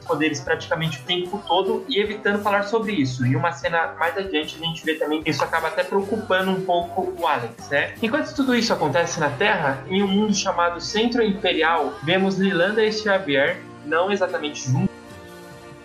poderes 0.06 0.40
praticamente 0.40 0.98
o 0.98 1.02
tempo 1.02 1.40
todo 1.46 1.84
e 1.88 2.00
evitando 2.00 2.42
falar 2.42 2.64
sobre 2.64 2.92
isso. 2.92 3.24
E 3.24 3.36
uma 3.36 3.52
cena 3.52 3.94
mais 3.96 4.16
adiante 4.18 4.56
a 4.60 4.66
gente 4.66 4.84
vê 4.84 4.94
também 4.94 5.22
que 5.22 5.30
isso 5.30 5.42
acaba 5.44 5.68
até 5.68 5.84
preocupando 5.84 6.50
um 6.50 6.62
pouco 6.62 7.14
o 7.16 7.26
Alex, 7.28 7.68
né? 7.68 7.94
Enquanto 8.02 8.34
tudo 8.34 8.52
isso 8.52 8.72
acontece 8.72 9.20
na 9.20 9.30
Terra, 9.30 9.84
em 9.88 10.02
um 10.02 10.08
mundo 10.08 10.34
chamado 10.34 10.80
Centro 10.80 11.22
Imperial, 11.22 11.94
vemos 12.02 12.38
Lilanda 12.38 12.84
e 12.84 12.92
Xavier 12.92 13.62
não 13.86 14.10
exatamente 14.10 14.68
juntos 14.68 14.90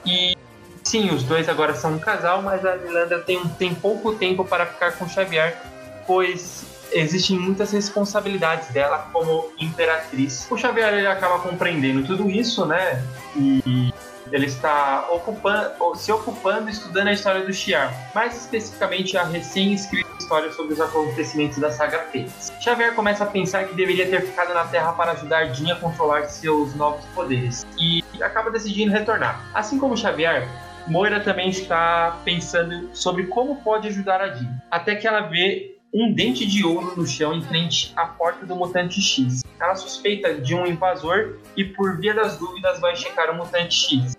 e 0.06 0.36
Sim, 0.86 1.10
os 1.10 1.24
dois 1.24 1.50
agora 1.50 1.74
são 1.74 1.96
um 1.96 2.00
casal, 2.00 2.44
mas 2.44 2.64
a 2.64 2.76
Miranda 2.76 3.20
tem, 3.20 3.44
tem 3.58 3.74
pouco 3.74 4.14
tempo 4.14 4.46
para 4.46 4.68
ficar 4.68 4.92
com 4.94 5.10
Xavier, 5.10 5.60
pois 6.06 6.64
existem 6.92 7.38
muitas 7.38 7.72
responsabilidades 7.72 8.70
dela 8.70 9.10
como 9.12 9.52
imperatriz. 9.60 10.48
O 10.50 10.56
Xavier 10.56 10.94
ele 10.94 11.08
acaba 11.08 11.40
compreendendo 11.40 12.06
tudo 12.06 12.30
isso, 12.30 12.66
né? 12.66 13.04
E 13.36 13.92
ele 14.32 14.46
está 14.46 15.08
ocupando, 15.10 15.72
se 15.96 16.12
ocupando 16.12 16.70
estudando 16.70 17.08
a 17.08 17.14
história 17.14 17.44
do 17.44 17.52
Shiar, 17.52 17.92
mais 18.14 18.38
especificamente 18.38 19.18
a 19.18 19.24
recém-escrita 19.24 20.06
história 20.20 20.52
sobre 20.54 20.74
os 20.74 20.82
acontecimentos 20.82 21.58
da 21.58 21.72
saga 21.72 22.00
Fênix. 22.12 22.52
Xavier 22.60 22.94
começa 22.94 23.24
a 23.24 23.28
pensar 23.28 23.66
que 23.66 23.76
deveria 23.76 24.08
ter 24.08 24.22
ficado 24.22 24.54
na 24.54 24.66
Terra 24.66 24.94
para 24.94 25.12
ajudar 25.12 25.54
Jean 25.54 25.74
a 25.74 25.76
controlar 25.76 26.26
seus 26.26 26.74
novos 26.76 27.06
poderes 27.14 27.66
e 27.78 28.04
acaba 28.22 28.50
decidindo 28.50 28.92
retornar. 28.92 29.46
Assim 29.54 29.78
como 29.78 29.96
Xavier, 29.96 30.48
Moira 30.88 31.20
também 31.20 31.50
está 31.50 32.22
pensando 32.24 32.90
sobre 32.94 33.26
como 33.26 33.56
pode 33.58 33.88
ajudar 33.88 34.22
a 34.22 34.36
Jean, 34.36 34.62
até 34.70 34.96
que 34.96 35.08
ela 35.08 35.22
vê 35.22 35.78
um 35.92 36.14
dente 36.14 36.46
de 36.46 36.64
ouro 36.64 36.94
no 36.96 37.08
chão 37.08 37.34
em 37.34 37.42
frente 37.42 37.92
à 37.96 38.06
porta 38.06 38.46
do 38.46 38.56
Mutante 38.56 39.02
X. 39.02 39.44
Ela 39.60 39.76
suspeita 39.76 40.36
de 40.36 40.54
um 40.54 40.68
invasor 40.68 41.38
e, 41.58 41.64
por 41.64 41.98
via 41.98 42.14
das 42.14 42.38
dúvidas, 42.38 42.80
vai 42.80 42.96
checar 42.96 43.32
o 43.32 43.36
Mutante 43.36 43.76
X. 43.76 44.16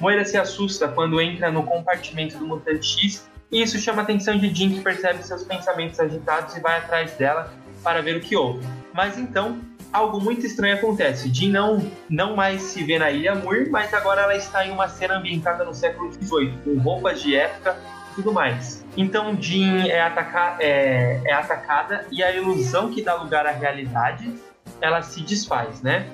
Moira 0.00 0.24
se 0.24 0.38
assusta 0.38 0.88
quando 0.88 1.20
entra 1.20 1.50
no 1.50 1.64
compartimento 1.64 2.38
do 2.38 2.46
Mutante 2.46 2.86
X 2.86 3.28
e 3.52 3.60
isso 3.60 3.78
chama 3.78 4.00
a 4.00 4.04
atenção 4.04 4.38
de 4.38 4.52
Jean, 4.54 4.70
que 4.70 4.80
percebe 4.80 5.22
seus 5.22 5.42
pensamentos 5.42 6.00
agitados 6.00 6.56
e 6.56 6.60
vai 6.60 6.78
atrás 6.78 7.12
dela 7.12 7.52
para 7.82 8.00
ver 8.00 8.16
o 8.16 8.20
que 8.20 8.34
houve. 8.34 8.66
Mas 8.94 9.18
então, 9.18 9.60
algo 9.92 10.20
muito 10.20 10.44
estranho 10.46 10.74
acontece. 10.74 11.28
Jean 11.32 11.50
não, 11.50 11.90
não 12.08 12.36
mais 12.36 12.62
se 12.62 12.84
vê 12.84 12.98
na 12.98 13.10
Ilha 13.10 13.34
Moore, 13.34 13.70
mas 13.70 13.92
agora 13.94 14.22
ela 14.22 14.36
está 14.36 14.66
em 14.66 14.70
uma 14.70 14.88
cena 14.88 15.16
ambientada 15.16 15.64
no 15.64 15.74
século 15.74 16.12
XVIII, 16.12 16.58
com 16.64 16.78
roupas 16.78 17.22
de 17.22 17.34
época 17.34 17.76
e 18.12 18.14
tudo 18.16 18.32
mais. 18.32 18.84
Então 18.96 19.36
Jean 19.40 19.86
é, 19.86 20.00
ataca, 20.00 20.56
é, 20.60 21.20
é 21.24 21.32
atacada 21.32 22.06
e 22.10 22.22
a 22.22 22.30
ilusão 22.32 22.90
que 22.90 23.02
dá 23.02 23.14
lugar 23.14 23.46
à 23.46 23.50
realidade, 23.50 24.32
ela 24.80 25.02
se 25.02 25.22
desfaz, 25.22 25.82
né? 25.82 26.06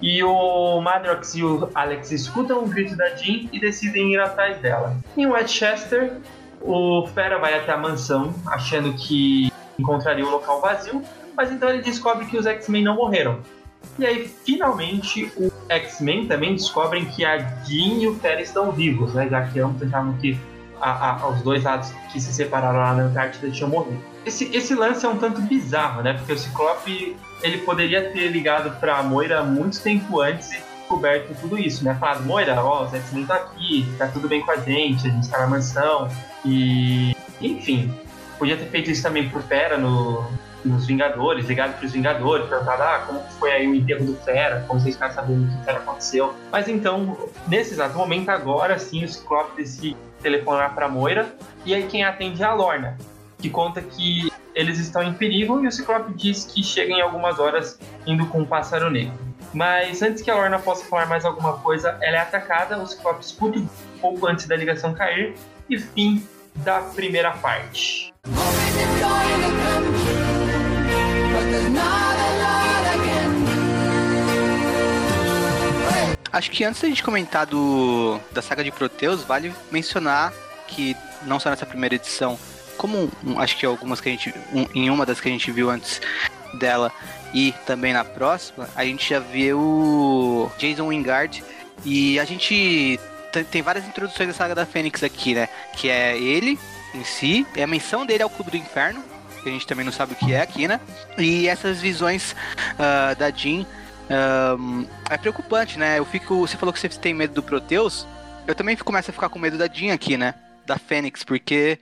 E 0.00 0.22
o 0.22 0.80
Madrox 0.80 1.34
e 1.34 1.42
o 1.42 1.70
Alex 1.74 2.10
escutam 2.10 2.64
o 2.64 2.68
grito 2.68 2.96
da 2.96 3.14
Jean 3.16 3.48
e 3.50 3.58
decidem 3.58 4.12
ir 4.12 4.20
atrás 4.20 4.58
dela. 4.58 4.94
Em 5.16 5.26
Westchester, 5.26 6.18
o 6.60 7.06
Fera 7.14 7.38
vai 7.38 7.54
até 7.54 7.72
a 7.72 7.78
mansão, 7.78 8.34
achando 8.46 8.92
que 8.94 9.50
encontraria 9.78 10.26
o 10.26 10.30
local 10.30 10.60
vazio, 10.60 11.02
mas 11.36 11.52
então 11.52 11.68
ele 11.68 11.82
descobre 11.82 12.26
que 12.26 12.36
os 12.36 12.46
X-Men 12.46 12.84
não 12.84 12.96
morreram. 12.96 13.40
E 13.98 14.04
aí, 14.04 14.28
finalmente, 14.44 15.30
os 15.36 15.52
X-Men 15.68 16.26
também 16.26 16.54
descobrem 16.54 17.04
que 17.04 17.24
a 17.24 17.38
Jean 17.64 18.00
e 18.00 18.08
o 18.08 18.14
Fera 18.16 18.40
estão 18.40 18.72
vivos, 18.72 19.14
né? 19.14 19.28
Já 19.28 19.46
que 19.46 19.60
ambos 19.60 19.82
achavam 19.82 20.14
que 20.14 20.38
a, 20.80 21.22
a, 21.22 21.28
os 21.28 21.42
dois 21.42 21.62
lados 21.62 21.90
que 22.12 22.20
se 22.20 22.32
separaram 22.32 22.78
lá 22.78 22.94
na 22.94 23.04
Antártida 23.04 23.50
tinham 23.50 23.70
morrido. 23.70 24.02
Esse, 24.24 24.54
esse 24.54 24.74
lance 24.74 25.06
é 25.06 25.08
um 25.08 25.16
tanto 25.16 25.40
bizarro, 25.42 26.02
né? 26.02 26.14
Porque 26.14 26.32
o 26.32 26.38
Ciclope 26.38 27.16
ele 27.42 27.58
poderia 27.58 28.10
ter 28.10 28.28
ligado 28.28 28.78
pra 28.80 29.02
Moira 29.02 29.42
muito 29.42 29.80
tempo 29.80 30.20
antes 30.20 30.52
e 30.52 30.58
descoberto 30.78 31.34
tudo 31.40 31.58
isso, 31.58 31.84
né? 31.84 31.96
Falado, 31.98 32.24
Moira, 32.24 32.62
ó, 32.62 32.84
os 32.84 32.92
X-Men 32.92 33.26
tá 33.26 33.36
aqui, 33.36 33.86
tá 33.96 34.08
tudo 34.08 34.28
bem 34.28 34.42
com 34.42 34.50
a 34.50 34.56
gente, 34.56 35.06
a 35.06 35.10
gente 35.10 35.28
tá 35.28 35.38
na 35.38 35.46
mansão. 35.46 36.08
E. 36.44 37.16
Enfim, 37.40 37.94
podia 38.38 38.56
ter 38.56 38.66
feito 38.66 38.90
isso 38.90 39.02
também 39.02 39.28
pro 39.28 39.42
Fera 39.42 39.78
no, 39.78 40.24
nos 40.66 40.86
Vingadores, 40.86 41.46
ligado 41.46 41.78
pros 41.78 41.92
Vingadores, 41.92 42.48
perguntado, 42.48 42.82
ah, 42.82 43.04
como 43.06 43.20
foi 43.38 43.52
aí 43.52 43.68
o 43.68 43.74
enterro 43.74 44.04
do 44.04 44.16
Fera, 44.16 44.64
como 44.66 44.80
vocês 44.80 44.94
ficaram 44.94 45.14
sabendo 45.14 45.44
o 45.44 45.58
que 45.58 45.64
Fera 45.64 45.78
aconteceu. 45.78 46.34
Mas 46.50 46.68
então, 46.68 47.16
nesse 47.48 47.74
exato 47.74 47.96
momento, 47.96 48.30
agora 48.30 48.78
sim, 48.78 49.04
o 49.04 49.08
Ciclope 49.08 49.56
decide 49.56 49.96
telefonar 50.20 50.74
pra 50.74 50.88
Moira, 50.88 51.34
e 51.64 51.74
aí 51.74 51.86
quem 51.86 52.04
atende 52.04 52.42
é 52.42 52.46
a 52.46 52.54
Lorna, 52.54 52.96
que 53.38 53.48
conta 53.48 53.80
que 53.80 54.30
eles 54.54 54.78
estão 54.78 55.02
em 55.02 55.12
perigo 55.12 55.62
e 55.62 55.66
o 55.66 55.72
Ciclope 55.72 56.14
diz 56.14 56.44
que 56.44 56.62
chega 56.62 56.92
em 56.92 57.00
algumas 57.00 57.38
horas 57.38 57.78
indo 58.06 58.26
com 58.26 58.40
um 58.40 58.46
pássaro 58.46 58.90
negro. 58.90 59.14
Mas 59.52 60.02
antes 60.02 60.22
que 60.22 60.30
a 60.30 60.34
Lorna 60.34 60.58
possa 60.58 60.84
falar 60.86 61.06
mais 61.06 61.24
alguma 61.24 61.58
coisa, 61.58 61.96
ela 62.00 62.16
é 62.16 62.20
atacada, 62.20 62.78
o 62.78 62.86
Ciclope 62.86 63.24
escuta 63.24 63.58
um 63.58 63.68
pouco 64.00 64.26
antes 64.26 64.46
da 64.46 64.56
ligação 64.56 64.94
cair 64.94 65.34
e 65.68 65.78
fim 65.78 66.26
da 66.56 66.80
primeira 66.80 67.32
parte. 67.32 68.14
Momento. 68.26 70.35
Acho 76.36 76.50
que 76.50 76.64
antes 76.64 76.82
da 76.82 76.88
gente 76.88 77.02
comentar 77.02 77.46
do, 77.46 78.20
da 78.30 78.42
saga 78.42 78.62
de 78.62 78.70
Proteus, 78.70 79.22
vale 79.22 79.54
mencionar 79.70 80.34
que 80.68 80.94
não 81.22 81.40
só 81.40 81.48
nessa 81.48 81.64
primeira 81.64 81.94
edição, 81.94 82.38
como 82.76 83.10
um, 83.24 83.40
acho 83.40 83.56
que 83.56 83.64
algumas 83.64 84.02
que 84.02 84.10
a 84.10 84.12
gente. 84.12 84.34
Um, 84.52 84.66
em 84.74 84.90
uma 84.90 85.06
das 85.06 85.18
que 85.18 85.28
a 85.28 85.32
gente 85.32 85.50
viu 85.50 85.70
antes 85.70 85.98
dela 86.58 86.92
e 87.32 87.52
também 87.64 87.94
na 87.94 88.04
próxima, 88.04 88.68
a 88.76 88.84
gente 88.84 89.08
já 89.08 89.18
viu 89.18 90.52
Jason 90.58 90.88
Wingard 90.88 91.42
e 91.86 92.20
a 92.20 92.24
gente 92.26 93.00
tem 93.50 93.62
várias 93.62 93.86
introduções 93.86 94.28
da 94.28 94.34
saga 94.34 94.54
da 94.54 94.66
Fênix 94.66 95.02
aqui, 95.02 95.34
né? 95.34 95.48
Que 95.74 95.88
é 95.88 96.18
ele 96.18 96.58
em 96.94 97.04
si, 97.04 97.46
é 97.56 97.62
a 97.62 97.66
menção 97.66 98.04
dele 98.04 98.22
ao 98.22 98.30
Clube 98.30 98.50
do 98.50 98.56
Inferno, 98.58 99.02
que 99.46 99.50
a 99.50 99.52
gente 99.52 99.66
também 99.66 99.84
não 99.84 99.92
sabe 99.92 100.14
o 100.14 100.16
que 100.16 100.34
é 100.34 100.40
aqui, 100.40 100.66
né? 100.66 100.80
E 101.16 101.46
essas 101.46 101.80
visões 101.80 102.32
uh, 102.32 103.14
da 103.16 103.30
Jean 103.30 103.64
um, 104.58 104.86
é 105.08 105.16
preocupante, 105.16 105.78
né? 105.78 105.98
Eu 106.00 106.04
fico. 106.04 106.40
Você 106.40 106.56
falou 106.56 106.72
que 106.72 106.80
você 106.80 106.88
tem 106.88 107.14
medo 107.14 107.34
do 107.34 107.42
Proteus. 107.42 108.06
Eu 108.46 108.56
também 108.56 108.76
começo 108.76 109.10
a 109.10 109.14
ficar 109.14 109.28
com 109.28 109.38
medo 109.38 109.56
da 109.56 109.68
Jean 109.68 109.94
aqui, 109.94 110.16
né? 110.16 110.34
Da 110.66 110.76
Fênix, 110.78 111.22
porque 111.22 111.78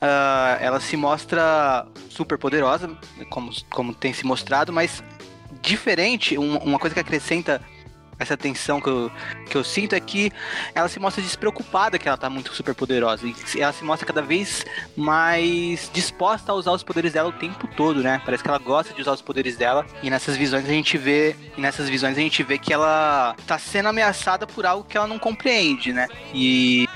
uh, 0.00 0.62
ela 0.62 0.78
se 0.78 0.96
mostra 0.96 1.86
super 2.08 2.38
poderosa, 2.38 2.96
como, 3.30 3.50
como 3.68 3.92
tem 3.92 4.12
se 4.12 4.24
mostrado, 4.24 4.72
mas 4.72 5.02
diferente, 5.60 6.38
um, 6.38 6.56
uma 6.58 6.78
coisa 6.78 6.94
que 6.94 7.00
acrescenta 7.00 7.60
essa 8.18 8.36
tensão 8.36 8.80
que 8.80 8.88
eu, 8.88 9.10
que 9.48 9.56
eu 9.56 9.62
sinto 9.62 9.94
é 9.94 10.00
que 10.00 10.32
ela 10.74 10.88
se 10.88 10.98
mostra 10.98 11.22
despreocupada 11.22 11.98
que 11.98 12.08
ela 12.08 12.16
tá 12.16 12.28
muito 12.28 12.52
super 12.54 12.74
poderosa. 12.74 13.26
E 13.26 13.60
ela 13.60 13.72
se 13.72 13.84
mostra 13.84 14.06
cada 14.06 14.22
vez 14.22 14.64
mais 14.96 15.90
disposta 15.92 16.52
a 16.52 16.54
usar 16.54 16.72
os 16.72 16.82
poderes 16.82 17.12
dela 17.12 17.28
o 17.28 17.32
tempo 17.32 17.68
todo, 17.76 18.02
né? 18.02 18.20
Parece 18.24 18.42
que 18.42 18.48
ela 18.48 18.58
gosta 18.58 18.92
de 18.92 19.00
usar 19.00 19.12
os 19.12 19.22
poderes 19.22 19.56
dela. 19.56 19.86
E 20.02 20.10
nessas 20.10 20.36
visões 20.36 20.64
a 20.64 20.72
gente 20.72 20.98
vê. 20.98 21.36
Nessas 21.56 21.88
visões 21.88 22.16
a 22.16 22.20
gente 22.20 22.42
vê 22.42 22.58
que 22.58 22.72
ela 22.72 23.36
tá 23.46 23.58
sendo 23.58 23.88
ameaçada 23.88 24.46
por 24.46 24.66
algo 24.66 24.84
que 24.84 24.96
ela 24.96 25.06
não 25.06 25.18
compreende, 25.18 25.92
né? 25.92 26.08
E 26.34 26.88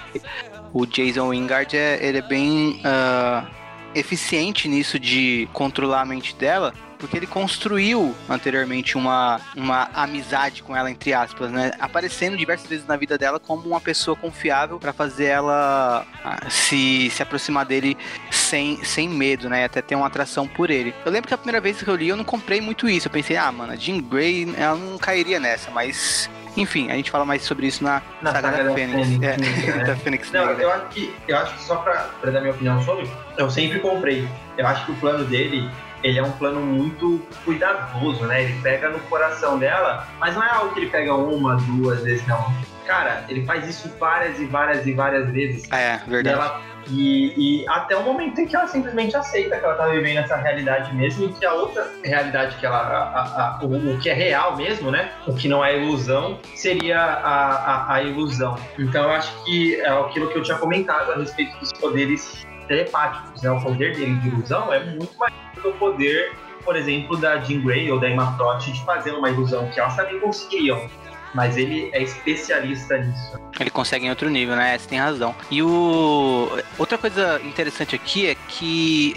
o 0.72 0.86
Jason 0.86 1.28
Wingard 1.28 1.76
é, 1.76 1.98
ele 2.02 2.18
é 2.18 2.22
bem 2.22 2.80
uh, 2.80 3.46
eficiente 3.94 4.68
nisso 4.68 4.98
de 4.98 5.48
controlar 5.52 6.02
a 6.02 6.04
mente 6.04 6.34
dela 6.34 6.72
porque 7.02 7.16
ele 7.16 7.26
construiu 7.26 8.14
anteriormente 8.28 8.96
uma, 8.96 9.40
uma 9.56 9.90
amizade 9.92 10.62
com 10.62 10.76
ela, 10.76 10.88
entre 10.88 11.12
aspas, 11.12 11.50
né? 11.50 11.72
Aparecendo 11.80 12.36
diversas 12.36 12.68
vezes 12.68 12.86
na 12.86 12.96
vida 12.96 13.18
dela 13.18 13.40
como 13.40 13.68
uma 13.68 13.80
pessoa 13.80 14.16
confiável 14.16 14.78
para 14.78 14.92
fazer 14.92 15.24
ela 15.24 16.06
ah, 16.24 16.48
se, 16.48 17.10
se 17.10 17.20
aproximar 17.20 17.66
dele 17.66 17.98
sem, 18.30 18.84
sem 18.84 19.08
medo, 19.08 19.50
né? 19.50 19.64
Até 19.64 19.82
ter 19.82 19.96
uma 19.96 20.06
atração 20.06 20.46
por 20.46 20.70
ele. 20.70 20.94
Eu 21.04 21.10
lembro 21.10 21.26
que 21.26 21.34
a 21.34 21.38
primeira 21.38 21.60
vez 21.60 21.82
que 21.82 21.90
eu 21.90 21.96
li, 21.96 22.06
eu 22.06 22.16
não 22.16 22.22
comprei 22.22 22.60
muito 22.60 22.88
isso. 22.88 23.08
Eu 23.08 23.12
pensei, 23.12 23.36
ah, 23.36 23.50
mano, 23.50 23.72
a 23.72 23.76
Jean 23.76 24.00
Grey, 24.00 24.54
ela 24.56 24.76
não 24.76 24.96
cairia 24.96 25.40
nessa, 25.40 25.72
mas 25.72 26.30
enfim, 26.56 26.88
a 26.88 26.94
gente 26.94 27.10
fala 27.10 27.24
mais 27.24 27.42
sobre 27.42 27.66
isso 27.66 27.82
na, 27.82 28.00
na 28.20 28.30
saga, 28.30 28.50
saga 28.52 28.64
da 28.64 28.74
Fênix. 28.74 29.08
Fênix 29.08 29.24
é, 29.24 29.76
né? 29.76 29.84
da 29.84 29.96
Fênix 29.96 30.30
Não, 30.30 30.50
eu 30.52 30.70
acho, 30.70 30.86
que, 30.90 31.12
eu 31.26 31.36
acho 31.36 31.54
que 31.54 31.62
só 31.64 31.76
pra, 31.76 32.10
pra 32.20 32.30
dar 32.30 32.40
minha 32.40 32.52
opinião 32.52 32.80
sobre, 32.84 33.10
eu 33.36 33.50
sempre 33.50 33.80
comprei. 33.80 34.28
Eu 34.56 34.68
acho 34.68 34.86
que 34.86 34.92
o 34.92 34.94
plano 34.96 35.24
dele 35.24 35.68
ele 36.02 36.18
é 36.18 36.22
um 36.22 36.32
plano 36.32 36.60
muito 36.60 37.20
cuidadoso, 37.44 38.24
né? 38.26 38.44
Ele 38.44 38.60
pega 38.62 38.88
no 38.90 38.98
coração 39.00 39.58
dela, 39.58 40.06
mas 40.18 40.34
não 40.34 40.42
é 40.42 40.50
algo 40.50 40.74
que 40.74 40.80
ele 40.80 40.90
pega 40.90 41.14
uma, 41.14 41.56
duas 41.56 42.02
vezes, 42.02 42.26
não. 42.26 42.52
Cara, 42.86 43.24
ele 43.28 43.44
faz 43.44 43.68
isso 43.68 43.88
várias 43.98 44.40
e 44.40 44.44
várias 44.46 44.86
e 44.86 44.92
várias 44.92 45.30
vezes. 45.30 45.70
É, 45.70 46.00
verdade. 46.06 46.28
E, 46.28 46.32
ela, 46.32 46.62
e, 46.88 47.62
e, 47.62 47.68
até 47.68 47.96
o 47.96 48.02
momento 48.02 48.40
em 48.40 48.46
que 48.46 48.56
ela 48.56 48.66
simplesmente 48.66 49.16
aceita 49.16 49.56
que 49.56 49.64
ela 49.64 49.74
tá 49.74 49.86
vivendo 49.86 50.18
essa 50.18 50.36
realidade 50.36 50.94
mesmo 50.94 51.26
e 51.26 51.32
que 51.32 51.46
a 51.46 51.52
outra 51.52 51.88
realidade 52.04 52.56
que 52.56 52.66
ela. 52.66 52.78
A, 52.78 53.58
a, 53.60 53.64
o, 53.64 53.94
o, 53.94 53.98
que 54.00 54.10
é 54.10 54.14
real 54.14 54.56
mesmo, 54.56 54.90
né? 54.90 55.12
O 55.26 55.34
que 55.34 55.46
não 55.46 55.64
é 55.64 55.78
ilusão, 55.78 56.40
seria 56.56 57.00
a, 57.00 57.94
a, 57.94 58.02
ilusão. 58.02 58.58
Então 58.78 59.04
eu 59.04 59.10
acho 59.10 59.44
que 59.44 59.76
é 59.80 59.88
aquilo 59.88 60.28
que 60.28 60.38
eu 60.38 60.42
tinha 60.42 60.58
comentado 60.58 61.12
a 61.12 61.16
respeito 61.16 61.56
dos 61.58 61.72
poderes 61.72 62.44
telepáticos, 62.66 63.42
né? 63.42 63.50
O 63.50 63.60
poder 63.60 63.94
dele 63.94 64.14
de 64.16 64.28
ilusão 64.28 64.72
é 64.72 64.84
muito 64.84 65.16
mais 65.18 65.32
do 65.62 65.72
poder, 65.72 66.32
por 66.64 66.76
exemplo, 66.76 67.16
da 67.16 67.38
Jean 67.40 67.60
Grey 67.62 67.90
ou 67.90 68.00
da 68.00 68.08
Emma 68.08 68.36
Frost 68.36 68.70
de 68.70 68.84
fazer 68.84 69.12
uma 69.12 69.30
ilusão 69.30 69.68
que 69.70 69.80
elas 69.80 69.96
também 69.96 70.18
conseguiriam. 70.20 70.88
Mas 71.34 71.56
ele 71.56 71.88
é 71.94 72.02
especialista 72.02 72.98
nisso. 72.98 73.40
Ele 73.58 73.70
consegue 73.70 74.04
em 74.04 74.10
outro 74.10 74.28
nível, 74.28 74.54
né? 74.54 74.76
Você 74.76 74.86
tem 74.86 74.98
razão. 74.98 75.34
E 75.50 75.62
o 75.62 76.50
outra 76.78 76.98
coisa 76.98 77.40
interessante 77.42 77.94
aqui 77.94 78.26
é 78.26 78.34
que 78.48 79.14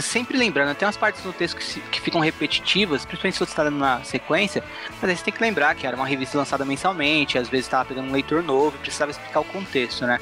sempre 0.00 0.36
lembrando, 0.36 0.74
tem 0.74 0.86
umas 0.86 0.96
partes 0.96 1.22
do 1.22 1.32
texto 1.32 1.56
que, 1.56 1.64
se, 1.64 1.80
que 1.80 2.00
ficam 2.00 2.20
repetitivas, 2.20 3.04
principalmente 3.04 3.34
se 3.34 3.38
você 3.40 3.52
está 3.52 3.62
uma 3.68 4.02
sequência, 4.04 4.62
mas 5.00 5.10
aí 5.10 5.16
você 5.16 5.24
tem 5.24 5.34
que 5.34 5.42
lembrar 5.42 5.74
que 5.74 5.86
era 5.86 5.96
uma 5.96 6.06
revista 6.06 6.38
lançada 6.38 6.64
mensalmente, 6.64 7.38
às 7.38 7.48
vezes 7.48 7.66
estava 7.66 7.84
pegando 7.84 8.08
um 8.08 8.12
leitor 8.12 8.42
novo 8.42 8.76
e 8.76 8.80
precisava 8.80 9.10
explicar 9.10 9.40
o 9.40 9.44
contexto, 9.44 10.06
né? 10.06 10.18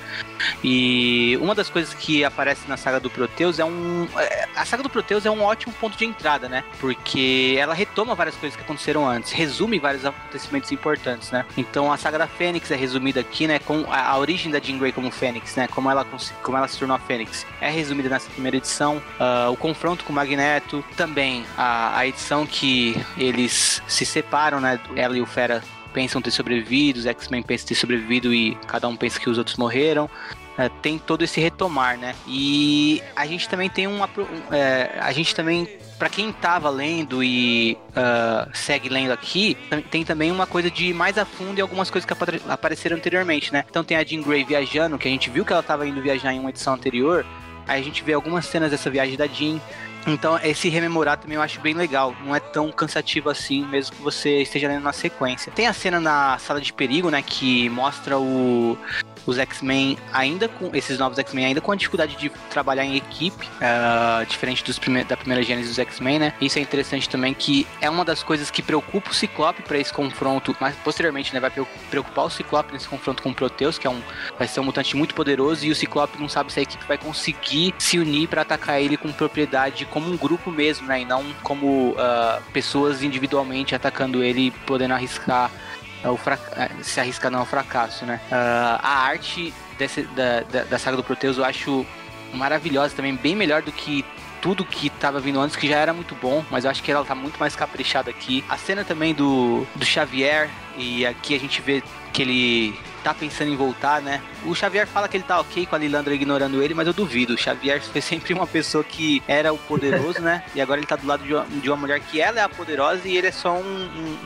E 0.63 1.39
uma 1.41 1.55
das 1.55 1.69
coisas 1.69 1.95
que 1.95 2.25
aparece 2.25 2.69
na 2.69 2.77
saga 2.77 3.01
do 3.01 3.11
Proteus 3.11 3.59
é 3.59 3.65
um. 3.65 4.09
É, 4.17 4.49
a 4.55 4.65
saga 4.65 4.83
do 4.83 4.91
Proteus 4.91 5.27
é 5.27 5.31
um 5.31 5.43
ótimo 5.43 5.73
ponto 5.75 5.97
de 5.97 6.05
entrada, 6.05 6.49
né? 6.49 6.65
Porque 6.81 7.57
ela 7.59 7.75
retoma 7.75 8.15
várias 8.15 8.37
coisas 8.37 8.57
que 8.57 8.63
aconteceram 8.63 9.07
antes, 9.07 9.33
resume 9.33 9.79
vários 9.79 10.05
acontecimentos 10.05 10.71
importantes, 10.73 11.31
né? 11.31 11.45
Então 11.57 11.93
a 11.93 11.97
saga 11.97 12.19
da 12.19 12.27
Fênix 12.27 12.71
é 12.71 12.77
resumida 12.77 13.21
aqui, 13.21 13.47
né? 13.47 13.59
Com 13.59 13.85
a, 13.91 14.11
a 14.11 14.19
origem 14.19 14.51
da 14.51 14.61
Jean 14.61 14.79
Grey 14.79 14.93
como 14.93 15.11
Fênix, 15.11 15.57
né? 15.57 15.69
Como 15.69 15.91
ela, 15.91 16.07
como 16.43 16.57
ela 16.57 16.69
se 16.69 16.79
tornou 16.79 16.97
a 16.97 17.01
Fênix. 17.01 17.47
É 17.61 17.71
resumida 17.71 18.09
nessa 18.09 18.31
primeira 18.31 18.57
edição. 18.57 18.99
Uh, 19.19 19.51
o 19.53 19.57
confronto 19.59 20.05
com 20.05 20.13
o 20.13 20.17
Magneto, 20.17 20.85
também 20.97 21.45
a, 21.57 21.99
a 21.99 22.07
edição 22.07 22.47
que 22.47 22.97
eles 23.17 23.83
se 23.87 24.07
separam, 24.07 24.61
né? 24.61 24.81
Ela 24.97 25.17
e 25.17 25.21
o 25.21 25.27
Fera 25.27 25.63
pensam 25.93 26.21
ter 26.23 26.31
sobrevivido, 26.31 27.01
os 27.01 27.07
X-Men 27.07 27.43
pensam 27.43 27.69
ter 27.69 27.75
sobrevivido 27.75 28.33
e 28.33 28.55
cada 28.67 28.87
um 28.89 28.97
pensa 28.97 29.19
que 29.19 29.29
os 29.29 29.39
outros 29.39 29.57
morreram. 29.57 30.09
É, 30.57 30.69
tem 30.69 30.99
todo 30.99 31.23
esse 31.23 31.41
retomar, 31.41 31.97
né? 31.97 32.15
E 32.27 33.03
a 33.15 33.27
gente 33.27 33.49
também 33.49 33.71
tem 33.71 33.87
uma. 33.87 34.09
É, 34.51 34.99
a 35.01 35.13
gente 35.13 35.35
também 35.35 35.69
para 35.99 36.09
quem 36.09 36.33
tava 36.33 36.71
lendo 36.71 37.23
e 37.23 37.77
uh, 37.91 38.49
segue 38.55 38.89
lendo 38.89 39.11
aqui, 39.11 39.57
tem 39.91 40.05
também 40.05 40.31
uma 40.31 40.47
coisa 40.47 40.71
de 40.71 40.95
mais 40.95 41.19
a 41.19 41.25
fundo 41.25 41.59
e 41.59 41.61
algumas 41.61 41.91
coisas 41.91 42.07
que 42.07 42.15
apareceram 42.49 42.97
anteriormente, 42.97 43.53
né? 43.53 43.65
Então 43.69 43.83
tem 43.83 43.97
a 43.97 44.05
Jean 44.05 44.23
Grey 44.23 44.45
viajando, 44.45 44.97
que 44.97 45.09
a 45.09 45.11
gente 45.11 45.29
viu 45.29 45.45
que 45.45 45.53
ela 45.53 45.63
tava 45.63 45.87
indo 45.87 46.01
viajar 46.01 46.33
em 46.33 46.39
uma 46.39 46.51
edição 46.51 46.75
anterior. 46.75 47.27
Aí 47.69 47.81
a 47.81 47.85
gente 47.85 48.03
vê 48.03 48.15
algumas 48.15 48.47
cenas 48.47 48.71
dessa 48.71 48.91
viagem 48.91 49.17
da 49.17 49.27
Jean. 49.27 49.61
Então, 50.07 50.39
esse 50.43 50.69
rememorar 50.71 51.19
também 51.19 51.37
eu 51.37 51.43
acho 51.43 51.61
bem 51.61 51.75
legal. 51.75 52.17
Não 52.25 52.35
é 52.35 52.41
tão 52.41 52.73
cansativo 52.73 53.29
assim, 53.29 53.65
mesmo 53.67 53.95
que 53.95 54.03
você 54.03 54.41
esteja 54.41 54.67
lendo 54.67 54.83
na 54.83 54.93
sequência. 54.93 55.53
Tem 55.53 55.67
a 55.67 55.73
cena 55.73 56.01
na 56.01 56.39
sala 56.39 56.61
de 56.61 56.73
perigo, 56.73 57.11
né? 57.11 57.21
Que 57.21 57.69
mostra 57.69 58.19
o, 58.19 58.79
os 59.29 59.37
X-Men 59.37 59.99
ainda 60.11 60.49
com 60.49 60.71
esses 60.73 60.99
novos 60.99 61.19
X-Men 61.19 61.45
ainda 61.45 61.61
com 61.61 61.71
a 61.71 61.77
dificuldade 61.77 62.17
de 62.17 62.31
trabalhar 62.49 62.85
em 62.85 62.97
equipe, 62.97 63.47
uh, 63.47 64.25
diferente 64.25 64.65
dos 64.65 64.79
prime 64.79 65.05
da 65.05 65.19
primeira 65.19 65.43
gênese 65.43 65.69
dos 65.69 65.79
X-Men, 65.79 66.19
né? 66.19 66.33
Isso 66.41 66.59
é 66.59 66.63
interessante 66.63 67.07
também 67.11 67.35
que 67.35 67.67
é 67.79 67.91
uma 67.91 68.07
das 68.07 68.23
coisas 68.23 68.51
que 68.51 68.63
preocupa 68.63 69.11
o 69.11 69.15
Ciclope 69.15 69.63
para 69.63 69.77
esse 69.77 69.93
confronto, 69.93 70.57
mas 70.59 70.75
posteriormente, 70.77 71.35
né, 71.35 71.41
vai 71.41 71.51
preocupar 71.91 72.25
o 72.25 72.31
Ciclope 72.31 72.73
nesse 72.73 72.89
confronto 72.89 73.23
com 73.23 73.29
o 73.29 73.35
Proteus, 73.35 73.77
que 73.77 73.87
é 73.87 73.91
um 73.91 74.01
vai 74.39 74.49
ser 74.49 74.61
um 74.61 74.65
mutante 74.65 74.97
muito 74.97 75.15
poderoso 75.15 75.67
e 75.67 75.71
o 75.71 75.75
Ciclope 75.75 76.19
não 76.19 76.29
sabe 76.29 76.51
se 76.51 76.61
a 76.61 76.63
equipe 76.63 76.85
vai 76.87 76.97
conseguir 76.97 77.75
se 77.79 77.99
unir 77.99 78.29
para 78.29 78.41
atacar 78.41 78.81
ele 78.81 78.97
com 78.97 79.13
propriedade 79.13 79.85
como 79.85 80.11
um 80.11 80.17
grupo 80.17 80.51
mesmo, 80.51 80.87
né? 80.87 81.03
E 81.03 81.05
não 81.05 81.23
como 81.43 81.91
uh, 81.91 82.43
pessoas 82.51 83.03
individualmente 83.03 83.75
atacando 83.75 84.25
ele 84.25 84.51
podendo 84.67 84.95
arriscar 84.95 85.51
é 86.03 86.09
o. 86.09 86.19
É, 86.57 86.83
se 86.83 87.01
arriscar 87.01 87.31
não 87.31 87.41
é 87.41 87.43
um 87.43 87.47
fracasso, 87.47 88.05
né? 88.05 88.21
Uh, 88.31 88.81
a 88.83 88.99
arte 89.05 89.53
desse, 89.79 90.03
da, 90.03 90.41
da, 90.41 90.65
da, 90.65 90.79
saga 90.79 90.97
do 90.97 91.05
Proteus 91.05 91.39
eu 91.39 91.45
acho 91.45 91.87
maravilhosa 92.35 92.95
também, 92.95 93.15
bem 93.15 93.35
melhor 93.35 93.63
do 93.63 93.73
que 93.73 94.05
tudo 94.41 94.65
que 94.65 94.91
tava 94.91 95.19
vindo 95.19 95.41
antes, 95.41 95.57
que 95.57 95.69
já 95.69 95.77
era 95.77 95.93
muito 95.93 96.15
bom, 96.15 96.45
mas 96.51 96.65
eu 96.65 96.71
acho 96.71 96.83
que 96.83 96.93
ela 96.93 97.05
tá 97.05 97.15
muito 97.15 97.39
mais 97.39 97.57
caprichada 97.57 98.11
aqui. 98.11 98.45
A 98.49 98.57
cena 98.57 98.85
também 98.85 99.15
do, 99.15 99.67
do 99.75 99.85
Xavier, 99.85 100.49
e 100.77 101.05
aqui 101.05 101.35
a 101.35 101.41
gente 101.41 101.61
vê 101.61 101.83
que 102.13 102.23
ele 102.23 102.79
tá 103.03 103.15
pensando 103.15 103.51
em 103.51 103.57
voltar, 103.57 104.01
né? 104.01 104.21
O 104.45 104.55
Xavier 104.55 104.87
fala 104.87 105.09
que 105.09 105.17
ele 105.17 105.25
tá 105.25 105.41
ok 105.41 105.67
com 105.67 105.75
a 105.75 105.79
Lilandra 105.79 106.15
ignorando 106.15 106.63
ele, 106.63 106.75
mas 106.75 106.87
eu 106.87 106.93
duvido. 106.93 107.35
O 107.35 107.39
Xavier 107.39 107.83
foi 107.83 108.01
sempre 108.01 108.33
uma 108.33 108.47
pessoa 108.47 108.85
que 108.85 109.23
era 109.27 109.53
o 109.53 109.59
poderoso, 109.59 110.21
né? 110.21 110.43
E 110.55 110.61
agora 110.61 110.81
ele 110.81 110.87
tá 110.87 110.97
do 110.97 111.07
lado 111.07 111.23
de 111.25 111.35
uma, 111.35 111.45
de 111.45 111.69
uma 111.71 111.77
mulher 111.77 112.01
que 112.01 112.21
ela 112.21 112.41
é 112.41 112.43
a 112.43 112.49
poderosa 112.49 113.07
e 113.07 113.17
ele 113.17 113.27
é 113.27 113.33
só 113.33 113.55
um, 113.55 113.61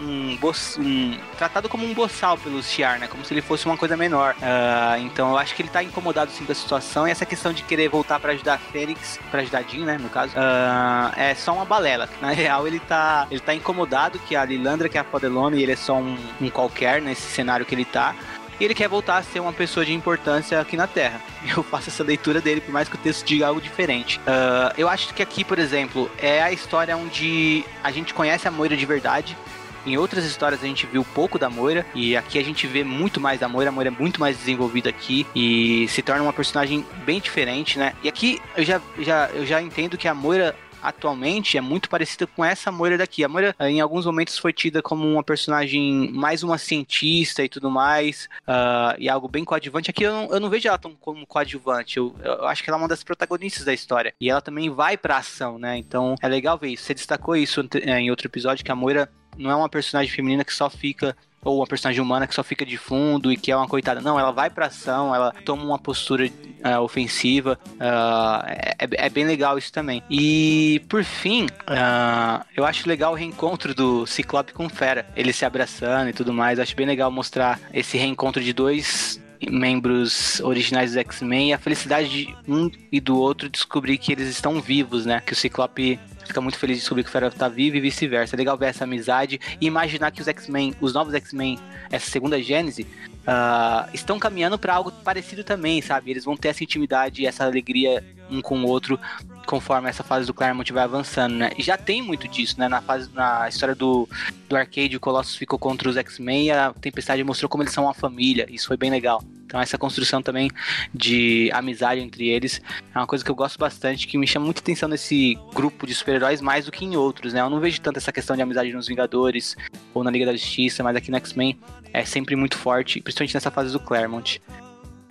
um, 0.01 0.39
um, 0.43 0.83
um 0.83 1.19
tratado 1.37 1.69
como 1.69 1.87
um 1.87 1.95
boçal 1.95 2.37
pelos 2.39 2.69
Shiar, 2.69 2.99
né? 2.99 3.07
Como 3.07 3.25
se 3.25 3.35
ele 3.35 3.43
fosse 3.43 3.67
uma 3.67 3.77
coisa 3.77 3.97
menor. 3.97 4.35
Uh, 4.35 5.01
então 5.01 5.31
eu 5.31 5.39
acho 5.39 5.55
que 5.55 5.63
ele 5.63 5.69
tá 5.69 5.83
incomodado 5.83 6.31
sim 6.31 6.45
com 6.45 6.53
a 6.53 6.55
situação 6.55 7.07
e 7.07 7.11
essa 7.11 7.27
questão 7.27 7.53
de 7.53 7.63
querer 7.63 7.89
voltar 7.89 8.21
para 8.21 8.33
ajudar 8.33 8.55
a 8.55 8.59
Fênix, 8.59 9.19
pra 9.31 9.41
ajudar 9.41 9.63
Jean, 9.63 9.85
né? 9.85 9.99
No 9.99 10.09
caso, 10.09 10.33
uh, 10.37 11.13
é 11.17 11.35
só 11.35 11.55
uma 11.55 11.65
balela. 11.65 12.09
Na 12.21 12.31
real, 12.31 12.67
ele 12.67 12.81
tá, 12.81 13.27
ele 13.31 13.41
tá 13.41 13.55
incomodado 13.55 14.19
que 14.21 14.37
a 14.37 14.45
Lilandra, 14.45 14.89
que 14.89 14.97
é 14.97 15.01
a 15.01 15.05
Podelone, 15.05 15.63
ele 15.63 15.73
é 15.73 15.77
só 15.77 15.97
um, 15.97 16.17
um 16.41 16.51
qualquer 16.51 17.01
nesse 17.01 17.23
cenário 17.23 17.67
que 17.67 17.75
ele 17.75 17.85
tá. 17.85 18.15
E 18.63 18.65
ele 18.65 18.75
quer 18.75 18.89
voltar 18.89 19.19
a 19.19 19.23
ser 19.25 19.41
uma 19.41 19.53
pessoa 19.53 19.85
de 19.85 19.93
importância 19.93 20.61
aqui 20.61 20.77
na 20.77 20.87
Terra. 20.87 21.21
Eu 21.57 21.65
faço 21.65 21.89
essa 21.89 22.05
leitura 22.05 22.41
dele, 22.41 22.61
por 22.61 22.71
mais 22.71 22.89
que 22.89 22.95
o 22.95 22.99
texto 22.99 23.27
diga 23.27 23.49
algo 23.49 23.61
diferente. 23.61 24.21
Uh, 24.21 24.73
eu 24.77 24.89
acho 24.89 25.13
que 25.13 25.21
aqui, 25.21 25.43
por 25.43 25.59
exemplo, 25.59 26.09
é 26.17 26.41
a 26.41 26.53
história 26.53 26.97
onde 26.97 27.65
a 27.83 27.91
gente 27.91 28.15
conhece 28.15 28.47
a 28.47 28.53
Moira 28.53 28.77
de 28.77 28.87
verdade, 28.87 29.37
em 29.85 29.97
outras 29.97 30.25
histórias 30.25 30.63
a 30.63 30.67
gente 30.67 30.87
viu 30.87 31.05
pouco 31.05 31.39
da 31.41 31.51
Moira 31.51 31.85
e 31.93 32.17
aqui 32.17 32.39
a 32.39 32.45
gente 32.45 32.69
vê 32.69 32.85
muito 32.85 33.21
mais 33.21 33.41
da 33.41 33.49
Moira. 33.49 33.71
A 33.71 33.73
Moira 33.73 33.91
é 33.91 34.01
muito 34.01 34.21
mais 34.21 34.37
desenvolvida 34.37 34.89
aqui 34.89 35.27
e 35.35 35.89
se 35.89 36.01
torna 36.03 36.23
uma 36.23 36.33
personagem 36.33 36.87
bem 37.05 37.21
diferente, 37.21 37.79
né? 37.79 37.95
E 38.03 38.09
aqui 38.09 38.41
eu 38.57 38.63
já, 38.63 38.81
já, 39.01 39.29
eu 39.35 39.45
já 39.45 39.61
entendo 39.61 39.99
que 39.99 40.07
a 40.07 40.15
Moira 40.15 40.55
atualmente 40.83 41.57
é 41.57 41.61
muito 41.61 41.89
parecida 41.89 42.27
com 42.27 42.45
essa 42.45 42.73
Moira 42.73 42.99
daqui. 42.99 43.25
A 43.25 43.29
Moira, 43.29 43.55
em 43.61 43.81
alguns 43.81 44.07
momentos, 44.07 44.39
foi 44.39 44.53
tida 44.53 44.83
como 44.83 45.07
uma 45.07 45.23
personagem 45.23 46.11
mais 46.13 46.43
uma 46.43 46.59
cientista 46.59 47.45
e 47.45 47.49
tudo 47.49 47.71
mais, 47.71 48.29
uh, 48.49 48.97
e 48.99 49.09
algo 49.09 49.29
bem 49.29 49.45
coadjuvante. 49.45 49.91
Aqui 49.91 50.05
eu 50.05 50.13
não, 50.13 50.31
eu 50.31 50.41
não 50.41 50.51
vejo 50.51 50.69
ela 50.69 50.79
tão 50.79 50.95
como 50.95 51.27
coadjuvante, 51.27 51.99
eu, 51.99 52.15
eu, 52.23 52.47
acho 52.47 52.63
que 52.63 52.71
ela 52.71 52.79
é 52.79 52.83
uma 52.83 52.89
das 52.89 53.05
protagonistas 53.05 53.65
da 53.65 53.73
história, 53.73 54.15
e 54.21 54.29
ela 54.29 54.41
também 54.41 54.71
vai 54.71 54.97
pra 54.97 55.19
ação, 55.19 55.59
né? 55.59 55.77
Então 55.77 56.15
é 56.21 56.29
legal 56.29 56.59
ver 56.59 56.69
isso. 56.69 56.85
Você 56.85 56.95
destacou 56.95 57.37
isso 57.37 57.67
em 57.85 58.11
outro 58.11 58.27
episódio, 58.27 58.65
que 58.65 58.73
a 58.73 58.77
Moira 58.77 59.11
não 59.37 59.51
é 59.51 59.55
uma 59.55 59.69
personagem 59.69 60.13
feminina 60.13 60.45
que 60.45 60.55
só 60.55 60.69
fica 60.69 61.17
ou 61.45 61.57
uma 61.57 61.67
personagem 61.67 62.01
humana 62.01 62.27
que 62.27 62.35
só 62.35 62.45
fica 62.45 62.65
de 62.65 62.77
fundo 62.77 63.33
e 63.33 63.37
que 63.37 63.51
é 63.51 63.57
uma 63.57 63.67
coitada. 63.67 64.01
Não, 64.01 64.19
ela 64.19 64.31
vai 64.31 64.49
pra 64.49 64.67
ação, 64.67 65.15
ela 65.15 65.35
toma 65.45 65.65
uma 65.65 65.79
postura 65.79 66.27
uh, 66.29 66.81
ofensiva. 66.81 67.59
Uh, 67.75 68.47
é, 68.47 69.07
é, 69.07 69.09
bem 69.09 69.25
legal 69.25 69.59
isso 69.59 69.73
também. 69.73 70.03
E, 70.09 70.81
por 70.89 71.03
fim, 71.03 71.47
uh, 71.47 72.45
eu 72.57 72.65
acho 72.65 72.89
legal 72.89 73.13
o 73.13 73.17
reencontro 73.17 73.75
do 73.75 74.07
Ciclope 74.07 74.53
com 74.53 74.69
Fera. 74.69 75.05
Ele 75.17 75.33
se 75.33 75.45
abraçando 75.45 76.11
e 76.11 76.13
tudo 76.13 76.33
mais. 76.33 76.59
Eu 76.59 76.63
acho 76.63 76.77
bem 76.77 76.87
legal 76.87 77.11
mostrar 77.11 77.59
esse 77.73 77.97
reencontro 77.99 78.43
de 78.43 78.53
dois 78.53 79.21
membros 79.51 80.39
originais 80.41 80.93
do 80.93 81.01
X-Men 81.01 81.51
e 81.51 81.53
a 81.53 81.59
felicidade 81.59 82.09
de 82.09 82.37
um 82.47 82.71
e 82.93 83.01
do 83.01 83.19
outro 83.19 83.49
descobrir 83.49 83.99
que 83.99 84.13
eles 84.13 84.29
estão 84.29 84.61
vivos, 84.61 85.05
né? 85.05 85.21
Que 85.27 85.33
o 85.33 85.37
Ciclope 85.37 85.99
fica 86.27 86.41
muito 86.41 86.59
feliz 86.59 86.77
de 86.77 86.81
descobrir 86.83 87.03
que 87.03 87.09
o 87.09 87.13
Fera 87.13 87.31
tá 87.31 87.49
vivo 87.49 87.77
e 87.77 87.81
vice-versa. 87.81 88.37
É 88.37 88.39
legal 88.39 88.57
ver 88.57 88.67
essa 88.67 88.85
amizade 88.85 89.41
e 89.61 89.67
imaginar 89.67 90.11
que 90.11 90.21
os 90.21 90.29
X-Men, 90.29 90.75
os 90.81 90.93
novos 90.93 91.15
X-Men, 91.15 91.59
essa 91.91 92.11
segunda 92.11 92.41
gênese, 92.43 92.87
uh, 93.23 93.89
estão 93.93 94.19
caminhando 94.19 94.59
para 94.59 94.75
algo 94.75 94.91
parecido 94.91 95.45
também, 95.45 95.81
sabe? 95.83 96.11
Eles 96.11 96.25
vão 96.25 96.37
ter 96.37 96.49
essa 96.49 96.63
intimidade 96.63 97.27
essa 97.27 97.45
alegria 97.45 98.05
um 98.33 98.41
com 98.41 98.63
o 98.63 98.67
outro 98.67 98.99
conforme 99.47 99.89
essa 99.89 100.03
fase 100.03 100.27
do 100.27 100.33
Claremont 100.33 100.73
vai 100.73 100.85
avançando, 100.85 101.35
né? 101.35 101.51
E 101.59 101.63
já 101.63 101.77
tem 101.77 102.01
muito 102.01 102.29
disso, 102.29 102.59
né? 102.59 102.69
Na, 102.69 102.81
fase, 102.81 103.11
na 103.13 103.49
história 103.49 103.75
do, 103.75 104.09
do 104.49 104.57
Arcade, 104.57 104.97
o 104.97 105.01
Colossus 105.01 105.37
ficou 105.37 105.59
contra 105.59 105.89
os 105.89 105.97
X-Men 105.97 106.47
e 106.47 106.51
a 106.51 106.73
Tempestade 106.73 107.23
mostrou 107.25 107.49
como 107.49 107.63
eles 107.63 107.75
são 107.75 107.85
uma 107.85 107.95
família. 107.95 108.47
Isso 108.51 108.67
foi 108.67 108.77
bem 108.77 108.91
legal. 108.91 109.23
Então 109.45 109.61
essa 109.61 109.77
construção 109.77 110.23
também 110.23 110.51
de 110.95 111.51
amizade 111.53 112.01
entre 112.01 112.29
eles 112.29 112.63
é 112.95 112.99
uma 112.99 113.07
coisa 113.07 113.23
que 113.23 113.31
eu 113.31 113.35
gosto 113.35 113.59
bastante, 113.59 114.07
que 114.07 114.17
me 114.17 114.27
chama 114.27 114.47
muita 114.47 114.61
atenção 114.63 114.89
nesse 114.89 115.39
grupo 115.53 115.87
de 115.87 115.95
super-heróis 115.95 116.41
mais 116.41 116.65
do 116.65 116.73
que 116.73 116.87
em 116.87 116.97
outros, 116.97 117.35
né? 117.35 117.41
Eu 117.41 117.51
não 117.51 117.61
vejo 117.61 117.79
tanto 117.81 117.99
essa 117.99 118.11
questão 118.11 118.35
de 118.35 118.41
amizade 118.41 118.73
nos 118.73 118.89
Vingadores 118.89 119.55
ou 119.93 120.03
na 120.03 120.11
Liga 120.11 120.25
da 120.25 120.33
Justiça, 120.33 120.83
mas 120.83 120.97
aqui 120.97 121.11
no 121.11 121.19
X-Men 121.19 121.59
é 121.93 122.05
sempre 122.05 122.35
muito 122.35 122.57
forte, 122.57 123.01
principalmente 123.03 123.35
nessa 123.35 123.51
fase 123.51 123.73
do 123.73 123.81
Claremont. 123.81 124.41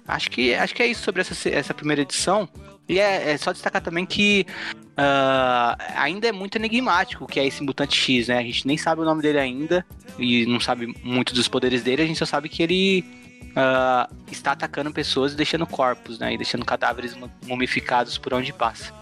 Acho 0.08 0.32
que, 0.32 0.54
acho 0.56 0.74
que 0.74 0.82
é 0.82 0.88
isso 0.88 1.04
sobre 1.04 1.22
essa, 1.22 1.50
essa 1.50 1.74
primeira 1.74 2.02
edição. 2.02 2.50
E 2.92 3.00
é, 3.00 3.32
é 3.32 3.38
só 3.38 3.54
destacar 3.54 3.82
também 3.82 4.06
que 4.06 4.46
uh, 4.76 5.76
ainda 5.96 6.28
é 6.28 6.32
muito 6.34 6.58
enigmático 6.58 7.24
o 7.24 7.28
que 7.28 7.40
é 7.40 7.48
esse 7.48 7.64
mutante 7.64 7.96
X, 7.96 8.28
né? 8.28 8.38
A 8.38 8.44
gente 8.44 8.68
nem 8.68 8.78
sabe 8.78 9.00
o 9.02 9.06
nome 9.06 9.22
dele 9.22 9.40
ainda 9.40 9.86
e 10.20 10.46
não 10.46 10.60
sabe 10.60 10.94
muito 11.02 11.34
dos 11.34 11.48
poderes 11.48 11.84
dele, 11.84 12.02
a 12.02 12.06
gente 12.06 12.20
só 12.20 12.26
sabe 12.26 12.50
que 12.50 12.62
ele 12.62 13.06
uh, 13.52 14.14
está 14.30 14.52
atacando 14.52 14.92
pessoas 14.92 15.32
e 15.32 15.38
deixando 15.38 15.66
corpos, 15.66 16.20
né? 16.20 16.34
E 16.34 16.38
deixando 16.38 16.66
cadáveres 16.66 17.16
mumificados 17.46 18.18
por 18.18 18.34
onde 18.34 18.52
passa. 18.52 18.94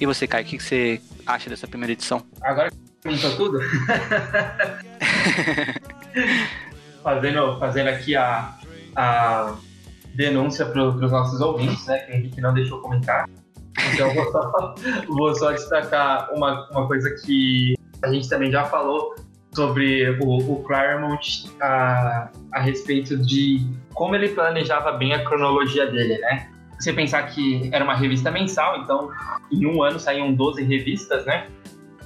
E 0.00 0.06
você, 0.06 0.26
Caio, 0.26 0.46
o 0.46 0.48
que 0.48 0.58
você 0.58 0.98
acha 1.26 1.50
dessa 1.50 1.68
primeira 1.68 1.92
edição? 1.92 2.24
Agora 2.40 2.70
que 2.70 2.78
comentou 3.02 3.36
tudo. 3.36 3.58
fazendo, 7.04 7.58
fazendo 7.58 7.88
aqui 7.88 8.16
a, 8.16 8.54
a 8.96 9.54
denúncia 10.16 10.66
para 10.66 10.88
os 10.88 11.10
nossos 11.10 11.40
ouvintes, 11.40 11.86
né? 11.86 11.98
Que 11.98 12.12
a 12.12 12.16
gente 12.16 12.40
não 12.40 12.54
deixou 12.54 12.80
comentar. 12.80 13.28
Então 13.92 14.12
vou 14.14 14.32
só, 14.32 14.74
vou 15.08 15.34
só 15.34 15.52
destacar 15.52 16.30
uma, 16.32 16.68
uma 16.70 16.86
coisa 16.86 17.10
que 17.24 17.74
a 18.02 18.12
gente 18.12 18.28
também 18.28 18.50
já 18.50 18.64
falou 18.64 19.14
sobre 19.54 20.18
o, 20.20 20.52
o 20.52 20.62
Claremont 20.64 21.50
a, 21.60 22.30
a 22.52 22.60
respeito 22.60 23.16
de 23.16 23.66
como 23.92 24.14
ele 24.16 24.30
planejava 24.30 24.92
bem 24.92 25.12
a 25.12 25.24
cronologia 25.24 25.86
dele, 25.86 26.18
né? 26.18 26.48
Você 26.78 26.92
pensar 26.92 27.22
que 27.28 27.70
era 27.72 27.84
uma 27.84 27.94
revista 27.94 28.30
mensal, 28.30 28.80
então 28.80 29.10
em 29.50 29.64
um 29.64 29.82
ano 29.82 29.98
saíam 29.98 30.34
12 30.34 30.62
revistas, 30.64 31.24
né? 31.24 31.46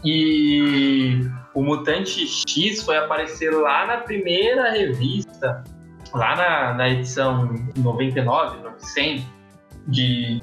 E 0.04 1.20
o 1.54 1.62
Mutante 1.62 2.26
X 2.26 2.82
foi 2.84 2.96
aparecer 2.96 3.50
lá 3.50 3.86
na 3.86 3.96
primeira 3.98 4.70
revista 4.70 5.64
lá 6.14 6.36
na, 6.36 6.74
na 6.74 6.88
edição 6.88 7.54
99, 7.76 8.58
100 8.78 9.26
de, 9.86 10.42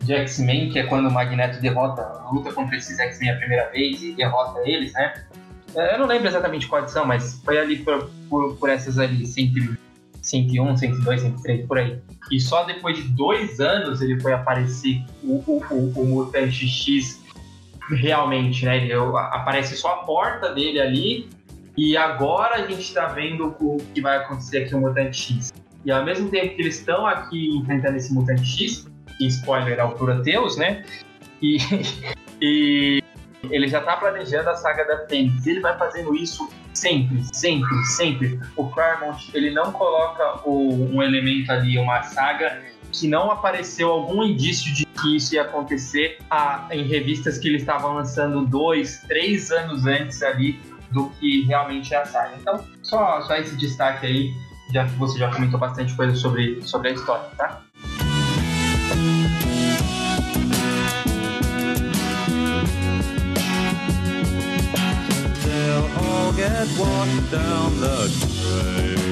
de 0.00 0.14
X-Men, 0.14 0.70
que 0.70 0.78
é 0.78 0.84
quando 0.84 1.08
o 1.08 1.12
Magneto 1.12 1.60
derrota, 1.60 2.02
luta 2.32 2.52
contra 2.52 2.76
esses 2.76 2.98
X-Men 2.98 3.30
a 3.30 3.36
primeira 3.36 3.70
vez 3.70 4.02
e 4.02 4.12
derrota 4.12 4.60
eles, 4.64 4.92
né? 4.92 5.24
Eu 5.74 5.98
não 5.98 6.06
lembro 6.06 6.28
exatamente 6.28 6.66
qual 6.68 6.82
edição, 6.82 7.04
mas 7.04 7.40
foi 7.44 7.58
ali 7.58 7.78
por, 7.78 8.10
por, 8.30 8.56
por 8.56 8.70
essas 8.70 8.98
ali, 8.98 9.26
100, 9.26 9.76
101, 10.22 10.76
102, 10.76 11.20
103, 11.20 11.66
por 11.66 11.78
aí. 11.78 12.00
E 12.30 12.40
só 12.40 12.64
depois 12.64 12.96
de 12.96 13.02
dois 13.08 13.60
anos 13.60 14.00
ele 14.00 14.18
foi 14.20 14.32
aparecer 14.32 15.04
o, 15.22 15.34
o, 15.46 15.62
o, 15.70 16.00
o 16.00 16.06
Mutante 16.06 16.66
X 16.66 17.22
realmente, 17.90 18.64
né? 18.64 18.78
Ele, 18.78 18.94
aparece 18.94 19.76
só 19.76 19.92
a 19.92 19.96
porta 19.98 20.54
dele 20.54 20.80
ali 20.80 21.28
e 21.76 21.96
agora 21.96 22.56
a 22.56 22.66
gente 22.66 22.80
está 22.80 23.06
vendo 23.06 23.54
o 23.60 23.76
que 23.94 24.00
vai 24.00 24.16
acontecer 24.16 24.64
aqui 24.64 24.72
no 24.72 24.80
Mutante 24.80 25.34
X. 25.34 25.52
E 25.84 25.90
ao 25.90 26.04
mesmo 26.04 26.30
tempo 26.30 26.56
que 26.56 26.62
eles 26.62 26.78
estão 26.78 27.06
aqui 27.06 27.56
enfrentando 27.56 27.96
esse 27.96 28.12
Mutante 28.12 28.44
X, 28.44 28.88
que 29.18 29.26
spoiler 29.26 29.78
é 29.78 29.84
o 29.84 29.92
Proteus, 29.92 30.56
né? 30.56 30.84
E, 31.42 31.58
e 32.40 33.02
ele 33.50 33.68
já 33.68 33.80
está 33.80 33.96
planejando 33.96 34.48
a 34.48 34.56
saga 34.56 34.84
da 34.84 35.06
Fênix. 35.06 35.46
Ele 35.46 35.60
vai 35.60 35.76
fazendo 35.78 36.14
isso 36.14 36.48
sempre, 36.72 37.22
sempre, 37.32 37.84
sempre. 37.84 38.40
O 38.56 38.68
Claremont, 38.68 39.30
ele 39.34 39.50
não 39.50 39.70
coloca 39.70 40.40
o, 40.48 40.94
um 40.94 41.02
elemento 41.02 41.52
ali, 41.52 41.78
uma 41.78 42.02
saga 42.02 42.62
que 42.90 43.06
não 43.06 43.30
apareceu 43.30 43.90
algum 43.90 44.24
indício 44.24 44.72
de 44.72 44.86
que 44.86 45.16
isso 45.16 45.34
ia 45.34 45.42
acontecer 45.42 46.18
a, 46.30 46.66
em 46.70 46.84
revistas 46.84 47.38
que 47.38 47.48
ele 47.48 47.58
estava 47.58 47.88
lançando 47.88 48.46
dois, 48.46 49.02
três 49.06 49.50
anos 49.50 49.84
antes 49.86 50.22
ali 50.22 50.58
do 50.90 51.10
que 51.10 51.42
realmente 51.44 51.94
é 51.94 51.98
a 51.98 52.04
saga. 52.04 52.36
Então, 52.40 52.64
só, 52.82 53.20
só 53.22 53.36
esse 53.36 53.56
destaque 53.56 54.06
aí, 54.06 54.34
já 54.72 54.84
que 54.84 54.92
você 54.92 55.18
já 55.18 55.32
comentou 55.32 55.58
bastante 55.58 55.94
coisa 55.94 56.14
sobre, 56.16 56.62
sobre 56.62 56.90
a 56.90 56.92
história, 56.92 57.30
tá? 57.36 57.62
They'll 65.44 65.90
all 65.98 66.32
get 66.32 66.68
washed 66.78 67.30
down 67.30 67.80
the 67.80 68.08
drain. 68.42 69.05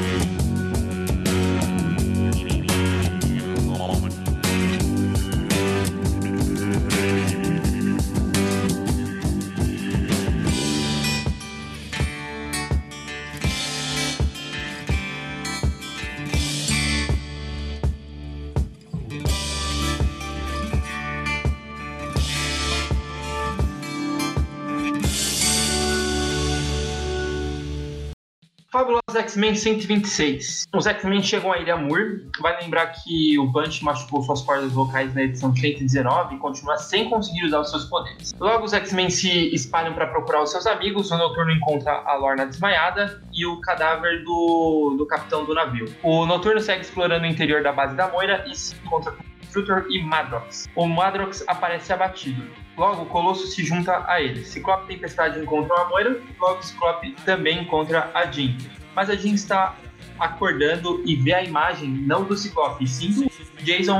Fabulosos 28.74 29.14
X-Men 29.14 29.54
126. 29.54 30.66
Os 30.74 30.84
X-Men 30.84 31.22
chegam 31.22 31.52
à 31.52 31.58
Ilha 31.58 31.76
Moore. 31.76 32.28
Vai 32.40 32.60
lembrar 32.60 32.88
que 32.88 33.38
o 33.38 33.46
Bunch 33.46 33.84
machucou 33.84 34.20
suas 34.20 34.40
cordas 34.40 34.72
vocais 34.72 35.14
na 35.14 35.22
edição 35.22 35.54
119 35.54 36.34
e 36.34 36.38
continua 36.40 36.76
sem 36.76 37.08
conseguir 37.08 37.44
usar 37.44 37.60
os 37.60 37.70
seus 37.70 37.84
poderes. 37.84 38.34
Logo, 38.36 38.64
os 38.64 38.72
X-Men 38.72 39.10
se 39.10 39.54
espalham 39.54 39.94
para 39.94 40.08
procurar 40.08 40.42
os 40.42 40.50
seus 40.50 40.66
amigos. 40.66 41.08
O 41.12 41.16
Noturno 41.16 41.52
encontra 41.52 41.92
a 42.04 42.16
Lorna 42.16 42.46
desmaiada 42.46 43.22
e 43.32 43.46
o 43.46 43.60
cadáver 43.60 44.24
do, 44.24 44.96
do 44.98 45.06
capitão 45.06 45.44
do 45.44 45.54
navio. 45.54 45.86
O 46.02 46.26
Noturno 46.26 46.58
segue 46.58 46.80
explorando 46.80 47.22
o 47.22 47.28
interior 47.28 47.62
da 47.62 47.70
base 47.70 47.94
da 47.94 48.08
Moira 48.08 48.44
e 48.48 48.56
se 48.56 48.74
encontra 48.84 49.12
com 49.12 49.22
Strutor 49.44 49.86
e 49.88 50.02
Madrox. 50.02 50.68
O 50.74 50.88
Madrox 50.88 51.44
aparece 51.46 51.92
abatido. 51.92 52.44
Logo, 52.76 53.06
Colosso 53.06 53.46
se 53.46 53.64
junta 53.64 54.04
a 54.06 54.20
ele. 54.20 54.44
Ciclope 54.44 54.84
e 54.84 54.96
Tempestade 54.96 55.38
encontram 55.38 55.76
a 55.76 55.88
Moira, 55.88 56.20
logo 56.40 56.62
Ciclope 56.62 57.12
também 57.24 57.62
encontra 57.62 58.10
a 58.12 58.26
Jean. 58.26 58.56
Mas 58.94 59.10
a 59.10 59.14
Jean 59.14 59.34
está 59.34 59.76
acordando 60.18 61.02
e 61.06 61.16
vê 61.16 61.34
a 61.34 61.42
imagem 61.42 61.88
não 61.88 62.24
do 62.24 62.36
Ciclope, 62.36 62.86
sim 62.86 63.10
do 63.12 63.30
Jason 63.62 63.98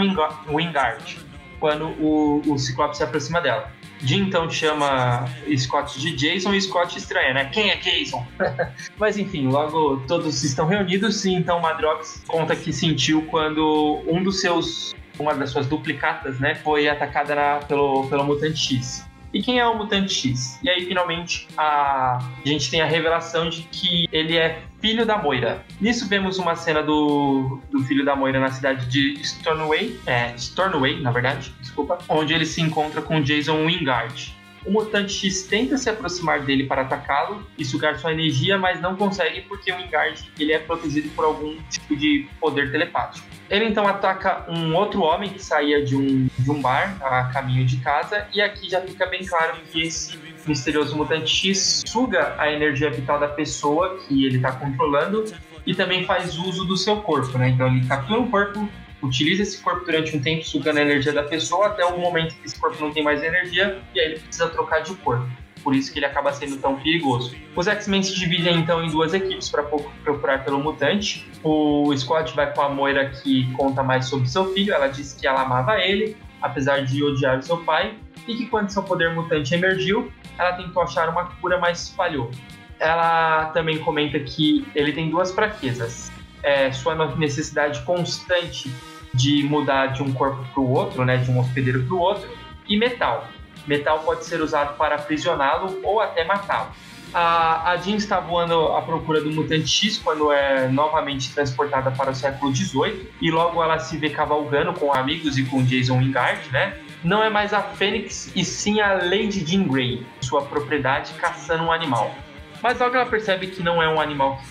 Wingard, 0.49 1.19
quando 1.59 1.87
o, 2.01 2.43
o 2.47 2.59
Ciclope 2.59 2.97
se 2.97 3.03
aproxima 3.03 3.41
dela. 3.41 3.71
Jim 4.01 4.23
então 4.23 4.51
chama 4.51 5.27
Scott 5.57 5.99
de 5.99 6.15
Jason 6.15 6.53
e 6.53 6.61
Scott 6.61 6.99
estranha, 6.99 7.33
né? 7.33 7.45
Quem 7.47 7.71
é 7.71 7.77
Jason? 7.77 8.27
Mas 8.99 9.17
enfim, 9.17 9.47
logo 9.47 9.99
todos 10.07 10.43
estão 10.45 10.67
reunidos 10.67 11.25
e 11.25 11.33
então 11.33 11.61
Madrox 11.61 12.23
conta 12.27 12.55
que 12.55 12.73
sentiu 12.73 13.23
quando 13.31 14.03
um 14.07 14.23
dos 14.23 14.41
seus 14.41 14.95
uma 15.19 15.35
das 15.35 15.51
suas 15.51 15.67
duplicatas, 15.67 16.39
né, 16.41 16.55
foi 16.55 16.89
atacada 16.89 17.35
na, 17.35 17.57
pelo, 17.67 18.09
pelo 18.09 18.25
mutante 18.25 18.59
X. 18.59 19.07
E 19.35 19.43
quem 19.43 19.59
é 19.59 19.67
o 19.67 19.77
Mutante 19.77 20.15
X? 20.15 20.61
E 20.63 20.71
aí, 20.71 20.87
finalmente, 20.87 21.49
a, 21.57 22.19
a 22.19 22.49
gente 22.49 22.71
tem 22.71 22.81
a 22.81 22.87
revelação 22.87 23.51
de 23.51 23.63
que 23.63 24.09
ele 24.13 24.37
é 24.37 24.63
filho 24.81 25.05
da 25.05 25.19
Moira. 25.19 25.65
Nisso 25.81 26.09
vemos 26.09 26.39
uma 26.39 26.55
cena 26.55 26.81
do, 26.81 27.61
do 27.69 27.81
filho 27.81 28.05
da 28.05 28.15
Moira 28.15 28.39
na 28.39 28.53
cidade 28.53 28.87
de 28.87 29.15
Stornoway, 29.21 29.99
é, 30.07 30.33
Stornoway, 30.37 31.01
na 31.01 31.11
verdade, 31.11 31.53
desculpa, 31.61 31.99
onde 32.09 32.33
ele 32.33 32.47
se 32.47 32.63
encontra 32.63 33.03
com 33.03 33.21
Jason 33.21 33.67
Wingard. 33.67 34.33
O 34.65 34.71
mutante 34.71 35.13
X 35.13 35.43
tenta 35.43 35.77
se 35.77 35.91
aproximar 35.91 36.41
dele 36.41 36.65
para 36.65 36.83
atacá-lo 36.83 37.47
e 37.59 37.65
sugar 37.65 37.99
sua 37.99 38.13
energia, 38.13 38.57
mas 38.57 38.81
não 38.81 38.97
consegue 38.97 39.43
porque 39.43 39.71
o 39.71 39.77
Wingard 39.77 40.31
ele 40.39 40.53
é 40.53 40.59
protegido 40.59 41.11
por 41.11 41.25
algum 41.25 41.57
tipo 41.69 41.95
de 41.95 42.27
poder 42.41 42.71
telepático. 42.73 43.27
Ele 43.51 43.67
então 43.67 43.87
ataca 43.87 44.47
um 44.49 44.75
outro 44.75 45.03
homem 45.03 45.31
que 45.31 45.43
saía 45.43 45.85
de 45.85 45.95
um, 45.95 46.29
de 46.39 46.51
um 46.51 46.63
bar 46.63 46.97
a 47.03 47.25
caminho 47.25 47.67
de 47.67 47.77
casa, 47.77 48.27
e 48.33 48.41
aqui 48.41 48.71
já 48.71 48.81
fica 48.81 49.05
bem 49.07 49.25
claro 49.25 49.57
que 49.71 49.83
esse 49.83 50.19
misterioso 50.47 50.97
mutante 50.97 51.31
X 51.31 51.83
suga 51.87 52.35
a 52.39 52.51
energia 52.51 52.91
vital 52.91 53.19
da 53.19 53.29
pessoa 53.29 53.99
que 54.07 54.25
ele 54.25 54.37
está 54.37 54.53
controlando 54.53 55.25
e 55.67 55.75
também 55.75 56.05
faz 56.05 56.39
uso 56.39 56.65
do 56.65 56.77
seu 56.77 56.97
corpo, 57.03 57.37
né? 57.39 57.51
Então 57.51 57.67
ele 57.67 57.87
captura 57.87 58.21
um 58.21 58.31
corpo, 58.31 58.69
utiliza 59.05 59.43
esse 59.43 59.61
corpo 59.63 59.85
durante 59.85 60.17
um 60.17 60.21
tempo, 60.21 60.45
sugando 60.45 60.79
a 60.79 60.83
energia 60.83 61.13
da 61.13 61.23
pessoa 61.23 61.69
até 61.69 61.85
o 61.85 61.99
momento 61.99 62.35
que 62.35 62.47
esse 62.47 62.59
corpo 62.59 62.81
não 62.81 62.93
tem 62.93 63.03
mais 63.03 63.23
energia 63.23 63.81
e 63.95 64.01
aí 64.01 64.07
ele 64.07 64.21
precisa 64.21 64.49
trocar 64.49 64.81
de 64.81 64.95
corpo 64.97 65.29
por 65.65 65.75
isso 65.75 65.91
que 65.91 65.99
ele 65.99 66.07
acaba 66.07 66.31
sendo 66.33 66.59
tão 66.59 66.77
perigoso. 66.77 67.35
Os 67.57 67.67
X-Men 67.67 68.03
se 68.03 68.15
dividem 68.15 68.59
então 68.59 68.85
em 68.85 68.91
duas 68.91 69.15
equipes 69.15 69.49
para 69.49 69.63
procurar 69.63 70.45
pelo 70.45 70.63
mutante. 70.63 71.27
O 71.43 71.93
Scott 71.97 72.37
vai 72.37 72.53
com 72.53 72.61
a 72.61 72.69
Moira 72.69 73.09
que 73.09 73.51
conta 73.55 73.83
mais 73.83 74.05
sobre 74.07 74.29
seu 74.29 74.53
filho, 74.53 74.75
ela 74.75 74.89
diz 74.89 75.15
que 75.15 75.27
ela 75.27 75.41
amava 75.41 75.79
ele, 75.79 76.17
apesar 76.43 76.85
de 76.85 77.03
odiar 77.03 77.43
seu 77.43 77.57
pai, 77.65 77.97
e 78.29 78.37
que 78.37 78.47
quando 78.47 78.69
seu 78.69 78.83
poder 78.83 79.13
mutante 79.15 79.55
emergiu, 79.55 80.13
ela 80.39 80.53
tentou 80.53 80.83
achar 80.83 81.09
uma 81.09 81.25
cura, 81.37 81.59
mas 81.59 81.89
falhou. 81.89 82.31
Ela 82.79 83.47
também 83.47 83.79
comenta 83.79 84.21
que 84.21 84.67
ele 84.75 84.93
tem 84.93 85.09
duas 85.09 85.33
fraquezas. 85.33 86.13
É, 86.43 86.71
sua 86.73 87.17
necessidade 87.17 87.81
constante 87.83 88.71
de 89.15 89.43
mudar 89.45 89.89
de 89.89 90.03
um 90.03 90.13
corpo 90.13 90.45
para 90.53 90.61
o 90.61 90.71
outro, 90.71 91.05
né, 91.05 91.17
de 91.17 91.31
um 91.31 91.39
hospedeiro 91.39 91.85
para 91.85 91.95
o 91.95 91.99
outro, 91.99 92.29
e 92.69 92.77
metal 92.77 93.29
metal 93.67 94.01
pode 94.01 94.25
ser 94.25 94.41
usado 94.41 94.77
para 94.77 94.97
aprisioná-lo 94.97 95.81
ou 95.83 96.01
até 96.01 96.25
matá-lo. 96.25 96.71
A, 97.13 97.71
a 97.71 97.77
Jean 97.77 97.95
está 97.95 98.19
voando 98.19 98.73
à 98.73 98.83
procura 98.83 99.21
do 99.21 99.31
Mutante 99.31 99.69
X 99.69 99.99
quando 99.99 100.33
é 100.33 100.67
novamente 100.69 101.33
transportada 101.33 101.91
para 101.93 102.11
o 102.11 102.15
século 102.15 102.55
XVIII 102.55 103.09
e 103.21 103.31
logo 103.31 103.63
ela 103.63 103.79
se 103.79 103.97
vê 103.97 104.11
cavalgando 104.11 104.73
com 104.73 104.93
amigos 104.93 105.39
e 105.39 105.45
com 105.45 105.63
Jason 105.63 105.99
Wingard, 105.99 106.51
né? 106.51 106.77
Não 107.05 107.23
é 107.23 107.31
mais 107.31 107.53
a 107.53 107.63
Fênix 107.63 108.33
e 108.35 108.45
sim 108.45 108.81
a 108.81 108.95
Lady 108.95 109.47
Jean 109.47 109.65
Grey, 109.65 110.05
sua 110.21 110.43
propriedade, 110.43 111.13
caçando 111.15 111.65
um 111.65 111.71
animal. 111.71 112.13
Mas 112.61 112.81
logo 112.81 112.97
ela 112.97 113.07
percebe 113.07 113.49
que 113.49 113.63
não 113.63 113.81
é 113.81 113.89
um 113.89 114.01
animal 114.01 114.39
que 114.39 114.47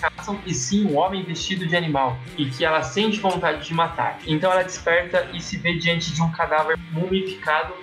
e 0.45 0.54
sim 0.54 0.86
um 0.86 0.98
homem 0.98 1.24
vestido 1.24 1.68
de 1.68 1.76
animal, 1.76 2.18
e 2.38 2.45
que 2.45 2.64
ela 2.64 2.82
sente 2.82 3.20
vontade 3.20 3.66
de 3.66 3.74
matar. 3.74 4.20
Então 4.26 4.52
ela 4.52 4.64
desperta 4.64 5.30
e 5.34 5.41
se 5.41 5.58
vê 5.58 5.74
diante 5.74 6.14
de 6.14 6.22
um 6.22 6.32
cadáver 6.32 6.78
mumificado, 6.91 7.74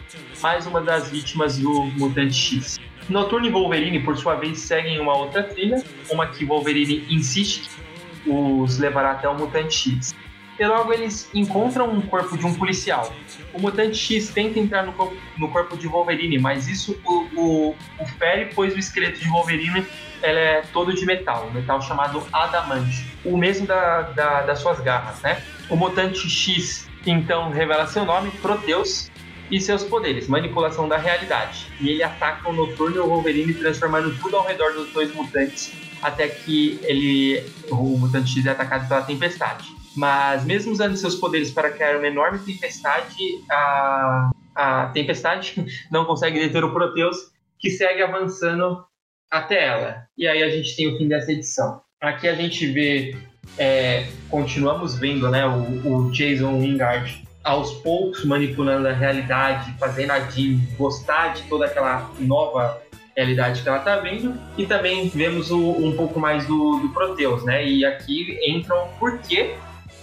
mais 0.40 0.66
uma 0.66 0.80
das 0.80 1.10
vítimas 1.10 1.58
do 1.58 1.84
Mutante 1.96 2.34
X. 2.34 2.78
Noturno 3.08 3.46
e 3.46 3.50
Wolverine, 3.50 4.00
por 4.00 4.16
sua 4.16 4.36
vez, 4.36 4.60
seguem 4.60 5.00
uma 5.00 5.16
outra 5.16 5.42
trilha, 5.42 5.82
uma 6.10 6.26
que 6.26 6.44
Wolverine 6.44 7.04
insiste 7.10 7.68
que 7.68 8.30
os 8.30 8.78
levará 8.78 9.12
até 9.12 9.28
o 9.28 9.36
Mutante 9.36 9.90
X 9.90 10.14
e 10.60 10.66
logo 10.66 10.92
eles 10.92 11.30
encontram 11.32 11.90
um 11.90 12.02
corpo 12.02 12.36
de 12.36 12.44
um 12.44 12.52
policial. 12.54 13.10
O 13.54 13.58
Mutante 13.58 13.96
X 13.96 14.28
tenta 14.28 14.58
entrar 14.58 14.84
no 14.84 14.92
corpo, 14.92 15.16
no 15.38 15.48
corpo 15.48 15.74
de 15.74 15.88
Wolverine, 15.88 16.38
mas 16.38 16.68
isso 16.68 17.00
o, 17.02 17.26
o, 17.34 17.76
o 17.98 18.06
fere, 18.18 18.50
pois 18.54 18.74
o 18.74 18.78
esqueleto 18.78 19.18
de 19.18 19.28
Wolverine 19.30 19.86
ela 20.22 20.38
é 20.38 20.62
todo 20.70 20.92
de 20.92 21.06
metal, 21.06 21.48
um 21.48 21.50
metal 21.50 21.80
chamado 21.80 22.22
adamante, 22.30 23.06
o 23.24 23.38
mesmo 23.38 23.66
da, 23.66 24.02
da, 24.02 24.42
das 24.42 24.58
suas 24.58 24.78
garras, 24.80 25.22
né? 25.22 25.42
O 25.70 25.76
Mutante 25.76 26.28
X 26.28 26.86
então 27.06 27.48
revela 27.50 27.86
seu 27.86 28.04
nome, 28.04 28.30
Proteus, 28.42 29.10
e 29.50 29.58
seus 29.58 29.82
poderes, 29.82 30.28
manipulação 30.28 30.86
da 30.86 30.98
realidade. 30.98 31.66
E 31.80 31.88
ele 31.88 32.02
ataca 32.02 32.48
o 32.48 32.52
Noturno 32.52 32.96
e 32.96 32.98
o 33.00 33.06
Wolverine, 33.06 33.54
transformando 33.54 34.14
tudo 34.18 34.36
ao 34.36 34.46
redor 34.46 34.74
dos 34.74 34.92
dois 34.92 35.12
mutantes, 35.14 35.72
até 36.02 36.28
que 36.28 36.78
ele, 36.82 37.42
o 37.70 37.98
Mutante 37.98 38.30
X 38.30 38.46
é 38.46 38.50
atacado 38.50 38.86
pela 38.86 39.02
Tempestade. 39.02 39.79
Mas 39.96 40.44
mesmo 40.44 40.72
usando 40.72 40.96
seus 40.96 41.16
poderes 41.16 41.50
para 41.50 41.70
criar 41.70 41.96
uma 41.96 42.06
enorme 42.06 42.38
tempestade, 42.38 43.16
a, 43.50 44.30
a 44.54 44.86
tempestade 44.86 45.54
não 45.90 46.04
consegue 46.04 46.38
deter 46.38 46.64
o 46.64 46.72
Proteus, 46.72 47.16
que 47.58 47.70
segue 47.70 48.02
avançando 48.02 48.84
até 49.30 49.66
ela. 49.66 50.06
E 50.16 50.26
aí 50.26 50.42
a 50.42 50.50
gente 50.50 50.74
tem 50.76 50.92
o 50.92 50.96
fim 50.96 51.08
dessa 51.08 51.32
edição. 51.32 51.80
Aqui 52.00 52.28
a 52.28 52.34
gente 52.34 52.66
vê, 52.66 53.16
é, 53.58 54.06
continuamos 54.28 54.98
vendo 54.98 55.28
né, 55.30 55.46
o, 55.46 56.06
o 56.06 56.10
Jason 56.10 56.58
Wingard 56.58 57.22
aos 57.44 57.72
poucos 57.74 58.24
manipulando 58.24 58.88
a 58.88 58.92
realidade, 58.92 59.74
fazendo 59.78 60.10
a 60.12 60.20
Jean 60.20 60.58
gostar 60.76 61.34
de 61.34 61.42
toda 61.44 61.66
aquela 61.66 62.10
nova 62.18 62.80
realidade 63.16 63.62
que 63.62 63.68
ela 63.68 63.78
está 63.78 63.96
vendo. 63.96 64.38
E 64.56 64.66
também 64.66 65.08
vemos 65.08 65.50
o, 65.50 65.58
um 65.58 65.94
pouco 65.96 66.18
mais 66.18 66.46
do, 66.46 66.78
do 66.78 66.88
Proteus, 66.90 67.44
né? 67.44 67.66
E 67.66 67.84
aqui 67.84 68.38
entram 68.46 68.88
por 68.98 69.18
que 69.18 69.54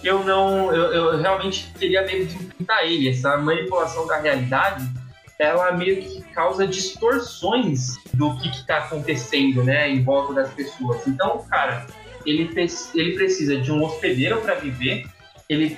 eu 0.08 0.24
não. 0.24 0.74
Eu, 0.74 0.94
eu 0.94 1.18
realmente 1.18 1.72
teria 1.78 2.02
medo 2.04 2.26
de 2.26 2.36
enfrentar 2.36 2.86
ele. 2.86 3.10
Essa 3.10 3.38
manipulação 3.38 4.08
da 4.08 4.20
realidade, 4.20 4.88
ela 5.38 5.72
meio 5.74 6.02
que 6.02 6.22
causa 6.34 6.66
distorções 6.66 7.98
do 8.14 8.36
que 8.38 8.48
está 8.50 8.78
acontecendo, 8.80 9.64
né, 9.64 9.90
em 9.90 10.04
volta 10.04 10.34
das 10.34 10.54
pessoas. 10.54 11.06
Então, 11.06 11.46
cara, 11.50 11.86
ele, 12.26 12.50
ele 12.96 13.12
precisa 13.16 13.58
de 13.58 13.72
um 13.72 13.84
hospedeiro 13.84 14.42
para 14.42 14.56
viver, 14.56 15.06
ele 15.48 15.78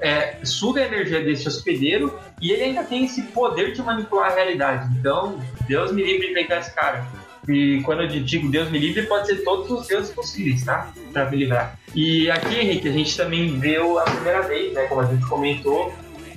é, 0.00 0.36
suga 0.44 0.82
a 0.82 0.86
energia 0.86 1.22
desse 1.22 1.46
hospedeiro 1.46 2.18
e 2.40 2.50
ele 2.50 2.64
ainda 2.64 2.84
tem 2.84 3.04
esse 3.04 3.22
poder 3.22 3.72
de 3.72 3.82
manipular 3.82 4.32
a 4.32 4.34
realidade. 4.34 4.88
Então, 4.98 5.40
Deus 5.66 5.92
me 5.92 6.02
livre 6.02 6.28
de 6.28 6.34
pegar 6.34 6.58
esse 6.58 6.74
cara. 6.74 7.06
E 7.48 7.80
quando 7.84 8.02
eu 8.02 8.08
digo 8.08 8.48
Deus 8.50 8.70
me 8.70 8.78
livre, 8.78 9.02
pode 9.02 9.26
ser 9.26 9.36
todos 9.42 9.70
os 9.70 9.86
deuses 9.88 10.12
possíveis, 10.12 10.64
tá? 10.64 10.92
Pra 11.12 11.28
me 11.28 11.36
livrar. 11.36 11.78
E 11.94 12.30
aqui, 12.30 12.56
Henrique, 12.56 12.88
a 12.88 12.92
gente 12.92 13.16
também 13.16 13.58
viu 13.58 13.98
a 13.98 14.04
primeira 14.04 14.42
vez, 14.42 14.72
né? 14.72 14.84
Como 14.84 15.00
a 15.00 15.06
gente 15.06 15.26
comentou, 15.26 15.92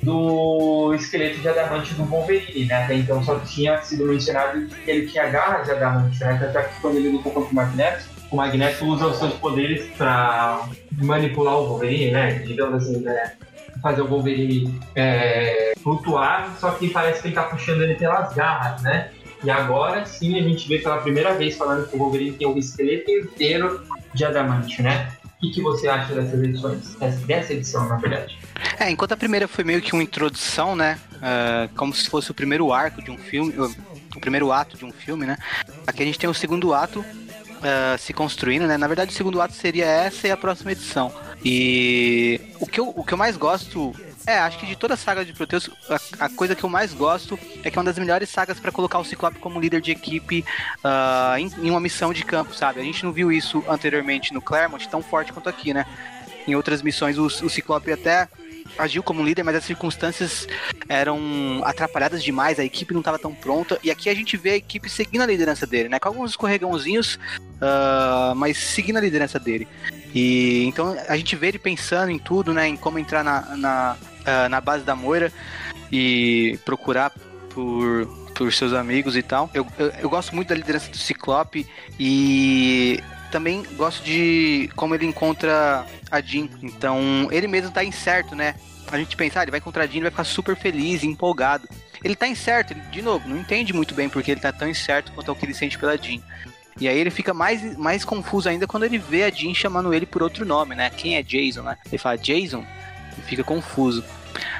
do 0.05 0.93
esqueleto 0.93 1.39
de 1.39 1.49
adamante 1.49 1.93
do 1.95 2.05
Wolverine, 2.05 2.65
né? 2.65 2.83
Até 2.83 2.95
então 2.95 3.23
só 3.23 3.39
tinha 3.39 3.81
sido 3.81 4.05
mencionado 4.05 4.67
que 4.67 4.89
ele 4.89 5.07
tinha 5.07 5.27
garras 5.27 5.65
de 5.65 5.71
adamante, 5.71 6.19
né? 6.19 6.39
Até 6.49 6.63
que 6.63 6.79
quando 6.79 6.97
ele 6.97 7.09
lutou 7.09 7.31
contra 7.31 7.51
o 7.51 7.55
Magneto, 7.55 8.05
o 8.31 8.35
Magneto 8.35 8.85
usa 8.85 9.07
os 9.07 9.17
seus 9.17 9.33
poderes 9.33 9.85
para 9.97 10.67
manipular 10.91 11.57
o 11.57 11.67
Wolverine, 11.67 12.11
né? 12.11 12.33
Digamos 12.45 12.83
assim, 12.83 12.99
né? 12.99 13.33
Fazer 13.81 14.01
o 14.01 14.07
Wolverine 14.07 14.79
é, 14.95 15.73
flutuar, 15.81 16.55
só 16.59 16.71
que 16.71 16.89
parece 16.89 17.21
que 17.21 17.29
ele 17.29 17.35
tá 17.35 17.43
puxando 17.43 17.81
ele 17.81 17.95
pelas 17.95 18.33
garras, 18.33 18.81
né? 18.83 19.09
E 19.43 19.49
agora 19.49 20.05
sim 20.05 20.39
a 20.39 20.41
gente 20.41 20.67
vê 20.67 20.79
pela 20.79 20.97
primeira 20.97 21.33
vez 21.33 21.55
falando 21.57 21.87
que 21.87 21.95
o 21.95 21.99
Wolverine 21.99 22.37
tem 22.37 22.47
um 22.47 22.57
esqueleto 22.57 23.11
inteiro 23.11 23.83
de 24.13 24.25
adamante, 24.25 24.81
né? 24.81 25.11
O 25.43 25.51
que, 25.51 25.61
você 25.61 25.87
acha 25.87 26.15
dessas 26.15 26.41
edições? 26.41 26.95
Dessa 27.25 27.53
edição, 27.53 27.87
na 27.87 27.97
verdade. 27.97 28.37
É, 28.79 28.89
enquanto 28.89 29.11
a 29.11 29.17
primeira 29.17 29.47
foi 29.47 29.63
meio 29.63 29.81
que 29.81 29.93
uma 29.93 30.01
introdução, 30.01 30.75
né? 30.75 30.97
Uh, 31.15 31.75
como 31.75 31.93
se 31.93 32.09
fosse 32.09 32.31
o 32.31 32.33
primeiro 32.33 32.71
arco 32.73 33.03
de 33.03 33.11
um 33.11 33.17
filme, 33.17 33.53
o 34.15 34.19
primeiro 34.19 34.51
ato 34.51 34.77
de 34.77 34.85
um 34.85 34.91
filme, 34.91 35.25
né? 35.25 35.37
Aqui 35.85 36.01
a 36.01 36.05
gente 36.05 36.17
tem 36.17 36.29
o 36.29 36.33
segundo 36.33 36.73
ato 36.73 37.01
uh, 37.01 37.97
se 37.99 38.13
construindo, 38.13 38.65
né? 38.65 38.77
Na 38.77 38.87
verdade, 38.87 39.11
o 39.11 39.15
segundo 39.15 39.41
ato 39.41 39.53
seria 39.53 39.85
essa 39.85 40.27
e 40.27 40.31
a 40.31 40.37
próxima 40.37 40.71
edição. 40.71 41.13
E 41.43 42.41
o 42.59 42.65
que 42.65 42.79
eu, 42.79 42.89
o 42.95 43.03
que 43.03 43.13
eu 43.13 43.17
mais 43.17 43.37
gosto 43.37 43.93
é, 44.27 44.37
acho 44.39 44.57
que 44.57 44.65
de 44.65 44.75
toda 44.75 44.95
a 44.95 44.97
saga 44.97 45.23
de 45.23 45.33
Proteus, 45.33 45.69
a, 45.89 46.25
a, 46.25 46.29
coisa 46.29 46.55
que 46.55 46.63
eu 46.63 46.69
mais 46.69 46.93
gosto 46.93 47.37
é 47.63 47.69
que 47.69 47.77
é 47.77 47.79
uma 47.79 47.85
das 47.85 47.99
melhores 47.99 48.29
sagas 48.29 48.59
para 48.59 48.71
colocar 48.71 48.99
o 48.99 49.05
Ciclope 49.05 49.39
como 49.39 49.59
líder 49.59 49.81
de 49.81 49.91
equipe 49.91 50.43
uh, 50.83 51.37
em, 51.37 51.51
em, 51.65 51.69
uma 51.69 51.79
missão 51.79 52.11
de 52.11 52.23
campo, 52.23 52.53
sabe? 52.53 52.79
A 52.79 52.83
gente 52.83 53.03
não 53.03 53.11
viu 53.11 53.31
isso 53.31 53.63
anteriormente 53.67 54.33
no 54.33 54.41
Claremont 54.41 54.87
tão 54.89 55.03
forte 55.03 55.31
quanto 55.31 55.49
aqui, 55.49 55.73
né? 55.73 55.85
Em 56.47 56.55
outras 56.55 56.81
missões, 56.81 57.17
o, 57.17 57.25
o 57.25 57.49
Ciclope 57.49 57.91
até 57.91 58.27
agiu 58.77 59.03
como 59.03 59.23
líder, 59.23 59.43
mas 59.43 59.55
as 59.55 59.65
circunstâncias 59.65 60.47
eram 60.89 61.61
atrapalhadas 61.63 62.23
demais, 62.23 62.59
a 62.59 62.65
equipe 62.65 62.93
não 62.93 63.01
estava 63.01 63.19
tão 63.19 63.33
pronta, 63.33 63.79
e 63.83 63.91
aqui 63.91 64.09
a 64.09 64.15
gente 64.15 64.35
vê 64.35 64.51
a 64.51 64.55
equipe 64.55 64.89
seguindo 64.89 65.21
a 65.21 65.25
liderança 65.25 65.67
dele, 65.67 65.89
né? 65.89 65.99
Com 65.99 66.09
alguns 66.09 66.31
escorregãozinhos, 66.31 67.15
uh, 67.15 68.35
mas 68.35 68.57
seguindo 68.57 68.97
a 68.97 69.01
liderança 69.01 69.39
dele. 69.39 69.67
E 70.13 70.63
então 70.65 70.95
a 71.07 71.17
gente 71.17 71.35
vê 71.35 71.49
ele 71.49 71.59
pensando 71.59 72.09
em 72.09 72.17
tudo, 72.17 72.53
né? 72.53 72.67
Em 72.67 72.75
como 72.75 72.97
entrar 72.97 73.23
na, 73.23 73.55
na, 73.55 73.97
uh, 74.25 74.49
na 74.49 74.59
base 74.59 74.83
da 74.83 74.95
Moira 74.95 75.31
e 75.91 76.59
procurar 76.65 77.11
por, 77.49 78.07
por 78.35 78.51
seus 78.51 78.73
amigos 78.73 79.15
e 79.15 79.21
tal. 79.21 79.49
Eu, 79.53 79.65
eu, 79.77 79.87
eu 80.01 80.09
gosto 80.09 80.35
muito 80.35 80.49
da 80.49 80.55
liderança 80.55 80.89
do 80.89 80.97
Ciclope 80.97 81.67
e 81.99 82.99
também 83.31 83.63
gosto 83.75 84.03
de 84.03 84.69
como 84.75 84.95
ele 84.95 85.05
encontra 85.05 85.85
a 86.11 86.21
Jean. 86.21 86.49
Então, 86.61 87.27
ele 87.31 87.47
mesmo 87.47 87.71
tá 87.71 87.83
incerto, 87.83 88.35
né? 88.35 88.55
A 88.91 88.97
gente 88.97 89.15
pensa, 89.15 89.39
ah, 89.39 89.43
ele 89.43 89.51
vai 89.51 89.59
encontrar 89.59 89.83
a 89.83 89.87
Jean, 89.87 89.95
ele 89.95 90.03
vai 90.03 90.11
ficar 90.11 90.23
super 90.23 90.55
feliz, 90.55 91.03
empolgado. 91.03 91.67
Ele 92.03 92.15
tá 92.15 92.27
incerto, 92.27 92.73
ele, 92.73 92.81
de 92.91 93.01
novo, 93.01 93.27
não 93.27 93.37
entende 93.37 93.73
muito 93.73 93.95
bem 93.95 94.07
porque 94.07 94.31
ele 94.31 94.39
tá 94.39 94.51
tão 94.51 94.69
incerto 94.69 95.11
quanto 95.13 95.29
ao 95.29 95.35
que 95.35 95.45
ele 95.45 95.53
sente 95.53 95.77
pela 95.77 95.97
Jean. 95.97 96.21
E 96.79 96.87
aí 96.87 96.97
ele 96.99 97.09
fica 97.09 97.33
mais, 97.33 97.77
mais 97.77 98.03
confuso 98.03 98.49
ainda 98.49 98.67
quando 98.67 98.83
ele 98.83 98.97
vê 98.97 99.23
a 99.23 99.29
Jean 99.29 99.53
chamando 99.53 99.93
ele 99.93 100.05
por 100.05 100.21
outro 100.21 100.45
nome, 100.45 100.75
né? 100.75 100.89
Quem 100.89 101.15
é 101.15 101.23
Jason, 101.23 101.63
né? 101.63 101.77
Ele 101.85 101.97
fala 101.97 102.17
Jason 102.17 102.65
fica 103.23 103.43
confuso. 103.43 104.03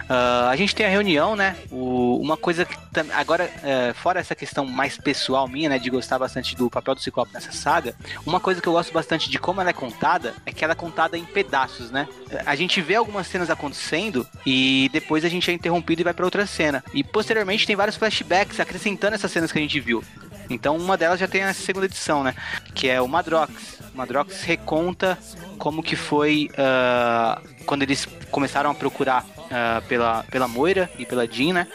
Uh, 0.05 0.49
a 0.49 0.55
gente 0.55 0.75
tem 0.75 0.85
a 0.85 0.89
reunião, 0.89 1.35
né? 1.35 1.55
O, 1.71 2.17
uma 2.21 2.37
coisa 2.37 2.63
que 2.63 2.75
agora, 3.13 3.49
uh, 3.57 3.93
fora 3.95 4.19
essa 4.19 4.35
questão 4.35 4.65
mais 4.65 4.97
pessoal 4.97 5.47
minha, 5.47 5.67
né, 5.67 5.79
de 5.79 5.89
gostar 5.89 6.19
bastante 6.19 6.55
do 6.55 6.69
papel 6.69 6.95
do 6.95 7.01
Ciclope 7.01 7.33
nessa 7.33 7.51
saga, 7.51 7.95
uma 8.25 8.39
coisa 8.39 8.61
que 8.61 8.67
eu 8.67 8.73
gosto 8.73 8.93
bastante 8.93 9.29
de 9.29 9.37
como 9.37 9.59
ela 9.59 9.71
é 9.71 9.73
contada 9.73 10.33
é 10.45 10.51
que 10.51 10.63
ela 10.63 10.73
é 10.73 10.75
contada 10.75 11.17
em 11.17 11.25
pedaços, 11.25 11.91
né? 11.91 12.07
A 12.45 12.55
gente 12.55 12.81
vê 12.81 12.95
algumas 12.95 13.27
cenas 13.27 13.49
acontecendo 13.49 14.25
e 14.45 14.89
depois 14.93 15.25
a 15.25 15.29
gente 15.29 15.49
é 15.49 15.53
interrompido 15.53 16.01
e 16.01 16.03
vai 16.03 16.13
para 16.13 16.25
outra 16.25 16.45
cena. 16.45 16.83
E 16.93 17.03
posteriormente 17.03 17.67
tem 17.67 17.75
vários 17.75 17.97
flashbacks 17.97 18.59
acrescentando 18.59 19.15
essas 19.15 19.31
cenas 19.31 19.51
que 19.51 19.57
a 19.57 19.61
gente 19.61 19.79
viu. 19.79 20.03
Então 20.49 20.77
uma 20.77 20.95
delas 20.95 21.19
já 21.19 21.27
tem 21.27 21.43
a 21.43 21.53
segunda 21.53 21.87
edição, 21.87 22.23
né? 22.23 22.35
Que 22.73 22.87
é 22.87 23.01
o 23.01 23.07
Madrox. 23.07 23.74
Madrox 23.95 24.43
reconta 24.43 25.17
como 25.57 25.81
que 25.81 25.95
foi 25.95 26.49
uh, 26.53 27.41
quando 27.65 27.83
eles 27.83 28.07
começaram 28.29 28.69
a 28.69 28.73
procurar 28.73 29.23
uh, 29.23 29.81
pela, 29.87 30.23
pela 30.23 30.47
Moira 30.47 30.89
e 30.99 31.05
pela 31.05 31.25
Jean, 31.27 31.53
né? 31.53 31.67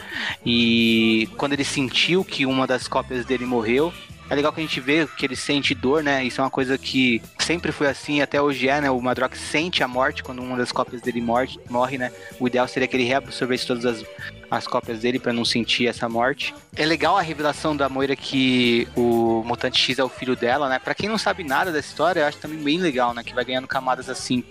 E 0.45 1.29
quando 1.37 1.53
ele 1.55 1.65
sentiu 1.65 2.25
que 2.25 2.47
uma 2.47 2.67
das 2.67 2.87
cópias 2.87 3.25
dele 3.25 3.47
morreu, 3.47 3.93
é 4.31 4.35
legal 4.35 4.53
que 4.53 4.61
a 4.61 4.63
gente 4.63 4.81
vê 4.81 5.09
que 5.09 5.27
ele 5.27 5.35
sente 5.35 5.75
dor, 5.75 6.05
né? 6.05 6.25
Isso 6.25 6.41
é 6.41 6.45
uma 6.45 6.51
coisa 6.51 6.79
que 6.79 7.21
sempre 7.39 7.73
foi 7.73 7.89
assim 7.89 8.21
até 8.21 8.41
hoje 8.41 8.69
é, 8.69 8.81
né? 8.81 8.91
O 8.91 9.01
Madrox 9.01 9.39
sente 9.39 9.83
a 9.83 9.89
morte 9.89 10.23
quando 10.23 10.41
uma 10.41 10.57
das 10.57 10.71
cópias 10.71 11.03
dele 11.03 11.21
morre, 11.21 11.59
morre 11.69 11.99
né? 11.99 12.13
O 12.39 12.47
ideal 12.47 12.69
seria 12.69 12.87
que 12.87 12.97
ele 12.97 13.05
reabsorvesse 13.05 13.67
todas 13.67 13.85
as, 13.85 14.05
as 14.51 14.67
cópias 14.67 15.01
dele 15.01 15.19
para 15.19 15.33
não 15.33 15.45
sentir 15.45 15.87
essa 15.87 16.09
morte. 16.09 16.55
É 16.75 16.85
legal 16.85 17.17
a 17.17 17.23
revelação 17.23 17.77
da 17.77 17.89
Moira 17.89 18.17
que 18.17 18.89
o 18.97 19.43
Mutante 19.45 19.79
X 19.79 19.99
é 19.99 20.05
o 20.05 20.09
filho 20.09 20.35
dela, 20.35 20.69
né? 20.69 20.79
Para 20.79 20.95
quem 20.95 21.09
não 21.09 21.19
sabe 21.19 21.45
nada 21.45 21.71
dessa 21.71 21.89
história, 21.89 22.21
eu 22.21 22.27
acho 22.27 22.39
também 22.39 22.59
bem 22.59 22.79
legal, 22.79 23.15
né? 23.15 23.23
Que 23.23 23.35
vai 23.35 23.45
ganhando 23.45 23.69
camadas 23.69 24.09
assim 24.09 24.43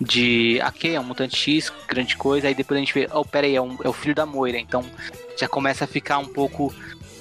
de, 0.00 0.60
ok, 0.64 0.94
é 0.94 1.00
um 1.00 1.04
Mutante 1.04 1.36
X, 1.36 1.72
grande 1.88 2.16
coisa, 2.16 2.48
aí 2.48 2.54
depois 2.54 2.76
a 2.76 2.80
gente 2.80 2.94
vê, 2.94 3.08
oh, 3.12 3.24
pera 3.24 3.46
aí, 3.46 3.56
é, 3.56 3.60
um, 3.60 3.76
é 3.82 3.88
o 3.88 3.92
filho 3.92 4.14
da 4.14 4.24
Moira, 4.24 4.58
então 4.58 4.84
já 5.36 5.48
começa 5.48 5.84
a 5.84 5.88
ficar 5.88 6.18
um 6.18 6.26
pouco 6.26 6.72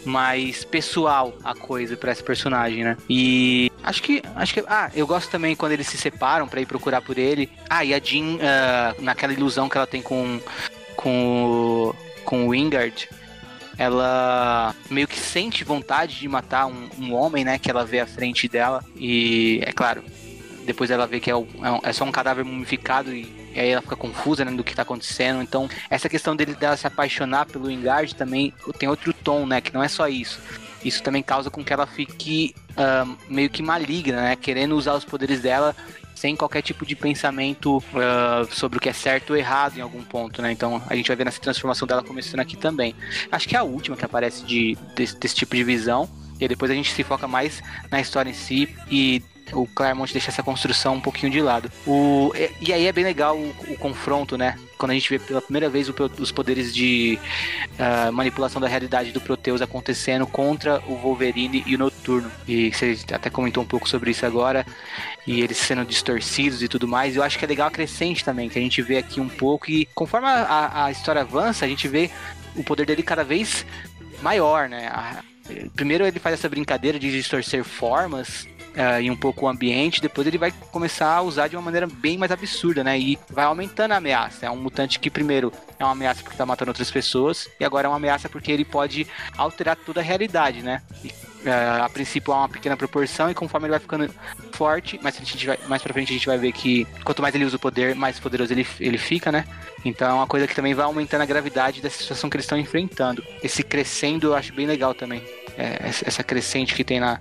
mais 0.06 0.64
pessoal 0.64 1.34
a 1.44 1.54
coisa 1.54 1.98
para 1.98 2.12
esse 2.12 2.24
personagem, 2.24 2.84
né? 2.84 2.98
E 3.10 3.72
acho 3.84 4.02
que 4.02 4.22
acho 4.36 4.54
que 4.54 4.64
ah, 4.68 4.90
eu 4.96 5.06
gosto 5.06 5.30
também 5.30 5.56
quando 5.56 5.74
eles 5.74 5.88
se 5.88 5.98
separam 5.98 6.48
para 6.48 6.62
ir 6.62 6.66
procurar 6.66 7.02
por 7.02 7.18
ele. 7.18 7.50
Ah, 7.70 7.84
e 7.84 7.94
a 7.94 8.00
Jean 8.00 8.36
uh, 8.36 9.02
naquela 9.02 9.34
ilusão 9.34 9.68
que 9.68 9.78
ela 9.78 9.86
tem 9.86 10.02
com 10.02 10.40
com 10.96 11.94
com 12.28 12.46
o 12.46 12.50
Wingard, 12.50 13.08
ela 13.78 14.76
meio 14.90 15.08
que 15.08 15.18
sente 15.18 15.64
vontade 15.64 16.20
de 16.20 16.28
matar 16.28 16.66
um, 16.66 16.90
um, 17.00 17.14
homem, 17.14 17.46
né? 17.46 17.58
Que 17.58 17.72
ela 17.72 17.86
vê 17.86 18.02
à 18.02 18.06
frente 18.06 18.50
dela. 18.50 18.84
E 18.98 19.62
é 19.64 19.72
claro, 19.72 20.04
depois 20.66 20.92
ela 20.92 21.08
vê 21.08 21.22
que 21.22 21.32
é, 21.32 21.36
o, 21.36 21.48
é, 21.84 21.90
é 21.90 21.94
só 21.94 22.04
um 22.04 22.12
cadáver 22.12 22.44
mumificado 22.44 23.16
e, 23.16 23.22
e, 23.56 23.60
aí 23.60 23.70
ela 23.70 23.82
fica 23.82 23.96
confusa 23.96 24.44
né, 24.44 24.52
do 24.52 24.64
que 24.64 24.76
tá 24.76 24.82
acontecendo. 24.82 25.42
Então, 25.42 25.70
essa 25.90 26.10
questão 26.10 26.36
dele 26.36 26.54
dela 26.54 26.76
se 26.76 26.86
apaixonar 26.86 27.46
pelo 27.46 27.72
Engard 27.72 28.14
também 28.14 28.54
tem 28.78 28.90
outro 28.90 29.14
tom, 29.14 29.46
né? 29.46 29.62
Que 29.62 29.74
não 29.74 29.82
é 29.82 29.88
só 29.88 30.10
isso. 30.10 30.42
Isso 30.84 31.02
também 31.02 31.24
causa 31.24 31.50
com 31.50 31.64
que 31.64 31.72
ela 31.72 31.88
fique 31.88 32.54
uh, 32.72 33.18
meio 33.30 33.50
que 33.50 33.64
maligna, 33.64 34.22
né? 34.22 34.36
Querendo 34.36 34.76
usar 34.76 34.96
os 34.96 35.06
poderes 35.06 35.40
dela 35.40 35.74
sem 36.18 36.36
qualquer 36.36 36.64
tipo 36.64 36.84
de 36.84 36.96
pensamento 36.96 37.78
uh, 37.78 38.52
sobre 38.52 38.80
o 38.80 38.82
que 38.82 38.90
é 38.90 38.94
certo 38.94 39.32
ou 39.32 39.38
errado 39.38 39.78
em 39.78 39.82
algum 39.82 40.04
ponto, 40.04 40.42
né? 40.42 40.52
Então 40.52 40.82
a 40.90 40.96
gente 40.96 41.08
vai 41.08 41.16
ver 41.16 41.26
nessa 41.26 41.40
transformação 41.40 41.88
dela 41.88 42.04
começando 42.04 42.40
aqui 42.40 42.58
também. 42.58 42.96
Acho 43.32 43.48
que 43.48 43.56
é 43.56 43.60
a 43.60 43.64
última 43.64 43.96
que 43.96 44.04
aparece 44.04 44.44
de, 44.44 44.76
desse, 44.96 45.16
desse 45.16 45.36
tipo 45.36 45.56
de 45.56 45.64
visão. 45.64 46.10
E 46.40 46.48
depois 46.48 46.72
a 46.72 46.74
gente 46.74 46.92
se 46.92 47.04
foca 47.04 47.28
mais 47.28 47.62
na 47.92 48.02
história 48.02 48.30
em 48.32 48.34
si 48.34 48.76
e 48.90 49.22
o 49.54 49.68
Claremont 49.68 50.12
deixa 50.12 50.30
essa 50.30 50.44
construção 50.44 50.96
um 50.96 51.02
pouquinho 51.02 51.32
de 51.32 51.42
lado. 51.42 51.72
O, 51.86 52.32
e, 52.36 52.70
e 52.70 52.74
aí 52.74 52.88
é 52.88 52.92
bem 52.92 53.04
legal 53.04 53.38
o, 53.38 53.50
o, 53.70 53.78
confronto, 53.78 54.38
né? 54.38 54.58
Quando 54.78 54.92
a 54.92 54.94
gente 54.94 55.10
vê 55.10 55.20
pela 55.20 55.42
primeira 55.42 55.70
vez 55.70 55.90
o, 55.90 55.96
os 56.20 56.32
poderes 56.32 56.74
de 56.74 57.20
uh, 57.74 58.12
manipulação 58.12 58.62
da 58.62 58.68
realidade 58.68 59.12
do 59.12 59.20
Proteus 59.20 59.62
acontecendo 59.62 60.28
contra 60.28 60.82
o 60.88 60.96
Wolverine 60.96 61.64
e 61.66 61.76
o 61.76 61.78
Noturno. 61.78 62.32
E 62.48 62.72
você 62.72 62.98
até 63.12 63.30
comentou 63.30 63.64
um 63.64 63.68
pouco 63.68 63.88
sobre 63.88 64.12
isso 64.12 64.26
agora. 64.26 64.66
E 65.26 65.42
eles 65.42 65.58
sendo 65.58 65.84
distorcidos 65.84 66.62
e 66.62 66.68
tudo 66.68 66.88
mais. 66.88 67.16
Eu 67.16 67.24
acho 67.24 67.38
que 67.38 67.46
é 67.46 67.48
legal 67.48 67.68
a 67.68 67.72
crescente 67.72 68.24
também, 68.24 68.50
que 68.50 68.58
a 68.58 68.62
gente 68.62 68.82
vê 68.82 68.98
aqui 68.98 69.20
um 69.20 69.30
pouco. 69.30 69.70
E 69.70 69.86
conforme 69.94 70.28
a, 70.28 70.86
a 70.86 70.92
história 70.92 71.22
avança, 71.22 71.66
a 71.66 71.68
gente 71.68 71.88
vê 71.88 72.10
o 72.56 72.64
poder 72.64 72.86
dele 72.86 73.04
cada 73.04 73.24
vez 73.24 73.66
maior, 74.22 74.70
né? 74.70 74.88
A, 74.88 75.24
primeiro 75.76 76.06
ele 76.06 76.20
faz 76.20 76.34
essa 76.34 76.50
brincadeira 76.50 77.00
de 77.00 77.12
distorcer 77.12 77.64
formas 77.64 78.48
uh, 78.78 79.02
e 79.02 79.10
um 79.10 79.16
pouco 79.16 79.46
o 79.46 79.50
ambiente, 79.50 80.00
depois 80.00 80.28
ele 80.28 80.38
vai 80.38 80.54
começar 80.72 81.16
a 81.16 81.22
usar 81.22 81.48
de 81.48 81.56
uma 81.56 81.64
maneira 81.64 81.88
bem 81.88 82.18
mais 82.18 82.32
absurda, 82.32 82.84
né? 82.84 82.98
E 82.98 83.18
vai 83.30 83.46
aumentando 83.46 83.94
a 83.94 83.98
ameaça. 83.98 84.46
É 84.46 84.52
um 84.52 84.56
mutante 84.56 85.00
que 85.00 85.10
primeiro 85.10 85.52
é 85.80 85.84
uma 85.84 85.94
ameaça 85.94 86.22
porque 86.22 86.38
tá 86.38 86.46
matando 86.46 86.70
outras 86.70 86.92
pessoas, 86.92 87.50
e 87.60 87.66
agora 87.66 87.88
é 87.88 87.90
uma 87.90 87.98
ameaça 87.98 88.30
porque 88.30 88.52
ele 88.52 88.64
pode 88.64 89.08
alterar 89.36 89.76
toda 89.76 90.00
a 90.00 90.04
realidade, 90.04 90.62
né? 90.62 90.82
E, 91.04 91.08
uh, 91.08 91.84
a 91.84 91.90
princípio 91.90 92.32
há 92.32 92.38
uma 92.38 92.50
pequena 92.50 92.78
proporção, 92.78 93.30
e 93.32 93.34
conforme 93.34 93.66
ele 93.66 93.72
vai 93.72 93.80
ficando 93.80 94.14
forte, 94.52 95.00
mais, 95.02 95.16
a 95.20 95.24
gente 95.24 95.46
vai, 95.46 95.58
mais 95.68 95.82
pra 95.82 95.94
frente 95.94 96.12
a 96.12 96.14
gente 96.14 96.28
vai 96.28 96.38
ver 96.38 96.52
que 96.52 96.86
quanto 97.04 97.22
mais 97.22 97.34
ele 97.34 97.46
usa 97.46 97.56
o 97.56 97.60
poder, 97.60 97.96
mais 97.96 98.20
poderoso 98.20 98.54
ele, 98.54 98.68
ele 98.80 98.98
fica, 98.98 99.32
né? 99.32 99.46
Então 99.84 100.10
é 100.10 100.14
uma 100.14 100.28
coisa 100.28 100.48
que 100.48 100.56
também 100.56 100.74
vai 100.74 100.86
aumentando 100.86 101.22
a 101.22 101.26
gravidade 101.26 101.82
dessa 101.82 102.00
situação 102.00 102.30
que 102.30 102.36
eles 102.36 102.46
estão 102.46 102.58
enfrentando. 102.58 103.24
Esse 103.42 103.64
crescendo 103.64 104.28
eu 104.28 104.36
acho 104.36 104.54
bem 104.54 104.66
legal 104.66 104.94
também. 104.94 105.22
É, 105.58 105.88
essa 105.88 106.24
crescente 106.24 106.76
que 106.76 106.84
tem 106.84 107.00
na, 107.00 107.20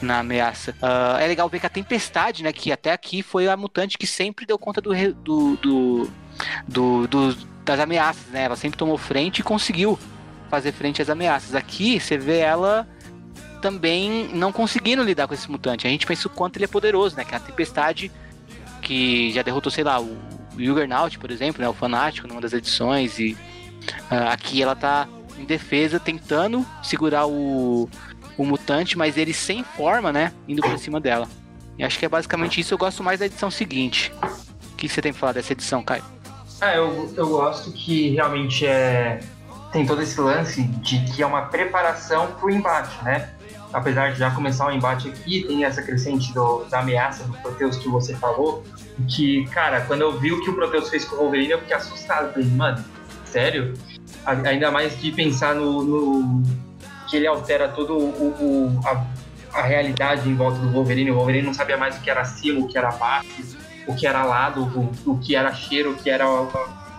na 0.00 0.18
ameaça. 0.20 0.72
Uh, 0.82 1.18
é 1.18 1.26
legal 1.26 1.48
ver 1.48 1.60
que 1.60 1.66
a 1.66 1.70
Tempestade, 1.70 2.42
né, 2.42 2.52
que 2.52 2.70
até 2.70 2.92
aqui 2.92 3.22
foi 3.22 3.48
a 3.48 3.56
mutante 3.56 3.96
que 3.96 4.06
sempre 4.06 4.44
deu 4.44 4.58
conta 4.58 4.80
do, 4.80 4.92
do, 5.14 5.56
do, 5.56 6.10
do, 6.68 7.06
do 7.06 7.56
das 7.66 7.80
ameaças, 7.80 8.26
né? 8.28 8.44
Ela 8.44 8.56
sempre 8.56 8.78
tomou 8.78 8.96
frente 8.96 9.40
e 9.40 9.42
conseguiu 9.42 9.98
fazer 10.48 10.72
frente 10.72 11.02
às 11.02 11.10
ameaças. 11.10 11.54
Aqui 11.54 11.98
você 11.98 12.16
vê 12.16 12.38
ela 12.38 12.88
também 13.60 14.28
não 14.32 14.52
conseguindo 14.52 15.02
lidar 15.02 15.26
com 15.26 15.34
esse 15.34 15.50
mutante. 15.50 15.86
A 15.86 15.90
gente 15.90 16.06
pensa 16.06 16.28
o 16.28 16.30
quanto 16.30 16.56
ele 16.56 16.66
é 16.66 16.68
poderoso, 16.68 17.16
né? 17.16 17.24
Que 17.24 17.34
é 17.34 17.36
a 17.36 17.40
Tempestade 17.40 18.12
que 18.80 19.32
já 19.32 19.42
derrotou, 19.42 19.72
sei 19.72 19.82
lá, 19.82 20.00
o 20.00 20.16
Juggernaut, 20.56 21.18
por 21.18 21.30
exemplo, 21.30 21.60
né? 21.60 21.68
O 21.68 21.72
Fanático 21.72 22.28
numa 22.28 22.40
das 22.40 22.52
edições 22.52 23.18
e 23.18 23.36
uh, 24.10 24.28
aqui 24.30 24.62
ela 24.62 24.76
tá 24.76 25.08
em 25.36 25.44
defesa 25.44 25.98
tentando 25.98 26.64
segurar 26.82 27.26
o 27.26 27.88
o 28.36 28.44
mutante, 28.44 28.96
mas 28.96 29.16
ele 29.16 29.32
sem 29.32 29.64
forma, 29.64 30.12
né? 30.12 30.32
Indo 30.46 30.62
pra 30.62 30.76
cima 30.78 31.00
dela. 31.00 31.28
E 31.78 31.84
acho 31.84 31.98
que 31.98 32.06
é 32.06 32.08
basicamente 32.08 32.60
isso. 32.60 32.72
Eu 32.74 32.78
gosto 32.78 33.02
mais 33.02 33.20
da 33.20 33.26
edição 33.26 33.50
seguinte. 33.50 34.12
O 34.72 34.76
que 34.76 34.88
você 34.88 35.02
tem 35.02 35.12
pra 35.12 35.20
falar 35.20 35.32
dessa 35.32 35.52
edição, 35.52 35.82
Caio? 35.82 36.04
É, 36.60 36.78
eu, 36.78 37.12
eu 37.16 37.28
gosto 37.28 37.70
que 37.72 38.10
realmente 38.10 38.66
é. 38.66 39.20
Tem 39.72 39.84
todo 39.84 40.00
esse 40.00 40.18
lance 40.20 40.62
de 40.62 41.04
que 41.04 41.22
é 41.22 41.26
uma 41.26 41.42
preparação 41.42 42.28
pro 42.38 42.50
embate, 42.50 42.96
né? 43.04 43.30
Apesar 43.72 44.12
de 44.12 44.18
já 44.18 44.30
começar 44.30 44.68
o 44.68 44.72
embate 44.72 45.08
aqui, 45.08 45.44
tem 45.46 45.64
essa 45.64 45.82
crescente 45.82 46.32
do, 46.32 46.64
da 46.64 46.80
ameaça 46.80 47.24
do 47.24 47.32
Proteus 47.38 47.76
que 47.76 47.88
você 47.88 48.14
falou. 48.14 48.64
Que, 49.08 49.44
cara, 49.46 49.82
quando 49.82 50.00
eu 50.00 50.18
vi 50.18 50.32
o 50.32 50.40
que 50.42 50.48
o 50.48 50.54
Proteus 50.54 50.88
fez 50.88 51.04
com 51.04 51.16
o 51.16 51.18
Wolverine, 51.18 51.50
eu 51.50 51.58
fiquei 51.58 51.76
assustado. 51.76 52.32
Falei, 52.32 52.48
mano, 52.48 52.82
sério? 53.26 53.74
Ainda 54.24 54.70
mais 54.70 54.98
de 54.98 55.12
pensar 55.12 55.54
no, 55.54 55.82
no 55.82 56.42
que 57.08 57.16
ele 57.16 57.26
altera 57.26 57.68
todo 57.68 57.96
o, 57.96 58.28
o 58.40 58.80
a, 58.84 59.04
a, 59.58 59.62
realidade 59.62 60.28
em 60.28 60.34
volta 60.34 60.58
do 60.58 60.70
Wolverine. 60.70 61.10
O 61.10 61.14
Wolverine 61.14 61.46
não 61.46 61.54
sabia 61.54 61.76
mais 61.76 61.96
o 61.96 62.00
que 62.00 62.10
era 62.10 62.24
cima, 62.24 62.60
o 62.60 62.68
que 62.68 62.76
era 62.76 62.90
baixo, 62.92 63.56
o 63.86 63.94
que 63.94 64.06
era 64.06 64.24
lado, 64.24 64.62
o, 64.62 65.12
o 65.12 65.18
que 65.18 65.34
era 65.34 65.52
cheiro, 65.54 65.92
o 65.92 65.94
que 65.94 66.10
era 66.10 66.28
o, 66.28 66.48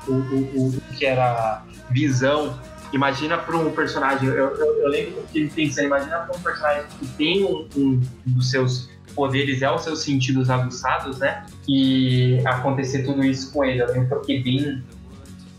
o, 0.08 0.82
que 0.98 1.06
era 1.06 1.64
visão. 1.90 2.60
Imagina 2.94 3.38
para 3.38 3.58
um 3.58 3.72
personagem, 3.72 4.30
eu, 4.30 4.36
eu, 4.36 4.80
eu 4.80 4.88
lembro 4.88 5.24
que 5.32 5.40
ele 5.40 5.50
pensando, 5.50 5.86
imagina 5.86 6.20
para 6.20 6.38
um 6.38 6.40
personagem 6.40 6.84
que 7.00 7.08
tem 7.08 7.44
um, 7.44 7.68
um 7.76 8.02
dos 8.26 8.50
seus 8.50 8.90
poderes 9.18 9.64
é 9.64 9.72
os 9.72 9.82
seus 9.82 10.04
sentidos 10.04 10.48
aguçados, 10.48 11.18
né? 11.18 11.44
E 11.68 12.40
acontecer 12.46 13.04
tudo 13.04 13.26
isso 13.26 13.52
com 13.52 13.66
ele. 13.66 13.82
Eu 13.82 13.88
lembro 13.88 14.08
que 14.08 14.14
eu 14.14 14.20
fiquei 14.20 14.44
bem, 14.44 14.84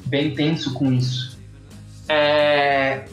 bem 0.07 0.35
tenso 0.35 0.73
com 0.75 0.93
isso. 0.93 1.37
É, 2.09 3.05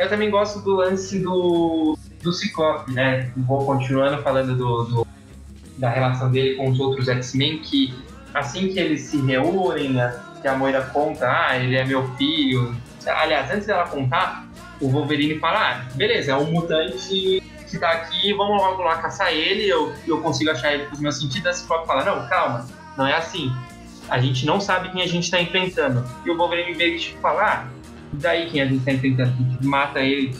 eu 0.00 0.08
também 0.08 0.30
gosto 0.30 0.60
do 0.60 0.76
lance 0.76 1.18
do, 1.18 1.96
do 2.22 2.32
Ciclope, 2.32 2.90
né? 2.90 3.30
Vou 3.36 3.66
continuando 3.66 4.22
falando 4.22 4.56
do, 4.56 4.84
do, 4.84 5.06
da 5.76 5.90
relação 5.90 6.30
dele 6.30 6.56
com 6.56 6.70
os 6.70 6.80
outros 6.80 7.06
X-Men, 7.06 7.58
que 7.58 7.94
assim 8.32 8.68
que 8.68 8.80
eles 8.80 9.02
se 9.02 9.20
reúnem, 9.20 9.96
que 10.40 10.48
a 10.48 10.56
Moira 10.56 10.80
conta, 10.80 11.28
ah, 11.28 11.58
ele 11.58 11.76
é 11.76 11.84
meu 11.84 12.08
filho. 12.16 12.74
Aliás, 13.06 13.50
antes 13.50 13.66
dela 13.66 13.86
contar, 13.88 14.48
o 14.80 14.88
Wolverine 14.88 15.38
fala, 15.38 15.70
ah, 15.70 15.84
beleza, 15.94 16.32
é 16.32 16.36
um 16.36 16.50
mutante 16.50 17.42
que 17.68 17.78
tá 17.78 17.90
aqui, 17.90 18.32
vamos 18.32 18.56
logo 18.56 18.82
lá 18.82 18.96
caçar 18.96 19.30
ele, 19.30 19.68
eu, 19.68 19.92
eu 20.08 20.22
consigo 20.22 20.50
achar 20.50 20.72
ele 20.72 20.86
com 20.86 20.94
os 20.94 21.00
meus 21.00 21.18
sentidos. 21.18 21.46
A 21.46 21.52
Ciclope 21.52 21.86
fala, 21.86 22.04
não, 22.06 22.26
calma, 22.26 22.66
não 22.96 23.06
é 23.06 23.14
assim. 23.14 23.52
A 24.08 24.18
gente 24.18 24.46
não 24.46 24.62
sabe 24.62 24.88
quem 24.88 25.02
a 25.02 25.06
gente 25.06 25.30
tá 25.30 25.38
enfrentando. 25.38 26.02
E 26.24 26.30
o 26.30 26.38
Wolverine 26.38 26.74
meio 26.74 26.94
que 26.94 27.00
tipo, 27.00 27.20
fala, 27.20 27.42
ah, 27.44 27.79
daí 28.12 28.50
quem 28.50 28.60
a 28.60 28.66
gente 28.66 28.84
tá 28.84 28.92
enfrentando? 28.92 29.32
Que 29.58 29.66
mata 29.66 30.00
ele, 30.00 30.34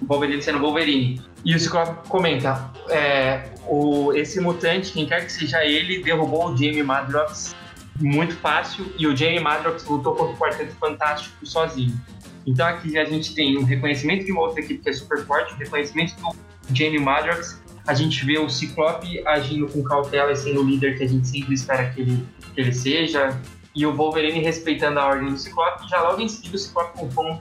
o 0.00 0.06
Wolverine 0.06 0.42
sendo 0.42 0.58
Wolverine. 0.60 1.20
E 1.44 1.54
o 1.54 1.60
Ciclope 1.60 2.08
comenta, 2.08 2.70
é, 2.88 3.44
o, 3.66 4.12
esse 4.12 4.40
mutante, 4.40 4.92
quem 4.92 5.06
quer 5.06 5.24
que 5.24 5.32
seja 5.32 5.64
ele, 5.64 6.02
derrubou 6.02 6.52
o 6.52 6.56
Jamie 6.56 6.82
Madrox 6.82 7.54
muito 8.00 8.36
fácil 8.36 8.86
e 8.96 9.06
o 9.06 9.16
Jamie 9.16 9.40
Madrox 9.40 9.84
lutou 9.84 10.14
contra 10.14 10.34
o 10.34 10.36
Quarteto 10.36 10.74
Fantástico 10.76 11.44
sozinho. 11.44 11.98
Então 12.46 12.66
aqui 12.66 12.96
a 12.98 13.04
gente 13.04 13.34
tem 13.34 13.58
um 13.58 13.64
reconhecimento 13.64 14.24
de 14.24 14.32
uma 14.32 14.42
outra 14.42 14.60
equipe 14.60 14.80
que 14.82 14.88
é 14.88 14.92
super 14.92 15.24
forte, 15.24 15.54
um 15.54 15.56
reconhecimento 15.56 16.14
do 16.16 16.76
Jamie 16.76 17.00
Madrox, 17.00 17.60
a 17.88 17.94
gente 17.94 18.22
vê 18.26 18.38
o 18.38 18.50
Ciclope 18.50 19.26
agindo 19.26 19.66
com 19.66 19.82
cautela 19.82 20.30
e 20.30 20.36
sendo 20.36 20.60
o 20.60 20.64
líder 20.64 20.98
que 20.98 21.04
a 21.04 21.08
gente 21.08 21.26
sempre 21.26 21.54
espera 21.54 21.88
que 21.88 22.02
ele, 22.02 22.24
que 22.54 22.60
ele 22.60 22.72
seja, 22.72 23.40
e 23.74 23.86
o 23.86 23.94
Wolverine 23.94 24.40
respeitando 24.40 24.98
a 24.98 25.06
ordem 25.06 25.30
do 25.30 25.38
Ciclope, 25.38 25.86
e 25.86 25.88
já 25.88 26.00
logo 26.02 26.20
em 26.20 26.28
seguida 26.28 26.56
o 26.56 26.58
Ciclope 26.58 26.98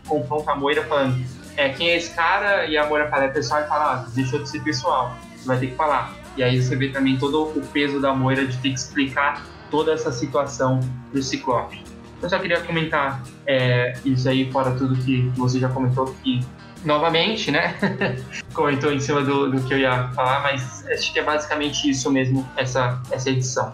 confronta 0.07 0.51
a 0.51 0.55
Moira 0.55 0.83
falando 0.83 1.23
é, 1.57 1.69
quem 1.69 1.89
é 1.89 1.97
esse 1.97 2.13
cara? 2.13 2.67
E 2.67 2.77
a 2.77 2.85
Moira 2.85 3.09
fala, 3.09 3.25
é 3.25 3.27
pessoal, 3.29 3.61
e 3.63 3.67
fala, 3.67 3.93
ah, 3.93 4.05
deixou 4.13 4.39
de 4.41 4.47
ser 4.47 4.61
pessoal, 4.61 5.17
você 5.35 5.47
vai 5.47 5.57
ter 5.57 5.67
que 5.67 5.75
falar. 5.75 6.13
E 6.37 6.43
aí 6.43 6.61
você 6.61 6.75
vê 6.75 6.89
também 6.89 7.17
todo 7.17 7.49
o 7.49 7.65
peso 7.73 7.99
da 7.99 8.13
Moira 8.13 8.45
de 8.45 8.55
ter 8.57 8.69
que 8.69 8.75
explicar 8.75 9.43
toda 9.71 9.91
essa 9.91 10.11
situação 10.11 10.79
do 11.11 11.21
Ciclope. 11.21 11.83
Eu 12.21 12.29
só 12.29 12.37
queria 12.37 12.61
comentar 12.61 13.23
é, 13.45 13.93
isso 14.05 14.29
aí, 14.29 14.51
fora 14.51 14.71
tudo 14.71 14.95
que 15.03 15.31
você 15.35 15.59
já 15.59 15.69
comentou, 15.69 16.15
que 16.23 16.41
novamente, 16.85 17.49
né? 17.49 17.75
comentou 18.53 18.91
em 18.91 18.99
cima 18.99 19.21
do, 19.21 19.51
do 19.51 19.61
que 19.61 19.73
eu 19.73 19.79
ia 19.79 20.09
falar, 20.09 20.41
mas 20.43 20.85
acho 20.87 21.11
que 21.11 21.19
é 21.19 21.23
basicamente 21.23 21.89
isso 21.89 22.11
mesmo, 22.11 22.47
essa, 22.55 23.01
essa 23.11 23.29
edição. 23.31 23.73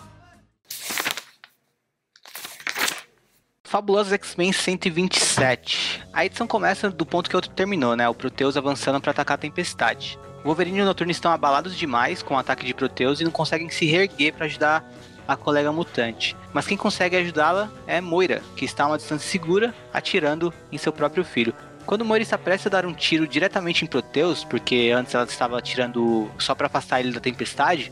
Fabulosos 3.74 4.14
X-Men 4.14 4.54
127. 4.54 6.06
A 6.14 6.24
edição 6.24 6.46
começa 6.46 6.92
do 6.92 7.08
ponto 7.08 7.28
que 7.28 7.36
o 7.36 7.40
outro 7.40 7.50
terminou, 7.50 7.96
né? 7.96 8.08
O 8.08 8.14
Proteus 8.14 8.56
avançando 8.56 9.02
para 9.02 9.10
atacar 9.10 9.34
a 9.34 9.38
Tempestade. 9.40 10.20
Wolverine 10.44 10.78
e 10.78 10.82
o 10.84 10.86
Noturno 10.86 11.10
estão 11.10 11.32
abalados 11.32 11.76
demais 11.76 12.22
com 12.22 12.36
o 12.36 12.38
ataque 12.38 12.68
de 12.68 12.74
Proteus 12.76 13.20
e 13.20 13.24
não 13.24 13.32
conseguem 13.32 13.72
se 13.72 13.88
reerguer 13.88 14.32
para 14.32 14.46
ajudar 14.46 14.88
a 15.28 15.36
colega 15.36 15.72
mutante. 15.72 16.38
Mas 16.54 16.68
quem 16.68 16.78
consegue 16.78 17.18
ajudá-la 17.18 17.68
é 17.88 18.00
Moira, 18.00 18.44
que 18.56 18.64
está 18.64 18.84
a 18.84 18.90
uma 18.90 18.98
distância 18.98 19.28
segura, 19.28 19.74
atirando 19.92 20.54
em 20.72 20.78
seu 20.78 20.94
próprio 20.94 21.26
filho. 21.26 21.56
Quando 21.84 22.06
Moira 22.06 22.22
está 22.22 22.38
prestes 22.38 22.68
a 22.68 22.70
dar 22.70 22.86
um 22.86 22.94
tiro 22.94 23.28
diretamente 23.28 23.84
em 23.84 23.88
Proteus, 23.88 24.44
porque 24.44 24.94
antes 24.96 25.16
ela 25.16 25.24
estava 25.24 25.58
atirando 25.58 26.30
só 26.38 26.54
para 26.54 26.68
afastar 26.68 27.00
ele 27.00 27.12
da 27.12 27.20
tempestade, 27.20 27.92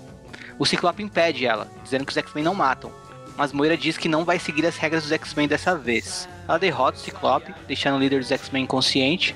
o 0.59 0.65
Ciclope 0.67 1.01
impede 1.01 1.47
ela, 1.47 1.67
dizendo 1.83 2.05
que 2.05 2.11
os 2.11 2.17
X-Men 2.17 2.43
não 2.43 2.53
matam. 2.53 3.01
Mas 3.37 3.51
Moira 3.51 3.77
diz 3.77 3.97
que 3.97 4.09
não 4.09 4.25
vai 4.25 4.37
seguir 4.37 4.65
as 4.65 4.77
regras 4.77 5.03
dos 5.03 5.11
X-Men 5.11 5.47
dessa 5.47 5.75
vez. 5.75 6.27
Ela 6.47 6.57
derrota 6.57 6.97
o 6.97 7.01
Ciclope, 7.01 7.53
deixando 7.67 7.95
o 7.95 7.99
líder 7.99 8.19
dos 8.19 8.31
X-Men 8.31 8.63
inconsciente, 8.63 9.35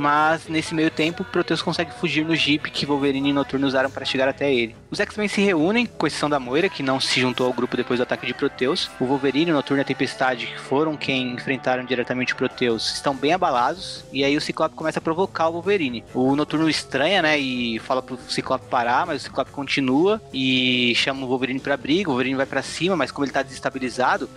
mas 0.00 0.48
nesse 0.48 0.74
meio 0.74 0.90
tempo, 0.90 1.22
Proteus 1.22 1.60
consegue 1.60 1.92
fugir 1.92 2.24
no 2.24 2.34
Jeep 2.34 2.70
que 2.70 2.86
Wolverine 2.86 3.28
e 3.28 3.32
Noturno 3.34 3.66
usaram 3.66 3.90
para 3.90 4.06
chegar 4.06 4.28
até 4.28 4.50
ele. 4.50 4.74
Os 4.90 4.98
X-Men 4.98 5.28
se 5.28 5.42
reúnem, 5.42 5.84
com 5.84 6.06
exceção 6.06 6.30
da 6.30 6.40
Moira, 6.40 6.70
que 6.70 6.82
não 6.82 6.98
se 6.98 7.20
juntou 7.20 7.46
ao 7.46 7.52
grupo 7.52 7.76
depois 7.76 8.00
do 8.00 8.02
ataque 8.04 8.26
de 8.26 8.32
Proteus. 8.32 8.90
O 8.98 9.04
Wolverine, 9.04 9.50
o 9.50 9.54
Noturno 9.54 9.80
e 9.80 9.82
a 9.82 9.84
Tempestade, 9.84 10.46
que 10.46 10.58
foram 10.58 10.96
quem 10.96 11.34
enfrentaram 11.34 11.84
diretamente 11.84 12.32
o 12.32 12.36
Proteus, 12.36 12.94
estão 12.94 13.14
bem 13.14 13.34
abalados, 13.34 14.02
e 14.10 14.24
aí 14.24 14.34
o 14.34 14.40
Ciclope 14.40 14.74
começa 14.74 14.98
a 14.98 15.02
provocar 15.02 15.48
o 15.48 15.52
Wolverine. 15.52 16.02
O 16.14 16.34
Noturno 16.34 16.70
estranha, 16.70 17.20
né, 17.20 17.38
e 17.38 17.78
fala 17.80 18.00
pro 18.00 18.18
Ciclope 18.26 18.64
parar, 18.70 19.04
mas 19.04 19.20
o 19.20 19.24
Ciclope 19.24 19.50
continua 19.50 20.18
e 20.32 20.94
chama 20.96 21.26
o 21.26 21.28
Wolverine 21.28 21.60
pra 21.60 21.76
briga, 21.76 22.08
o 22.08 22.12
Wolverine 22.14 22.36
vai 22.36 22.46
para 22.46 22.62
cima, 22.62 22.96
mas 22.96 23.10
como 23.10 23.26
ele 23.26 23.32
tá 23.32 23.42
desestabilizado, 23.42 24.30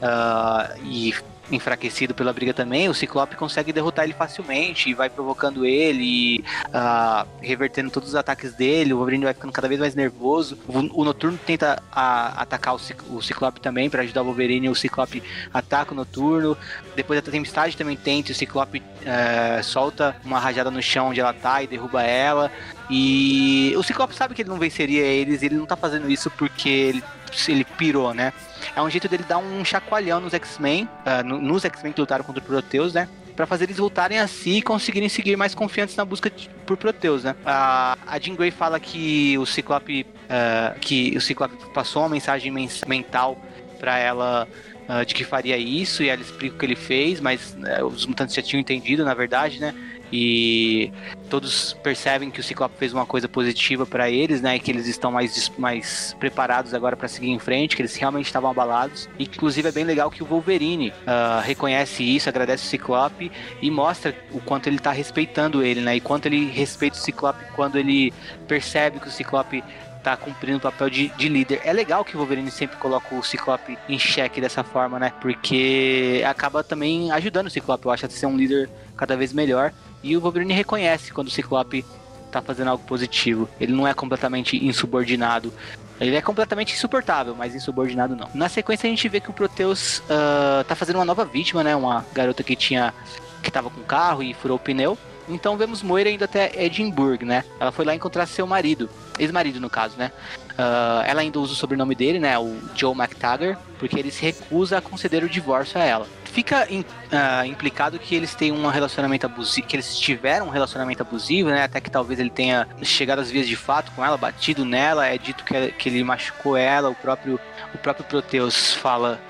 uh, 0.00 0.78
e 0.84 1.12
enfraquecido 1.50 2.14
pela 2.14 2.32
briga 2.32 2.52
também, 2.52 2.88
o 2.88 2.94
Ciclope 2.94 3.36
consegue 3.36 3.72
derrotar 3.72 4.04
ele 4.04 4.14
facilmente 4.14 4.90
e 4.90 4.94
vai 4.94 5.08
provocando 5.08 5.64
ele, 5.64 6.44
uh, 6.68 7.26
revertendo 7.40 7.90
todos 7.90 8.10
os 8.10 8.14
ataques 8.14 8.54
dele. 8.54 8.92
O 8.92 8.96
Wolverine 8.96 9.24
vai 9.24 9.34
ficando 9.34 9.52
cada 9.52 9.68
vez 9.68 9.80
mais 9.80 9.94
nervoso. 9.94 10.58
O, 10.66 11.00
o 11.00 11.04
Noturno 11.04 11.38
tenta 11.38 11.82
a, 11.90 12.42
atacar 12.42 12.74
o, 12.74 12.80
o, 13.10 13.22
Ciclope 13.22 13.60
também 13.60 13.88
para 13.88 14.02
ajudar 14.02 14.22
o 14.22 14.26
Wolverine. 14.26 14.68
O 14.68 14.74
Ciclope 14.74 15.22
ataca 15.52 15.92
o 15.92 15.96
Noturno. 15.96 16.56
Depois 16.94 17.18
a 17.18 17.22
Tempestade 17.22 17.76
também 17.76 17.96
tenta. 17.96 18.32
O 18.32 18.34
Ciclope 18.34 18.78
uh, 18.78 19.62
solta 19.64 20.16
uma 20.24 20.38
rajada 20.38 20.70
no 20.70 20.82
chão 20.82 21.08
onde 21.08 21.20
ela 21.20 21.32
tá 21.32 21.62
e 21.62 21.66
derruba 21.66 22.02
ela. 22.02 22.50
E 22.90 23.74
o 23.76 23.82
Ciclope 23.82 24.14
sabe 24.14 24.34
que 24.34 24.42
ele 24.42 24.48
não 24.48 24.58
venceria 24.58 25.02
eles. 25.02 25.42
Ele 25.42 25.56
não 25.56 25.66
tá 25.66 25.76
fazendo 25.76 26.10
isso 26.10 26.30
porque 26.30 26.68
ele 26.68 27.02
ele 27.48 27.64
pirou, 27.64 28.14
né? 28.14 28.32
É 28.78 28.82
um 28.82 28.88
jeito 28.88 29.08
dele 29.08 29.24
dar 29.28 29.38
um 29.38 29.64
chacoalhão 29.64 30.20
nos 30.20 30.32
X-Men, 30.32 30.88
uh, 31.04 31.24
nos 31.24 31.64
X-Men 31.64 31.92
que 31.92 32.00
lutaram 32.00 32.22
contra 32.24 32.40
o 32.40 32.46
Proteus, 32.46 32.94
né? 32.94 33.08
para 33.34 33.44
fazer 33.44 33.64
eles 33.64 33.76
voltarem 33.76 34.18
a 34.18 34.26
si 34.28 34.58
e 34.58 34.62
conseguirem 34.62 35.08
seguir 35.08 35.36
mais 35.36 35.52
confiantes 35.52 35.96
na 35.96 36.04
busca 36.04 36.28
de, 36.28 36.48
por 36.66 36.76
Proteus, 36.76 37.22
né? 37.22 37.36
A, 37.46 37.96
a 38.04 38.18
Jean 38.18 38.34
Grey 38.34 38.50
fala 38.50 38.80
que 38.80 39.38
o 39.38 39.46
Ciclope, 39.46 40.04
uh, 40.04 40.78
que 40.80 41.16
o 41.16 41.20
Ciclope 41.20 41.56
passou 41.72 42.02
uma 42.02 42.08
mensagem 42.08 42.52
mental 42.86 43.40
para 43.78 43.96
ela 43.96 44.48
uh, 44.88 45.04
de 45.04 45.14
que 45.14 45.22
faria 45.22 45.56
isso 45.56 46.02
e 46.02 46.08
ela 46.08 46.20
explica 46.20 46.56
o 46.56 46.58
que 46.58 46.66
ele 46.66 46.74
fez, 46.74 47.20
mas 47.20 47.56
uh, 47.80 47.84
os 47.84 48.06
mutantes 48.06 48.34
já 48.34 48.42
tinham 48.42 48.60
entendido, 48.60 49.04
na 49.04 49.14
verdade, 49.14 49.60
né? 49.60 49.72
E 50.12 50.92
todos 51.28 51.74
percebem 51.82 52.30
que 52.30 52.40
o 52.40 52.42
Ciclope 52.42 52.76
fez 52.78 52.92
uma 52.92 53.06
coisa 53.06 53.28
positiva 53.28 53.86
para 53.86 54.10
eles, 54.10 54.40
né? 54.40 54.58
Que 54.58 54.70
eles 54.70 54.86
estão 54.86 55.12
mais, 55.12 55.50
mais 55.58 56.16
preparados 56.18 56.74
agora 56.74 56.96
para 56.96 57.08
seguir 57.08 57.30
em 57.30 57.38
frente, 57.38 57.76
que 57.76 57.82
eles 57.82 57.94
realmente 57.96 58.26
estavam 58.26 58.50
abalados. 58.50 59.08
E, 59.18 59.24
inclusive 59.24 59.68
é 59.68 59.72
bem 59.72 59.84
legal 59.84 60.10
que 60.10 60.22
o 60.22 60.26
Wolverine 60.26 60.90
uh, 60.90 61.40
reconhece 61.42 62.02
isso, 62.02 62.28
agradece 62.28 62.64
o 62.64 62.68
Ciclope 62.68 63.30
e 63.60 63.70
mostra 63.70 64.14
o 64.32 64.40
quanto 64.40 64.66
ele 64.66 64.78
tá 64.78 64.92
respeitando 64.92 65.62
ele, 65.62 65.80
né? 65.80 65.96
E 65.96 66.00
quanto 66.00 66.26
ele 66.26 66.46
respeita 66.46 66.96
o 66.96 67.00
Ciclope 67.00 67.44
quando 67.54 67.78
ele 67.78 68.12
percebe 68.46 69.00
que 69.00 69.08
o 69.08 69.10
Ciclope 69.10 69.62
tá 70.02 70.16
cumprindo 70.16 70.58
o 70.58 70.60
papel 70.60 70.88
de, 70.88 71.08
de, 71.10 71.28
líder. 71.28 71.60
É 71.64 71.72
legal 71.72 72.04
que 72.04 72.14
o 72.14 72.18
Wolverine 72.18 72.50
sempre 72.50 72.76
coloca 72.76 73.14
o 73.14 73.22
Ciclope 73.22 73.76
em 73.88 73.98
xeque 73.98 74.40
dessa 74.40 74.64
forma, 74.64 74.98
né? 74.98 75.12
Porque 75.20 76.22
acaba 76.26 76.62
também 76.64 77.10
ajudando 77.10 77.48
o 77.48 77.50
Ciclope, 77.50 77.84
eu 77.84 77.90
acho, 77.90 78.06
a 78.06 78.08
ser 78.08 78.26
um 78.26 78.36
líder 78.36 78.70
cada 78.96 79.16
vez 79.16 79.32
melhor. 79.32 79.72
E 80.02 80.16
o 80.16 80.20
Wolverine 80.20 80.54
reconhece 80.54 81.12
quando 81.12 81.28
o 81.28 81.30
Ciclope 81.30 81.84
tá 82.30 82.40
fazendo 82.42 82.68
algo 82.68 82.84
positivo. 82.84 83.48
Ele 83.60 83.72
não 83.72 83.86
é 83.86 83.94
completamente 83.94 84.56
insubordinado. 84.64 85.52
Ele 86.00 86.14
é 86.14 86.22
completamente 86.22 86.74
insuportável, 86.74 87.34
mas 87.34 87.54
insubordinado 87.54 88.14
não. 88.14 88.28
Na 88.34 88.48
sequência 88.48 88.86
a 88.86 88.90
gente 88.90 89.08
vê 89.08 89.20
que 89.20 89.30
o 89.30 89.32
Proteus 89.32 89.98
uh, 89.98 90.62
tá 90.64 90.76
fazendo 90.76 90.96
uma 90.96 91.04
nova 91.04 91.24
vítima, 91.24 91.64
né? 91.64 91.74
Uma 91.74 92.04
garota 92.12 92.42
que 92.42 92.54
tinha 92.54 92.94
que 93.42 93.50
tava 93.50 93.70
com 93.70 93.82
carro 93.82 94.22
e 94.22 94.34
furou 94.34 94.56
o 94.56 94.60
pneu. 94.60 94.96
Então 95.28 95.56
vemos 95.56 95.82
Moira 95.82 96.08
indo 96.08 96.24
até 96.24 96.52
Edinburgh, 96.64 97.24
né? 97.24 97.44
Ela 97.58 97.72
foi 97.72 97.84
lá 97.84 97.94
encontrar 97.94 98.26
seu 98.26 98.46
marido, 98.46 98.88
ex-marido 99.18 99.60
no 99.60 99.68
caso, 99.68 99.96
né? 99.98 100.12
Uh, 100.52 101.02
ela 101.04 101.20
ainda 101.20 101.38
usa 101.38 101.52
o 101.52 101.56
sobrenome 101.56 101.94
dele, 101.94 102.18
né? 102.18 102.38
O 102.38 102.58
Joe 102.74 102.94
McTaggart, 102.94 103.58
porque 103.78 103.98
ele 103.98 104.10
se 104.10 104.22
recusa 104.22 104.78
a 104.78 104.80
conceder 104.80 105.24
o 105.24 105.28
divórcio 105.28 105.80
a 105.80 105.84
ela 105.84 106.06
fica 106.28 106.66
uh, 106.70 107.44
implicado 107.46 107.98
que 107.98 108.14
eles 108.14 108.34
têm 108.34 108.52
um 108.52 108.66
relacionamento 108.68 109.26
abusivo, 109.26 109.66
que 109.66 109.76
eles 109.76 109.98
tiveram 109.98 110.46
um 110.46 110.50
relacionamento 110.50 111.02
abusivo, 111.02 111.48
né? 111.50 111.64
Até 111.64 111.80
que 111.80 111.90
talvez 111.90 112.20
ele 112.20 112.30
tenha 112.30 112.68
chegado 112.82 113.20
às 113.20 113.30
vias 113.30 113.46
de 113.46 113.56
fato 113.56 113.90
com 113.92 114.04
ela, 114.04 114.16
batido 114.16 114.64
nela, 114.64 115.06
é 115.06 115.18
dito 115.18 115.44
que, 115.44 115.72
que 115.72 115.88
ele 115.88 116.04
machucou 116.04 116.56
ela, 116.56 116.88
o 116.88 116.94
próprio, 116.94 117.40
o 117.74 117.78
próprio 117.78 118.04
Proteus 118.04 118.74
fala 118.74 119.20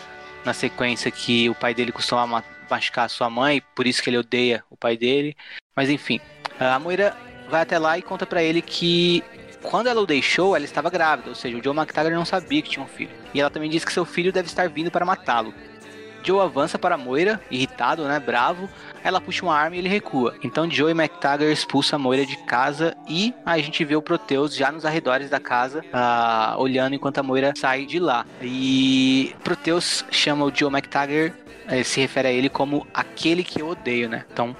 na 0.45 0.53
sequência 0.53 1.11
que 1.11 1.49
o 1.49 1.55
pai 1.55 1.75
dele 1.75 1.93
costumava 1.93 2.45
machucar 2.70 3.07
a 3.07 3.09
sua 3.09 3.31
mãe, 3.31 3.62
por 3.75 3.87
isso 3.87 4.03
que 4.03 4.11
ele 4.11 4.19
odeia 4.19 4.62
o 4.70 4.77
pai 4.77 4.97
dele. 4.97 5.37
Mas 5.75 5.89
enfim, 5.89 6.20
a 6.59 6.79
Moira 6.79 7.16
vai 7.49 7.62
até 7.62 7.79
lá 7.79 7.97
e 7.97 8.03
conta 8.03 8.27
para 8.27 8.43
ele 8.43 8.61
que 8.61 9.23
quando 9.62 9.89
ela 9.89 10.01
o 10.01 10.07
deixou, 10.07 10.55
ela 10.55 10.65
estava 10.65 10.91
grávida, 10.91 11.31
ou 11.31 11.35
seja, 11.35 11.57
o 11.57 11.62
Joe 11.62 11.75
McTaggart 11.75 12.15
não 12.15 12.25
sabia 12.25 12.62
que 12.62 12.70
tinha 12.70 12.85
um 12.85 12.89
filho. 12.89 13.11
E 13.35 13.41
ela 13.41 13.51
também 13.51 13.69
diz 13.69 13.85
que 13.85 13.93
seu 13.93 14.05
filho 14.05 14.33
deve 14.33 14.49
estar 14.49 14.69
vindo 14.69 14.91
para 14.91 15.05
matá-lo. 15.05 15.53
Joe 16.23 16.40
avança 16.40 16.78
para 16.78 16.97
Moira, 16.97 17.40
irritado, 17.51 18.05
né, 18.05 18.19
bravo. 18.20 18.69
Ela 19.03 19.20
puxa 19.20 19.45
uma 19.45 19.57
arma 19.57 19.77
e 19.77 19.78
ele 19.78 19.89
recua. 19.89 20.35
Então 20.43 20.70
Joe 20.70 20.90
e 20.90 20.95
McTaggart 20.95 21.53
expulsa 21.53 21.97
a 21.97 21.99
Moira 21.99 22.27
de 22.27 22.36
casa 22.45 22.97
e 23.09 23.35
a 23.45 23.59
gente 23.59 23.85
vê 23.85 23.97
o 23.97 24.03
Proteus 24.03 24.55
já 24.55 24.70
nos 24.70 24.85
arredores 24.85 25.31
da 25.31 25.40
casa, 25.40 25.85
uh, 25.93 26.61
olhando 26.61 26.95
enquanto 26.95 27.19
a 27.19 27.23
Moira 27.23 27.53
sai 27.57 27.86
de 27.86 27.99
lá. 27.99 28.27
E 28.43 29.35
Proteus 29.43 30.05
chama 30.11 30.45
o 30.45 30.53
Joe 30.55 30.70
McTaggart, 30.70 31.32
se 31.85 32.01
refere 32.01 32.28
a 32.28 32.32
ele 32.32 32.49
como 32.49 32.86
aquele 32.95 33.45
que 33.45 33.61
eu 33.61 33.69
odeio, 33.69 34.09
né? 34.09 34.24
Então 34.32 34.57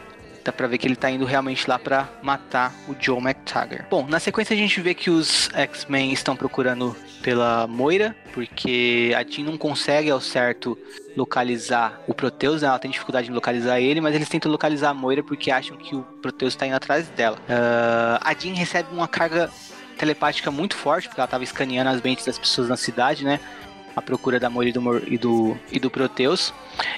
dá 0.49 0.53
pra 0.53 0.67
ver 0.67 0.79
que 0.79 0.87
ele 0.87 0.97
tá 0.97 1.11
indo 1.11 1.25
realmente 1.25 1.69
lá 1.69 1.79
para 1.79 2.09
matar 2.23 2.75
o 2.89 2.97
Joe 2.99 3.19
McTaggart. 3.19 3.87
Bom, 3.91 4.07
na 4.09 4.19
sequência 4.19 4.55
a 4.55 4.57
gente 4.57 4.81
vê 4.81 4.95
que 4.95 5.11
os 5.11 5.51
X-Men 5.53 6.13
estão 6.13 6.35
procurando 6.35 6.97
pela 7.23 7.67
Moira, 7.67 8.17
porque 8.33 9.13
a 9.17 9.23
Jean 9.23 9.45
não 9.45 9.59
consegue 9.59 10.11
ao 10.11 10.21
certo 10.21 10.79
localizar 11.17 12.01
o 12.07 12.15
Proteus, 12.15 12.63
né? 12.63 12.69
ela 12.69 12.79
tem 12.79 12.91
dificuldade 12.91 13.29
em 13.29 13.35
localizar 13.35 13.81
ele, 13.81 14.01
mas 14.01 14.15
eles 14.15 14.29
tentam 14.29 14.51
localizar 14.51 14.91
a 14.91 14.95
Moira 14.95 15.23
porque 15.23 15.51
acham 15.51 15.77
que 15.77 15.95
o 15.95 16.03
Proteus 16.23 16.55
está 16.55 16.67
indo 16.67 16.77
atrás 16.77 17.09
dela. 17.09 17.37
Uh, 17.37 18.19
a 18.21 18.35
Jean 18.35 18.55
recebe 18.55 18.89
uma 18.93 19.09
carga 19.09 19.51
telepática 19.99 20.51
muito 20.51 20.77
forte, 20.77 21.09
porque 21.09 21.21
ela 21.21 21.27
estava 21.27 21.45
escaneando 21.45 21.91
as 21.91 22.01
mentes 22.01 22.25
das 22.25 22.39
pessoas 22.39 22.69
na 22.69 22.77
cidade, 22.77 23.25
né? 23.25 23.41
A 23.97 24.01
procura 24.01 24.39
da 24.39 24.49
Moira 24.49 24.71
e 24.71 24.73
do, 24.73 24.99
e 25.09 25.19
do, 25.19 25.59
e 25.73 25.81
do 25.81 25.91
Proteus. 25.91 26.55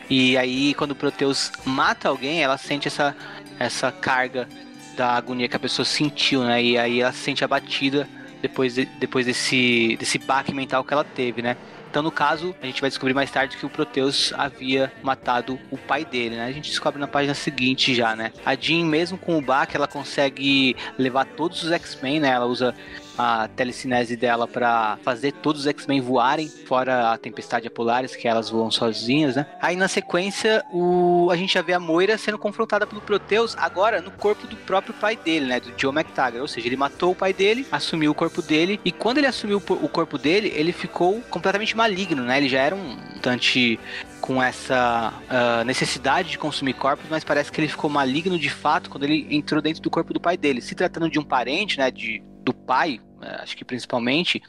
E 0.09 0.37
aí, 0.37 0.75
quando 0.75 0.91
o 0.91 0.95
Proteus 0.95 1.51
mata 1.65 2.11
alguém, 2.11 2.43
ela 2.43 2.59
sente 2.59 2.89
essa, 2.89 3.17
essa 3.61 3.93
carga 3.93 4.49
da 4.97 5.13
agonia 5.13 5.49
que 5.49 5.55
a 5.55 5.61
pessoa 5.61 5.85
sentiu, 5.85 6.43
né? 6.43 6.63
E 6.63 6.79
aí 6.79 7.01
ela 7.01 7.13
se 7.13 7.19
sente 7.19 7.45
abatida 7.45 8.09
depois, 8.43 8.75
de, 8.75 8.87
depois 8.99 9.27
desse, 9.27 9.97
desse 9.99 10.19
baque 10.19 10.53
mental 10.53 10.83
que 10.83 10.93
ela 10.93 11.05
teve, 11.05 11.43
né? 11.43 11.57
Então, 11.91 12.03
no 12.03 12.13
caso, 12.13 12.55
a 12.63 12.67
gente 12.67 12.81
vai 12.81 12.89
descobrir 12.89 13.15
mais 13.15 13.31
tarde 13.33 13.57
que 13.57 13.67
o 13.67 13.69
Proteus 13.69 14.33
havia 14.39 14.93
matado 15.03 15.59
o 15.73 15.77
pai 15.77 16.05
dele, 16.05 16.37
né? 16.37 16.45
A 16.45 16.53
gente 16.53 16.71
descobre 16.71 17.01
na 17.01 17.09
página 17.09 17.35
seguinte 17.35 17.95
já, 17.95 18.15
né? 18.15 18.33
A 18.47 18.55
Jean, 18.55 18.87
mesmo 18.87 19.19
com 19.19 19.37
o 19.37 19.43
baque, 19.43 19.77
ela 19.77 19.89
consegue 19.89 20.77
levar 20.97 21.25
todos 21.25 21.65
os 21.65 21.73
X-Men, 21.73 22.21
né? 22.21 22.29
Ela 22.29 22.47
usa 22.47 22.75
a 23.21 23.49
telecinese 23.49 24.17
dela 24.17 24.49
para 24.49 24.99
fazer 25.03 25.33
todos 25.33 25.63
os 25.63 25.67
X-Men 25.67 26.01
voarem, 26.01 26.49
fora 26.49 27.13
a 27.13 27.19
Tempestade 27.19 27.67
a 27.67 27.71
Polaris, 27.71 28.17
que 28.17 28.27
elas 28.27 28.49
voam 28.49 28.71
sozinhas, 28.71 29.37
né? 29.37 29.47
Aí 29.61 29.77
na 29.77 29.89
sequência, 29.89 30.65
o... 30.73 31.29
a 31.31 31.37
gente 31.37 31.55
já 31.55 31.63
vê 31.63 31.75
a 31.75 31.81
Moira 31.81 32.17
sendo 32.17 32.39
confrontada 32.39 32.87
pelo 32.87 33.01
Proteus, 33.01 33.57
agora 33.59 34.01
no 34.01 34.11
corpo 34.11 34.47
do 34.47 34.57
próprio 34.57 34.95
pai 34.95 35.17
dele, 35.17 35.47
né? 35.47 35.61
Do 35.61 35.73
Joe 35.77 35.93
McTaggart. 35.93 36.41
Ou 36.41 36.49
seja, 36.49 36.67
ele 36.67 36.77
matou 36.77 37.13
o 37.13 37.15
pai 37.15 37.33
dele, 37.33 37.67
assumiu 37.71 38.13
o 38.13 38.15
corpo 38.15 38.41
dele, 38.41 38.81
e 38.85 38.93
quando 38.93 39.19
ele 39.19 39.27
assumiu 39.27 39.59
o 39.59 39.89
corpo 39.89 40.17
dele, 40.17 40.53
ele 40.55 40.73
ficou 40.73 41.21
completamente 41.23 41.77
maligno, 41.77 42.23
né? 42.23 42.39
Ele 42.39 42.49
já 42.49 42.61
era 42.61 42.75
um 42.75 42.97
tante 43.21 43.79
com 44.21 44.43
essa 44.43 45.13
uh, 45.29 45.65
necessidade 45.65 46.31
de 46.31 46.39
consumir 46.39 46.75
corpos, 46.75 47.07
mas 47.11 47.25
parece 47.25 47.51
que 47.51 47.61
ele 47.61 47.69
ficou 47.69 47.91
maligno 47.91 48.39
de 48.39 48.51
fato 48.51 48.89
quando 48.89 49.05
ele 49.05 49.27
entrou 49.31 49.61
dentro 49.61 49.83
do 49.83 49.91
corpo 49.91 50.13
do 50.13 50.21
pai 50.21 50.37
dele. 50.37 50.61
Se 50.61 50.75
tratando 50.75 51.11
de 51.11 51.19
um 51.19 51.25
parente, 51.25 51.79
né, 51.79 51.91
de, 51.91 52.23
do 52.45 52.53
pai, 52.53 53.01
acho 53.23 53.57
que 53.57 53.65
principalmente, 53.65 54.43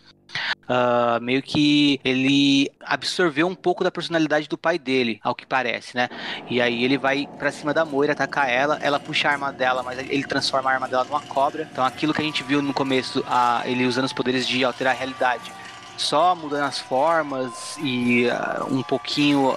Uh, 0.62 1.20
meio 1.22 1.42
que 1.42 2.00
ele 2.06 2.72
absorveu 2.80 3.46
um 3.46 3.56
pouco 3.56 3.84
da 3.84 3.92
personalidade 3.92 4.48
do 4.48 4.58
pai 4.58 4.80
dele, 4.80 5.20
ao 5.22 5.36
que 5.36 5.46
parece, 5.46 5.98
né? 5.98 6.08
E 6.50 6.62
aí 6.62 6.86
ele 6.86 6.98
vai 6.98 7.28
para 7.38 7.52
cima 7.52 7.74
da 7.74 7.84
Moira, 7.84 8.14
atacar 8.14 8.50
ela, 8.50 8.80
ela 8.82 8.98
puxa 8.98 9.28
a 9.28 9.32
arma 9.34 9.52
dela, 9.52 9.84
mas 9.84 10.00
ele 10.00 10.24
transforma 10.24 10.70
a 10.70 10.74
arma 10.74 10.88
dela 10.88 11.04
numa 11.04 11.20
cobra. 11.20 11.68
Então 11.70 11.84
aquilo 11.84 12.14
que 12.14 12.22
a 12.22 12.24
gente 12.24 12.42
viu 12.44 12.62
no 12.62 12.74
começo, 12.74 13.20
uh, 13.20 13.68
ele 13.68 13.86
usando 13.86 14.06
os 14.06 14.14
poderes 14.14 14.48
de 14.48 14.64
alterar 14.64 14.96
a 14.96 14.98
realidade, 14.98 15.52
só 15.98 16.34
mudando 16.34 16.64
as 16.64 16.80
formas 16.80 17.78
e 17.78 18.28
uh, 18.28 18.74
um 18.74 18.82
pouquinho 18.82 19.54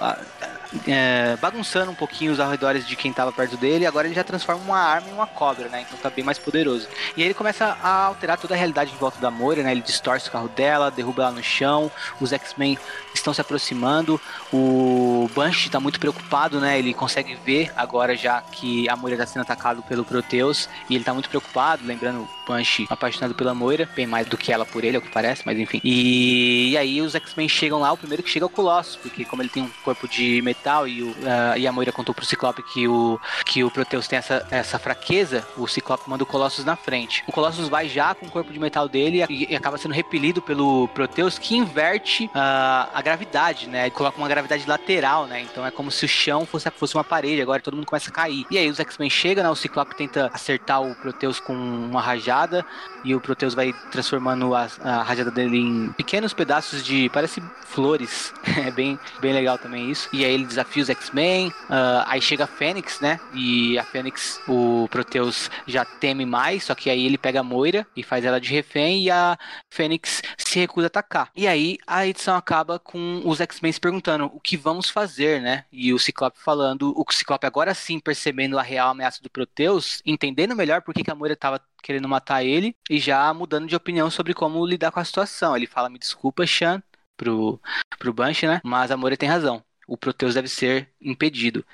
é, 0.87 1.37
bagunçando 1.41 1.91
um 1.91 1.95
pouquinho 1.95 2.31
os 2.31 2.39
arredores 2.39 2.87
de 2.87 2.95
quem 2.95 3.11
tava 3.11 3.31
perto 3.31 3.57
dele, 3.57 3.85
agora 3.85 4.07
ele 4.07 4.15
já 4.15 4.23
transforma 4.23 4.61
uma 4.63 4.79
arma 4.79 5.09
em 5.09 5.13
uma 5.13 5.27
cobra, 5.27 5.69
né? 5.69 5.81
Então 5.81 5.97
tá 5.97 6.09
bem 6.09 6.23
mais 6.23 6.37
poderoso. 6.37 6.87
E 7.15 7.21
aí 7.21 7.27
ele 7.27 7.33
começa 7.33 7.77
a 7.81 8.05
alterar 8.05 8.37
toda 8.37 8.53
a 8.53 8.57
realidade 8.57 8.91
em 8.93 8.97
volta 8.97 9.19
da 9.19 9.31
Moira, 9.31 9.63
né? 9.63 9.71
Ele 9.71 9.81
distorce 9.81 10.27
o 10.27 10.31
carro 10.31 10.49
dela, 10.49 10.91
derruba 10.91 11.23
ela 11.23 11.31
no 11.31 11.43
chão, 11.43 11.91
os 12.19 12.33
X-Men 12.33 12.77
estão 13.13 13.33
se 13.33 13.41
aproximando, 13.41 14.19
o 14.51 15.29
Banshee 15.33 15.69
tá 15.69 15.79
muito 15.79 15.99
preocupado, 15.99 16.59
né? 16.59 16.77
Ele 16.77 16.93
consegue 16.93 17.35
ver 17.35 17.71
agora 17.75 18.15
já 18.15 18.41
que 18.41 18.87
a 18.89 18.95
Moira 18.95 19.17
tá 19.17 19.25
sendo 19.25 19.41
atacada 19.41 19.81
pelo 19.81 20.03
Proteus, 20.03 20.69
e 20.89 20.95
ele 20.95 21.03
tá 21.03 21.13
muito 21.13 21.29
preocupado, 21.29 21.85
lembrando 21.85 22.21
o 22.21 22.29
Banshee 22.47 22.87
apaixonado 22.89 23.33
pela 23.33 23.53
Moira, 23.53 23.89
bem 23.95 24.05
mais 24.05 24.27
do 24.27 24.37
que 24.37 24.51
ela 24.51 24.65
por 24.65 24.83
ele, 24.83 24.97
é 24.97 24.99
o 24.99 25.01
que 25.01 25.09
parece, 25.09 25.43
mas 25.45 25.57
enfim. 25.57 25.81
E, 25.83 26.71
e 26.71 26.77
aí 26.77 27.01
os 27.01 27.15
X-Men 27.15 27.49
chegam 27.49 27.79
lá, 27.79 27.91
o 27.91 27.97
primeiro 27.97 28.23
que 28.23 28.29
chega 28.29 28.45
é 28.45 28.47
o 28.47 28.49
Colossus, 28.49 28.95
porque 28.95 29.25
como 29.25 29.41
ele 29.41 29.49
tem 29.49 29.63
um 29.63 29.69
corpo 29.83 30.07
de 30.07 30.41
tal, 30.63 30.87
e, 30.87 31.03
o, 31.03 31.09
uh, 31.09 31.57
e 31.57 31.67
a 31.67 31.71
Moira 31.71 31.91
contou 31.91 32.13
pro 32.13 32.25
Ciclope 32.25 32.63
que 32.63 32.87
o, 32.87 33.19
que 33.45 33.63
o 33.63 33.71
Proteus 33.71 34.07
tem 34.07 34.17
essa, 34.17 34.45
essa 34.49 34.79
fraqueza, 34.79 35.45
o 35.57 35.67
Ciclope 35.67 36.09
manda 36.09 36.23
o 36.23 36.27
Colossus 36.27 36.65
na 36.65 36.75
frente. 36.75 37.23
O 37.27 37.31
Colossus 37.31 37.69
vai 37.69 37.87
já 37.87 38.13
com 38.15 38.25
o 38.25 38.31
corpo 38.31 38.51
de 38.51 38.59
metal 38.59 38.87
dele 38.87 39.25
e, 39.29 39.51
e 39.51 39.55
acaba 39.55 39.77
sendo 39.77 39.93
repelido 39.93 40.41
pelo 40.41 40.87
Proteus, 40.89 41.37
que 41.37 41.55
inverte 41.55 42.25
uh, 42.25 42.89
a 42.93 43.01
gravidade, 43.03 43.67
né? 43.67 43.89
Coloca 43.89 44.17
uma 44.17 44.27
gravidade 44.27 44.67
lateral, 44.67 45.25
né? 45.27 45.41
Então 45.41 45.65
é 45.65 45.71
como 45.71 45.91
se 45.91 46.05
o 46.05 46.07
chão 46.07 46.45
fosse, 46.45 46.69
fosse 46.71 46.95
uma 46.95 47.03
parede, 47.03 47.41
agora 47.41 47.61
todo 47.61 47.75
mundo 47.75 47.85
começa 47.85 48.09
a 48.09 48.13
cair. 48.13 48.45
E 48.49 48.57
aí 48.57 48.69
os 48.69 48.79
X-Men 48.79 49.09
chegam, 49.09 49.43
né? 49.43 49.49
O 49.49 49.55
Ciclope 49.55 49.95
tenta 49.95 50.29
acertar 50.33 50.81
o 50.81 50.95
Proteus 50.95 51.39
com 51.39 51.53
uma 51.53 52.01
rajada, 52.01 52.65
e 53.03 53.13
o 53.13 53.21
Proteus 53.21 53.53
vai 53.53 53.73
transformando 53.91 54.55
a, 54.55 54.67
a 54.83 55.03
rajada 55.03 55.31
dele 55.31 55.57
em 55.57 55.89
pequenos 55.93 56.33
pedaços 56.33 56.83
de. 56.83 57.09
parece 57.09 57.41
flores. 57.65 58.33
é 58.65 58.71
bem, 58.71 58.99
bem 59.19 59.33
legal 59.33 59.57
também 59.57 59.91
isso. 59.91 60.09
E 60.11 60.23
aí 60.23 60.33
ele 60.33 60.44
desafia 60.45 60.83
os 60.83 60.89
X-Men. 60.89 61.49
Uh, 61.49 62.03
aí 62.05 62.21
chega 62.21 62.45
a 62.45 62.47
Fênix, 62.47 62.99
né? 62.99 63.19
E 63.33 63.77
a 63.77 63.83
Fênix, 63.83 64.39
o 64.47 64.87
Proteus 64.89 65.49
já 65.67 65.83
teme 65.83 66.25
mais, 66.25 66.63
só 66.63 66.75
que 66.75 66.89
aí 66.89 67.05
ele 67.05 67.17
pega 67.17 67.39
a 67.39 67.43
Moira 67.43 67.85
e 67.95 68.03
faz 68.03 68.25
ela 68.25 68.39
de 68.39 68.49
refém 68.49 69.03
e 69.03 69.11
a 69.11 69.37
Fênix 69.69 70.21
se 70.37 70.59
recusa 70.59 70.87
a 70.87 70.87
atacar. 70.87 71.29
E 71.35 71.47
aí 71.47 71.77
a 71.85 72.05
edição 72.05 72.35
acaba 72.35 72.79
com 72.79 73.21
os 73.25 73.41
X-Men 73.41 73.71
se 73.71 73.79
perguntando 73.79 74.25
o 74.25 74.39
que 74.39 74.57
vamos 74.57 74.89
fazer, 74.89 75.41
né? 75.41 75.65
E 75.71 75.93
o 75.93 75.99
Ciclope 75.99 76.39
falando, 76.39 76.93
o 76.95 77.05
Ciclope 77.11 77.45
agora 77.45 77.73
sim 77.73 77.99
percebendo 77.99 78.57
a 78.57 78.61
real 78.61 78.91
ameaça 78.91 79.21
do 79.21 79.29
Proteus, 79.29 80.01
entendendo 80.05 80.55
melhor 80.55 80.81
por 80.81 80.93
que 80.93 81.09
a 81.09 81.15
Moira 81.15 81.33
estava 81.33 81.61
querendo 81.81 82.07
matar 82.07 82.43
ele 82.43 82.75
e 82.89 82.99
já 82.99 83.31
mudando 83.33 83.67
de 83.67 83.75
opinião 83.75 84.09
sobre 84.09 84.33
como 84.33 84.65
lidar 84.65 84.91
com 84.91 84.99
a 84.99 85.05
situação. 85.05 85.55
Ele 85.55 85.67
fala: 85.67 85.89
Me 85.89 85.99
desculpa, 85.99 86.45
Shan, 86.45 86.81
pro, 87.15 87.59
pro 87.99 88.13
Banshee, 88.13 88.47
né? 88.47 88.61
Mas 88.63 88.91
a 88.91 88.97
Moira 88.97 89.17
tem 89.17 89.29
razão 89.29 89.63
o 89.87 89.97
Proteus 89.97 90.35
deve 90.35 90.47
ser 90.47 90.89
impedido. 91.01 91.65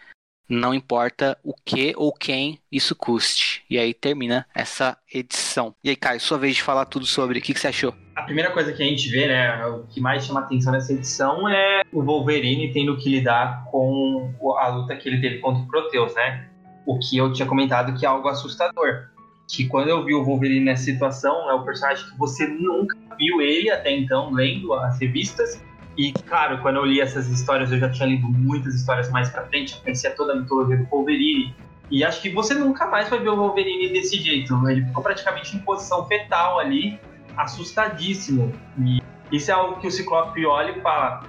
Não 0.51 0.73
importa 0.73 1.37
o 1.45 1.53
que 1.53 1.93
ou 1.95 2.11
quem 2.11 2.59
isso 2.69 2.93
custe. 2.93 3.63
E 3.69 3.79
aí 3.79 3.93
termina 3.93 4.45
essa 4.53 4.97
edição. 5.13 5.73
E 5.81 5.89
aí, 5.89 5.95
Caio, 5.95 6.19
sua 6.19 6.37
vez 6.37 6.57
de 6.57 6.61
falar 6.61 6.83
tudo 6.85 7.05
sobre 7.05 7.39
o 7.39 7.41
que, 7.41 7.53
que 7.53 7.59
você 7.59 7.69
achou. 7.69 7.95
A 8.17 8.23
primeira 8.23 8.51
coisa 8.51 8.73
que 8.73 8.83
a 8.83 8.85
gente 8.85 9.09
vê, 9.09 9.27
né, 9.29 9.65
o 9.67 9.87
que 9.87 10.01
mais 10.01 10.25
chama 10.25 10.41
atenção 10.41 10.73
nessa 10.73 10.91
edição 10.91 11.47
é 11.47 11.83
o 11.93 12.03
Wolverine 12.03 12.73
tendo 12.73 12.97
que 12.97 13.09
lidar 13.09 13.63
com 13.71 14.33
a 14.59 14.67
luta 14.67 14.93
que 14.97 15.07
ele 15.07 15.21
teve 15.21 15.39
contra 15.39 15.63
o 15.63 15.67
Proteus, 15.67 16.13
né? 16.15 16.49
O 16.85 16.99
que 16.99 17.15
eu 17.15 17.31
tinha 17.31 17.47
comentado 17.47 17.97
que 17.97 18.05
é 18.05 18.09
algo 18.09 18.27
assustador. 18.27 19.07
Que 19.49 19.67
quando 19.67 19.87
eu 19.87 20.03
vi 20.03 20.13
o 20.13 20.23
Wolverine 20.23 20.65
nessa 20.65 20.83
situação, 20.83 21.49
é 21.49 21.53
o 21.53 21.63
personagem 21.63 22.05
que 22.05 22.17
você 22.17 22.45
nunca 22.45 22.97
viu 23.17 23.41
ele 23.41 23.69
até 23.69 23.89
então, 23.89 24.29
lendo 24.33 24.73
as 24.73 24.99
revistas, 24.99 25.63
e, 25.97 26.13
claro, 26.13 26.59
quando 26.61 26.77
eu 26.77 26.85
li 26.85 27.01
essas 27.01 27.27
histórias, 27.27 27.71
eu 27.71 27.79
já 27.79 27.89
tinha 27.89 28.07
lido 28.07 28.27
muitas 28.27 28.73
histórias 28.73 29.09
mais 29.09 29.29
pra 29.29 29.45
frente, 29.45 29.73
eu 29.73 29.81
conhecia 29.81 30.11
toda 30.11 30.33
a 30.33 30.35
mitologia 30.35 30.77
do 30.77 30.85
Wolverine. 30.85 31.53
E 31.89 32.03
acho 32.03 32.21
que 32.21 32.29
você 32.29 32.53
nunca 32.53 32.87
mais 32.87 33.09
vai 33.09 33.19
ver 33.19 33.29
o 33.29 33.35
Wolverine 33.35 33.89
desse 33.89 34.17
jeito. 34.17 34.55
Ele 34.69 34.85
ficou 34.85 35.03
praticamente 35.03 35.55
em 35.55 35.59
posição 35.59 36.07
fetal 36.07 36.59
ali, 36.59 36.97
assustadíssimo. 37.35 38.53
E 38.79 39.01
isso 39.31 39.51
é 39.51 39.53
algo 39.53 39.79
que 39.81 39.87
o 39.87 39.91
Ciclope 39.91 40.45
olha 40.45 40.71
e 40.71 40.81
fala: 40.81 41.23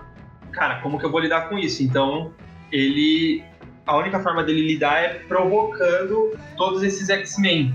Cara, 0.52 0.80
como 0.80 0.98
que 0.98 1.04
eu 1.04 1.10
vou 1.10 1.20
lidar 1.20 1.48
com 1.48 1.58
isso? 1.58 1.82
Então, 1.82 2.32
ele. 2.70 3.44
A 3.84 3.96
única 3.96 4.20
forma 4.20 4.44
dele 4.44 4.64
lidar 4.64 5.02
é 5.02 5.08
provocando 5.26 6.38
todos 6.56 6.84
esses 6.84 7.10
X-Men. 7.10 7.74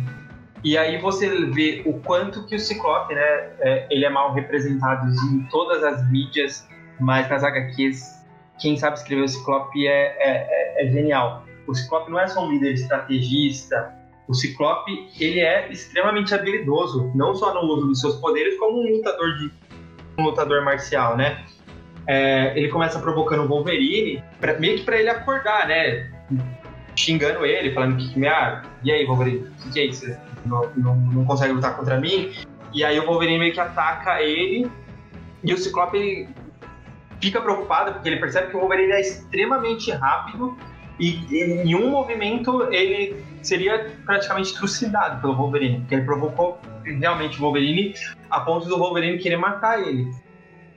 E 0.63 0.77
aí 0.77 0.97
você 1.01 1.45
vê 1.47 1.83
o 1.85 1.99
quanto 1.99 2.45
que 2.45 2.55
o 2.55 2.59
Ciclope, 2.59 3.13
né, 3.13 3.21
é, 3.59 3.87
ele 3.91 4.05
é 4.05 4.09
mal 4.09 4.33
representado 4.33 5.05
em 5.09 5.43
todas 5.51 5.83
as 5.83 6.09
mídias 6.09 6.65
mas 6.99 7.29
nas 7.29 7.43
HQs, 7.43 8.25
quem 8.59 8.77
sabe 8.77 8.97
escrever 8.97 9.23
o 9.23 9.27
Ciclope 9.27 9.87
é, 9.87 10.15
é, 10.19 10.85
é, 10.85 10.91
genial. 10.91 11.45
O 11.67 11.73
Ciclope 11.73 12.09
não 12.09 12.19
é 12.19 12.27
só 12.27 12.45
um 12.45 12.51
líder 12.51 12.73
estrategista, 12.73 13.93
o 14.27 14.33
Ciclope 14.33 15.09
ele 15.19 15.39
é 15.39 15.71
extremamente 15.71 16.33
habilidoso, 16.33 17.11
não 17.15 17.33
só 17.33 17.53
no 17.53 17.61
uso 17.61 17.87
dos 17.87 18.01
seus 18.01 18.15
poderes, 18.15 18.57
como 18.57 18.81
um 18.81 18.97
lutador 18.97 19.37
de 19.37 19.51
um 20.17 20.23
lutador 20.23 20.63
marcial, 20.63 21.15
né? 21.15 21.45
É, 22.05 22.57
ele 22.57 22.69
começa 22.69 22.99
provocando 22.99 23.43
o 23.43 23.47
Wolverine, 23.47 24.23
pra, 24.39 24.59
meio 24.59 24.77
que 24.77 24.83
para 24.83 24.97
ele 24.97 25.09
acordar, 25.09 25.67
né? 25.67 26.11
Xingando 26.95 27.45
ele, 27.45 27.73
falando 27.73 27.97
que, 27.97 28.25
ah, 28.27 28.63
e 28.83 28.91
aí, 28.91 29.05
Wolverine, 29.05 29.39
o 29.39 29.63
que, 29.63 29.71
que, 29.71 29.79
é 29.79 29.85
isso? 29.85 30.17
Não, 30.45 30.69
não, 30.75 30.95
não, 30.95 31.25
consegue 31.25 31.53
lutar 31.53 31.75
contra 31.75 31.99
mim? 31.99 32.33
E 32.73 32.83
aí 32.83 32.99
o 32.99 33.05
Wolverine 33.05 33.39
meio 33.39 33.53
que 33.53 33.59
ataca 33.59 34.21
ele, 34.21 34.69
e 35.43 35.53
o 35.53 35.57
Ciclope 35.57 36.27
fica 37.21 37.41
preocupado 37.41 37.93
porque 37.93 38.09
ele 38.09 38.17
percebe 38.17 38.47
que 38.47 38.57
o 38.57 38.59
Wolverine 38.59 38.91
é 38.91 39.01
extremamente 39.01 39.91
rápido 39.91 40.57
e 40.99 41.63
em 41.63 41.75
um 41.75 41.89
movimento 41.89 42.71
ele 42.73 43.23
seria 43.41 43.91
praticamente 44.05 44.53
trucidado 44.55 45.21
pelo 45.21 45.35
Wolverine, 45.35 45.79
porque 45.79 45.95
ele 45.95 46.05
provocou 46.05 46.59
realmente 46.83 47.37
o 47.37 47.41
Wolverine 47.41 47.93
a 48.29 48.39
ponto 48.41 48.67
do 48.67 48.77
Wolverine 48.77 49.17
querer 49.19 49.37
matar 49.37 49.79
ele. 49.87 50.11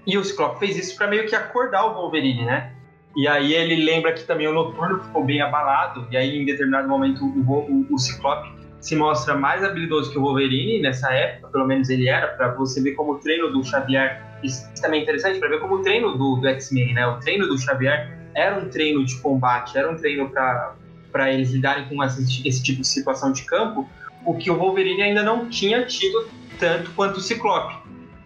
E 0.07 0.17
o 0.19 0.25
Ciclope 0.25 0.59
fez 0.59 0.77
isso 0.77 0.97
para 0.97 1.07
meio 1.07 1.27
que 1.27 1.35
acordar 1.35 1.85
o 1.87 1.95
Wolverine, 1.95 2.45
né? 2.45 2.73
E 3.17 3.27
aí 3.27 3.55
ele 3.55 3.77
lembra 3.85 4.13
que 4.13 4.25
também 4.25 4.47
o 4.47 4.53
Noturno 4.53 5.03
ficou 5.03 5.25
bem 5.25 5.41
abalado, 5.41 6.07
e 6.11 6.17
aí 6.17 6.39
em 6.39 6.45
determinado 6.45 6.89
momento 6.89 7.25
o, 7.25 7.41
o, 7.51 7.87
o 7.95 7.99
Ciclope 7.99 8.60
se 8.81 8.97
mostra 8.97 9.37
mais 9.37 9.63
habilidoso 9.63 10.11
que 10.11 10.19
o 10.19 10.23
Wolverine 10.23 10.81
nessa 10.81 11.13
época, 11.13 11.49
pelo 11.49 11.67
menos 11.67 11.89
ele 11.91 12.09
era, 12.09 12.29
para 12.29 12.55
você 12.55 12.81
ver 12.83 12.93
como 12.93 13.13
o 13.13 13.19
treino 13.19 13.53
do 13.53 13.63
Xavier, 13.63 14.23
isso 14.43 14.67
também 14.81 15.01
é 15.01 15.03
interessante, 15.03 15.39
para 15.39 15.49
ver 15.49 15.61
como 15.61 15.77
o 15.77 15.83
treino 15.83 16.17
do, 16.17 16.37
do 16.37 16.49
X-Men, 16.49 16.95
né? 16.95 17.07
O 17.07 17.19
treino 17.19 17.47
do 17.47 17.59
Xavier 17.59 18.19
era 18.35 18.57
um 18.59 18.69
treino 18.69 19.05
de 19.05 19.17
combate, 19.21 19.77
era 19.77 19.91
um 19.91 19.97
treino 19.97 20.31
para 20.31 21.33
eles 21.33 21.51
lidarem 21.51 21.89
com 21.89 22.03
essa, 22.03 22.21
esse 22.23 22.63
tipo 22.63 22.81
de 22.81 22.89
situação 22.89 23.33
de 23.33 23.43
campo, 23.43 23.89
o 24.25 24.35
que 24.35 24.51
o 24.51 24.57
Wolverine 24.57 25.03
ainda 25.03 25.23
não 25.23 25.49
tinha 25.49 25.85
tido 25.85 26.29
tanto 26.59 26.91
quanto 26.93 27.19
o 27.19 27.21
Ciclope. 27.21 27.75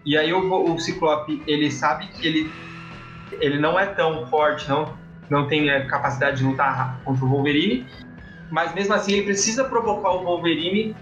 E 0.05 0.17
aí 0.17 0.33
o, 0.33 0.73
o 0.73 0.79
Ciclope, 0.79 1.43
ele 1.47 1.71
sabe 1.71 2.07
que 2.09 2.27
ele, 2.27 2.53
ele 3.41 3.59
não 3.59 3.79
é 3.79 3.87
tão 3.87 4.27
forte, 4.27 4.69
não, 4.69 4.97
não 5.29 5.49
tem 5.49 5.71
a 5.71 5.87
capacidade 5.87 6.39
de 6.39 6.45
lutar 6.45 7.01
contra 7.05 7.25
o 7.25 7.29
Wolverine, 7.29 7.87
mas 8.55 8.73
mesmo 8.73 8.95
assim 8.95 9.15
ele 9.15 9.23
precisa 9.23 9.65
provocar 9.65 10.13
o 10.13 10.23
Wolverine 10.23 10.95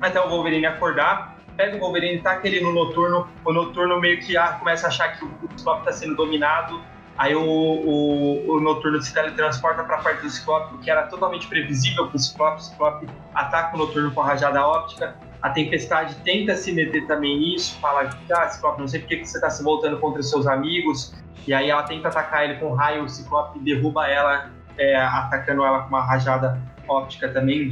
até 0.00 0.20
o 0.20 0.28
Wolverine 0.28 0.66
acordar, 0.66 1.36
pega 1.56 1.76
o 1.76 1.78
Wolverine, 1.78 2.20
taca 2.20 2.46
ele 2.48 2.60
no 2.60 2.72
Noturno, 2.72 3.28
o 3.44 3.52
Noturno 3.52 4.00
meio 4.00 4.18
que 4.18 4.36
ah, 4.36 4.56
começa 4.58 4.86
a 4.86 4.88
achar 4.88 5.16
que 5.16 5.24
o 5.24 5.30
Ciclope 5.56 5.80
está 5.80 5.92
sendo 5.92 6.16
dominado, 6.16 6.82
Aí 7.18 7.34
o, 7.34 7.42
o, 7.42 8.56
o 8.56 8.60
Noturno 8.60 9.00
se 9.00 9.14
teletransporta 9.14 9.82
para 9.84 9.96
a 9.96 10.02
parte 10.02 10.20
do 10.20 10.28
Ciclope, 10.28 10.76
que 10.78 10.90
era 10.90 11.04
totalmente 11.04 11.46
previsível 11.46 12.08
para 12.08 12.16
o 12.16 12.18
Ciclope. 12.18 12.60
O 12.60 12.62
Ciclope 12.62 13.08
ataca 13.34 13.74
o 13.74 13.78
Noturno 13.78 14.10
com 14.10 14.20
a 14.20 14.26
rajada 14.26 14.66
óptica. 14.66 15.16
A 15.40 15.48
Tempestade 15.48 16.14
tenta 16.16 16.54
se 16.56 16.72
meter 16.72 17.06
também 17.06 17.38
nisso, 17.38 17.78
fala: 17.80 18.10
Ah, 18.30 18.48
Ciclope, 18.50 18.80
não 18.80 18.86
sei 18.86 19.00
por 19.00 19.08
que 19.08 19.24
você 19.24 19.38
está 19.38 19.48
se 19.48 19.62
voltando 19.62 19.98
contra 19.98 20.20
os 20.20 20.28
seus 20.28 20.46
amigos. 20.46 21.14
E 21.46 21.54
aí 21.54 21.70
ela 21.70 21.84
tenta 21.84 22.08
atacar 22.08 22.44
ele 22.44 22.56
com 22.56 22.74
raio, 22.74 23.04
o 23.04 23.08
Ciclope 23.08 23.60
derruba 23.60 24.06
ela, 24.06 24.50
é, 24.76 24.94
atacando 24.96 25.64
ela 25.64 25.84
com 25.84 25.88
uma 25.88 26.04
rajada 26.04 26.60
óptica 26.88 27.28
também. 27.28 27.70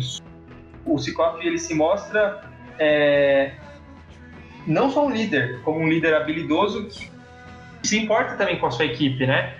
O 0.84 0.98
Ciclope 0.98 1.46
ele 1.46 1.58
se 1.58 1.74
mostra 1.74 2.42
é, 2.78 3.52
não 4.66 4.90
só 4.90 5.06
um 5.06 5.10
líder, 5.10 5.60
como 5.62 5.80
um 5.80 5.88
líder 5.88 6.14
habilidoso 6.14 6.86
que 6.86 7.10
se 7.82 7.98
importa 7.98 8.36
também 8.36 8.58
com 8.58 8.66
a 8.66 8.70
sua 8.70 8.86
equipe, 8.86 9.26
né? 9.26 9.54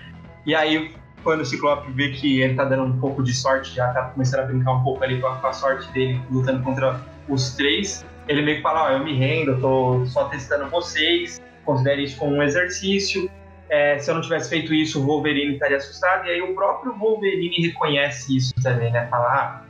E 0.45 0.55
aí, 0.55 0.93
quando 1.23 1.41
o 1.41 1.45
Ciclope 1.45 1.91
vê 1.91 2.09
que 2.09 2.41
ele 2.41 2.55
tá 2.55 2.65
dando 2.65 2.83
um 2.83 2.99
pouco 2.99 3.23
de 3.23 3.33
sorte, 3.33 3.75
já 3.75 3.91
tá 3.93 4.03
começando 4.09 4.41
a 4.41 4.43
brincar 4.45 4.73
um 4.73 4.83
pouco 4.83 5.03
ali 5.03 5.19
com 5.19 5.27
a, 5.27 5.35
com 5.37 5.47
a 5.47 5.53
sorte 5.53 5.91
dele, 5.91 6.21
lutando 6.29 6.63
contra 6.63 7.01
os 7.27 7.55
três, 7.55 8.05
ele 8.27 8.41
meio 8.41 8.57
que 8.57 8.63
fala, 8.63 8.83
ó, 8.83 8.87
oh, 8.87 8.91
eu 8.97 9.03
me 9.03 9.15
rendo, 9.15 9.51
eu 9.51 9.61
tô 9.61 10.05
só 10.07 10.25
testando 10.25 10.69
vocês, 10.69 11.41
considere 11.63 12.03
isso 12.03 12.17
como 12.17 12.35
um 12.35 12.43
exercício, 12.43 13.29
é, 13.69 13.97
se 13.97 14.09
eu 14.09 14.15
não 14.15 14.21
tivesse 14.21 14.49
feito 14.49 14.73
isso, 14.73 15.01
o 15.01 15.05
Wolverine 15.05 15.53
estaria 15.53 15.77
assustado, 15.77 16.27
e 16.27 16.29
aí 16.29 16.41
o 16.41 16.53
próprio 16.53 16.93
Wolverine 16.93 17.67
reconhece 17.67 18.37
isso 18.37 18.53
também, 18.61 18.91
né? 18.91 19.07
Fala, 19.07 19.27
ah, 19.27 19.65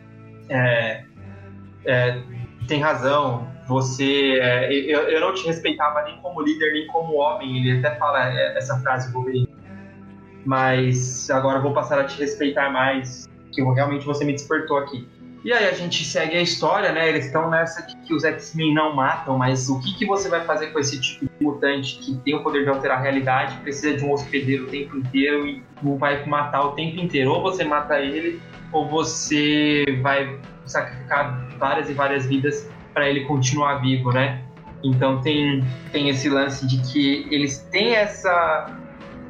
é, 0.49 1.05
é, 1.85 2.21
tem 2.67 2.81
razão, 2.81 3.47
você. 3.67 4.39
É, 4.39 4.71
eu, 4.71 5.01
eu 5.03 5.21
não 5.21 5.33
te 5.33 5.45
respeitava 5.45 6.03
nem 6.03 6.17
como 6.17 6.41
líder, 6.41 6.73
nem 6.73 6.87
como 6.87 7.15
homem. 7.15 7.57
Ele 7.57 7.79
até 7.79 7.95
fala 7.97 8.31
é, 8.31 8.57
essa 8.57 8.79
frase, 8.79 9.11
Wolverine. 9.11 9.49
Mas 10.45 11.29
agora 11.29 11.59
vou 11.59 11.73
passar 11.73 11.99
a 11.99 12.03
te 12.03 12.19
respeitar 12.19 12.69
mais, 12.69 13.27
que 13.51 13.61
realmente 13.61 14.05
você 14.05 14.23
me 14.23 14.33
despertou 14.33 14.77
aqui. 14.77 15.07
E 15.45 15.53
aí 15.53 15.69
a 15.69 15.73
gente 15.73 16.03
segue 16.03 16.35
a 16.35 16.41
história, 16.41 16.91
né? 16.91 17.07
Eles 17.07 17.27
estão 17.27 17.51
nessa 17.51 17.85
de 17.85 17.95
que 17.97 18.15
os 18.15 18.23
X-Men 18.23 18.73
não 18.73 18.95
matam, 18.95 19.37
mas 19.37 19.69
o 19.69 19.79
que, 19.79 19.93
que 19.93 20.03
você 20.03 20.27
vai 20.27 20.43
fazer 20.43 20.73
com 20.73 20.79
esse 20.79 20.99
tipo 20.99 21.25
de 21.25 21.45
mutante 21.45 21.99
que 21.99 22.15
tem 22.15 22.33
o 22.33 22.41
poder 22.41 22.63
de 22.63 22.69
alterar 22.69 22.97
a 22.97 23.01
realidade, 23.01 23.55
precisa 23.57 23.95
de 23.95 24.03
um 24.03 24.11
hospedeiro 24.11 24.63
o 24.63 24.67
tempo 24.67 24.97
inteiro 24.97 25.45
e 25.45 25.63
vai 25.99 26.25
matar 26.25 26.63
o 26.63 26.71
tempo 26.71 26.99
inteiro? 26.99 27.29
Ou 27.29 27.43
você 27.43 27.63
mata 27.63 27.99
ele, 27.99 28.41
ou 28.71 28.89
você 28.89 29.85
vai 30.01 30.35
sacrificar 30.65 31.47
várias 31.59 31.91
e 31.91 31.93
várias 31.93 32.25
vidas 32.25 32.67
para 32.91 33.07
ele 33.07 33.25
continuar 33.25 33.75
vivo, 33.75 34.11
né? 34.11 34.41
Então 34.83 35.21
tem, 35.21 35.63
tem 35.91 36.09
esse 36.09 36.27
lance 36.27 36.65
de 36.65 36.77
que 36.91 37.27
eles 37.29 37.59
têm 37.71 37.93
essa. 37.93 38.75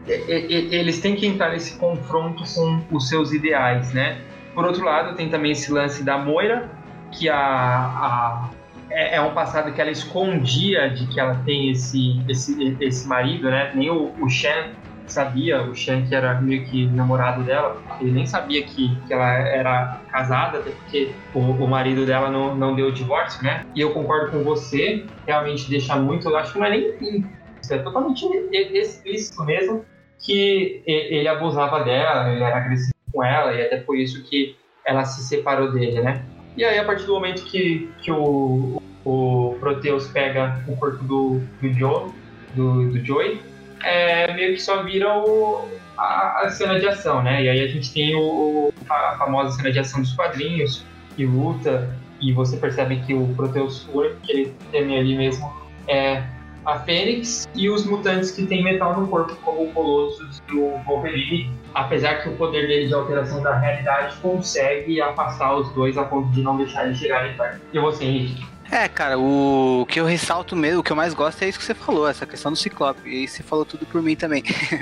Eles 0.07 1.01
têm 1.01 1.13
que 1.17 1.27
entrar 1.27 1.51
nesse 1.51 1.77
confronto 1.77 2.41
com 2.55 2.95
os 2.95 3.09
seus 3.09 3.33
ideais, 3.33 3.91
né? 3.93 4.21
Por 4.55 4.65
outro 4.65 4.83
lado, 4.83 5.15
tem 5.15 5.29
também 5.29 5.51
esse 5.51 5.71
lance 5.71 6.01
da 6.03 6.17
Moira, 6.17 6.71
que 7.11 7.29
a, 7.29 7.37
a 7.37 8.49
é, 8.89 9.17
é, 9.17 9.21
um 9.21 9.33
passado 9.33 9.73
que 9.73 9.81
ela 9.81 9.91
escondia 9.91 10.89
de 10.89 11.07
que 11.07 11.19
ela 11.19 11.35
tem 11.45 11.69
esse, 11.71 12.21
esse, 12.29 12.77
esse 12.79 13.07
marido, 13.07 13.49
né? 13.49 13.71
Nem 13.75 13.89
o, 13.89 14.13
o 14.19 14.29
Shan 14.29 14.71
sabia, 15.05 15.61
o 15.61 15.75
Shan, 15.75 16.05
que 16.05 16.15
era 16.15 16.39
meio 16.41 16.65
que 16.65 16.87
namorado 16.87 17.43
dela, 17.43 17.81
ele 17.99 18.11
nem 18.11 18.25
sabia 18.25 18.63
que, 18.63 18.95
que 19.05 19.13
ela 19.13 19.29
era 19.33 19.99
casada, 20.11 20.59
até 20.59 20.71
porque 20.71 21.13
o, 21.33 21.39
o 21.39 21.67
marido 21.67 22.05
dela 22.05 22.31
não, 22.31 22.55
não 22.55 22.75
deu 22.75 22.87
o 22.87 22.91
divórcio, 22.91 23.43
né? 23.43 23.65
E 23.75 23.81
eu 23.81 23.91
concordo 23.91 24.31
com 24.31 24.43
você, 24.43 25.05
realmente 25.27 25.69
deixa 25.69 25.95
muito, 25.95 26.29
eu 26.29 26.37
acho 26.37 26.53
que 26.53 26.59
não 26.59 26.65
é 26.65 26.69
nem 26.71 27.25
isso 27.61 27.73
é 27.73 27.79
totalmente 27.79 28.23
explícito 28.51 29.43
mesmo, 29.43 29.83
que 30.19 30.83
ele 30.85 31.27
abusava 31.27 31.83
dela, 31.83 32.31
ele 32.31 32.43
era 32.43 32.57
agressivo 32.57 32.94
com 33.15 33.23
ela, 33.23 33.53
e 33.53 33.61
até 33.61 33.77
por 33.77 33.97
isso 33.97 34.21
que 34.23 34.57
ela 34.85 35.05
se 35.05 35.23
separou 35.23 35.71
dele, 35.71 36.01
né? 36.01 36.25
E 36.57 36.63
aí, 36.63 36.77
a 36.77 36.83
partir 36.83 37.05
do 37.05 37.13
momento 37.13 37.43
que, 37.45 37.89
que 38.01 38.11
o, 38.11 38.81
o 39.05 39.55
Proteus 39.59 40.07
pega 40.09 40.61
o 40.67 40.75
corpo 40.75 41.03
do, 41.03 41.41
do 41.61 41.73
Joe, 41.73 42.11
do, 42.53 42.91
do 42.91 43.03
Joey, 43.03 43.41
é, 43.83 44.33
meio 44.33 44.53
que 44.53 44.61
só 44.61 44.83
vira 44.83 45.17
o, 45.17 45.67
a, 45.97 46.41
a, 46.41 46.49
cena 46.49 46.79
de 46.79 46.87
ação, 46.87 47.23
né? 47.23 47.43
E 47.43 47.49
aí 47.49 47.61
a 47.61 47.67
gente 47.67 47.93
tem 47.93 48.15
o, 48.15 48.73
a 48.89 49.15
famosa 49.17 49.55
cena 49.55 49.71
de 49.71 49.79
ação 49.79 50.01
dos 50.01 50.13
quadrinhos, 50.13 50.85
que 51.15 51.25
luta, 51.25 51.95
e 52.21 52.31
você 52.33 52.57
percebe 52.57 52.97
que 53.01 53.13
o 53.13 53.27
Proteus 53.35 53.83
Fúria, 53.83 54.15
que 54.23 54.31
ele 54.31 54.55
tem 54.71 54.97
ali 54.97 55.15
mesmo, 55.15 55.51
é 55.87 56.23
a 56.65 56.79
Fênix 56.79 57.47
e 57.53 57.69
os 57.69 57.85
mutantes 57.85 58.31
que 58.31 58.45
têm 58.45 58.63
metal 58.63 58.99
no 58.99 59.07
corpo, 59.07 59.35
como 59.43 59.65
o 59.65 59.71
Colossus 59.71 60.41
e 60.51 60.55
o 60.55 60.77
Wolverine, 60.85 61.51
apesar 61.75 62.23
que 62.23 62.29
o 62.29 62.37
poder 62.37 62.67
dele 62.67 62.87
de 62.87 62.93
alteração 62.93 63.43
da 63.43 63.57
realidade 63.59 64.15
consegue 64.21 65.01
afastar 65.01 65.53
os 65.55 65.69
dois 65.73 65.97
a 65.97 66.05
ponto 66.05 66.29
de 66.31 66.41
não 66.41 66.55
deixar 66.55 66.85
eles 66.85 66.97
chegarem 66.97 67.35
perto. 67.35 67.59
E 67.73 67.79
você, 67.79 68.05
Henrique? 68.05 68.45
É, 68.71 68.87
cara, 68.87 69.19
o 69.19 69.85
que 69.87 69.99
eu 69.99 70.05
ressalto 70.05 70.55
mesmo, 70.55 70.79
o 70.79 70.83
que 70.83 70.91
eu 70.91 70.95
mais 70.95 71.13
gosto 71.13 71.43
é 71.43 71.49
isso 71.49 71.59
que 71.59 71.65
você 71.65 71.75
falou, 71.75 72.07
essa 72.07 72.25
questão 72.25 72.51
do 72.51 72.57
Ciclope. 72.57 73.07
E 73.07 73.27
você 73.27 73.43
falou 73.43 73.63
tudo 73.65 73.85
por 73.85 74.01
mim 74.01 74.15
também. 74.15 74.41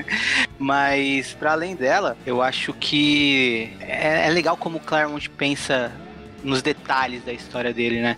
Mas, 0.57 1.33
para 1.33 1.51
além 1.51 1.75
dela, 1.75 2.15
eu 2.25 2.41
acho 2.41 2.71
que 2.73 3.75
é, 3.81 4.27
é 4.27 4.29
legal 4.29 4.55
como 4.55 4.77
o 4.77 4.79
Claremont 4.79 5.29
pensa 5.31 5.91
nos 6.43 6.61
detalhes 6.61 7.25
da 7.25 7.33
história 7.33 7.73
dele, 7.73 8.01
né? 8.01 8.17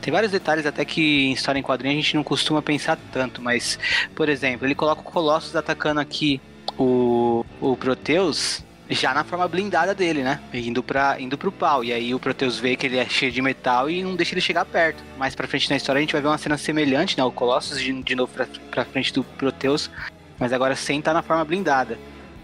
Tem 0.00 0.12
vários 0.12 0.30
detalhes 0.30 0.64
até 0.64 0.84
que 0.84 1.26
em 1.26 1.32
história 1.32 1.58
em 1.58 1.62
quadrinho 1.62 1.94
a 1.94 2.00
gente 2.00 2.14
não 2.14 2.22
costuma 2.22 2.62
pensar 2.62 2.98
tanto, 3.12 3.42
mas, 3.42 3.78
por 4.14 4.28
exemplo, 4.28 4.66
ele 4.66 4.74
coloca 4.74 5.00
o 5.00 5.04
Colossus 5.04 5.56
atacando 5.56 6.00
aqui 6.00 6.40
o, 6.78 7.44
o 7.60 7.76
Proteus 7.76 8.64
já 8.88 9.14
na 9.14 9.22
forma 9.22 9.46
blindada 9.46 9.94
dele, 9.94 10.22
né? 10.22 10.40
Indo, 10.52 10.82
pra, 10.82 11.20
indo 11.20 11.38
pro 11.38 11.52
pau. 11.52 11.84
E 11.84 11.92
aí 11.92 12.14
o 12.14 12.18
Proteus 12.18 12.58
vê 12.58 12.74
que 12.74 12.86
ele 12.86 12.98
é 12.98 13.08
cheio 13.08 13.30
de 13.30 13.40
metal 13.40 13.88
e 13.88 14.02
não 14.02 14.16
deixa 14.16 14.34
ele 14.34 14.40
chegar 14.40 14.64
perto. 14.64 15.02
Mais 15.16 15.34
pra 15.34 15.46
frente 15.46 15.70
na 15.70 15.76
história 15.76 15.98
a 15.98 16.02
gente 16.02 16.12
vai 16.12 16.20
ver 16.20 16.28
uma 16.28 16.38
cena 16.38 16.58
semelhante, 16.58 17.16
né? 17.16 17.24
O 17.24 17.30
Colossus 17.30 17.80
de, 17.80 18.02
de 18.02 18.14
novo 18.16 18.32
pra 18.70 18.84
frente 18.84 19.12
do 19.12 19.22
Proteus, 19.22 19.90
mas 20.38 20.52
agora 20.52 20.74
sem 20.74 20.98
estar 20.98 21.12
tá 21.12 21.14
na 21.14 21.22
forma 21.22 21.44
blindada. 21.44 21.98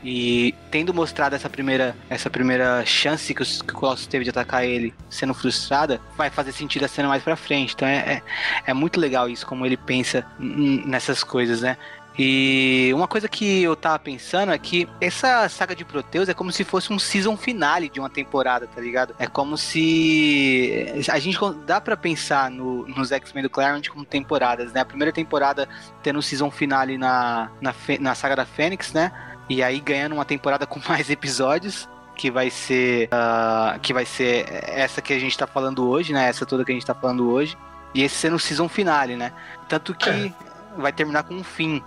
E 0.05 0.55
tendo 0.71 0.95
mostrado 0.95 1.35
essa 1.35 1.51
primeira, 1.51 1.97
essa 2.09 2.31
primeira 2.31 2.85
chance 2.87 3.35
que 3.35 3.43
o, 3.43 3.45
que 3.45 3.73
o 3.73 3.77
Colossus 3.77 4.07
teve 4.07 4.23
de 4.23 4.31
atacar 4.31 4.65
ele 4.65 4.95
sendo 5.11 5.35
frustrada, 5.35 6.01
vai 6.17 6.31
fazer 6.31 6.53
sentido 6.53 6.85
a 6.85 6.89
cena 6.89 7.09
mais 7.09 7.25
pra 7.25 7.35
frente. 7.35 7.75
Então 7.75 7.89
é, 7.89 7.97
é, 7.97 8.23
é 8.69 8.73
muito 8.73 9.01
legal 9.01 9.29
isso, 9.29 9.45
como 9.45 9.67
ele 9.67 9.77
pensa 9.77 10.25
nessas 10.39 11.25
coisas, 11.25 11.63
né? 11.63 11.77
E 12.19 12.91
uma 12.95 13.07
coisa 13.07 13.29
que 13.29 13.63
eu 13.63 13.77
tava 13.77 13.99
pensando 13.99 14.51
é 14.51 14.59
que 14.59 14.89
essa 15.01 15.49
saga 15.51 15.77
de 15.77 15.85
Proteus 15.85 16.29
é 16.29 16.35
como 16.35 16.51
se 16.51 16.65
fosse 16.65 16.91
um 16.91 16.99
season 16.99 17.37
finale 17.37 17.91
de 17.91 18.01
uma 18.01 18.09
temporada, 18.09 18.67
tá 18.67 18.81
ligado? 18.81 19.15
É 19.19 19.27
como 19.27 19.59
se 19.59 20.87
a 21.11 21.19
gente 21.19 21.39
dá 21.67 21.79
para 21.79 21.97
pensar 21.97 22.51
no, 22.51 22.87
nos 22.89 23.13
X-Men 23.13 23.43
do 23.43 23.51
Claremont 23.51 23.91
como 23.91 24.05
temporadas, 24.05 24.73
né? 24.73 24.81
A 24.81 24.85
primeira 24.85 25.13
temporada 25.13 25.69
tendo 26.03 26.19
o 26.19 26.23
season 26.23 26.51
finale 26.51 26.97
na, 26.97 27.51
na, 27.61 27.75
na 28.01 28.15
saga 28.15 28.37
da 28.37 28.47
Fênix, 28.47 28.95
né? 28.95 29.13
E 29.49 29.63
aí 29.63 29.79
ganhando 29.79 30.15
uma 30.15 30.25
temporada 30.25 30.65
com 30.67 30.81
mais 30.89 31.11
episódios 31.11 31.87
que 32.15 32.31
vai 32.31 32.49
ser 32.49 33.11
uh, 33.13 33.79
que 33.81 33.93
vai 33.93 34.07
ser 34.07 34.47
essa 34.51 35.03
que 35.03 35.13
a 35.13 35.19
gente 35.19 35.37
tá 35.37 35.47
falando 35.47 35.87
hoje, 35.87 36.15
né? 36.15 36.29
Essa 36.29 36.47
toda 36.47 36.65
que 36.65 36.73
a 36.73 36.75
gente 36.75 36.87
tá 36.87 36.95
falando 36.95 37.31
hoje. 37.31 37.59
E 37.95 38.03
esse 38.03 38.15
sendo 38.15 38.37
o 38.37 38.39
season 38.39 38.71
finale, 38.71 39.17
né? 39.17 39.33
Tanto 39.69 39.95
que 39.95 40.09
é. 40.09 40.33
vai 40.79 40.95
terminar 40.95 41.23
com 41.25 41.35
um 41.35 41.45
fim 41.45 41.83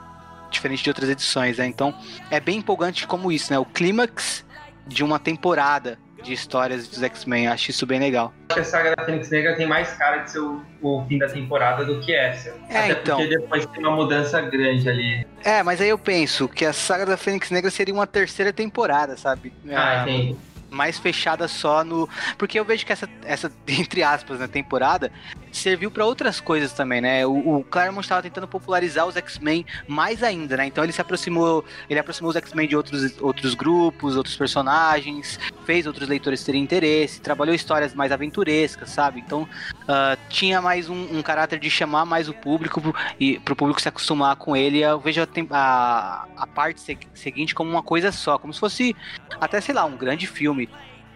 diferente 0.50 0.84
de 0.84 0.90
outras 0.90 1.10
edições, 1.10 1.58
né? 1.58 1.66
Então 1.66 1.94
é 2.30 2.40
bem 2.40 2.58
empolgante 2.58 3.08
como 3.08 3.32
isso, 3.32 3.52
né? 3.52 3.60
O 3.60 3.66
clímax 3.66 4.46
de 4.88 5.04
uma 5.04 5.20
temporada 5.20 5.98
de 6.24 6.34
histórias 6.34 6.88
dos 6.88 7.02
X-Men. 7.02 7.48
Acho 7.48 7.72
isso 7.72 7.86
bem 7.86 8.00
legal. 8.00 8.34
Acho 8.50 8.56
que 8.56 8.60
a 8.60 8.64
saga 8.64 8.96
da 8.96 9.06
Fênix 9.06 9.30
Negra 9.30 9.56
tem 9.56 9.68
mais 9.68 9.90
cara 9.94 10.18
de 10.18 10.32
ser 10.32 10.40
o, 10.40 10.62
o 10.82 11.06
fim 11.08 11.18
da 11.18 11.28
temporada 11.28 11.86
do 11.86 12.00
que 12.00 12.14
essa. 12.14 12.56
É, 12.70 12.78
Até 12.78 12.92
então. 12.92 13.18
porque 13.18 13.38
depois 13.38 13.66
tem 13.68 13.80
uma 13.80 13.96
mudança 13.96 14.42
grande 14.42 14.90
ali. 14.90 15.26
É, 15.44 15.64
mas 15.64 15.82
aí 15.82 15.90
eu 15.90 15.98
penso 15.98 16.48
que 16.48 16.66
a 16.66 16.74
saga 16.74 17.06
da 17.06 17.18
Fênix 17.18 17.50
Negra 17.52 17.72
seria 17.72 17.94
uma 17.94 18.08
terceira 18.08 18.52
temporada, 18.52 19.16
sabe? 19.16 19.54
Ah, 19.72 20.04
entendi. 20.04 20.36
mais 20.70 20.98
fechada 20.98 21.48
só 21.48 21.84
no. 21.84 22.10
Porque 22.38 22.60
eu 22.60 22.66
vejo 22.66 22.86
que 22.86 22.92
essa, 22.94 23.08
essa 23.24 23.52
entre 23.68 24.04
aspas, 24.04 24.40
na 24.40 24.48
temporada, 24.48 25.12
serviu 25.52 25.90
pra 25.92 26.06
outras 26.06 26.40
coisas 26.40 26.74
também, 26.74 27.02
né? 27.02 27.26
O, 27.26 27.60
o 27.60 27.64
Claremont 27.64 28.04
estava 28.04 28.22
tentando 28.22 28.48
popularizar 28.48 29.08
os 29.08 29.16
X-Men 29.16 29.66
mais 29.88 30.24
ainda, 30.24 30.58
né? 30.58 30.66
Então 30.66 30.84
ele 30.84 30.94
se 30.94 31.02
aproximou, 31.02 31.64
ele 31.90 32.00
aproximou 32.00 32.30
os 32.30 32.36
X-Men 32.36 32.68
de 32.68 32.76
outros, 32.76 33.20
outros 33.22 33.54
grupos, 33.54 34.16
outros 34.16 34.36
personagens, 34.36 35.40
fez 35.66 35.88
outros 35.88 36.08
leitores 36.08 36.44
terem 36.44 36.62
interesse, 36.62 37.22
trabalhou 37.22 37.54
histórias 37.56 37.94
mais 37.94 38.12
aventurescas, 38.12 38.90
sabe? 38.90 39.20
Então 39.20 39.48
ah, 39.88 40.18
tinha 40.30 40.62
mais 40.62 40.90
um, 40.90 41.18
um 41.18 41.22
caráter 41.22 41.60
de 41.60 41.70
chamar 41.70 42.06
mais 42.06 42.30
o 42.30 42.34
público 42.34 42.96
e 43.20 43.40
pro 43.40 43.56
público 43.56 43.82
se 43.82 43.90
acostumar 43.90 44.36
com 44.36 44.56
ele. 44.56 44.80
Eu 44.80 45.00
vejo 45.00 45.22
a, 45.22 45.28
a, 45.52 46.28
a 46.38 46.48
parte 46.48 46.82
se- 46.82 46.98
seguinte 47.14 47.56
como 47.56 47.70
uma 47.70 47.84
coisa 47.84 48.12
só, 48.12 48.38
como 48.38 48.54
se 48.54 48.60
fosse 48.60 48.96
até, 49.40 49.60
sei 49.62 49.74
lá, 49.76 49.86
um 49.86 49.98
grande 49.98 50.28
filme. 50.28 50.70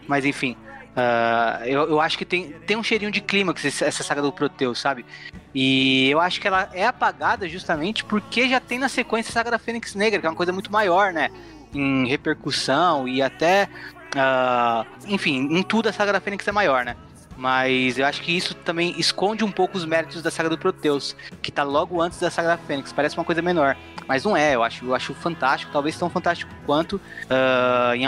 Mas 0.08 0.26
enfim, 0.26 0.58
ah, 0.96 1.62
eu, 1.66 1.90
eu 1.90 2.00
acho 2.00 2.18
que 2.18 2.26
tem, 2.26 2.52
tem 2.68 2.78
um 2.78 2.84
cheirinho 2.84 3.12
de 3.12 3.20
clímax 3.20 3.82
essa 3.82 4.04
saga 4.04 4.22
do 4.22 4.32
Proteus, 4.32 4.80
sabe? 4.80 5.06
E 5.54 6.10
eu 6.10 6.20
acho 6.20 6.40
que 6.40 6.48
ela 6.48 6.70
é 6.74 6.86
apagada 6.86 7.48
justamente 7.50 8.04
porque 8.04 8.48
já 8.48 8.60
tem 8.60 8.78
na 8.78 8.90
sequência 8.90 9.32
a 9.32 9.34
saga 9.34 9.52
da 9.52 9.60
Fênix 9.60 9.96
Negra, 9.96 10.20
que 10.20 10.26
é 10.26 10.30
uma 10.30 10.36
coisa 10.36 10.52
muito 10.52 10.72
maior, 10.72 11.12
né? 11.12 11.30
Em 11.74 12.08
repercussão 12.08 13.08
e 13.08 13.22
até. 13.22 13.68
ah, 14.16 14.86
enfim, 15.08 15.48
em 15.52 15.64
tudo 15.64 15.90
a 15.90 15.94
saga 15.94 16.14
da 16.14 16.22
Fênix 16.22 16.48
é 16.48 16.52
maior, 16.52 16.86
né? 16.86 16.96
Mas 17.36 17.98
eu 17.98 18.06
acho 18.06 18.22
que 18.22 18.32
isso 18.32 18.54
também 18.54 18.94
esconde 19.00 19.44
um 19.44 19.52
pouco 19.52 19.76
os 19.76 19.86
méritos 19.86 20.22
da 20.22 20.30
saga 20.30 20.50
do 20.50 20.58
Proteus, 20.58 21.16
que 21.42 21.52
tá 21.52 21.64
logo 21.64 22.00
antes 22.00 22.20
da 22.20 22.30
saga 22.30 22.50
da 22.50 22.58
Fênix. 22.58 22.94
Parece 22.94 23.18
uma 23.18 23.26
coisa 23.26 23.42
menor, 23.42 23.76
mas 24.08 24.24
não 24.24 24.38
é. 24.38 24.54
Eu 24.54 24.62
acho, 24.62 24.86
eu 24.86 24.94
acho 24.94 25.16
fantástico, 25.16 25.72
talvez 25.72 25.98
tão 25.98 26.12
fantástico 26.12 26.54
quanto 26.68 27.02
ah, 27.28 27.94
em, 27.96 28.06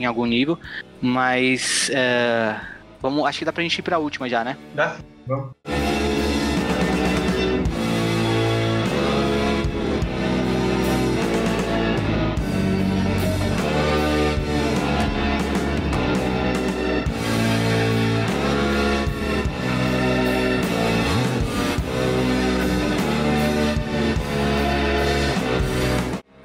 em 0.00 0.04
algum 0.04 0.24
nível. 0.24 0.56
Mas 1.02 1.90
é, 1.94 2.56
vamos, 3.00 3.26
acho 3.26 3.38
que 3.38 3.44
dá 3.44 3.52
pra 3.52 3.62
gente 3.62 3.78
ir 3.78 3.82
pra 3.82 3.98
última 3.98 4.28
já, 4.28 4.44
né? 4.44 4.56
Dá 4.74 4.90
sim, 4.96 5.02
vamos. 5.26 5.50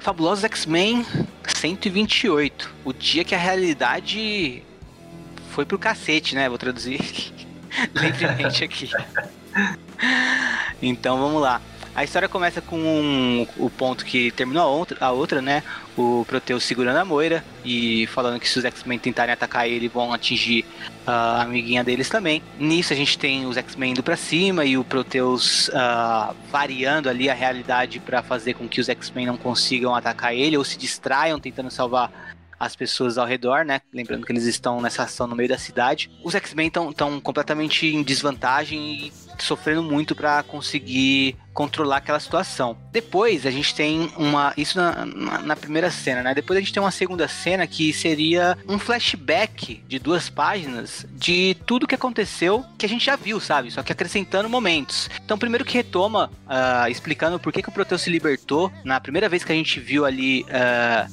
Fabulosos 0.00 0.44
X-Men 0.44 1.04
128. 1.46 2.74
O 2.84 2.92
dia 2.92 3.24
que 3.24 3.34
a 3.34 3.38
realidade 3.38 4.62
foi 5.50 5.64
pro 5.64 5.78
cacete, 5.78 6.34
né? 6.34 6.48
Vou 6.48 6.58
traduzir 6.58 7.00
livremente 7.94 8.64
aqui. 8.64 8.90
Então 10.82 11.18
vamos 11.18 11.40
lá. 11.40 11.62
A 11.96 12.04
história 12.04 12.28
começa 12.28 12.60
com 12.60 12.76
um- 12.78 13.46
o 13.56 13.70
ponto 13.70 14.04
que 14.04 14.30
terminou 14.32 14.62
a 14.62 14.66
outra, 14.66 14.98
a 15.00 15.10
outra, 15.12 15.40
né? 15.40 15.62
O 15.96 16.26
Proteus 16.28 16.62
segurando 16.62 16.98
a 16.98 17.06
Moira 17.06 17.42
e 17.64 18.06
falando 18.08 18.38
que 18.38 18.46
se 18.46 18.58
os 18.58 18.66
X-Men 18.66 18.98
tentarem 18.98 19.32
atacar 19.32 19.66
ele, 19.66 19.88
vão 19.88 20.12
atingir 20.12 20.66
a 21.06 21.40
amiguinha 21.40 21.82
deles 21.82 22.10
também. 22.10 22.42
Nisso 22.58 22.92
a 22.92 22.96
gente 22.96 23.16
tem 23.18 23.46
os 23.46 23.56
X-Men 23.56 23.92
indo 23.92 24.02
pra 24.02 24.14
cima 24.14 24.66
e 24.66 24.76
o 24.76 24.84
Proteus 24.84 25.70
ah, 25.72 26.34
variando 26.52 27.08
ali 27.08 27.30
a 27.30 27.34
realidade 27.34 27.98
pra 27.98 28.22
fazer 28.22 28.52
com 28.52 28.68
que 28.68 28.78
os 28.78 28.90
X-Men 28.90 29.24
não 29.24 29.38
consigam 29.38 29.94
atacar 29.94 30.34
ele 30.34 30.58
ou 30.58 30.64
se 30.64 30.76
distraiam 30.76 31.40
tentando 31.40 31.70
salvar 31.70 32.35
as 32.58 32.74
pessoas 32.76 33.18
ao 33.18 33.26
redor, 33.26 33.64
né? 33.64 33.80
Lembrando 33.92 34.24
que 34.26 34.32
eles 34.32 34.44
estão 34.44 34.80
nessa 34.80 35.02
ação 35.04 35.26
no 35.26 35.36
meio 35.36 35.48
da 35.48 35.58
cidade. 35.58 36.10
Os 36.22 36.34
X-Men 36.34 36.68
estão 36.68 37.20
completamente 37.20 37.86
em 37.86 38.02
desvantagem 38.02 39.06
e 39.06 39.12
sofrendo 39.38 39.82
muito 39.82 40.14
pra 40.14 40.42
conseguir 40.42 41.36
controlar 41.52 41.98
aquela 41.98 42.18
situação. 42.20 42.76
Depois 42.92 43.44
a 43.46 43.50
gente 43.50 43.74
tem 43.74 44.10
uma. 44.16 44.52
Isso 44.56 44.76
na, 44.78 45.04
na- 45.04 45.38
na 45.42 45.56
primeira 45.56 45.90
cena, 45.90 46.22
né? 46.22 46.34
Depois 46.34 46.56
a 46.56 46.60
gente 46.60 46.72
tem 46.72 46.82
uma 46.82 46.90
segunda 46.90 47.28
cena 47.28 47.66
que 47.66 47.92
seria 47.92 48.56
um 48.68 48.78
flashback 48.78 49.82
de 49.86 49.98
duas 49.98 50.28
páginas 50.30 51.06
de 51.12 51.56
tudo 51.66 51.86
que 51.86 51.94
aconteceu 51.94 52.64
que 52.78 52.86
a 52.86 52.88
gente 52.88 53.04
já 53.04 53.16
viu, 53.16 53.38
sabe? 53.40 53.70
Só 53.70 53.82
que 53.82 53.92
acrescentando 53.92 54.48
momentos. 54.48 55.08
Então, 55.24 55.38
primeiro 55.38 55.64
que 55.64 55.74
retoma, 55.76 56.30
ah, 56.46 56.88
explicando 56.90 57.38
por 57.38 57.52
que, 57.52 57.62
que 57.62 57.68
o 57.68 57.72
Proteus 57.72 58.02
se 58.02 58.10
libertou. 58.10 58.72
Na 58.84 59.00
primeira 59.00 59.28
vez 59.28 59.44
que 59.44 59.52
a 59.52 59.54
gente 59.54 59.78
viu 59.80 60.04
ali. 60.06 60.44
ah, 60.50 61.06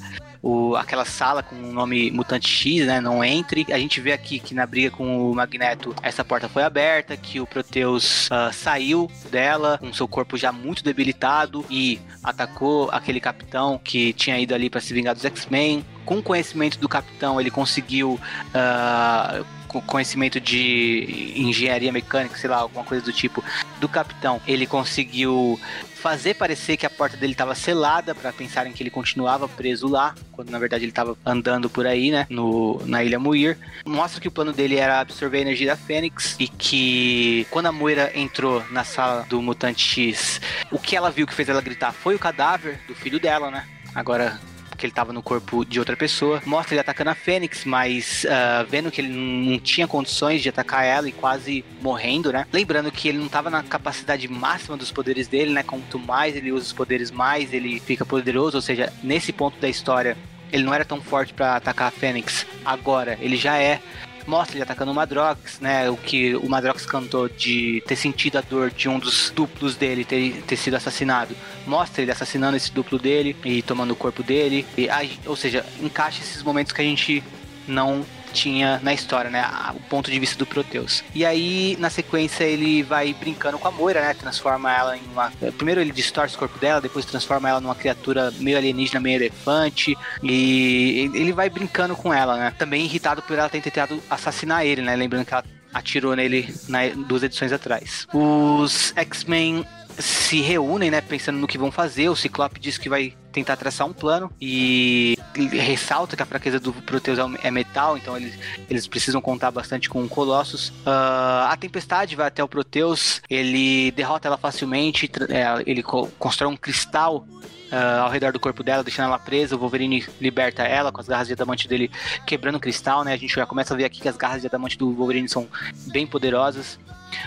o, 0.43 0.75
aquela 0.75 1.05
sala 1.05 1.41
com 1.41 1.55
o 1.55 1.71
nome 1.71 2.11
Mutante 2.11 2.49
X, 2.49 2.85
né? 2.85 2.99
Não 2.99 3.23
entre. 3.23 3.65
A 3.71 3.79
gente 3.79 4.01
vê 4.01 4.11
aqui 4.11 4.39
que 4.39 4.53
na 4.53 4.65
briga 4.65 4.91
com 4.91 5.31
o 5.31 5.33
Magneto 5.33 5.95
essa 6.03 6.23
porta 6.25 6.49
foi 6.49 6.63
aberta, 6.63 7.15
que 7.15 7.39
o 7.39 7.47
Proteus 7.47 8.27
ah, 8.29 8.51
saiu 8.51 9.09
dela 9.31 9.77
com 9.77 9.93
seu 9.93 10.07
corpo 10.07 10.35
já 10.35 10.51
muito 10.51 10.83
debilitado 10.83 11.65
e 11.69 11.97
atacou 12.21 12.89
aquele 12.91 13.21
capitão 13.21 13.79
que 13.81 14.11
tinha 14.11 14.37
ido 14.37 14.53
ali 14.53 14.69
para 14.69 14.81
se 14.81 14.93
vingar 14.93 15.15
dos 15.15 15.23
X-Men. 15.23 15.85
Com 16.05 16.17
o 16.17 16.23
conhecimento 16.23 16.77
do 16.77 16.89
capitão, 16.89 17.39
ele 17.39 17.49
conseguiu. 17.49 18.19
com 18.51 19.62
conhecimento 19.81 20.39
de 20.39 21.33
engenharia 21.35 21.91
mecânica, 21.91 22.37
sei 22.37 22.49
lá, 22.49 22.57
alguma 22.57 22.83
coisa 22.83 23.03
do 23.03 23.11
tipo, 23.11 23.43
do 23.79 23.89
capitão, 23.89 24.41
ele 24.47 24.65
conseguiu 24.65 25.59
fazer 26.03 26.33
parecer 26.33 26.75
que 26.75 26.85
a 26.85 26.89
porta 26.89 27.15
dele 27.15 27.31
estava 27.31 27.55
selada 27.55 28.13
para 28.13 28.33
pensarem 28.33 28.73
que 28.73 28.83
ele 28.83 28.89
continuava 28.89 29.47
preso 29.47 29.87
lá, 29.87 30.13
quando 30.33 30.49
na 30.49 30.59
verdade 30.59 30.83
ele 30.83 30.91
estava 30.91 31.17
andando 31.25 31.69
por 31.69 31.87
aí, 31.87 32.11
né, 32.11 32.27
no, 32.29 32.81
na 32.85 33.01
ilha 33.01 33.17
Muir. 33.17 33.57
Mostra 33.85 34.19
que 34.19 34.27
o 34.27 34.31
plano 34.31 34.51
dele 34.51 34.75
era 34.75 34.99
absorver 34.99 35.37
a 35.37 35.41
energia 35.41 35.67
da 35.67 35.77
Fênix 35.77 36.35
e 36.37 36.49
que 36.49 37.47
quando 37.49 37.67
a 37.67 37.71
Moira 37.71 38.11
entrou 38.13 38.61
na 38.69 38.83
sala 38.83 39.25
do 39.29 39.41
Mutante 39.41 39.81
X, 39.81 40.41
o 40.69 40.77
que 40.77 40.93
ela 40.93 41.09
viu 41.09 41.25
que 41.25 41.33
fez 41.33 41.47
ela 41.47 41.61
gritar 41.61 41.93
foi 41.93 42.15
o 42.15 42.19
cadáver 42.19 42.81
do 42.85 42.93
filho 42.93 43.17
dela, 43.17 43.49
né? 43.49 43.65
Agora 43.95 44.41
que 44.83 44.87
ele 44.87 44.91
estava 44.91 45.13
no 45.13 45.23
corpo 45.23 45.63
de 45.63 45.79
outra 45.79 45.95
pessoa. 45.95 46.41
Mostra 46.45 46.73
ele 46.73 46.81
atacando 46.81 47.09
a 47.09 47.15
Fênix, 47.15 47.63
mas 47.63 48.25
ah, 48.29 48.65
vendo 48.69 48.91
que 48.91 48.99
ele 48.99 49.13
não 49.13 49.57
tinha 49.57 49.87
condições 49.87 50.41
de 50.41 50.49
atacar 50.49 50.85
ela 50.85 51.07
e 51.07 51.13
quase 51.13 51.63
morrendo, 51.81 52.33
né? 52.33 52.45
Lembrando 52.51 52.91
que 52.91 53.07
ele 53.07 53.17
não 53.17 53.27
estava 53.27 53.49
na 53.49 53.63
capacidade 53.63 54.27
máxima 54.27 54.75
dos 54.75 54.91
poderes 54.91 55.27
dele, 55.29 55.53
né? 55.53 55.63
Quanto 55.63 55.97
mais 55.97 56.35
ele 56.35 56.51
usa 56.51 56.65
os 56.65 56.73
poderes, 56.73 57.11
mais 57.11 57.53
ele 57.53 57.79
fica 57.79 58.05
poderoso. 58.05 58.57
Ou 58.57 58.61
seja, 58.61 58.91
nesse 59.01 59.31
ponto 59.31 59.57
da 59.59 59.69
história, 59.69 60.17
ele 60.51 60.63
não 60.63 60.73
era 60.73 60.83
tão 60.83 60.99
forte 60.99 61.33
para 61.33 61.55
atacar 61.55 61.87
a 61.87 61.91
Fênix. 61.91 62.45
Agora, 62.65 63.17
ele 63.21 63.37
já 63.37 63.57
é. 63.57 63.79
Mostra 64.25 64.55
ele 64.55 64.63
atacando 64.63 64.91
o 64.91 64.95
Madrox, 64.95 65.59
né? 65.59 65.89
O 65.89 65.97
que 65.97 66.35
o 66.35 66.47
Madrox 66.49 66.85
cantou 66.85 67.27
de 67.27 67.83
ter 67.87 67.95
sentido 67.95 68.37
a 68.37 68.41
dor 68.41 68.71
de 68.71 68.87
um 68.87 68.99
dos 68.99 69.31
duplos 69.35 69.75
dele 69.75 70.05
ter, 70.05 70.41
ter 70.47 70.55
sido 70.55 70.75
assassinado. 70.75 71.35
Mostra 71.67 72.01
ele 72.01 72.11
assassinando 72.11 72.55
esse 72.57 72.71
duplo 72.71 72.97
dele 72.97 73.35
e 73.43 73.61
tomando 73.61 73.91
o 73.91 73.95
corpo 73.95 74.23
dele. 74.23 74.65
E, 74.77 74.87
ou 75.25 75.35
seja, 75.35 75.65
encaixa 75.81 76.21
esses 76.21 76.41
momentos 76.41 76.71
que 76.71 76.81
a 76.81 76.85
gente 76.85 77.23
não 77.67 78.05
tinha 78.33 78.79
na 78.83 78.93
história, 78.93 79.29
né? 79.29 79.45
O 79.75 79.79
ponto 79.81 80.11
de 80.11 80.19
vista 80.19 80.37
do 80.37 80.45
Proteus. 80.45 81.03
E 81.13 81.25
aí, 81.25 81.77
na 81.79 81.89
sequência, 81.89 82.43
ele 82.43 82.83
vai 82.83 83.13
brincando 83.13 83.57
com 83.57 83.67
a 83.67 83.71
Moira, 83.71 84.01
né? 84.01 84.13
Transforma 84.13 84.73
ela 84.75 84.97
em 84.97 85.01
uma. 85.11 85.31
Primeiro 85.55 85.79
ele 85.79 85.91
distorce 85.91 86.35
o 86.35 86.39
corpo 86.39 86.57
dela, 86.59 86.81
depois 86.81 87.05
transforma 87.05 87.49
ela 87.49 87.61
numa 87.61 87.75
criatura 87.75 88.31
meio 88.39 88.57
alienígena, 88.57 88.99
meio 88.99 89.17
elefante. 89.17 89.95
E 90.21 91.11
ele 91.13 91.31
vai 91.31 91.49
brincando 91.49 91.95
com 91.95 92.13
ela, 92.13 92.35
né? 92.37 92.53
Também 92.57 92.85
irritado 92.85 93.21
por 93.21 93.37
ela 93.37 93.49
ter 93.49 93.61
tentado 93.61 94.01
assassinar 94.09 94.65
ele, 94.65 94.81
né? 94.81 94.95
Lembrando 94.95 95.25
que 95.25 95.33
ela 95.33 95.43
atirou 95.73 96.15
nele 96.15 96.53
na, 96.67 96.87
duas 96.89 97.23
edições 97.23 97.51
atrás. 97.51 98.07
Os 98.13 98.93
X-Men 98.95 99.65
se 99.97 100.41
reúnem, 100.41 100.91
né, 100.91 101.01
pensando 101.01 101.37
no 101.37 101.47
que 101.47 101.57
vão 101.57 101.71
fazer. 101.71 102.09
O 102.09 102.15
Ciclope 102.15 102.59
diz 102.59 102.77
que 102.77 102.89
vai 102.89 103.13
tentar 103.33 103.57
traçar 103.57 103.85
um 103.87 103.91
plano 103.91 104.31
e 104.39 105.17
ressalta 105.35 106.15
que 106.15 106.21
a 106.23 106.25
fraqueza 106.25 106.59
do 106.59 106.71
Proteus 106.71 107.19
é 107.19 107.47
é 107.47 107.51
metal, 107.51 107.97
então 107.97 108.15
eles, 108.15 108.33
eles 108.69 108.87
precisam 108.87 109.19
contar 109.19 109.51
bastante 109.51 109.89
com 109.89 110.03
o 110.03 110.07
Colossus. 110.07 110.71
Ah, 110.85 111.49
a 111.51 111.57
Tempestade 111.57 112.15
vai 112.15 112.27
até 112.27 112.43
o 112.43 112.47
Proteus, 112.47 113.21
ele 113.29 113.91
derrota 113.91 114.27
ela 114.27 114.37
facilmente, 114.37 115.09
é, 115.29 115.63
ele 115.69 115.81
co- 115.83 116.07
constrói 116.19 116.51
um 116.51 116.55
cristal 116.57 117.25
ah, 117.71 118.01
ao 118.01 118.09
redor 118.09 118.31
do 118.31 118.39
corpo 118.39 118.63
dela, 118.63 118.83
deixando 118.83 119.07
ela 119.07 119.19
presa. 119.19 119.55
O 119.55 119.59
Wolverine 119.59 120.05
liberta 120.19 120.63
ela 120.63 120.91
com 120.91 121.01
as 121.01 121.07
garras 121.07 121.27
de 121.27 121.33
adamante 121.33 121.67
dele 121.67 121.89
quebrando 122.25 122.55
o 122.55 122.59
cristal, 122.59 123.03
né? 123.03 123.13
A 123.13 123.17
gente 123.17 123.35
já 123.35 123.45
começa 123.45 123.73
a 123.73 123.77
ver 123.77 123.85
aqui 123.85 124.01
que 124.01 124.09
as 124.09 124.17
garras 124.17 124.41
de 124.41 124.47
adamante 124.47 124.77
do 124.77 124.93
Wolverine 124.93 125.29
são 125.29 125.47
bem 125.87 126.05
poderosas. 126.05 126.79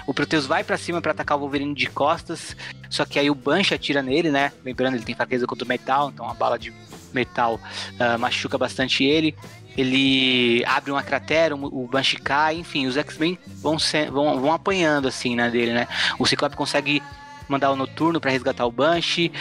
O 0.06 0.12
Proteus 0.12 0.46
vai 0.46 0.64
pra 0.64 0.76
cima 0.76 1.00
pra 1.00 1.12
atacar 1.12 1.36
o 1.36 1.40
Wolverine 1.40 1.74
de 1.74 1.86
costas, 1.86 2.56
só 2.90 3.04
que 3.04 3.18
aí 3.18 3.30
o 3.30 3.34
Banshee 3.34 3.74
atira 3.74 4.02
nele, 4.02 4.30
né? 4.30 4.52
Lembrando, 4.64 4.94
ele 4.94 5.04
tem 5.04 5.14
fraqueza 5.14 5.46
contra 5.46 5.64
o 5.64 5.68
metal, 5.68 6.10
então 6.12 6.28
a 6.28 6.34
bala 6.34 6.58
de 6.58 6.72
metal 7.12 7.60
ah, 7.98 8.18
machuca 8.18 8.58
bastante 8.58 9.04
ele. 9.04 9.34
ele 9.76 10.64
abre 10.64 10.90
uma 10.90 11.02
cratera, 11.02 11.54
o 11.54 11.86
Banshee 11.86 12.18
cai, 12.18 12.56
enfim, 12.56 12.86
os 12.86 12.96
X-Men 12.96 13.38
vão, 13.46 13.76
vão, 14.10 14.40
vão 14.40 14.52
apanhando 14.52 15.06
assim, 15.06 15.36
né, 15.36 15.50
dele, 15.50 15.72
né? 15.72 15.86
O 16.18 16.26
Ciclope 16.26 16.56
consegue 16.56 17.02
mandar 17.48 17.70
o 17.70 17.77
Noturno 17.77 18.20
para 18.20 18.31
resgatar 18.31 18.66
o 18.66 18.70
Banshee 18.70 19.32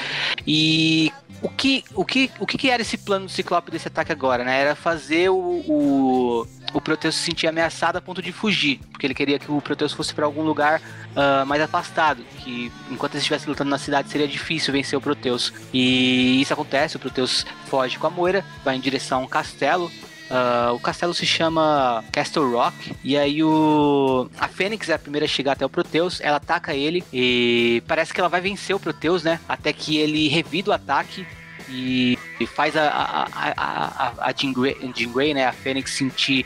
e 0.46 1.12
o 1.42 1.50
que, 1.50 1.84
o, 1.94 2.06
que, 2.06 2.32
o 2.40 2.46
que 2.46 2.70
era 2.70 2.82
esse 2.82 2.98
plano 2.98 3.26
do 3.26 3.32
Ciclope 3.32 3.72
desse 3.72 3.88
ataque 3.88 4.12
agora, 4.12 4.44
né? 4.44 4.60
Era 4.60 4.76
fazer 4.76 5.30
o, 5.30 5.36
o, 5.36 6.48
o 6.74 6.82
Proteus 6.82 7.16
se 7.16 7.24
sentir 7.24 7.48
ameaçado 7.48 7.98
a 7.98 8.02
ponto 8.02 8.22
de 8.22 8.32
fugir, 8.32 8.80
porque 8.92 9.06
ele 9.06 9.14
queria 9.14 9.38
que 9.38 9.52
o 9.52 9.62
Proteus 9.62 9.94
fosse 9.94 10.14
para 10.14 10.26
algum 10.26 10.44
lugar 10.44 10.82
uh, 10.82 11.46
mais 11.46 11.62
afastado, 11.62 12.24
que 12.40 12.72
enquanto 12.90 13.14
ele 13.14 13.20
estivesse 13.20 13.48
lutando 13.48 13.70
na 13.70 13.78
cidade 13.78 14.10
seria 14.10 14.28
difícil 14.28 14.74
vencer 14.74 14.98
o 14.98 15.02
Proteus. 15.02 15.54
E 15.74 16.42
isso 16.42 16.54
acontece, 16.54 16.96
o 16.96 17.00
Proteus 17.00 17.46
foge 17.66 18.00
com 18.00 18.08
a 18.08 18.10
Moira, 18.10 18.44
vai 18.64 18.76
em 18.76 18.80
direção 18.80 19.20
a 19.20 19.24
um 19.24 19.28
castelo, 19.28 19.92
Uh, 20.30 20.74
o 20.74 20.80
castelo 20.80 21.14
se 21.14 21.26
chama 21.26 22.04
Castle 22.12 22.52
Rock. 22.52 22.96
E 23.04 23.18
aí 23.18 23.44
o. 23.44 24.30
A 24.40 24.48
Fênix 24.48 24.90
é 24.90 24.94
a 24.94 25.00
primeira 25.00 25.26
a 25.26 25.30
chegar 25.30 25.54
até 25.54 25.66
o 25.66 25.70
Proteus. 25.70 26.20
Ela 26.22 26.38
ataca 26.38 26.74
ele. 26.74 27.04
E 27.14 27.84
parece 27.88 28.14
que 28.14 28.20
ela 28.20 28.30
vai 28.30 28.42
vencer 28.42 28.76
o 28.76 28.80
Proteus, 28.80 29.24
né? 29.24 29.40
Até 29.48 29.72
que 29.72 29.98
ele 29.98 30.28
revida 30.28 30.72
o 30.72 30.74
ataque. 30.74 31.26
E, 31.70 32.18
e 32.40 32.46
faz 32.46 32.76
a, 32.76 32.88
a, 32.88 33.24
a, 33.34 33.54
a, 33.58 34.30
a 34.30 34.34
Jean, 34.36 34.54
Grey, 34.54 34.78
Jean 34.96 35.12
Grey, 35.12 35.34
né? 35.34 35.46
A 35.46 35.52
Fênix 35.52 35.92
sentir 35.92 36.46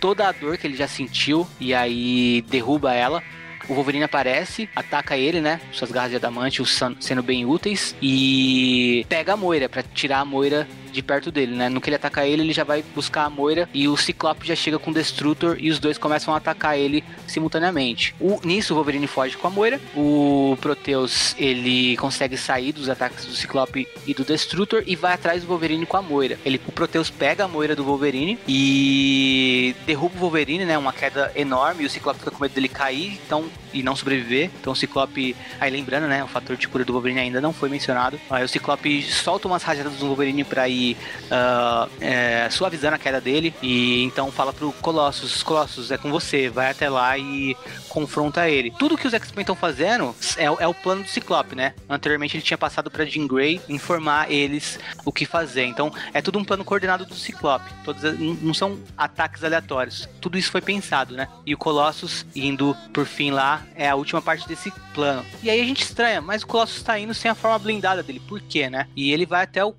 toda 0.00 0.28
a 0.28 0.32
dor 0.32 0.56
que 0.56 0.66
ele 0.66 0.76
já 0.76 0.88
sentiu. 0.88 1.46
E 1.58 1.74
aí 1.74 2.44
derruba 2.48 2.94
ela. 2.94 3.22
O 3.68 3.74
Wolverine 3.74 4.04
aparece, 4.04 4.68
ataca 4.76 5.16
ele, 5.16 5.40
né? 5.40 5.60
Suas 5.72 5.90
garras 5.90 6.10
de 6.10 6.16
adamante, 6.16 6.62
sendo 7.00 7.22
bem 7.22 7.44
úteis. 7.44 7.96
E 8.00 9.04
pega 9.08 9.32
a 9.32 9.36
Moira 9.36 9.68
para 9.68 9.82
tirar 9.82 10.20
a 10.20 10.24
Moira 10.24 10.68
de 10.96 11.02
perto 11.02 11.30
dele, 11.30 11.54
né? 11.54 11.68
No 11.68 11.80
que 11.80 11.88
ele 11.88 11.96
atacar 11.96 12.26
ele, 12.26 12.42
ele 12.42 12.52
já 12.52 12.64
vai 12.64 12.82
buscar 12.94 13.24
a 13.24 13.30
Moira 13.30 13.68
e 13.72 13.86
o 13.86 13.96
Ciclope 13.96 14.46
já 14.46 14.56
chega 14.56 14.78
com 14.78 14.90
o 14.90 14.94
Destrutor 14.94 15.56
e 15.60 15.70
os 15.70 15.78
dois 15.78 15.98
começam 15.98 16.32
a 16.32 16.38
atacar 16.38 16.78
ele 16.78 17.04
simultaneamente. 17.26 18.14
O, 18.18 18.40
nisso, 18.42 18.72
o 18.72 18.76
Wolverine 18.76 19.06
foge 19.06 19.36
com 19.36 19.46
a 19.46 19.50
Moira, 19.50 19.80
o 19.94 20.56
Proteus 20.60 21.36
ele 21.38 21.96
consegue 21.98 22.36
sair 22.36 22.72
dos 22.72 22.88
ataques 22.88 23.26
do 23.26 23.34
Ciclope 23.34 23.86
e 24.06 24.14
do 24.14 24.24
Destrutor 24.24 24.82
e 24.86 24.96
vai 24.96 25.12
atrás 25.12 25.42
do 25.42 25.48
Wolverine 25.48 25.84
com 25.84 25.96
a 25.96 26.02
Moira. 26.02 26.38
Ele, 26.44 26.60
o 26.66 26.72
Proteus 26.72 27.10
pega 27.10 27.44
a 27.44 27.48
Moira 27.48 27.76
do 27.76 27.84
Wolverine 27.84 28.38
e 28.48 29.76
derruba 29.84 30.16
o 30.16 30.20
Wolverine, 30.20 30.64
né? 30.64 30.78
Uma 30.78 30.92
queda 30.92 31.30
enorme 31.36 31.84
e 31.84 31.86
o 31.86 31.90
Ciclope 31.90 32.18
fica 32.20 32.30
com 32.30 32.42
medo 32.42 32.54
dele 32.54 32.68
cair 32.68 33.20
então, 33.26 33.44
e 33.76 33.82
não 33.82 33.94
sobreviver. 33.94 34.50
Então 34.58 34.72
o 34.72 34.76
Ciclope, 34.76 35.36
aí 35.60 35.70
lembrando, 35.70 36.06
né? 36.06 36.24
O 36.24 36.26
fator 36.26 36.56
de 36.56 36.66
cura 36.66 36.84
do 36.84 36.92
Wolverine 36.92 37.20
ainda 37.20 37.40
não 37.40 37.52
foi 37.52 37.68
mencionado. 37.68 38.18
Aí 38.30 38.42
o 38.42 38.48
Ciclope 38.48 39.02
solta 39.02 39.46
umas 39.46 39.62
rajadas 39.62 39.92
do 39.94 40.06
Wolverine 40.06 40.44
pra 40.44 40.66
ir 40.68 40.96
uh, 41.26 41.90
é, 42.00 42.48
suavizando 42.50 42.96
a 42.96 42.98
queda 42.98 43.20
dele. 43.20 43.54
E 43.62 44.02
então 44.04 44.32
fala 44.32 44.52
pro 44.52 44.72
Colossus: 44.72 45.42
Colossus, 45.42 45.90
é 45.90 45.98
com 45.98 46.10
você, 46.10 46.48
vai 46.48 46.70
até 46.70 46.88
lá 46.88 47.18
e 47.18 47.54
confronta 47.88 48.48
ele. 48.48 48.70
Tudo 48.78 48.96
que 48.96 49.06
os 49.06 49.14
X-Men 49.14 49.42
estão 49.42 49.54
fazendo 49.54 50.14
é, 50.36 50.44
é, 50.44 50.66
o 50.66 50.74
plano 50.74 51.02
do 51.02 51.08
Ciclope, 51.08 51.54
né? 51.54 51.74
Anteriormente 51.88 52.36
ele 52.36 52.42
tinha 52.42 52.58
passado 52.58 52.90
pra 52.90 53.04
Jean 53.04 53.26
Grey 53.26 53.60
informar 53.68 54.30
eles 54.30 54.78
o 55.04 55.12
que 55.12 55.26
fazer. 55.26 55.64
Então 55.64 55.92
é 56.14 56.22
tudo 56.22 56.38
um 56.38 56.44
plano 56.44 56.64
coordenado 56.64 57.04
do 57.04 57.14
Ciclope. 57.14 57.70
Todos, 57.84 58.02
não 58.42 58.54
são 58.54 58.78
ataques 58.96 59.44
aleatórios. 59.44 60.08
Tudo 60.20 60.38
isso 60.38 60.50
foi 60.50 60.60
pensado, 60.60 61.14
né? 61.14 61.28
E 61.44 61.54
o 61.54 61.58
Colossus 61.58 62.26
indo 62.34 62.76
por 62.92 63.06
fim 63.06 63.30
lá 63.30 63.62
é 63.74 63.88
a 63.88 63.94
última 63.94 64.22
parte 64.22 64.46
desse 64.46 64.70
plano. 64.94 65.24
E 65.42 65.50
aí 65.50 65.60
a 65.60 65.64
gente 65.64 65.82
estranha, 65.82 66.20
mas 66.20 66.42
o 66.42 66.46
Colossus 66.46 66.82
tá 66.82 66.98
indo 66.98 67.14
sem 67.14 67.30
a 67.30 67.34
forma 67.34 67.58
blindada 67.58 68.02
dele. 68.02 68.20
Por 68.20 68.40
quê, 68.40 68.70
né? 68.70 68.88
E 68.94 69.12
ele 69.12 69.26
vai 69.26 69.44
até 69.44 69.64
o 69.64 69.74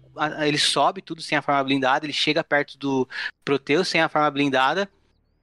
ele 0.45 0.57
sobe 0.57 1.01
tudo 1.01 1.21
sem 1.21 1.37
a 1.37 1.41
forma 1.41 1.63
blindada, 1.63 2.05
ele 2.05 2.13
chega 2.13 2.43
perto 2.43 2.77
do 2.77 3.07
Proteus 3.45 3.87
sem 3.87 4.01
a 4.01 4.09
forma 4.09 4.29
blindada, 4.31 4.89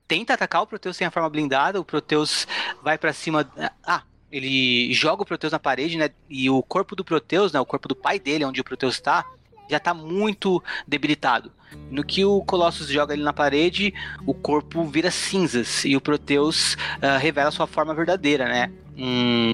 tenta 0.09 0.35
atacar 0.35 0.63
o 0.63 0.67
Proteus 0.67 0.97
sem 0.97 1.07
a 1.07 1.11
forma 1.11 1.31
blindada, 1.31 1.81
o 1.81 1.85
Proteus 1.85 2.47
vai 2.83 2.99
para 2.99 3.13
cima. 3.13 3.49
Ah, 3.87 4.03
ele 4.31 4.93
joga 4.93 5.23
o 5.23 5.27
Proteus 5.27 5.53
na 5.53 5.59
parede, 5.59 5.97
né? 5.97 6.11
E 6.29 6.51
o 6.51 6.63
corpo 6.63 6.97
do 6.97 7.05
Proteus, 7.05 7.53
né? 7.53 7.61
O 7.61 7.67
corpo 7.67 7.87
do 7.87 7.95
pai 7.95 8.19
dele, 8.19 8.45
onde 8.45 8.61
o 8.61 8.65
Proteus 8.65 8.95
está, 8.95 9.25
já 9.69 9.79
tá 9.79 9.93
muito 9.95 10.63
debilitado. 10.87 11.51
No 11.91 12.05
que 12.05 12.25
o 12.25 12.41
Colossus 12.43 12.89
joga 12.89 13.15
ele 13.15 13.23
na 13.23 13.33
parede, 13.33 13.93
o 14.25 14.33
corpo 14.33 14.85
vira 14.85 15.11
cinzas 15.11 15.85
e 15.85 15.97
o 15.97 16.01
Proteus 16.01 16.75
uh, 16.75 17.19
revela 17.19 17.51
sua 17.51 17.67
forma 17.67 17.95
verdadeira, 17.95 18.47
né? 18.47 18.71
Um, 18.97 19.53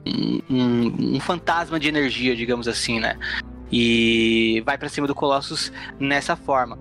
um, 0.50 1.16
um, 1.16 1.20
fantasma 1.20 1.80
de 1.80 1.88
energia, 1.88 2.36
digamos 2.36 2.68
assim, 2.68 3.00
né? 3.00 3.16
e 3.70 4.62
vai 4.64 4.76
para 4.76 4.88
cima 4.88 5.06
do 5.06 5.14
Colossus 5.14 5.72
nessa 5.98 6.34
forma. 6.34 6.78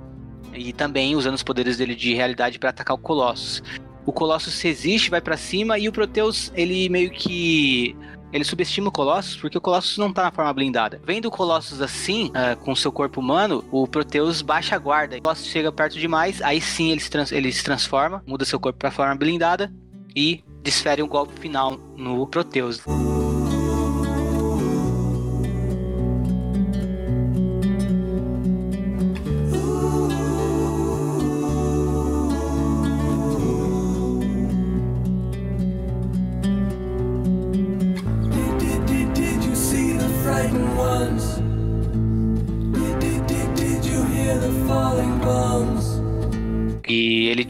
E 0.53 0.73
também 0.73 1.15
usando 1.15 1.35
os 1.35 1.43
poderes 1.43 1.77
dele 1.77 1.95
de 1.95 2.13
realidade 2.13 2.57
para 2.57 2.71
atacar 2.71 2.95
o 2.95 2.99
Colossus. 2.99 3.61
O 4.05 4.11
Colossus 4.11 4.59
resiste, 4.61 5.09
vai 5.09 5.21
para 5.21 5.37
cima 5.37 5.77
e 5.77 5.87
o 5.87 5.91
Proteus, 5.91 6.51
ele 6.55 6.89
meio 6.89 7.11
que 7.11 7.95
ele 8.31 8.43
subestima 8.43 8.89
o 8.89 8.91
Colossus 8.91 9.35
porque 9.35 9.57
o 9.57 9.61
Colossus 9.61 9.97
não 9.97 10.11
tá 10.11 10.23
na 10.23 10.31
forma 10.31 10.53
blindada. 10.53 11.01
Vendo 11.05 11.25
o 11.25 11.31
Colossus 11.31 11.81
assim, 11.81 12.27
uh, 12.27 12.57
com 12.63 12.75
seu 12.75 12.91
corpo 12.91 13.19
humano, 13.19 13.63
o 13.71 13.87
Proteus 13.87 14.41
baixa 14.41 14.75
a 14.75 14.79
guarda. 14.79 15.17
O 15.17 15.21
Colossus 15.21 15.47
chega 15.47 15.71
perto 15.71 15.97
demais, 15.97 16.41
aí 16.41 16.61
sim 16.61 16.91
ele 16.91 17.01
se, 17.01 17.09
trans 17.09 17.31
ele 17.31 17.51
se 17.51 17.63
transforma, 17.63 18.23
muda 18.25 18.45
seu 18.45 18.59
corpo 18.59 18.79
para 18.79 18.91
forma 18.91 19.15
blindada 19.15 19.71
e 20.15 20.43
desfere 20.61 21.01
um 21.01 21.07
golpe 21.07 21.39
final 21.39 21.77
no 21.95 22.25
Proteus. 22.27 22.81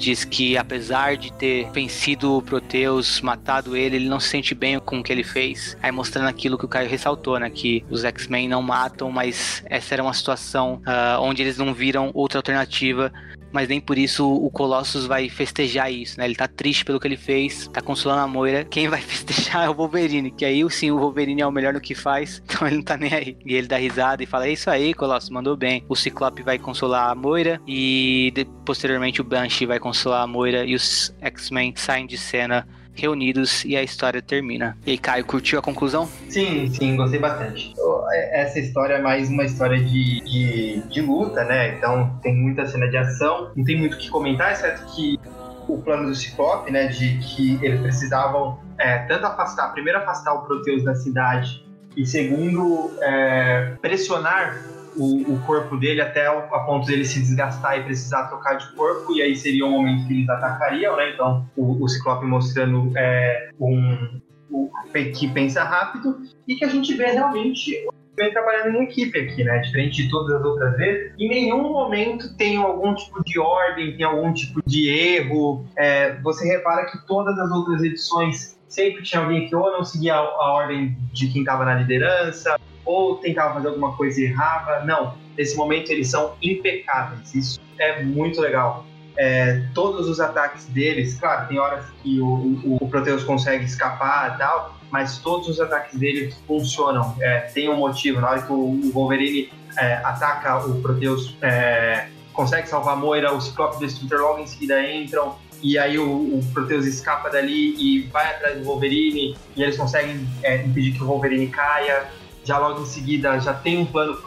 Diz 0.09 0.25
que 0.25 0.57
apesar 0.57 1.15
de 1.17 1.31
ter 1.31 1.69
vencido 1.71 2.37
o 2.37 2.41
Proteus, 2.41 3.21
matado 3.21 3.77
ele, 3.77 3.97
ele 3.97 4.09
não 4.09 4.19
se 4.19 4.29
sente 4.29 4.55
bem 4.55 4.79
com 4.79 4.99
o 4.99 5.03
que 5.03 5.11
ele 5.11 5.23
fez. 5.23 5.77
Aí 5.83 5.91
mostrando 5.91 6.27
aquilo 6.27 6.57
que 6.57 6.65
o 6.65 6.67
Caio 6.67 6.89
ressaltou, 6.89 7.39
né? 7.39 7.47
Que 7.49 7.85
os 7.91 8.03
X-Men 8.03 8.47
não 8.47 8.61
matam, 8.61 9.11
mas 9.11 9.63
essa 9.67 9.93
era 9.93 10.01
uma 10.01 10.13
situação 10.13 10.81
uh, 10.87 11.21
onde 11.21 11.43
eles 11.43 11.57
não 11.57 11.75
viram 11.75 12.09
outra 12.13 12.39
alternativa 12.39 13.13
mas 13.51 13.67
nem 13.67 13.79
por 13.79 13.97
isso 13.97 14.27
o 14.27 14.49
Colossus 14.49 15.05
vai 15.05 15.29
festejar 15.29 15.91
isso, 15.91 16.17
né? 16.19 16.25
Ele 16.25 16.35
tá 16.35 16.47
triste 16.47 16.85
pelo 16.85 16.99
que 16.99 17.07
ele 17.07 17.17
fez, 17.17 17.67
tá 17.67 17.81
consolando 17.81 18.21
a 18.21 18.27
Moira. 18.27 18.65
Quem 18.65 18.87
vai 18.87 19.01
festejar 19.01 19.65
é 19.65 19.69
o 19.69 19.73
Wolverine, 19.73 20.31
que 20.31 20.45
aí 20.45 20.69
sim 20.69 20.91
o 20.91 20.99
Wolverine 20.99 21.41
é 21.41 21.47
o 21.47 21.51
melhor 21.51 21.73
no 21.73 21.81
que 21.81 21.95
faz, 21.95 22.41
então 22.45 22.67
ele 22.67 22.77
não 22.77 22.83
tá 22.83 22.97
nem 22.97 23.13
aí. 23.13 23.37
E 23.45 23.55
ele 23.55 23.67
dá 23.67 23.77
risada 23.77 24.23
e 24.23 24.25
fala: 24.25 24.47
É 24.47 24.51
isso 24.51 24.69
aí, 24.69 24.93
Colossus, 24.93 25.29
mandou 25.29 25.55
bem. 25.55 25.83
O 25.87 25.95
Ciclope 25.95 26.41
vai 26.43 26.57
consolar 26.57 27.09
a 27.09 27.15
Moira 27.15 27.61
e 27.67 28.33
posteriormente 28.65 29.21
o 29.21 29.23
Banshee 29.23 29.65
vai 29.65 29.79
consolar 29.79 30.23
a 30.23 30.27
Moira 30.27 30.65
e 30.65 30.75
os 30.75 31.13
X-Men 31.21 31.73
saem 31.75 32.05
de 32.05 32.17
cena 32.17 32.67
reunidos 32.93 33.63
e 33.65 33.75
a 33.75 33.83
história 33.83 34.21
termina. 34.21 34.77
E 34.85 34.91
aí, 34.91 34.97
Caio, 34.97 35.25
curtiu 35.25 35.59
a 35.59 35.61
conclusão? 35.61 36.07
Sim, 36.27 36.69
sim, 36.73 36.95
gostei 36.95 37.19
bastante. 37.19 37.73
É, 38.11 38.41
essa 38.41 38.59
história 38.59 38.95
é 38.95 39.01
mais 39.01 39.29
uma 39.29 39.43
história 39.43 39.77
de, 39.77 40.21
de, 40.21 40.81
de 40.89 41.01
luta, 41.01 41.43
né? 41.43 41.75
Então 41.75 42.19
tem 42.21 42.35
muita 42.35 42.65
cena 42.67 42.87
de 42.87 42.97
ação, 42.97 43.51
não 43.55 43.63
tem 43.63 43.77
muito 43.77 43.95
o 43.95 43.97
que 43.97 44.09
comentar, 44.09 44.51
exceto 44.51 44.83
que 44.95 45.19
o 45.67 45.77
plano 45.77 46.07
do 46.07 46.15
Ciclope, 46.15 46.71
né, 46.71 46.87
de 46.87 47.19
que 47.19 47.59
eles 47.61 47.79
precisavam 47.81 48.59
é, 48.77 48.99
tanto 48.99 49.25
afastar, 49.27 49.71
primeiro 49.71 49.99
afastar 49.99 50.33
o 50.33 50.41
Proteus 50.41 50.83
da 50.83 50.95
cidade 50.95 51.63
e 51.95 52.05
segundo 52.05 52.91
é, 53.01 53.75
pressionar 53.81 54.57
o, 54.99 55.33
o, 55.33 55.39
corpo 55.45 55.77
dele 55.77 56.01
até 56.01 56.27
a 56.27 56.41
ponto 56.41 56.85
dele 56.85 57.05
se 57.05 57.19
desgastar 57.19 57.79
e 57.79 57.83
precisar 57.83 58.27
trocar 58.27 58.55
de 58.55 58.71
corpo, 58.73 59.15
e 59.15 59.21
aí 59.21 59.35
seria 59.35 59.65
o 59.65 59.71
momento 59.71 60.05
que 60.05 60.13
eles 60.13 60.29
atacariam, 60.29 60.97
né? 60.97 61.13
Então, 61.13 61.45
o, 61.55 61.83
o 61.83 61.87
Ciclope 61.87 62.25
mostrando 62.25 62.91
é, 62.97 63.49
um, 63.59 64.19
um, 64.51 64.69
que 65.15 65.27
pensa 65.29 65.63
rápido 65.63 66.19
e 66.47 66.55
que 66.55 66.65
a 66.65 66.67
gente 66.67 66.93
vê 66.93 67.05
realmente 67.05 67.87
vem 68.17 68.33
trabalhando 68.33 68.75
em 68.75 68.83
equipe 68.83 69.17
aqui, 69.17 69.43
né? 69.43 69.59
Diferente 69.59 70.03
de 70.03 70.09
todas 70.09 70.35
as 70.35 70.43
outras 70.43 70.75
vezes. 70.75 71.13
Em 71.17 71.29
nenhum 71.29 71.63
momento 71.63 72.35
tem 72.35 72.57
algum 72.57 72.93
tipo 72.93 73.23
de 73.23 73.39
ordem, 73.39 73.95
tem 73.95 74.05
algum 74.05 74.33
tipo 74.33 74.61
de 74.67 74.89
erro. 74.89 75.65
É, 75.77 76.15
você 76.15 76.45
repara 76.45 76.85
que 76.87 76.97
todas 77.07 77.39
as 77.39 77.49
outras 77.49 77.81
edições 77.81 78.59
sempre 78.67 79.01
tinha 79.03 79.21
alguém 79.21 79.47
que 79.47 79.55
ou 79.55 79.71
não 79.71 79.85
seguia 79.85 80.15
a, 80.15 80.19
a 80.19 80.53
ordem 80.53 80.97
de 81.13 81.27
quem 81.29 81.41
estava 81.41 81.63
na 81.63 81.75
liderança, 81.75 82.59
ou 82.89 83.17
tentava 83.17 83.53
fazer 83.53 83.67
alguma 83.67 83.95
coisa 83.95 84.19
e 84.19 84.23
errava. 84.23 84.83
Não, 84.83 85.13
nesse 85.37 85.55
momento 85.55 85.91
eles 85.91 86.09
são 86.09 86.33
impecáveis. 86.41 87.35
Isso 87.35 87.59
é 87.77 88.01
muito 88.01 88.41
legal. 88.41 88.83
É, 89.15 89.63
todos 89.75 90.09
os 90.09 90.19
ataques 90.19 90.65
deles, 90.65 91.19
claro, 91.19 91.47
tem 91.47 91.59
horas 91.59 91.85
que 92.01 92.19
o, 92.19 92.25
o, 92.25 92.77
o 92.81 92.87
Proteus 92.87 93.23
consegue 93.23 93.63
escapar 93.63 94.33
e 94.33 94.37
tal, 94.39 94.75
mas 94.89 95.19
todos 95.19 95.47
os 95.47 95.59
ataques 95.59 95.99
dele 95.99 96.33
funcionam. 96.47 97.15
É, 97.21 97.41
tem 97.41 97.69
um 97.69 97.77
motivo. 97.77 98.19
Na 98.21 98.31
hora 98.31 98.41
que 98.41 98.51
o, 98.51 98.55
o 98.55 98.91
Wolverine 98.91 99.51
é, 99.77 99.95
ataca 99.97 100.57
o 100.65 100.81
Proteus 100.81 101.37
é, 101.43 102.07
consegue 102.33 102.67
salvar 102.67 102.97
Moira, 102.97 103.31
o 103.31 103.39
Ciclope 103.39 103.75
e 103.75 103.77
o 103.77 103.87
Destrutor 103.87 104.19
logo 104.19 104.39
em 104.39 104.47
seguida 104.47 104.83
entram, 104.91 105.35
e 105.61 105.77
aí 105.77 105.99
o, 105.99 106.39
o 106.39 106.41
Proteus 106.53 106.87
escapa 106.87 107.29
dali 107.29 107.75
e 107.77 108.07
vai 108.07 108.33
atrás 108.33 108.57
do 108.57 108.63
Wolverine, 108.63 109.37
e 109.55 109.61
eles 109.61 109.77
conseguem 109.77 110.27
é, 110.41 110.63
impedir 110.63 110.93
que 110.93 111.03
o 111.03 111.05
Wolverine 111.05 111.47
caia. 111.49 112.17
Já 112.49 112.57
logo 112.57 112.81
em 112.81 112.85
seguida 112.87 113.39
já 113.39 113.53
tem 113.53 113.77
um 113.77 113.85
plano 113.85 114.17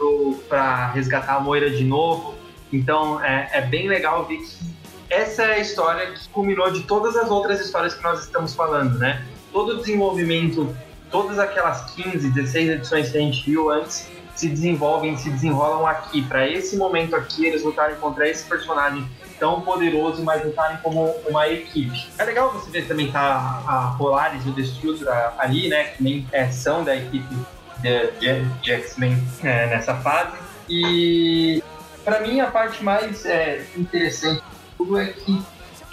para 0.47 0.91
resgatar 0.91 1.35
a 1.35 1.39
Moira 1.41 1.69
de 1.69 1.83
novo. 1.83 2.35
Então 2.71 3.21
é, 3.21 3.49
é 3.51 3.59
bem 3.59 3.89
legal 3.89 4.25
ver 4.25 4.37
que 4.37 4.59
essa 5.09 5.43
é 5.43 5.55
a 5.55 5.59
história 5.59 6.09
que 6.09 6.29
culminou 6.29 6.71
de 6.71 6.83
todas 6.83 7.17
as 7.17 7.29
outras 7.29 7.59
histórias 7.59 7.93
que 7.93 8.01
nós 8.01 8.23
estamos 8.23 8.55
falando, 8.55 8.97
né? 8.97 9.25
Todo 9.51 9.73
o 9.73 9.77
desenvolvimento, 9.79 10.73
todas 11.11 11.37
aquelas 11.37 11.91
15, 11.95 12.29
16 12.29 12.69
edições 12.69 13.11
que 13.11 13.17
a 13.17 13.19
gente 13.19 13.43
viu 13.43 13.69
antes, 13.69 14.09
se 14.37 14.47
desenvolvem, 14.47 15.17
se 15.17 15.29
desenrolam 15.29 15.85
aqui. 15.85 16.21
Para 16.21 16.47
esse 16.47 16.77
momento 16.77 17.17
aqui, 17.17 17.45
eles 17.45 17.61
lutarem 17.61 17.97
contra 17.97 18.25
esse 18.25 18.47
personagem 18.47 19.05
tão 19.37 19.59
poderoso, 19.59 20.23
mas 20.23 20.45
lutarem 20.45 20.77
como 20.77 21.13
uma 21.27 21.49
equipe. 21.49 22.07
É 22.17 22.23
legal 22.23 22.53
você 22.53 22.71
ver 22.71 22.87
também 22.87 23.11
tá 23.11 23.61
a 23.67 23.95
Polaris 23.97 24.45
e 24.45 24.49
o 24.49 24.53
Destrutor 24.53 25.09
ali, 25.37 25.67
né? 25.67 25.83
Que 25.89 26.01
nem 26.01 26.25
é, 26.31 26.49
são 26.49 26.85
da 26.85 26.95
equipe 26.95 27.35
de, 27.83 28.43
de, 28.61 28.71
X-Men 28.71 29.21
é, 29.43 29.67
nessa 29.67 29.93
fase. 29.95 30.37
E 30.69 31.61
para 32.03 32.21
mim 32.21 32.39
a 32.39 32.47
parte 32.47 32.83
mais 32.83 33.25
é, 33.25 33.65
interessante 33.77 34.41
de 34.41 34.77
tudo 34.77 34.97
é 34.97 35.07
que 35.07 35.43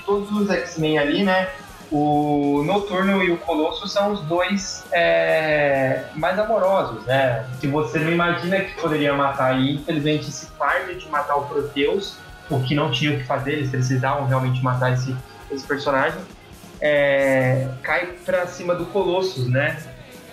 todos 0.06 0.30
os 0.30 0.48
X-Men 0.48 0.98
ali, 0.98 1.24
né? 1.24 1.48
O 1.92 2.62
Noturno 2.64 3.20
e 3.20 3.32
o 3.32 3.36
Colosso 3.36 3.88
são 3.88 4.12
os 4.12 4.20
dois 4.22 4.84
é, 4.92 6.04
mais 6.14 6.38
amorosos, 6.38 7.04
né? 7.04 7.44
Se 7.60 7.66
você 7.66 7.98
não 7.98 8.12
imagina 8.12 8.60
que 8.60 8.80
poderia 8.80 9.12
matar 9.12 9.54
aí, 9.54 9.74
infelizmente 9.74 10.28
esse 10.28 10.46
fardo 10.52 10.94
de 10.94 11.08
matar 11.08 11.34
o 11.34 11.46
Proteus, 11.46 12.16
o 12.48 12.60
que 12.62 12.76
não 12.76 12.92
tinha 12.92 13.12
o 13.12 13.18
que 13.18 13.24
fazer, 13.24 13.54
eles 13.54 13.70
precisavam 13.70 14.26
realmente 14.26 14.62
matar 14.62 14.92
esse, 14.92 15.16
esse 15.50 15.66
personagem, 15.66 16.20
é, 16.80 17.68
cai 17.82 18.06
pra 18.24 18.46
cima 18.46 18.74
do 18.74 18.86
Colossus, 18.86 19.48
né? 19.48 19.76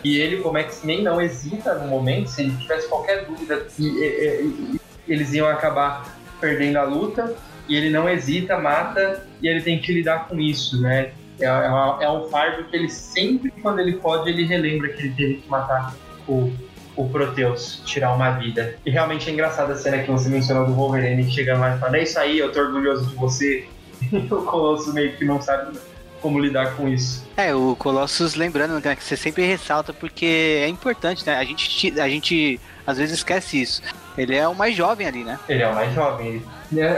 E 0.08 0.22
ele, 0.22 0.38
como 0.38 0.58
X-Men, 0.58 1.04
não 1.04 1.20
hesita 1.20 1.74
no 1.74 1.90
momento, 1.90 2.30
se 2.30 2.44
ele 2.44 2.56
tivesse 2.56 2.88
qualquer 2.88 3.26
dúvida 3.26 3.68
que 3.76 4.80
eles 5.06 5.34
iam 5.34 5.50
acabar 5.50 6.18
perdendo 6.40 6.78
a 6.78 6.84
luta, 6.84 7.36
e 7.68 7.76
ele 7.76 7.90
não 7.90 8.08
hesita, 8.08 8.58
mata, 8.58 9.28
e 9.42 9.50
ele 9.50 9.60
tem 9.60 9.80
que 9.80 9.92
lidar 9.92 10.30
com 10.30 10.40
isso, 10.40 10.82
né? 10.82 11.12
É, 11.42 11.46
é, 11.46 12.06
é 12.06 12.10
um 12.10 12.30
fardo 12.30 12.64
que 12.70 12.76
ele 12.78 12.88
sempre, 12.88 13.52
quando 13.62 13.80
ele 13.80 13.98
pode, 13.98 14.30
ele 14.30 14.46
relembra 14.46 14.88
que 14.94 15.02
ele 15.02 15.14
teve 15.14 15.34
que 15.42 15.50
matar 15.50 15.94
o, 16.26 16.54
o 16.96 17.10
Proteus, 17.10 17.82
tirar 17.86 18.14
uma 18.14 18.32
vida. 18.32 18.76
E 18.86 18.90
realmente 18.90 19.30
é 19.30 19.34
engraçada 19.34 19.74
a 19.74 19.76
cena 19.76 20.00
que 20.00 20.10
você 20.10 20.30
mencionou 20.30 20.66
do 20.66 20.74
Wolverine 20.74 21.30
chegando 21.30 21.60
lá 21.60 21.76
e 21.76 21.80
falando: 21.80 21.96
É 21.96 22.04
isso 22.04 22.18
aí, 22.18 22.40
eu 22.40 22.50
tô 22.54 22.62
orgulhoso 22.62 23.08
de 23.08 23.16
você. 23.16 23.68
E 24.10 24.32
o 24.32 24.44
Colossus 24.44 24.94
meio 24.94 25.12
que 25.18 25.26
não 25.26 25.42
sabe 25.42 25.76
como 26.22 26.40
lidar 26.40 26.76
com 26.76 26.88
isso. 26.88 27.26
É, 27.36 27.54
o 27.54 27.76
Colossus, 27.76 28.36
lembrando 28.36 28.80
né, 28.84 28.96
que 28.96 29.04
você 29.04 29.16
sempre 29.16 29.46
ressalta 29.46 29.94
porque 29.94 30.62
é 30.64 30.68
importante, 30.68 31.26
né? 31.26 31.38
A 31.38 31.44
gente, 31.44 32.00
a 32.00 32.10
gente 32.10 32.60
às 32.86 32.98
vezes 32.98 33.18
esquece 33.18 33.62
isso. 33.62 33.82
Ele 34.18 34.36
é 34.36 34.48
o 34.48 34.56
mais 34.56 34.76
jovem 34.76 35.06
ali, 35.06 35.24
né? 35.24 35.40
Ele 35.48 35.62
é 35.62 35.68
o 35.68 35.76
mais 35.76 35.94
jovem. 35.94 36.44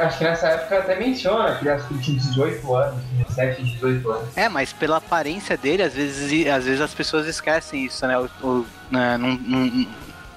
acho 0.02 0.18
que 0.18 0.24
nessa 0.24 0.48
época 0.48 0.80
até 0.80 0.96
menciona 0.98 1.56
que 1.56 1.68
ele 1.68 2.02
tinha 2.02 2.18
18 2.18 2.76
anos, 2.76 3.04
17, 3.28 3.64
18 3.64 4.12
anos. 4.12 4.38
É, 4.38 4.48
mas 4.48 4.72
pela 4.72 4.98
aparência 4.98 5.58
dele, 5.58 5.84
às 5.84 5.94
vezes, 5.94 6.48
às 6.48 6.64
vezes 6.64 6.80
as 6.80 6.94
pessoas 6.94 7.28
esquecem 7.28 7.86
isso, 7.86 8.08
né? 8.08 8.18
O, 8.18 8.30
o, 8.42 8.66
né? 8.90 9.18
Não, 9.18 9.34
não, 9.34 9.88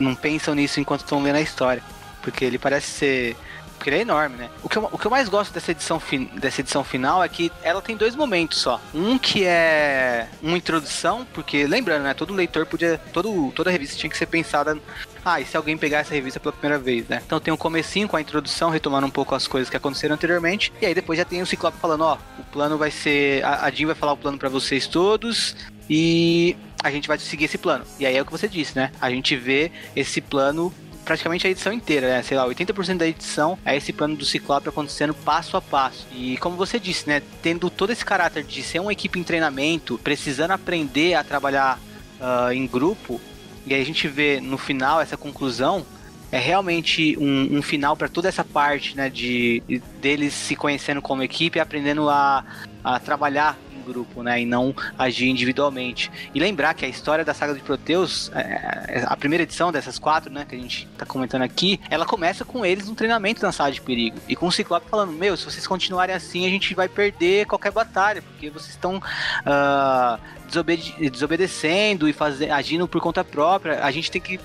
não 0.00 0.14
pensam 0.14 0.54
nisso 0.54 0.80
enquanto 0.80 1.02
estão 1.02 1.22
lendo 1.22 1.36
a 1.36 1.40
história. 1.40 1.82
Porque 2.20 2.44
ele 2.44 2.58
parece 2.58 2.86
ser 2.86 3.36
porque 3.82 3.90
ele 3.90 3.96
é 3.96 4.02
enorme, 4.02 4.36
né? 4.36 4.48
O 4.62 4.68
que 4.68 4.78
eu, 4.78 4.88
o 4.92 4.96
que 4.96 5.04
eu 5.04 5.10
mais 5.10 5.28
gosto 5.28 5.52
dessa 5.52 5.72
edição, 5.72 6.00
dessa 6.34 6.60
edição 6.60 6.84
final 6.84 7.20
é 7.20 7.28
que 7.28 7.50
ela 7.64 7.82
tem 7.82 7.96
dois 7.96 8.14
momentos 8.14 8.58
só. 8.58 8.80
Um 8.94 9.18
que 9.18 9.44
é 9.44 10.28
uma 10.40 10.56
introdução, 10.56 11.26
porque 11.34 11.66
lembrando, 11.66 12.04
né? 12.04 12.14
Todo 12.14 12.32
leitor 12.32 12.64
podia. 12.64 12.96
Todo, 13.12 13.50
toda 13.50 13.72
revista 13.72 13.96
tinha 13.96 14.08
que 14.08 14.16
ser 14.16 14.26
pensada. 14.26 14.78
Ah, 15.24 15.40
e 15.40 15.44
se 15.44 15.56
alguém 15.56 15.76
pegar 15.76 15.98
essa 15.98 16.14
revista 16.14 16.38
pela 16.38 16.52
primeira 16.52 16.80
vez, 16.80 17.08
né? 17.08 17.20
Então 17.26 17.40
tem 17.40 17.52
um 17.52 17.56
comecinho 17.56 18.06
com 18.06 18.16
a 18.16 18.20
introdução, 18.20 18.70
retomando 18.70 19.08
um 19.08 19.10
pouco 19.10 19.34
as 19.34 19.48
coisas 19.48 19.68
que 19.68 19.76
aconteceram 19.76 20.14
anteriormente. 20.14 20.72
E 20.80 20.86
aí 20.86 20.94
depois 20.94 21.18
já 21.18 21.24
tem 21.24 21.42
o 21.42 21.46
Ciclope 21.46 21.76
falando, 21.80 22.04
ó, 22.04 22.18
o 22.38 22.44
plano 22.52 22.78
vai 22.78 22.92
ser. 22.92 23.44
A, 23.44 23.64
a 23.64 23.70
Jean 23.72 23.86
vai 23.86 23.96
falar 23.96 24.12
o 24.12 24.16
plano 24.16 24.38
para 24.38 24.48
vocês 24.48 24.86
todos. 24.86 25.56
E 25.90 26.56
a 26.84 26.90
gente 26.92 27.08
vai 27.08 27.18
seguir 27.18 27.46
esse 27.46 27.58
plano. 27.58 27.84
E 27.98 28.06
aí 28.06 28.16
é 28.16 28.22
o 28.22 28.24
que 28.24 28.30
você 28.30 28.46
disse, 28.46 28.76
né? 28.76 28.92
A 29.00 29.10
gente 29.10 29.34
vê 29.34 29.72
esse 29.96 30.20
plano 30.20 30.72
praticamente 31.04 31.46
a 31.46 31.50
edição 31.50 31.72
inteira, 31.72 32.08
né? 32.08 32.22
Sei 32.22 32.36
lá, 32.36 32.46
80% 32.46 32.96
da 32.96 33.06
edição 33.06 33.58
é 33.64 33.76
esse 33.76 33.92
plano 33.92 34.16
do 34.16 34.24
Ciclope 34.24 34.68
acontecendo 34.68 35.14
passo 35.14 35.56
a 35.56 35.62
passo. 35.62 36.06
E 36.12 36.36
como 36.38 36.56
você 36.56 36.78
disse, 36.78 37.08
né? 37.08 37.22
Tendo 37.42 37.68
todo 37.70 37.90
esse 37.90 38.04
caráter 38.04 38.44
de 38.44 38.62
ser 38.62 38.80
uma 38.80 38.92
equipe 38.92 39.18
em 39.18 39.22
treinamento, 39.22 39.98
precisando 39.98 40.52
aprender 40.52 41.14
a 41.14 41.24
trabalhar 41.24 41.78
uh, 42.20 42.52
em 42.52 42.66
grupo, 42.66 43.20
e 43.66 43.74
aí 43.74 43.80
a 43.80 43.84
gente 43.84 44.08
vê 44.08 44.40
no 44.40 44.58
final 44.58 45.00
essa 45.00 45.16
conclusão. 45.16 45.84
É 46.30 46.38
realmente 46.38 47.14
um, 47.18 47.58
um 47.58 47.62
final 47.62 47.94
para 47.94 48.08
toda 48.08 48.26
essa 48.26 48.42
parte, 48.42 48.96
né? 48.96 49.10
De, 49.10 49.62
de 49.68 49.78
deles 50.00 50.32
se 50.32 50.56
conhecendo 50.56 51.02
como 51.02 51.22
equipe 51.22 51.58
e 51.58 51.60
aprendendo 51.60 52.08
a, 52.08 52.42
a 52.82 52.98
trabalhar 52.98 53.58
grupo, 53.82 54.22
né? 54.22 54.40
E 54.40 54.46
não 54.46 54.74
agir 54.98 55.28
individualmente. 55.28 56.10
E 56.34 56.40
lembrar 56.40 56.74
que 56.74 56.84
a 56.84 56.88
história 56.88 57.24
da 57.24 57.34
saga 57.34 57.54
de 57.54 57.60
Proteus, 57.60 58.30
é, 58.34 58.40
é, 58.88 59.04
a 59.06 59.16
primeira 59.16 59.42
edição 59.42 59.72
dessas 59.72 59.98
quatro, 59.98 60.32
né? 60.32 60.46
Que 60.48 60.54
a 60.54 60.58
gente 60.58 60.86
tá 60.96 61.04
comentando 61.04 61.42
aqui, 61.42 61.80
ela 61.90 62.06
começa 62.06 62.44
com 62.44 62.64
eles 62.64 62.88
no 62.88 62.94
treinamento 62.94 63.42
na 63.42 63.52
sala 63.52 63.72
de 63.72 63.80
perigo. 63.80 64.18
E 64.28 64.36
com 64.36 64.46
o 64.46 64.52
Ciclope 64.52 64.88
falando: 64.88 65.12
Meu, 65.12 65.36
se 65.36 65.44
vocês 65.44 65.66
continuarem 65.66 66.14
assim, 66.14 66.46
a 66.46 66.50
gente 66.50 66.74
vai 66.74 66.88
perder 66.88 67.46
qualquer 67.46 67.72
batalha, 67.72 68.22
porque 68.22 68.50
vocês 68.50 68.70
estão. 68.70 68.96
Uh, 68.96 70.42
desobede 70.46 71.10
desobedecendo 71.10 72.06
e 72.06 72.12
fazer, 72.12 72.50
agindo 72.50 72.86
por 72.86 73.00
conta 73.00 73.24
própria, 73.24 73.82
a 73.82 73.90
gente 73.90 74.10
tem 74.10 74.20
que 74.20 74.38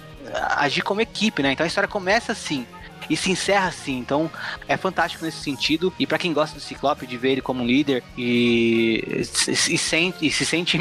agir 0.55 0.81
como 0.81 1.01
equipe, 1.01 1.43
né? 1.43 1.51
Então 1.51 1.63
a 1.63 1.67
história 1.67 1.87
começa 1.87 2.31
assim 2.31 2.65
e 3.09 3.15
se 3.15 3.31
encerra 3.31 3.67
assim. 3.67 3.97
Então 3.97 4.29
é 4.67 4.77
fantástico 4.77 5.23
nesse 5.23 5.39
sentido. 5.39 5.93
E 5.99 6.05
para 6.05 6.17
quem 6.17 6.33
gosta 6.33 6.55
do 6.55 6.61
Ciclope, 6.61 7.07
de 7.07 7.17
ver 7.17 7.33
ele 7.33 7.41
como 7.41 7.63
líder 7.63 8.03
e, 8.17 9.03
e, 9.07 9.51
e, 9.51 9.77
sente, 9.77 10.25
e 10.25 10.31
se 10.31 10.45
sente 10.45 10.77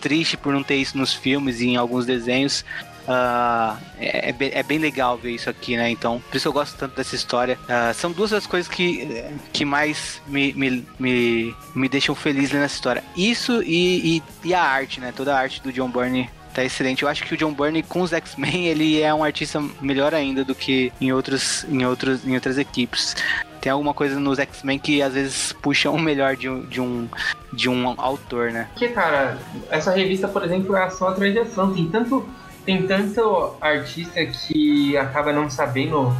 triste 0.00 0.36
por 0.36 0.52
não 0.52 0.62
ter 0.62 0.76
isso 0.76 0.96
nos 0.96 1.14
filmes 1.14 1.60
e 1.60 1.68
em 1.68 1.76
alguns 1.76 2.06
desenhos, 2.06 2.64
Uh, 3.10 3.76
é, 3.98 4.28
é, 4.28 4.32
bem, 4.32 4.50
é, 4.54 4.62
bem 4.62 4.78
legal 4.78 5.16
ver 5.16 5.32
isso 5.32 5.50
aqui, 5.50 5.76
né? 5.76 5.90
Então, 5.90 6.22
por 6.28 6.36
isso 6.36 6.46
eu 6.46 6.52
gosto 6.52 6.76
tanto 6.76 6.94
dessa 6.94 7.16
história. 7.16 7.58
Uh, 7.64 7.92
são 7.92 8.12
duas 8.12 8.30
das 8.30 8.46
coisas 8.46 8.70
que, 8.70 9.24
que 9.52 9.64
mais 9.64 10.22
me, 10.28 10.52
me, 10.52 10.86
me, 10.96 11.54
me 11.74 11.88
deixam 11.88 12.14
feliz 12.14 12.52
nessa 12.52 12.74
história. 12.74 13.02
Isso 13.16 13.62
e, 13.64 14.18
e, 14.18 14.22
e, 14.44 14.54
a 14.54 14.62
arte, 14.62 15.00
né? 15.00 15.12
Toda 15.16 15.34
a 15.34 15.38
arte 15.38 15.60
do 15.60 15.72
John 15.72 15.90
Byrne 15.90 16.30
tá 16.52 16.64
excelente. 16.64 17.02
Eu 17.02 17.08
acho 17.08 17.24
que 17.24 17.34
o 17.34 17.36
John 17.36 17.52
Byrne 17.52 17.82
com 17.82 18.02
os 18.02 18.12
X-Men, 18.12 18.66
ele 18.66 19.00
é 19.00 19.12
um 19.12 19.24
artista 19.24 19.62
melhor 19.80 20.14
ainda 20.14 20.44
do 20.44 20.54
que 20.54 20.92
em 21.00 21.12
outros 21.12 21.64
em 21.64 21.84
outros 21.84 22.26
em 22.26 22.34
outras 22.34 22.58
equipes. 22.58 23.16
Tem 23.60 23.70
alguma 23.70 23.92
coisa 23.92 24.18
nos 24.18 24.38
X-Men 24.38 24.78
que 24.78 25.02
às 25.02 25.14
vezes 25.14 25.52
puxa 25.52 25.90
o 25.90 25.98
melhor 25.98 26.34
de 26.36 26.48
um, 26.48 26.62
de 26.62 26.80
um 26.80 27.08
de 27.52 27.68
um 27.68 27.88
autor, 28.00 28.50
né? 28.52 28.68
Porque, 28.72 28.88
cara, 28.88 29.38
essa 29.70 29.90
revista, 29.90 30.28
por 30.28 30.42
exemplo, 30.44 30.74
é 30.76 30.88
só 30.90 31.08
atrás 31.08 31.32
de 31.32 31.40
ação. 31.40 31.74
Tem 31.74 31.86
tanto 31.88 32.28
tem 32.64 32.86
tanto 32.86 33.56
artista 33.60 34.24
que 34.24 34.96
acaba 34.96 35.32
não 35.32 35.48
sabendo 35.48 36.14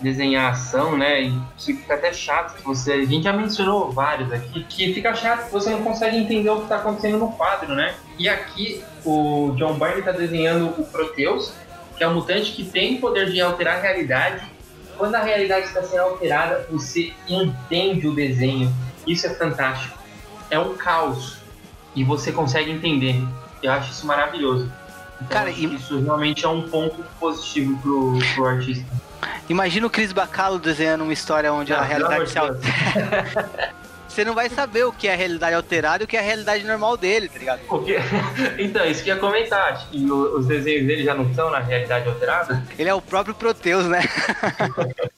desenhar 0.00 0.52
ação, 0.52 0.96
né? 0.96 1.22
E 1.22 1.40
fica 1.58 1.94
até 1.94 2.12
chato 2.12 2.56
que 2.56 2.62
você. 2.62 2.92
A 2.92 3.04
gente 3.04 3.24
já 3.24 3.32
mencionou 3.32 3.90
vários 3.90 4.32
aqui, 4.32 4.64
que 4.64 4.92
fica 4.92 5.14
chato 5.14 5.46
que 5.46 5.52
você 5.52 5.70
não 5.70 5.82
consegue 5.82 6.16
entender 6.16 6.50
o 6.50 6.58
que 6.58 6.62
está 6.64 6.76
acontecendo 6.76 7.18
no 7.18 7.32
quadro, 7.32 7.74
né? 7.74 7.94
E 8.18 8.28
aqui 8.28 8.82
o 9.04 9.54
John 9.56 9.74
Byrne 9.74 10.00
está 10.00 10.12
desenhando 10.12 10.66
o 10.78 10.84
Proteus, 10.84 11.52
que 11.96 12.04
é 12.04 12.08
um 12.08 12.14
mutante 12.14 12.52
que 12.52 12.64
tem 12.64 12.96
o 12.96 13.00
poder 13.00 13.30
de 13.30 13.40
alterar 13.40 13.78
a 13.78 13.80
realidade. 13.80 14.44
Quando 14.96 15.14
a 15.16 15.22
realidade 15.22 15.66
está 15.66 15.82
sendo 15.82 16.02
alterada, 16.02 16.66
você 16.70 17.12
entende 17.28 18.06
o 18.06 18.14
desenho. 18.14 18.72
Isso 19.06 19.26
é 19.26 19.34
fantástico. 19.34 19.98
É 20.50 20.58
um 20.58 20.74
caos. 20.76 21.38
E 21.94 22.04
você 22.04 22.30
consegue 22.30 22.70
entender. 22.70 23.20
Eu 23.62 23.72
acho 23.72 23.90
isso 23.90 24.06
maravilhoso. 24.06 24.70
Então, 25.16 25.28
Cara, 25.28 25.50
isso 25.50 26.00
realmente 26.00 26.44
é 26.44 26.48
um 26.48 26.68
ponto 26.68 27.04
positivo 27.18 27.78
pro, 27.80 28.18
pro 28.34 28.46
artista. 28.46 28.84
Imagina 29.48 29.86
o 29.86 29.90
Chris 29.90 30.12
Bacalo 30.12 30.58
desenhando 30.58 31.02
uma 31.02 31.12
história 31.12 31.52
onde 31.52 31.72
ah, 31.72 31.78
a 31.78 31.82
realidade 31.82 32.30
se 32.30 32.38
altera. 32.38 33.74
Você 34.14 34.24
não 34.24 34.32
vai 34.32 34.48
saber 34.48 34.84
o 34.84 34.92
que 34.92 35.08
é 35.08 35.12
a 35.12 35.16
realidade 35.16 35.56
alterada 35.56 36.04
e 36.04 36.06
o 36.06 36.06
que 36.06 36.16
é 36.16 36.20
a 36.20 36.22
realidade 36.22 36.62
normal 36.64 36.96
dele, 36.96 37.28
tá 37.28 37.36
ligado? 37.36 37.60
Porque... 37.66 37.96
Então, 38.60 38.86
isso 38.86 39.02
que 39.02 39.08
ia 39.08 39.16
comentar. 39.16 39.72
Acho 39.72 39.90
que 39.90 40.08
os 40.08 40.46
desenhos 40.46 40.86
dele 40.86 41.02
já 41.02 41.16
não 41.16 41.28
estão 41.28 41.50
na 41.50 41.58
realidade 41.58 42.08
alterada. 42.08 42.62
Ele 42.78 42.88
é 42.88 42.94
o 42.94 43.02
próprio 43.02 43.34
Proteus, 43.34 43.86
né? 43.86 44.02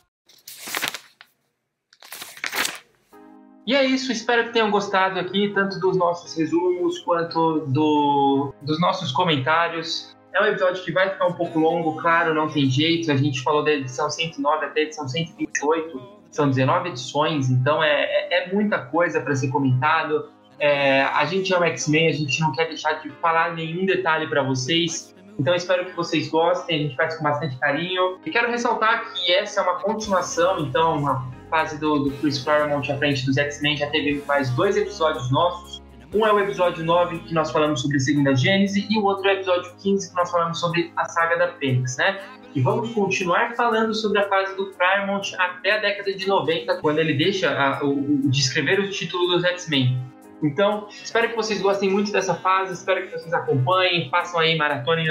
E 3.66 3.74
é 3.74 3.85
isso, 3.85 4.12
espero 4.12 4.44
que 4.44 4.52
tenham 4.52 4.70
gostado 4.70 5.18
aqui, 5.18 5.52
tanto 5.52 5.81
dos 5.81 5.97
nossos 5.97 6.39
resumos 6.39 7.01
quanto 7.01 7.66
do, 7.66 8.55
dos 8.62 8.81
nossos 8.81 9.10
comentários. 9.10 10.16
É 10.32 10.40
um 10.40 10.47
episódio 10.47 10.85
que 10.85 10.93
vai 10.93 11.10
ficar 11.10 11.27
um 11.27 11.32
pouco 11.32 11.59
longo, 11.59 12.01
claro, 12.01 12.32
não 12.32 12.48
tem 12.48 12.70
jeito. 12.70 13.10
A 13.10 13.16
gente 13.16 13.43
falou 13.43 13.64
da 13.64 13.73
edição 13.73 14.09
109 14.09 14.66
até 14.66 14.81
a 14.81 14.82
edição 14.85 15.09
128. 15.09 16.15
São 16.37 16.49
19 16.49 16.91
edições, 16.91 17.51
então 17.51 17.83
é, 17.83 18.05
é, 18.05 18.45
é 18.45 18.53
muita 18.53 18.79
coisa 18.79 19.21
para 19.21 19.35
ser 19.35 19.49
comentado. 19.49 20.29
É, 20.59 21.03
a 21.03 21.25
gente 21.25 21.53
ama 21.55 21.67
X-Men, 21.67 22.09
a 22.09 22.13
gente 22.13 22.41
não 22.41 22.53
quer 22.53 22.69
deixar 22.69 22.95
de 22.95 23.11
falar 23.21 23.55
nenhum 23.55 23.85
detalhe 23.85 24.27
para 24.29 24.43
vocês. 24.43 25.15
Então 25.39 25.55
espero 25.55 25.85
que 25.85 25.93
vocês 25.93 26.29
gostem, 26.29 26.77
a 26.77 26.83
gente 26.85 26.97
faz 26.97 27.17
com 27.17 27.25
bastante 27.25 27.59
carinho. 27.59 28.19
E 28.25 28.31
quero 28.31 28.51
ressaltar 28.51 29.13
que 29.13 29.33
essa 29.33 29.61
é 29.61 29.63
uma 29.63 29.81
continuação, 29.81 30.61
então 30.61 31.07
a 31.07 31.27
fase 31.51 31.79
do, 31.79 32.05
do 32.05 32.11
Chris 32.19 32.43
Claremont 32.43 32.91
à 32.91 32.97
frente 32.97 33.25
dos 33.27 33.37
X-Men 33.37 33.77
já 33.77 33.89
teve 33.91 34.23
mais 34.27 34.51
dois 34.51 34.77
episódios 34.77 35.31
nossos. 35.31 35.83
Um 36.15 36.25
é 36.25 36.33
o 36.33 36.39
episódio 36.39 36.85
9, 36.85 37.19
que 37.19 37.35
nós 37.35 37.51
falamos 37.51 37.83
sobre 37.83 37.97
a 37.97 38.01
Segunda 38.01 38.35
Gênese, 38.35 38.87
e 38.89 38.99
o 38.99 39.05
outro 39.05 39.29
é 39.29 39.33
o 39.33 39.37
episódio 39.37 39.71
15, 39.83 40.09
que 40.09 40.17
nós 40.17 40.31
falamos 40.31 40.59
sobre 40.59 40.93
a 40.97 41.05
saga 41.05 41.37
da 41.37 41.53
Fênix, 41.55 41.97
né? 41.99 42.21
E 42.57 42.61
vamos 42.62 42.91
continuar 42.95 43.55
falando 43.55 43.95
sobre 43.95 44.19
a 44.19 44.27
fase 44.31 44.57
do 44.57 44.73
Claremont 44.73 45.37
até 45.37 45.73
a 45.73 45.78
década 45.78 46.15
de 46.15 46.27
90, 46.27 46.78
quando 46.81 46.99
ele 46.99 47.12
deixa 47.12 47.51
a, 47.51 47.85
o, 47.85 48.31
de 48.31 48.41
escrever 48.41 48.81
o 48.81 48.89
título 48.89 49.27
dos 49.27 49.45
X-Men. 49.45 50.03
Então, 50.43 50.89
espero 50.89 51.28
que 51.28 51.37
vocês 51.37 51.61
gostem 51.61 51.91
muito 51.91 52.11
dessa 52.11 52.35
fase, 52.35 52.73
espero 52.73 53.05
que 53.05 53.12
vocês 53.12 53.31
acompanhem, 53.35 54.09
façam 54.09 54.41
aí 54.41 54.57
maratona 54.57 55.03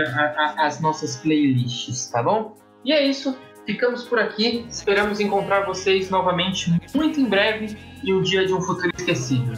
as 0.58 0.82
nossas 0.82 1.18
playlists, 1.18 2.10
tá 2.10 2.24
bom? 2.24 2.56
E 2.84 2.92
é 2.92 3.06
isso, 3.06 3.38
ficamos 3.64 4.06
por 4.06 4.18
aqui, 4.18 4.66
esperamos 4.68 5.20
encontrar 5.20 5.68
vocês 5.68 6.10
novamente 6.10 6.72
muito 6.96 7.20
em 7.20 7.26
breve 7.26 7.78
em 8.04 8.12
um 8.12 8.24
dia 8.24 8.48
de 8.48 8.56
um 8.56 8.62
futuro 8.62 8.92
esquecido. 8.98 9.54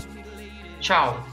Tchau! 0.82 1.26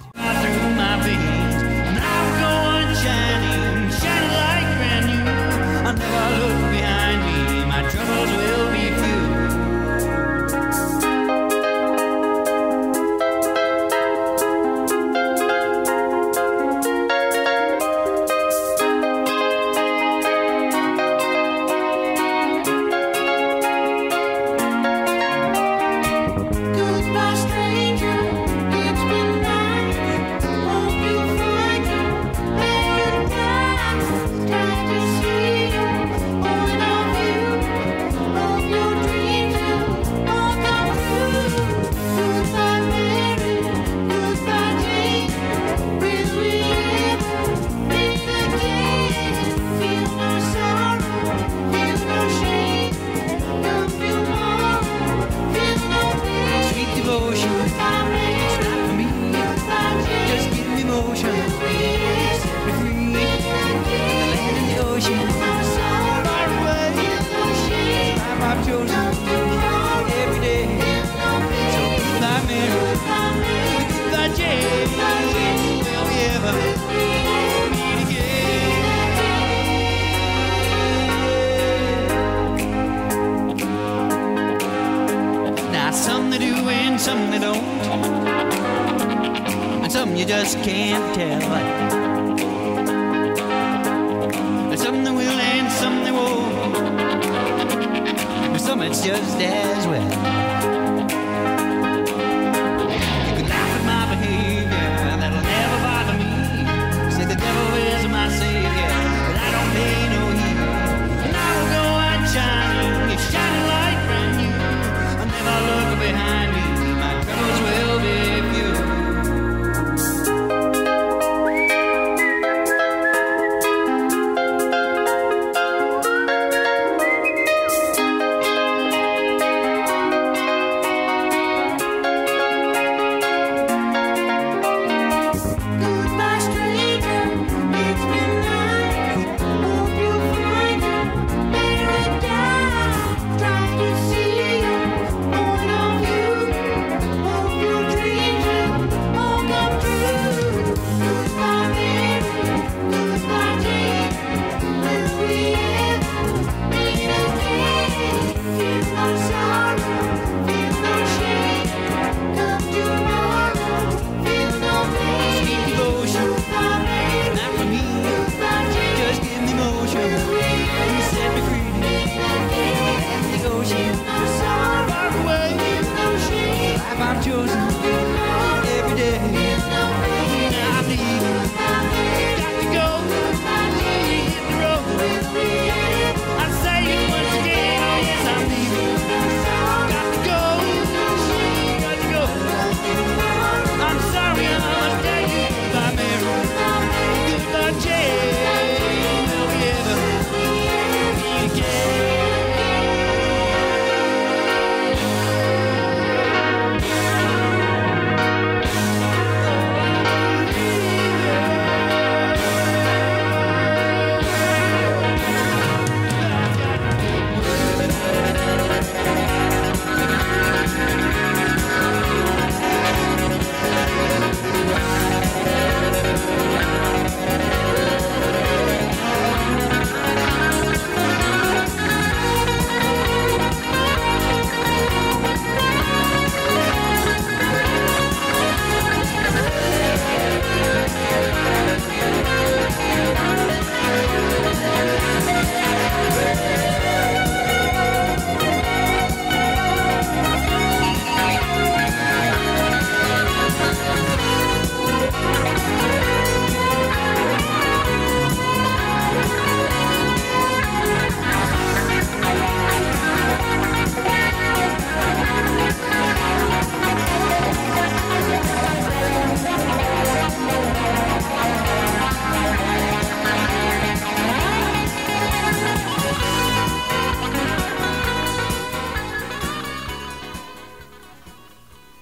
Just 90.43 90.61
can't 90.65 91.15
tell. 91.15 92.03